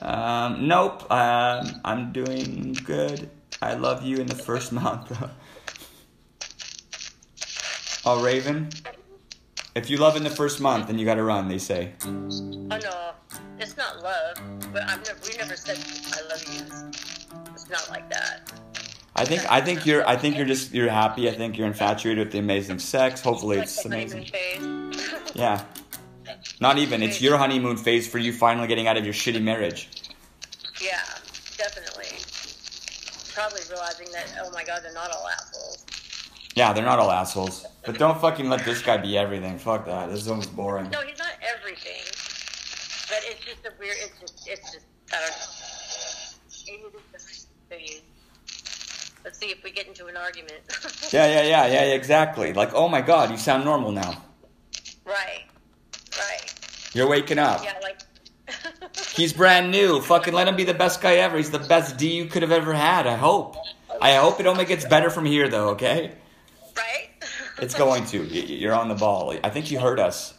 [0.04, 1.12] Um, nope.
[1.12, 3.32] Um, I'm doing good.
[3.60, 5.12] I love you in the first month.
[8.06, 8.70] oh, Raven.
[9.74, 11.48] If you love in the first month, then you gotta run.
[11.48, 11.94] They say.
[12.04, 13.14] Oh no,
[13.58, 14.38] it's not love.
[14.72, 15.80] But I've never, we never said
[16.14, 16.62] I love you.
[17.52, 18.52] It's not like that.
[19.18, 21.30] I think I think you're I think you're just you're happy.
[21.30, 23.22] I think you're infatuated with the amazing sex.
[23.22, 24.30] Hopefully it's amazing.
[25.34, 25.64] Yeah.
[26.62, 27.04] Not even.
[27.04, 29.90] It's your honeymoon phase for you finally getting out of your shitty marriage.
[30.82, 31.02] yeah,
[31.58, 32.08] definitely.
[33.34, 35.86] Probably realizing that oh my god, they're not all assholes.
[36.56, 37.66] Yeah, they're not all assholes.
[37.86, 39.58] But don't fucking let this guy be everything.
[39.60, 40.10] Fuck that.
[40.10, 40.90] This is almost boring.
[40.90, 42.02] No, he's not everything.
[43.10, 43.98] But it's just a weird.
[44.00, 44.48] It's just.
[44.48, 44.86] It's just.
[45.12, 46.86] I don't know.
[46.88, 48.02] Maybe it's just a phase.
[49.26, 50.62] Let's see if we get into an argument.
[51.12, 52.52] Yeah, yeah, yeah, yeah, exactly.
[52.54, 54.24] Like, oh my god, you sound normal now.
[55.06, 55.46] Right.
[56.18, 56.54] Right.
[56.94, 57.64] You're waking up.
[57.64, 58.02] Yeah, like.
[59.16, 60.02] He's brand new.
[60.02, 61.38] Fucking let him be the best guy ever.
[61.38, 63.08] He's the best D you could have ever had.
[63.08, 63.56] I hope.
[64.02, 65.70] I hope it only gets better from here, though.
[65.70, 66.12] Okay.
[66.78, 67.10] right.
[67.62, 68.24] It's going to.
[68.24, 69.36] You're on the ball.
[69.44, 70.34] I think you heard us.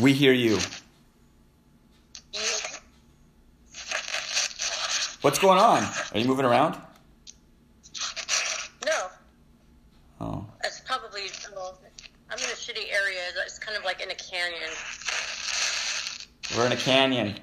[0.00, 0.58] We hear you.
[5.28, 5.82] What's going on?
[6.14, 6.74] Are you moving around?
[8.86, 9.08] No,
[10.22, 10.46] Oh.
[10.64, 11.24] it's probably.
[11.54, 11.78] Well,
[12.30, 13.20] I'm in a shitty area.
[13.44, 14.70] It's kind of like in a canyon.
[16.56, 17.34] We're in a canyon.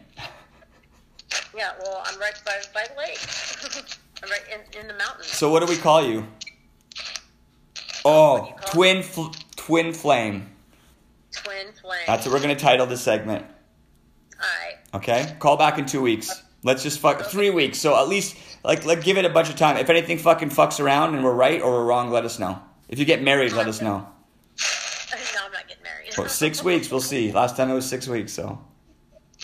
[1.55, 3.19] Yeah, well, I'm right by by the lake.
[4.23, 5.27] I'm right in, in the mountains.
[5.27, 6.25] So what do we call you?
[8.03, 10.49] Oh, you call twin fl- twin flame.
[11.33, 12.01] Twin flame.
[12.07, 13.45] That's what we're gonna title the segment.
[14.37, 14.77] Alright.
[14.95, 16.41] Okay, call back in two weeks.
[16.65, 17.77] Let's just fuck three weeks.
[17.77, 19.77] So at least like let give it a bunch of time.
[19.77, 22.59] If anything fucking fucks around and we're right or we're wrong, let us know.
[22.89, 23.97] If you get married, let us know.
[23.99, 26.17] no, I'm not getting married.
[26.17, 27.31] Well, six weeks, we'll see.
[27.31, 28.59] Last time it was six weeks, so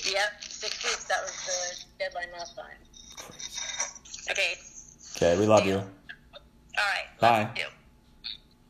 [0.03, 1.03] Yep, six weeks.
[1.05, 2.65] That was the deadline last time.
[4.31, 4.55] Okay.
[5.15, 5.75] okay, we love you.
[5.75, 5.83] All
[6.77, 7.19] right.
[7.19, 7.49] Bye.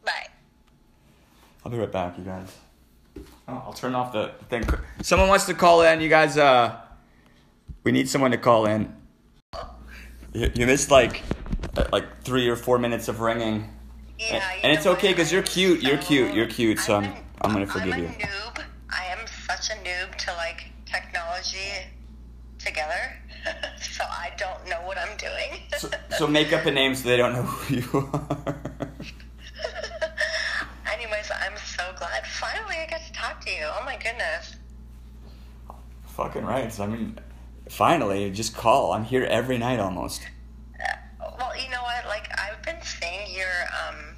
[0.03, 0.27] Bye.
[1.63, 2.53] I'll be right back, you guys.
[3.47, 4.65] Oh, I'll turn off the thing.
[5.03, 6.01] Someone wants to call in.
[6.01, 6.75] You guys, uh,
[7.83, 8.95] we need someone to call in.
[10.33, 11.23] You, you missed like,
[11.77, 13.69] uh, like three or four minutes of ringing.
[14.19, 17.51] Yeah, And- and it's okay because you're cute, you're cute, you're cute, so I'm- I'm
[17.53, 18.05] gonna forgive you.
[18.07, 18.63] I'm a noob.
[18.91, 21.71] I am such a noob to like technology
[22.59, 23.17] together,
[23.81, 25.63] so I don't know what I'm doing.
[25.77, 28.47] So, so make up a name so they don't know who you are.
[30.93, 33.63] Anyways, I'm so glad finally I get to talk to you.
[33.65, 34.55] Oh my goodness.
[36.15, 36.71] Fucking right.
[36.71, 37.17] So, I mean,
[37.71, 38.91] finally, just call.
[38.91, 40.21] I'm here every night almost.
[40.79, 42.05] Uh, Well, you know what?
[42.05, 44.15] Like I've been seeing your um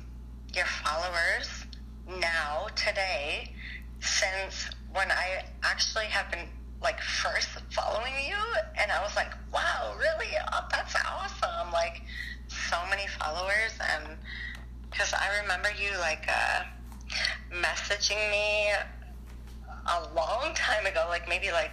[0.53, 1.48] your followers
[2.19, 3.53] now today
[3.99, 6.48] since when I actually have been
[6.82, 8.35] like first following you,
[8.77, 10.32] and I was like, wow, really?
[10.51, 11.72] Oh, that's awesome!
[11.72, 12.01] Like
[12.48, 14.17] so many followers, and
[14.90, 16.64] because I remember you like uh,
[17.53, 18.72] messaging me
[19.88, 21.72] a long time ago, like maybe like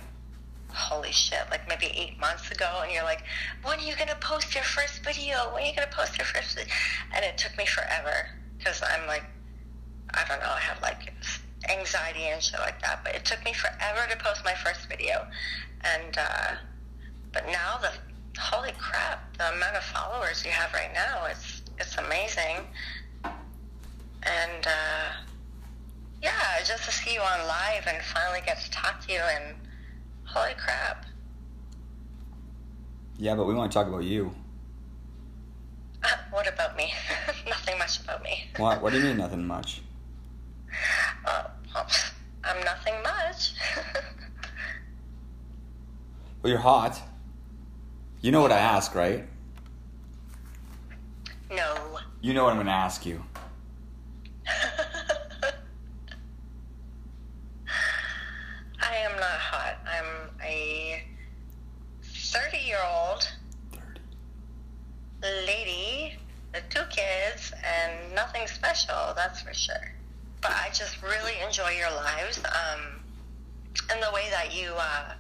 [0.73, 3.23] holy shit, like maybe eight months ago, and you're like,
[3.63, 5.51] when are you gonna post your first video?
[5.53, 6.57] When are you gonna post your first?
[6.57, 6.73] Video?
[7.15, 9.25] And it took me forever because I'm like,
[10.15, 11.13] I don't know, I have like
[11.69, 13.01] anxiety and shit like that.
[13.05, 15.27] But it took me forever to post my first video,
[15.83, 16.55] and uh,
[17.33, 17.93] but now the
[18.41, 22.67] holy crap, the amount of followers you have right now, it's it's amazing,
[24.23, 24.67] and.
[24.67, 25.13] uh
[26.23, 29.55] yeah, just to see you on live and finally get to talk to you and
[30.33, 31.05] holy crap.
[33.19, 34.33] Yeah, but we want to talk about you.
[36.31, 36.93] what about me?
[37.49, 38.45] Nothing much about me.
[38.57, 38.83] What?
[38.83, 39.83] What do you mean nothing much?
[41.27, 41.45] Uh,
[41.75, 41.87] well,
[42.45, 43.55] I'm nothing much.
[46.43, 46.99] Well, you're hot.
[48.23, 49.27] You know what I ask, right?
[51.51, 51.99] no.
[52.23, 53.23] You know what I'm going to ask you.
[58.81, 59.79] I am not hot.
[59.87, 61.03] I'm a
[62.03, 63.29] 30 year old
[63.73, 65.47] 30.
[65.47, 66.17] lady
[66.55, 69.93] with two kids and nothing special, that's for sure.
[70.41, 72.81] But I just really enjoy your lives um,
[73.91, 75.13] and the way that you, uh,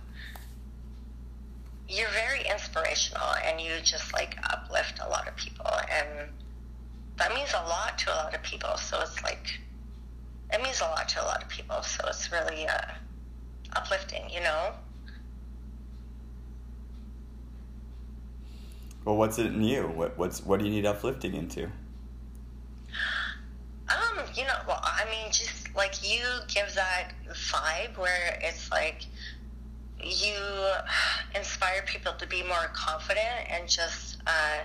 [1.88, 5.66] you're very inspirational and you just like uplift a lot of people.
[5.90, 6.30] And
[7.16, 8.76] that means a lot to a lot of people.
[8.76, 9.46] So it's like,
[10.52, 11.82] it means a lot to a lot of people.
[11.82, 12.78] So it's really uh,
[13.76, 14.72] uplifting, you know?
[19.04, 19.86] Well, what's it in you?
[19.86, 21.66] What what's what do you need uplifting into?
[23.88, 29.04] Um, you know, well, I mean, just like you give that vibe where it's like
[30.02, 30.34] you
[31.36, 34.64] inspire people to be more confident and just uh,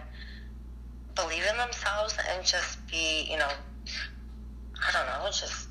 [1.14, 3.52] believe in themselves and just be, you know,
[4.82, 5.68] I don't know, just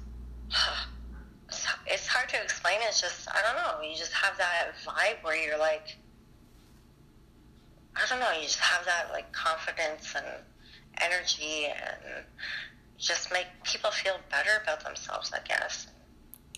[1.48, 2.76] it's, it's hard to explain.
[2.82, 3.89] It's just I don't know.
[3.89, 5.97] You just have that vibe where you're like,
[7.97, 8.32] I don't know.
[8.32, 10.26] You just have that like confidence and
[11.00, 12.24] energy and
[12.98, 15.89] just make people feel better about themselves, I guess.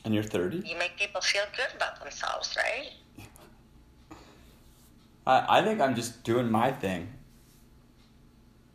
[0.05, 0.58] And you're 30?
[0.58, 2.92] You make people feel good about themselves, right?
[5.26, 7.08] I I think I'm just doing my thing.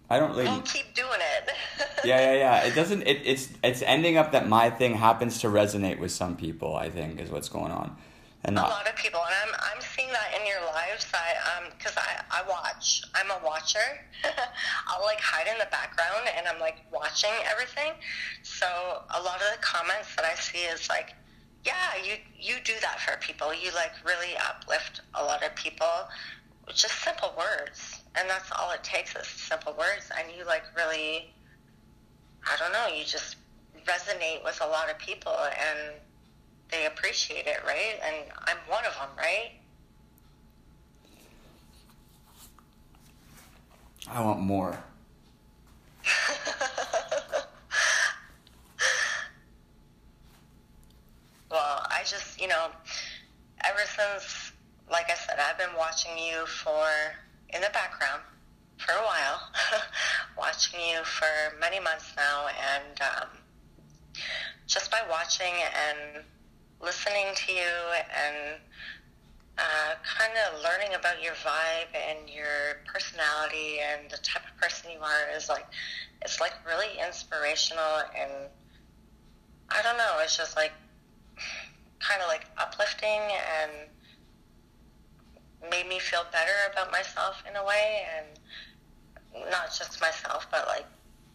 [0.09, 0.43] I don't really.
[0.43, 1.49] Well, keep doing it.
[2.03, 2.63] Yeah, yeah, yeah.
[2.63, 3.03] It doesn't.
[3.03, 6.75] It, it's it's ending up that my thing happens to resonate with some people.
[6.75, 7.95] I think is what's going on,
[8.43, 11.05] and A lot of people, and I'm, I'm seeing that in your lives.
[11.13, 13.03] I um, because I, I watch.
[13.13, 14.01] I'm a watcher.
[14.87, 17.93] I'll like hide in the background, and I'm like watching everything.
[18.41, 21.13] So a lot of the comments that I see is like,
[21.63, 23.53] yeah, you you do that for people.
[23.53, 26.09] You like really uplift a lot of people
[26.65, 30.63] with just simple words, and that's all it takes is simple words, and you like
[30.75, 31.31] really,
[32.49, 33.35] I don't know, you just
[33.85, 36.01] resonate with a lot of people, and
[36.71, 37.99] they appreciate it, right?
[38.03, 39.51] And I'm one of them, right?
[44.09, 44.77] I want more.
[51.51, 52.67] well, I just, you know,
[53.63, 54.51] ever since,
[54.89, 56.87] like I said, I've been watching you for
[57.53, 58.21] in the background
[58.77, 59.41] for a while,
[60.37, 61.27] watching you for
[61.59, 63.27] many months now, and um,
[64.67, 65.53] just by watching
[65.89, 66.23] and
[66.83, 67.71] listening to you
[68.15, 68.59] and
[69.57, 74.91] uh, kind of learning about your vibe and your personality and the type of person
[74.91, 75.65] you are is like
[76.21, 78.49] it's like really inspirational and
[79.69, 80.73] I don't know, it's just like
[81.99, 83.21] kind of like uplifting
[83.61, 83.71] and
[85.69, 90.85] made me feel better about myself in a way and not just myself but like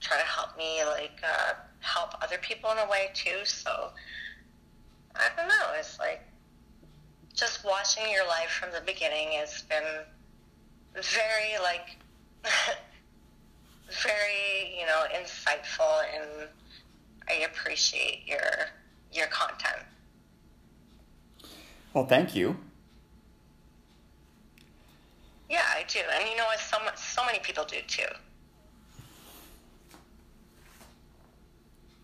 [0.00, 3.90] try to help me like uh, help other people in a way too so
[5.18, 6.22] I don't know it's like
[7.34, 9.84] just watching your life from the beginning has been
[10.94, 11.96] very like
[14.02, 16.48] very you know insightful and
[17.28, 18.68] I appreciate your
[19.12, 19.82] your content.
[21.92, 22.56] Well, thank you.
[25.48, 26.58] Yeah, I do, and you know what?
[26.58, 28.02] So much, so many people do too.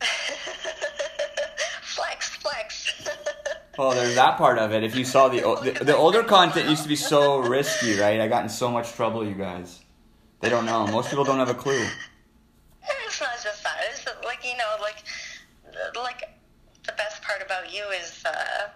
[1.94, 3.08] flex, flex.
[3.78, 4.82] Well, there's that part of it.
[4.84, 8.20] If you saw the, the the older content used to be so risky, right?
[8.20, 9.80] I got in so much trouble, you guys.
[10.40, 10.86] They don't know.
[10.86, 11.86] Most people don't have a clue.
[13.06, 13.76] it's not just that.
[13.90, 15.04] It's like you know, like
[15.94, 16.28] like
[16.84, 18.68] the best part about you is uh,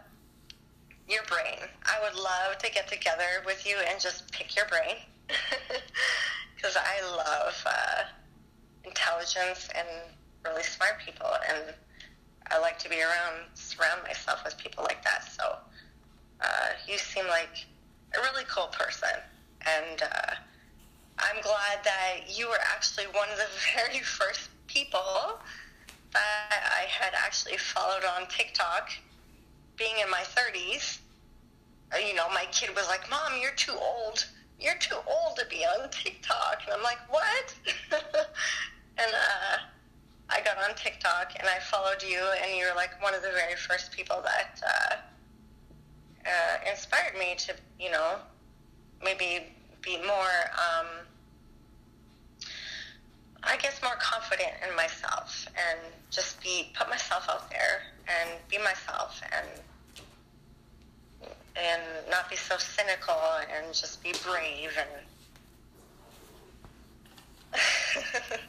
[1.08, 1.58] your brain.
[1.84, 4.96] I would love to get together with you and just pick your brain
[6.56, 8.02] because I love uh,
[8.84, 9.88] intelligence and
[10.44, 11.74] really smart people, and
[12.50, 15.24] I like to be around, surround myself with people like that.
[15.24, 15.56] So
[16.40, 17.66] uh, you seem like
[18.16, 19.08] a really cool person,
[19.66, 20.34] and uh,
[21.18, 25.38] I'm glad that you were actually one of the very first people
[26.12, 28.90] that I had actually followed on TikTok.
[29.76, 31.00] Being in my 30s,
[31.94, 34.26] uh, you know, my kid was like, "Mom, you're too old.
[34.58, 37.54] You're too old to be on TikTok," and I'm like, "What?"
[38.98, 39.58] and uh,
[40.28, 43.30] I got on TikTok and I followed you, and you were like one of the
[43.30, 44.96] very first people that uh,
[46.26, 48.16] uh, inspired me to, you know,
[49.02, 49.46] maybe
[49.82, 50.86] be more, um,
[53.44, 55.78] I guess, more confident in myself and
[56.10, 59.46] just be put myself out there and be myself and
[61.58, 63.14] and not be so cynical
[63.56, 65.06] and just be brave and.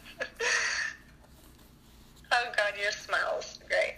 [2.31, 3.95] Oh God, your smile's great.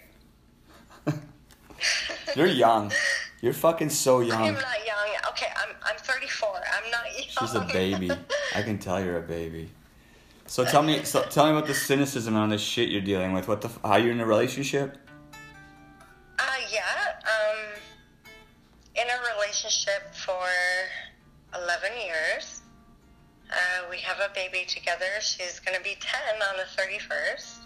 [2.36, 2.92] You're young.
[3.40, 4.42] You're fucking so young.
[4.42, 5.08] I'm not young.
[5.30, 6.48] Okay, I'm I'm 34.
[6.48, 7.24] I'm not young.
[7.28, 8.10] She's a baby.
[8.54, 9.70] I can tell you're a baby.
[10.46, 13.48] So tell me, so tell me about the cynicism on this shit you're dealing with.
[13.48, 13.70] What the?
[13.84, 14.96] How you're in a relationship?
[16.38, 17.20] Uh, yeah.
[17.22, 17.80] Um,
[18.96, 20.44] in a relationship for
[21.54, 22.62] 11 years.
[23.50, 25.06] Uh, we have a baby together.
[25.20, 27.59] She's going to be 10 on the 31st.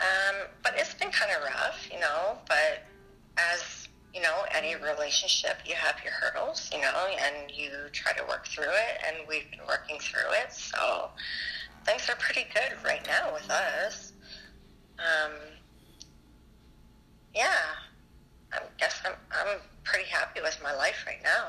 [0.00, 2.38] Um, but it's been kind of rough, you know.
[2.46, 2.84] But
[3.36, 8.24] as you know, any relationship, you have your hurdles, you know, and you try to
[8.28, 9.00] work through it.
[9.06, 11.10] And we've been working through it, so
[11.84, 14.12] things are pretty good right now with us.
[14.98, 15.32] Um,
[17.34, 17.54] yeah,
[18.52, 21.46] I guess I'm I'm pretty happy with my life right now.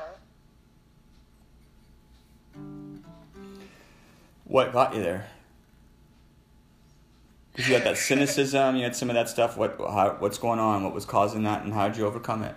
[4.44, 5.26] What got you there?
[7.52, 9.56] Because you had that cynicism, you had some of that stuff.
[9.56, 9.76] What?
[9.78, 10.84] How, what's going on?
[10.84, 12.54] What was causing that, and how did you overcome it?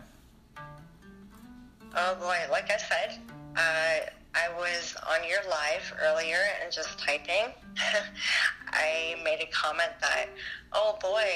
[1.95, 3.19] Oh boy, like I said,
[3.55, 7.53] uh, I was on your live earlier and just typing.
[8.67, 10.29] I made a comment that,
[10.71, 11.29] oh boy,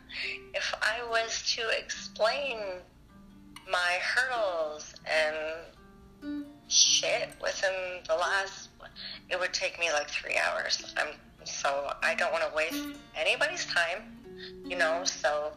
[0.54, 2.58] if I was to explain
[3.70, 8.70] my hurdles and shit within the last,
[9.30, 10.94] it would take me like three hours.
[10.96, 11.14] I'm
[11.44, 14.16] so I don't want to waste anybody's time,
[14.64, 15.02] you know.
[15.04, 15.52] So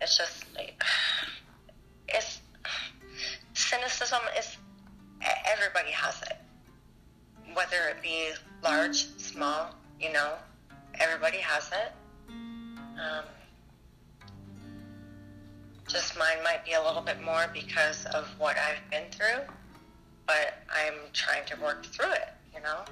[0.00, 0.82] it's just like
[2.08, 2.40] it's
[3.54, 4.56] cynicism is
[5.46, 6.36] everybody has it,
[7.54, 8.30] whether it be
[8.62, 10.34] large, small, you know,
[11.00, 11.92] everybody has it.
[12.28, 13.24] Um,
[15.88, 19.44] just mine might be a little bit more because of what I've been through,
[20.26, 22.84] but I'm trying to work through it, you know?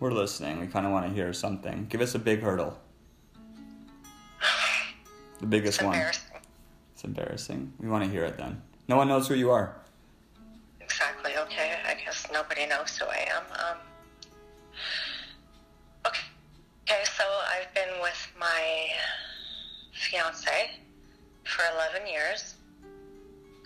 [0.00, 0.60] We're listening.
[0.60, 1.86] We kind of want to hear something.
[1.90, 2.78] Give us a big hurdle.
[5.40, 5.94] The biggest It's one.
[5.94, 6.36] embarrassing.
[6.94, 7.72] It's embarrassing.
[7.78, 8.60] We want to hear it then.
[8.88, 9.76] No one knows who you are.
[10.80, 11.32] Exactly.
[11.36, 11.76] Okay.
[11.86, 13.42] I guess nobody knows who I am.
[13.52, 13.76] Um,
[16.06, 16.20] okay.
[16.88, 17.02] Okay.
[17.16, 18.88] So I've been with my
[19.92, 20.70] fiance
[21.44, 22.54] for 11 years.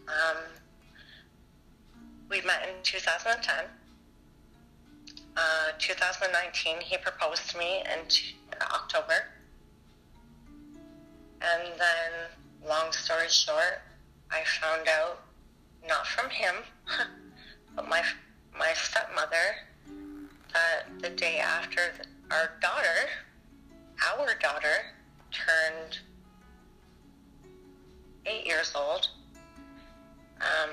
[0.09, 0.37] Um,
[2.29, 3.65] we met in 2010.
[5.37, 8.01] Uh, 2019, he proposed to me in
[8.63, 9.15] October.
[11.41, 13.83] And then, long story short,
[14.31, 15.23] I found out
[15.89, 16.55] not from him,
[17.77, 18.03] but my
[18.57, 19.57] my stepmother,
[20.53, 21.93] that the day after
[22.31, 23.09] our daughter,
[24.09, 24.95] our daughter,
[25.33, 25.99] turned
[28.27, 29.09] eight years old,
[30.41, 30.71] um,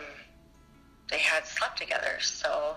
[1.09, 2.19] they had slept together.
[2.21, 2.75] So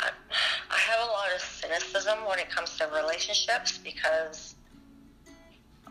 [0.00, 4.56] I, have a lot of cynicism when it comes to relationships because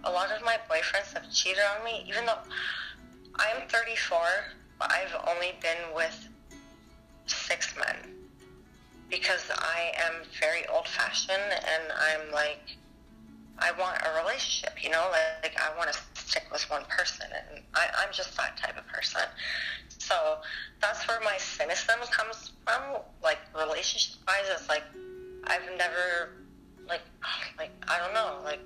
[0.03, 2.39] a lot of my boyfriends have cheated on me, even though
[3.35, 4.19] I'm 34,
[4.79, 6.27] but I've only been with
[7.27, 8.15] six men
[9.09, 12.77] because I am very old fashioned and I'm like,
[13.59, 15.99] I want a relationship, you know, like, like I want to
[16.30, 19.22] stick with one person and I, I'm just that type of person.
[19.98, 20.38] So
[20.82, 24.45] that's where my cynicism comes from, like relationship wise.
[24.51, 24.83] It's like
[25.45, 26.38] I've never,
[26.88, 27.01] like,
[27.58, 28.59] like I don't know, like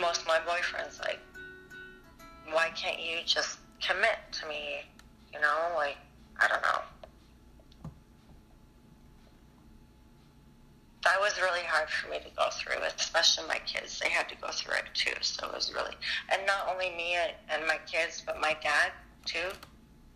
[0.00, 1.20] most of my boyfriends, like,
[2.50, 4.82] why can't you just commit to me?
[5.32, 5.96] You know, like,
[6.40, 6.80] I don't know.
[11.06, 14.00] That was really hard for me to go through, especially my kids.
[14.00, 15.94] They had to go through it too, so it was really,
[16.32, 18.90] and not only me and, my kids, but my dad
[19.24, 19.50] too,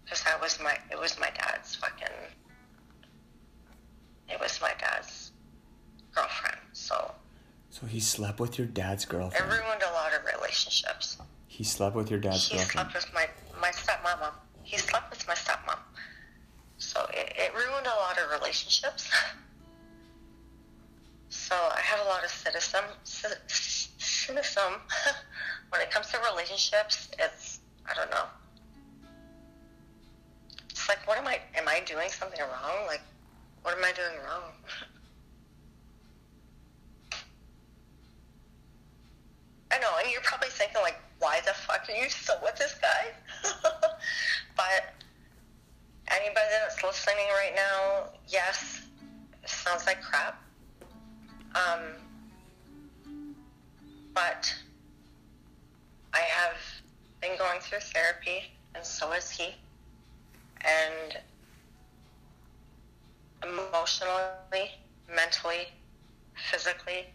[0.04, 2.08] because that was my, it was my dad's fucking,
[4.28, 5.30] it was my dad's
[6.12, 7.12] girlfriend, so
[7.70, 9.46] So he slept with your dad's girlfriend.
[9.46, 11.18] it ruined a lot of relationships.
[11.46, 12.90] He slept with your dad's he girlfriend.
[12.90, 13.26] slept with my
[13.60, 14.32] my stepmom.
[14.64, 15.78] He slept with my stepmom.
[16.78, 19.08] So it, it ruined a lot of relationships.
[21.30, 24.74] So I have a lot of cynicism, cynicism
[25.70, 27.08] when it comes to relationships.
[27.18, 28.24] It's I don't know.
[30.68, 31.38] It's like, what am I?
[31.54, 32.86] Am I doing something wrong?
[32.88, 33.02] Like,
[33.62, 34.42] what am I doing wrong?
[39.72, 42.74] I know, and you're probably thinking like, why the fuck are you still with this
[42.82, 43.12] guy?
[44.56, 44.94] but
[46.08, 48.82] anybody that's listening right now, yes,
[49.46, 50.42] sounds like crap.
[51.54, 51.80] Um,
[54.14, 54.54] but
[56.12, 56.56] I have
[57.20, 58.42] been going through therapy,
[58.74, 59.54] and so is he.
[60.60, 61.18] And
[63.42, 64.70] emotionally,
[65.14, 65.68] mentally,
[66.50, 67.06] physically,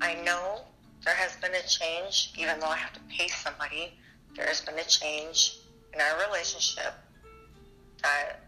[0.00, 0.62] I know
[1.04, 3.94] there has been a change, even though I have to pay somebody.
[4.36, 5.58] There has been a change
[5.94, 6.94] in our relationship
[8.02, 8.40] that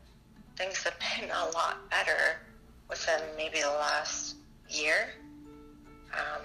[0.56, 2.40] things have been a lot better
[2.88, 4.36] within maybe the last
[4.72, 5.10] year.
[6.12, 6.42] Um,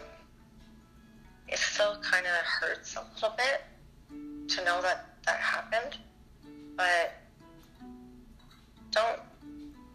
[1.47, 3.63] it still kind of hurts a little bit
[4.49, 5.97] to know that that happened,
[6.75, 7.13] but
[8.91, 9.19] don't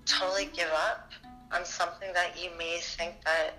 [0.04, 1.12] totally give up
[1.52, 3.54] on something that you may think that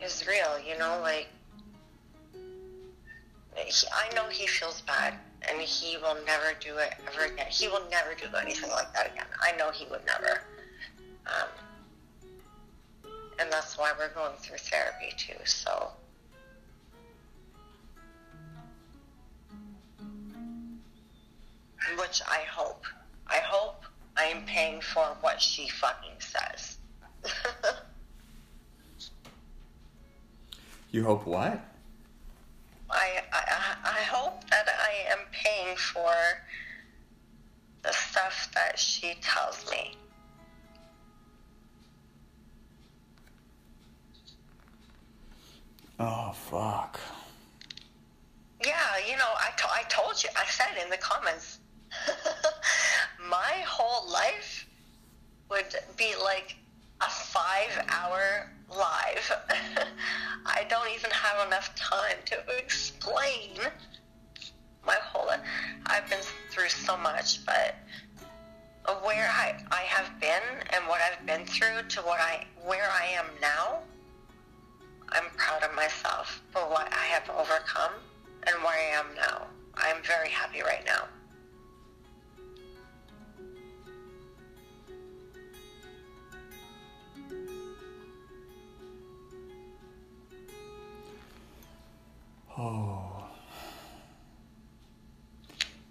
[0.00, 1.28] is real, you know, like
[3.56, 5.14] he, I know he feels bad
[5.48, 7.46] and he will never do it ever again.
[7.50, 9.26] He will never do anything like that again.
[9.40, 10.40] I know he would never.
[11.26, 11.48] Um,
[13.38, 15.90] and that's why we're going through therapy too, so.
[21.98, 22.84] Which I hope.
[23.26, 23.84] I hope
[24.16, 26.78] I am paying for what she fucking says.
[30.90, 31.60] You hope what?
[32.90, 36.14] I, I, I hope that I am paying for
[37.82, 39.94] the stuff that she tells me.
[45.98, 47.00] Oh fuck.
[48.64, 48.74] Yeah,
[49.08, 51.58] you know, I, to- I told you, I said in the comments,
[53.28, 54.66] my whole life
[55.50, 56.56] would be like
[57.00, 59.32] a five hour live.
[60.46, 63.50] I don't even have enough time to explain
[64.86, 65.40] my whole life.
[65.86, 66.20] I've been
[66.50, 67.76] through so much, but
[69.02, 73.06] where I, I have been and what I've been through to what I where I
[73.18, 73.80] am now,
[75.10, 77.92] I'm proud of myself for what I have overcome
[78.46, 79.46] and where I am now.
[79.74, 81.04] I'm very happy right now.
[92.58, 93.24] Oh.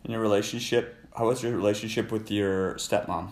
[0.03, 3.31] In your relationship, how was your relationship with your stepmom?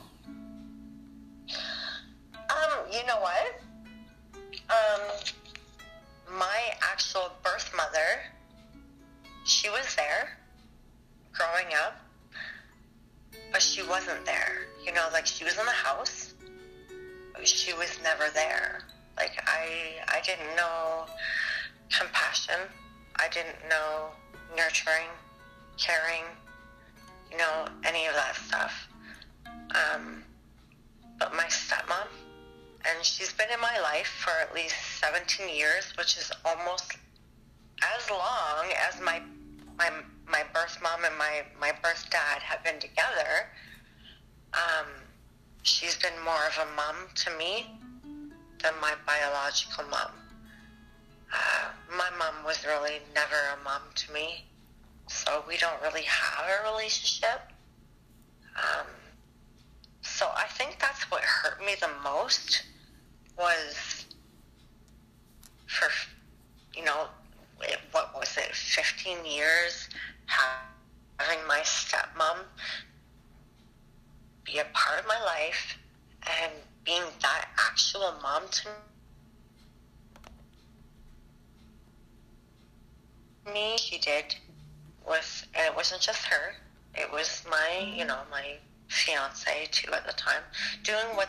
[36.06, 36.32] Which is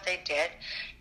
[0.07, 0.51] they did,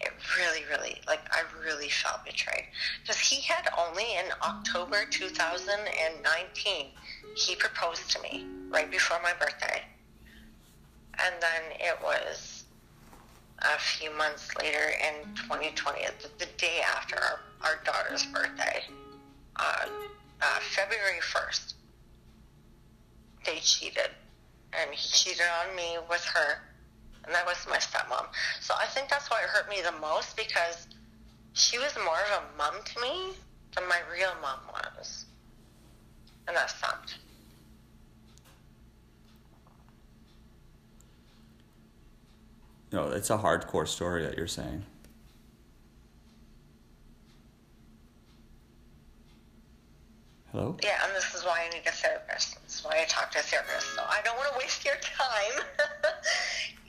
[0.02, 2.66] it really, really, like, I really felt betrayed.
[3.02, 6.88] Because he had only in October 2019,
[7.36, 9.84] he proposed to me right before my birthday.
[11.24, 12.66] And then it was
[13.60, 16.06] a few months later in 2020,
[16.38, 18.84] the, day after our, our daughter's birthday,
[19.56, 19.86] uh,
[20.42, 21.74] uh, February 1st,
[23.46, 24.10] they cheated
[24.78, 26.60] and he cheated on me with her,
[27.26, 28.26] and that was my stepmom.
[28.62, 30.88] So I think that's why it hurt me the most because
[31.54, 33.34] she was more of a mom to me
[33.76, 34.60] than my real mom
[34.98, 35.26] was,
[36.48, 37.18] and that sucked.
[42.92, 44.86] No, it's a hardcore story that you're saying.
[50.52, 50.78] Hello?
[50.82, 52.64] Yeah, and this is why I need a therapist.
[52.64, 53.94] This is why I talk to a therapist.
[53.94, 55.66] So I don't want to waste your time.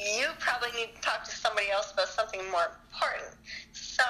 [0.00, 3.36] you probably need to talk to somebody else about something more important.
[3.72, 4.02] So,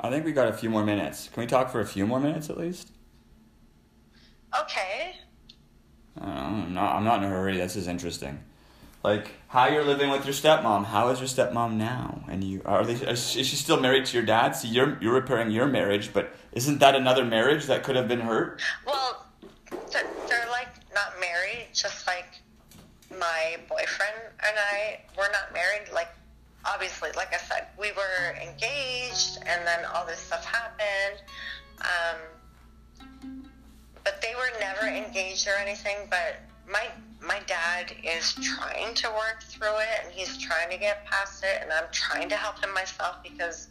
[0.00, 1.28] I think we got a few more minutes.
[1.32, 2.92] Can we talk for a few more minutes at least?
[4.62, 5.14] okay.
[6.20, 7.56] I don't know, I'm not, I'm not in a hurry.
[7.56, 8.40] This is interesting.
[9.02, 10.84] Like how you're living with your stepmom.
[10.84, 12.22] How is your stepmom now?
[12.28, 12.94] And you are they?
[12.94, 14.50] Is she still married to your dad?
[14.52, 18.20] So you're you're repairing your marriage, but isn't that another marriage that could have been
[18.20, 18.60] hurt?
[18.86, 19.24] Well,
[19.70, 22.39] they're, they're like not married, just like
[23.20, 25.92] my boyfriend and I were not married.
[25.92, 26.08] Like,
[26.64, 31.22] obviously, like I said, we were engaged, and then all this stuff happened.
[31.82, 32.16] Um,
[34.02, 35.96] but they were never engaged or anything.
[36.08, 36.86] But my
[37.20, 41.62] my dad is trying to work through it, and he's trying to get past it,
[41.62, 43.68] and I'm trying to help him myself because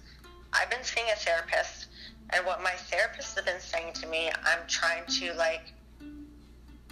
[0.53, 1.87] I've been seeing a therapist,
[2.29, 5.73] and what my therapist has been saying to me, I'm trying to like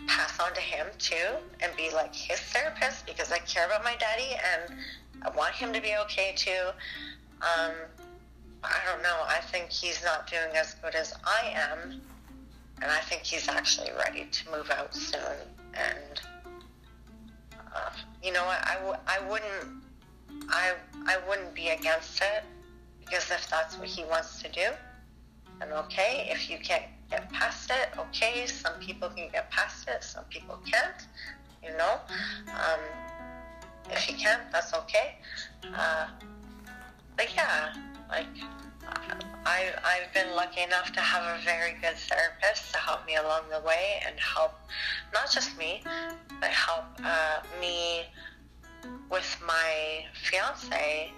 [0.08, 3.96] pass on to him too and be like his therapist because I care about my
[3.98, 4.80] daddy and
[5.22, 6.70] I want him to be okay too.
[7.42, 7.74] Um,
[8.64, 9.24] I don't know.
[9.28, 12.02] I think he's not doing as good as I am,
[12.82, 15.38] and I think he's actually ready to move out soon.
[15.76, 16.22] And
[17.78, 17.90] uh,
[18.24, 18.44] you know?
[18.44, 19.84] I, wouldn't
[20.50, 20.74] I
[21.06, 22.44] I wouldn't be against it
[23.00, 24.70] because if that's what he wants to do,
[25.60, 26.28] then okay.
[26.32, 28.46] If you can't get past it, okay.
[28.48, 31.02] Some people can get past it, some people can't.
[31.64, 32.00] You know.
[32.48, 32.80] Um,
[33.92, 35.16] if you can't, that's okay.
[35.76, 36.08] Uh,
[37.18, 37.74] but yeah,
[38.10, 38.28] like
[39.46, 43.44] I I've been lucky enough to have a very good therapist to help me along
[43.52, 44.54] the way and help
[45.14, 45.84] not just me,
[46.40, 48.06] but help uh, me
[49.10, 51.12] with my fiance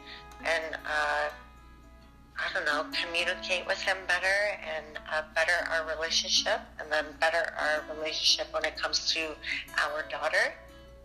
[0.46, 1.30] and uh,
[2.40, 7.54] I don't know communicate with him better and uh, better our relationship and then better
[7.60, 9.36] our relationship when it comes to
[9.78, 10.54] our daughter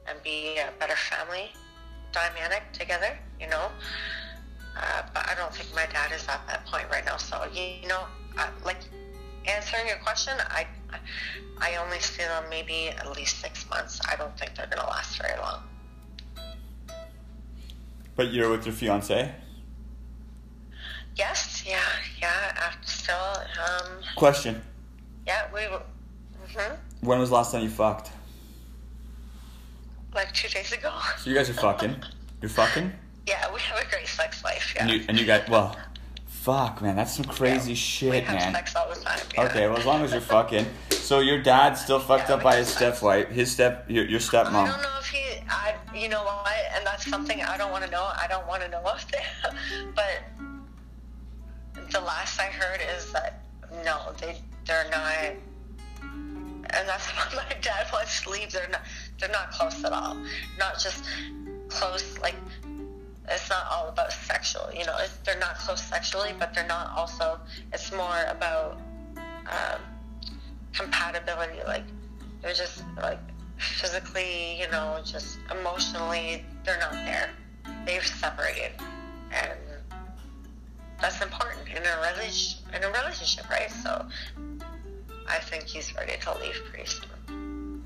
[0.07, 1.51] and be a better family
[2.13, 3.19] dynamic together.
[3.41, 3.69] You know.
[4.77, 7.17] Uh, but I don't think my dad is at that point right now.
[7.17, 8.05] So you know,
[8.39, 8.79] uh, like
[9.47, 10.67] answering your question, I
[11.59, 14.01] I only see them maybe at least six months.
[14.11, 15.63] I don't think they're gonna last very long.
[18.17, 19.35] But you're with your fiance.
[21.17, 21.79] Yes, yeah,
[22.21, 22.53] yeah.
[22.57, 24.61] After still, um, Question:
[25.27, 25.61] yeah, we.
[25.63, 28.11] hmm When was the last time you fucked?
[30.15, 30.93] Like two days ago.
[31.19, 31.97] So you guys are fucking.
[32.41, 32.93] You're fucking?
[33.27, 34.73] Yeah, we have a great sex life.
[34.77, 34.83] Yeah.
[34.83, 35.77] And you and you got well,
[36.27, 38.53] fuck man, that's some crazy we shit, have man.
[38.53, 39.19] sex all the time.
[39.35, 39.45] Yeah.
[39.45, 40.67] Okay, well as long as you're fucking.
[40.91, 44.43] So your dad's still fucked Yeah, up by his stepwife, his step, your your I
[44.43, 47.91] don't know if he, I, you know what, and that's something I don't want to
[47.91, 48.03] know.
[48.05, 49.55] I don't want to know of that.
[49.95, 50.23] But
[51.91, 53.45] the last I heard is that
[53.85, 55.35] no, they they're not,
[56.03, 58.53] and that's why my dad wants to leave.
[58.53, 58.83] They're not,
[59.21, 60.17] they're not close at all.
[60.59, 61.05] Not just
[61.69, 62.37] close, like
[63.29, 64.69] it's not all about sexual.
[64.73, 67.41] You know, they're not close sexually, but they're not also.
[67.73, 68.81] It's more about
[69.47, 69.81] um,
[70.73, 71.61] compatibility.
[71.67, 71.85] Like
[72.43, 73.21] they're just like
[73.57, 77.31] physically, you know, just emotionally, they're not there.
[77.87, 78.73] They've separated,
[79.33, 79.53] and
[81.05, 83.71] that's important in a relation in a relationship, right?
[83.71, 84.07] So,
[85.29, 87.85] I think he's ready to leave pretty soon.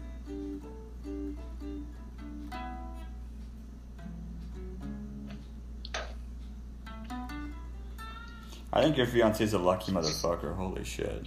[8.72, 10.54] I think your fiance's a lucky motherfucker.
[10.54, 11.26] Holy shit.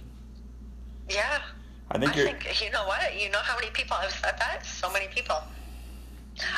[1.10, 1.42] Yeah,
[1.90, 3.20] I think you're think you know what?
[3.20, 4.64] You know how many people have said that?
[4.64, 5.36] So many people.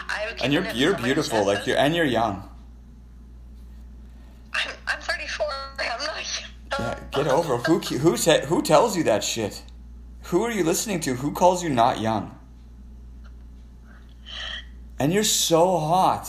[0.09, 1.45] I've and you're you're so beautiful.
[1.45, 2.49] Like you're and you're young.
[4.55, 5.47] I'm, I'm 34.
[5.79, 6.17] I'm not.
[6.77, 7.55] Yeah, get over.
[7.55, 7.67] it.
[7.67, 9.63] Who who said who tells you that shit?
[10.25, 11.15] Who are you listening to?
[11.15, 12.37] Who calls you not young?
[14.99, 16.29] And you're so hot.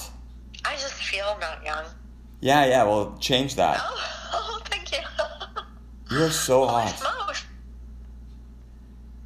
[0.63, 1.85] I just feel not young.
[2.41, 2.83] Yeah, yeah.
[2.83, 3.79] Well, change that.
[3.81, 4.99] Oh, oh thank you.
[6.11, 7.43] You're so Holy hot.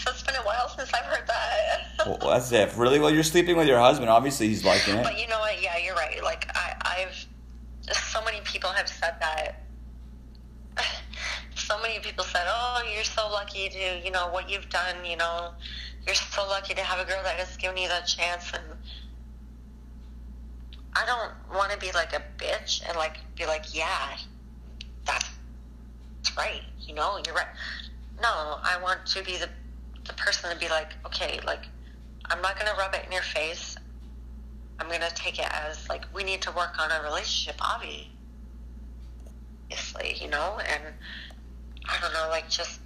[0.07, 1.85] It's been a while since I've heard that.
[2.07, 2.71] Well, that's it.
[2.77, 2.97] Really?
[2.97, 4.09] Well, you're sleeping with your husband.
[4.09, 5.03] Obviously, he's liking it.
[5.03, 5.61] But you know what?
[5.61, 6.23] Yeah, you're right.
[6.23, 6.68] Like I,
[7.93, 9.63] so many people have said that.
[11.55, 15.05] So many people said, "Oh, you're so lucky to, you know, what you've done.
[15.05, 15.51] You know,
[16.05, 18.63] you're so lucky to have a girl that has given you that chance." And
[20.95, 24.17] I don't want to be like a bitch and like be like, "Yeah,
[25.05, 25.29] that's,
[26.35, 26.63] right.
[26.79, 27.53] You know, you're right."
[28.21, 29.49] No, I want to be the
[30.07, 31.67] the person to be like, "Okay, like,
[32.25, 33.77] I'm not gonna rub it in your face."
[34.79, 38.07] I'm gonna take it as like we need to work on a relationship, obviously,
[40.21, 40.59] you know.
[40.59, 40.83] And
[41.85, 42.79] I don't know, like just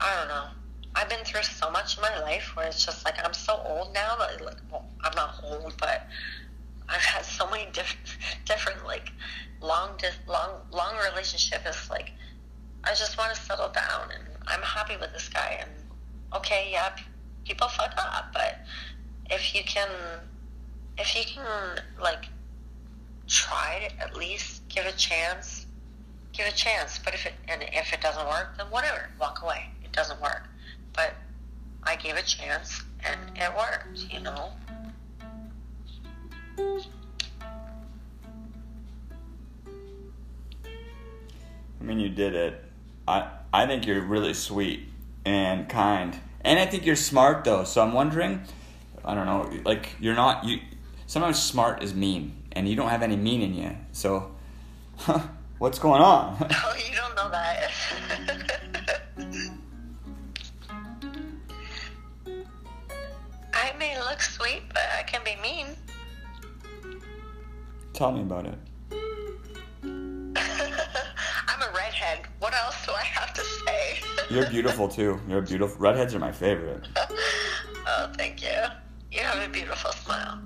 [0.00, 0.46] I don't know.
[0.96, 3.92] I've been through so much in my life where it's just like I'm so old
[3.92, 6.06] now that like well, I'm not old, but
[6.88, 9.10] I've had so many different, different like
[9.60, 11.62] long, dis- long, long relationship.
[11.90, 12.12] Like
[12.84, 15.58] I just want to settle down, and I'm happy with this guy.
[15.60, 15.70] And
[16.34, 16.94] okay, yeah,
[17.44, 18.60] people fuck up, but
[19.30, 19.88] if you can
[20.98, 22.26] if you can like
[23.26, 25.66] try to at least give a chance,
[26.32, 26.98] give a chance.
[27.04, 29.66] But if it and if it doesn't work, then whatever, walk away.
[29.84, 30.48] It doesn't work.
[30.92, 31.14] But
[31.82, 34.52] I gave a chance and it worked, you know.
[41.80, 42.64] I mean, you did it.
[43.06, 44.88] I I think you're really sweet
[45.24, 47.64] and kind, and I think you're smart though.
[47.64, 48.42] So I'm wondering,
[49.04, 50.60] I don't know, like you're not you.
[51.06, 53.76] Sometimes smart is mean, and you don't have any mean in you.
[53.92, 54.34] So,
[55.58, 56.36] what's going on?
[56.64, 57.70] Oh, you don't know that.
[63.52, 65.66] I may look sweet, but I can be mean.
[67.92, 68.58] Tell me about it.
[69.86, 72.26] I'm a redhead.
[72.40, 74.00] What else do I have to say?
[74.30, 75.20] You're beautiful too.
[75.28, 75.76] You're beautiful.
[75.78, 76.88] Redheads are my favorite.
[77.86, 78.50] oh, thank you.
[79.12, 80.40] You have a beautiful smile.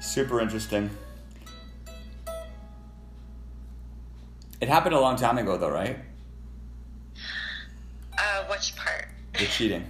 [0.00, 0.90] Super interesting.
[4.60, 5.98] It happened a long time ago, though, right?
[8.16, 9.08] uh, which part?
[9.38, 9.84] The cheating.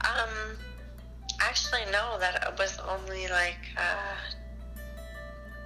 [0.00, 0.56] Um,
[1.40, 2.18] actually, no.
[2.18, 4.16] That was only like, uh,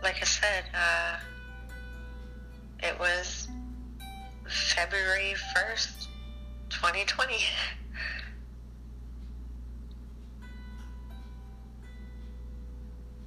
[0.09, 1.17] like I said, uh,
[2.83, 3.47] it was
[4.49, 6.09] February first,
[6.70, 7.37] twenty twenty.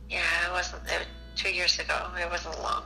[0.10, 0.82] Yeah, it wasn't.
[0.88, 1.95] It, two years ago.
[2.19, 2.84] It wasn't long.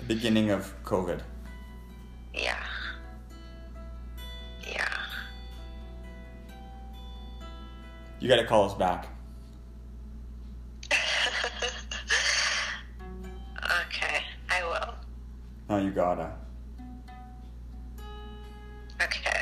[0.00, 1.22] The beginning of COVID.
[2.34, 2.62] Yeah.
[4.70, 4.86] Yeah.
[8.18, 9.06] You got to call us back.
[15.90, 16.32] Uganda.
[19.02, 19.40] Okay.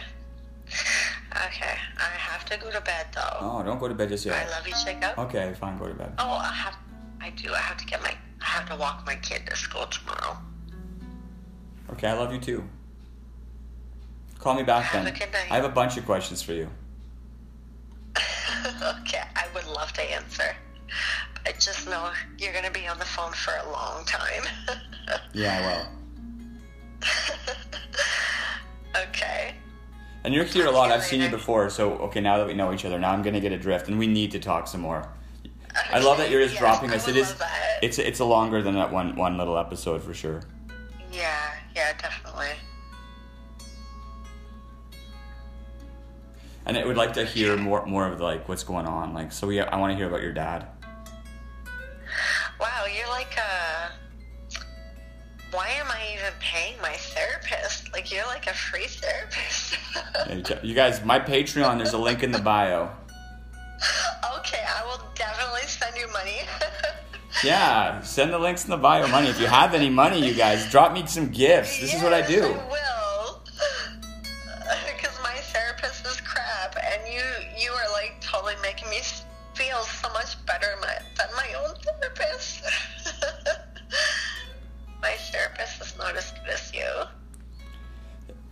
[1.47, 1.77] Okay.
[1.99, 3.36] I have to go to bed though.
[3.41, 4.47] Oh, don't go to bed just yet.
[4.47, 5.18] I love you, Jacob.
[5.18, 6.12] Okay, fine, go to bed.
[6.18, 6.77] Oh, I have.
[7.20, 7.52] I do.
[7.52, 8.15] I have to get my.
[8.41, 10.39] I have to walk my kid to school tomorrow.
[11.93, 12.65] Okay, I love you too.
[14.39, 15.15] Call me back have then.
[15.51, 16.68] I have a bunch of questions for you.
[18.17, 20.55] okay, I would love to answer.
[21.44, 24.44] I just know you're going to be on the phone for a long time.
[25.35, 25.98] yeah, I will.
[30.24, 30.90] And you're here a lot.
[30.90, 33.40] I've seen you before, so okay, now that we know each other, now I'm gonna
[33.40, 35.08] get a drift, and we need to talk some more.
[35.90, 37.06] I love that you're just dropping us.
[37.08, 37.34] It is.
[37.82, 40.42] It's it's a longer than that one one little episode for sure.
[41.12, 42.48] Yeah, yeah, definitely.
[46.66, 49.14] And I would like to hear more more of like what's going on.
[49.14, 50.66] Like, so we I want to hear about your dad.
[52.60, 53.92] Wow, you're like a.
[55.52, 57.08] Why am I even paying my therapist?
[57.99, 59.77] Like you're like a free therapist.
[60.62, 61.78] You guys, my Patreon.
[61.78, 62.91] There's a link in the bio.
[64.39, 66.43] okay, I will definitely send you money.
[67.44, 69.07] Yeah, send the links in the bio.
[69.09, 69.28] Money.
[69.28, 71.78] If you have any money, you guys, drop me some gifts.
[71.81, 72.43] This is what I do.
[72.43, 72.68] I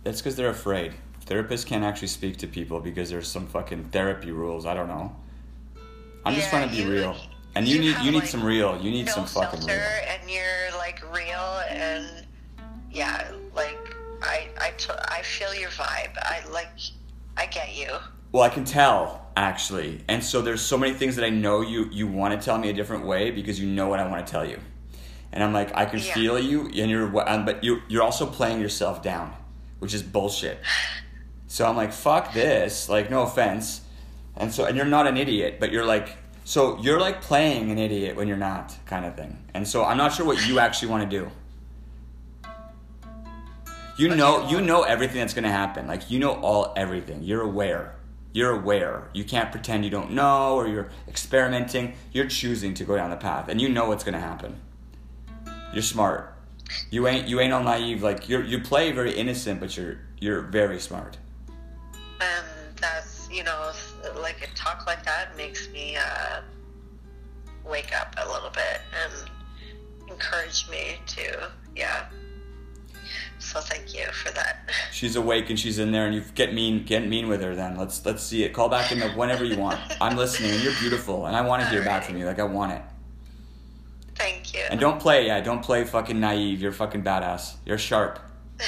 [0.07, 0.93] That's because they're afraid.
[1.25, 4.65] Therapists can't actually speak to people because there's some fucking therapy rules.
[4.65, 5.13] I don't know.
[6.23, 7.17] I'm just trying to be real.
[7.55, 8.81] And you, need have, you need like, some real.
[8.81, 9.75] You need no some fucking real.
[9.75, 12.25] and you're like real, and
[12.89, 13.77] yeah, like
[14.21, 16.17] I I t- I feel your vibe.
[16.21, 16.69] I like
[17.35, 17.89] I get you.
[18.31, 21.89] Well, I can tell actually, and so there's so many things that I know you
[21.91, 24.31] you want to tell me a different way because you know what I want to
[24.31, 24.57] tell you,
[25.33, 26.13] and I'm like I can Yeah.
[26.13, 29.33] feel you, and you're but you you're also playing yourself down,
[29.79, 30.59] which is bullshit.
[31.47, 33.81] So I'm like fuck this, like no offense,
[34.35, 37.77] and so and you're not an idiot, but you're like so you're like playing an
[37.77, 40.89] idiot when you're not kind of thing, and so I'm not sure what you actually
[40.89, 41.31] want to do.
[43.97, 45.87] You know, you know everything that's gonna happen.
[45.87, 47.23] Like you know all everything.
[47.23, 47.95] You're aware.
[48.31, 49.09] You're aware.
[49.13, 51.95] You can't pretend you don't know or you're experimenting.
[52.11, 54.61] You're choosing to go down the path, and you know what's gonna happen.
[55.73, 56.36] You're smart.
[56.89, 58.03] You ain't you ain't all naive.
[58.03, 61.17] Like you you play very innocent, but you're you're very smart.
[62.21, 62.45] and
[62.79, 63.71] that's you know
[64.19, 66.41] like a talk like that makes me uh,
[67.65, 69.29] wake up a little bit and
[70.09, 72.05] encourage me to yeah
[73.39, 76.83] so thank you for that She's awake and she's in there, and you get mean
[76.83, 77.55] get mean with her.
[77.55, 78.51] Then let's let's see it.
[78.53, 79.79] Call back in the whenever you want.
[80.01, 82.25] I'm listening, and you're beautiful, and I want to hear back from you.
[82.25, 82.81] Like I want it.
[84.17, 86.61] Thank you And don't play, yeah, don't play fucking naive.
[86.61, 87.55] You're fucking badass.
[87.65, 88.19] You're sharp.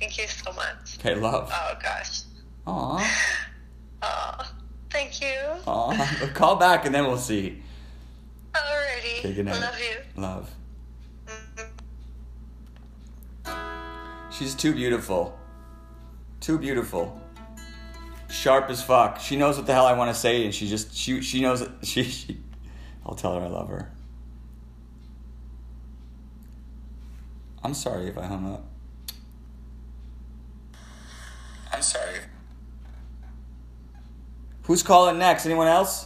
[0.00, 1.50] thank you so much Okay, love.
[1.52, 2.20] oh gosh
[2.66, 3.18] Aw.
[4.02, 4.50] oh
[4.90, 5.34] thank you
[5.66, 6.30] Aw.
[6.34, 7.62] Call back and then we'll see.
[8.54, 9.60] alrighty Okay, good night.
[9.60, 10.50] love you Love.
[11.26, 11.68] Mhm.
[14.32, 15.38] She's too beautiful.
[16.40, 17.20] Too beautiful.
[18.30, 19.18] Sharp as fuck.
[19.20, 21.66] She knows what the hell I want to say, and she just she she knows.
[21.82, 22.38] She, she
[23.08, 23.90] I'll tell her I love her.
[27.64, 28.64] I'm sorry if I hung up.
[31.72, 32.18] I'm sorry.
[34.64, 35.46] Who's calling next?
[35.46, 36.04] Anyone else?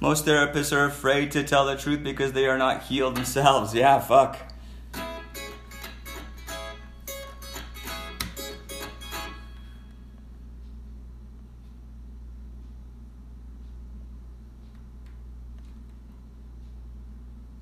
[0.00, 3.72] Most therapists are afraid to tell the truth because they are not healed themselves.
[3.80, 4.38] Yeah, fuck.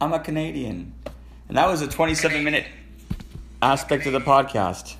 [0.00, 0.94] I'm a Canadian.
[1.48, 2.66] And that was a 27 minute
[3.60, 4.94] aspect of the podcast.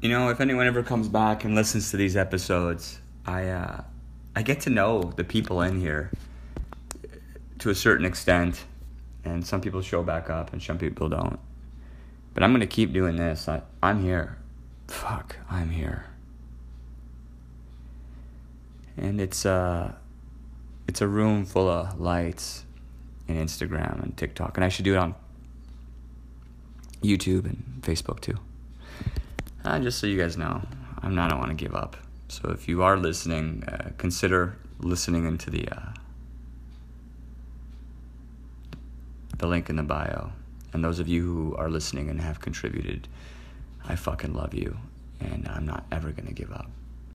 [0.00, 3.84] You know, if anyone ever comes back and listens to these episodes, I uh,
[4.34, 6.10] I get to know the people in here
[7.60, 8.64] to a certain extent,
[9.24, 11.38] and some people show back up and some people don't.
[12.34, 13.48] But I'm gonna keep doing this.
[13.48, 14.38] I, I'm here.
[14.88, 16.11] Fuck, I'm here.
[18.96, 19.92] And it's uh
[20.88, 22.64] it's a room full of lights
[23.28, 25.14] and Instagram and TikTok, and I should do it on
[27.02, 28.38] YouTube and Facebook too.
[29.64, 30.62] Uh, just so you guys know,
[31.02, 31.32] I'm not.
[31.32, 31.96] I want to give up.
[32.28, 35.92] So if you are listening, uh, consider listening into the uh,
[39.38, 40.32] the link in the bio.
[40.72, 43.06] And those of you who are listening and have contributed,
[43.86, 44.78] I fucking love you,
[45.20, 46.70] and I'm not ever gonna give up.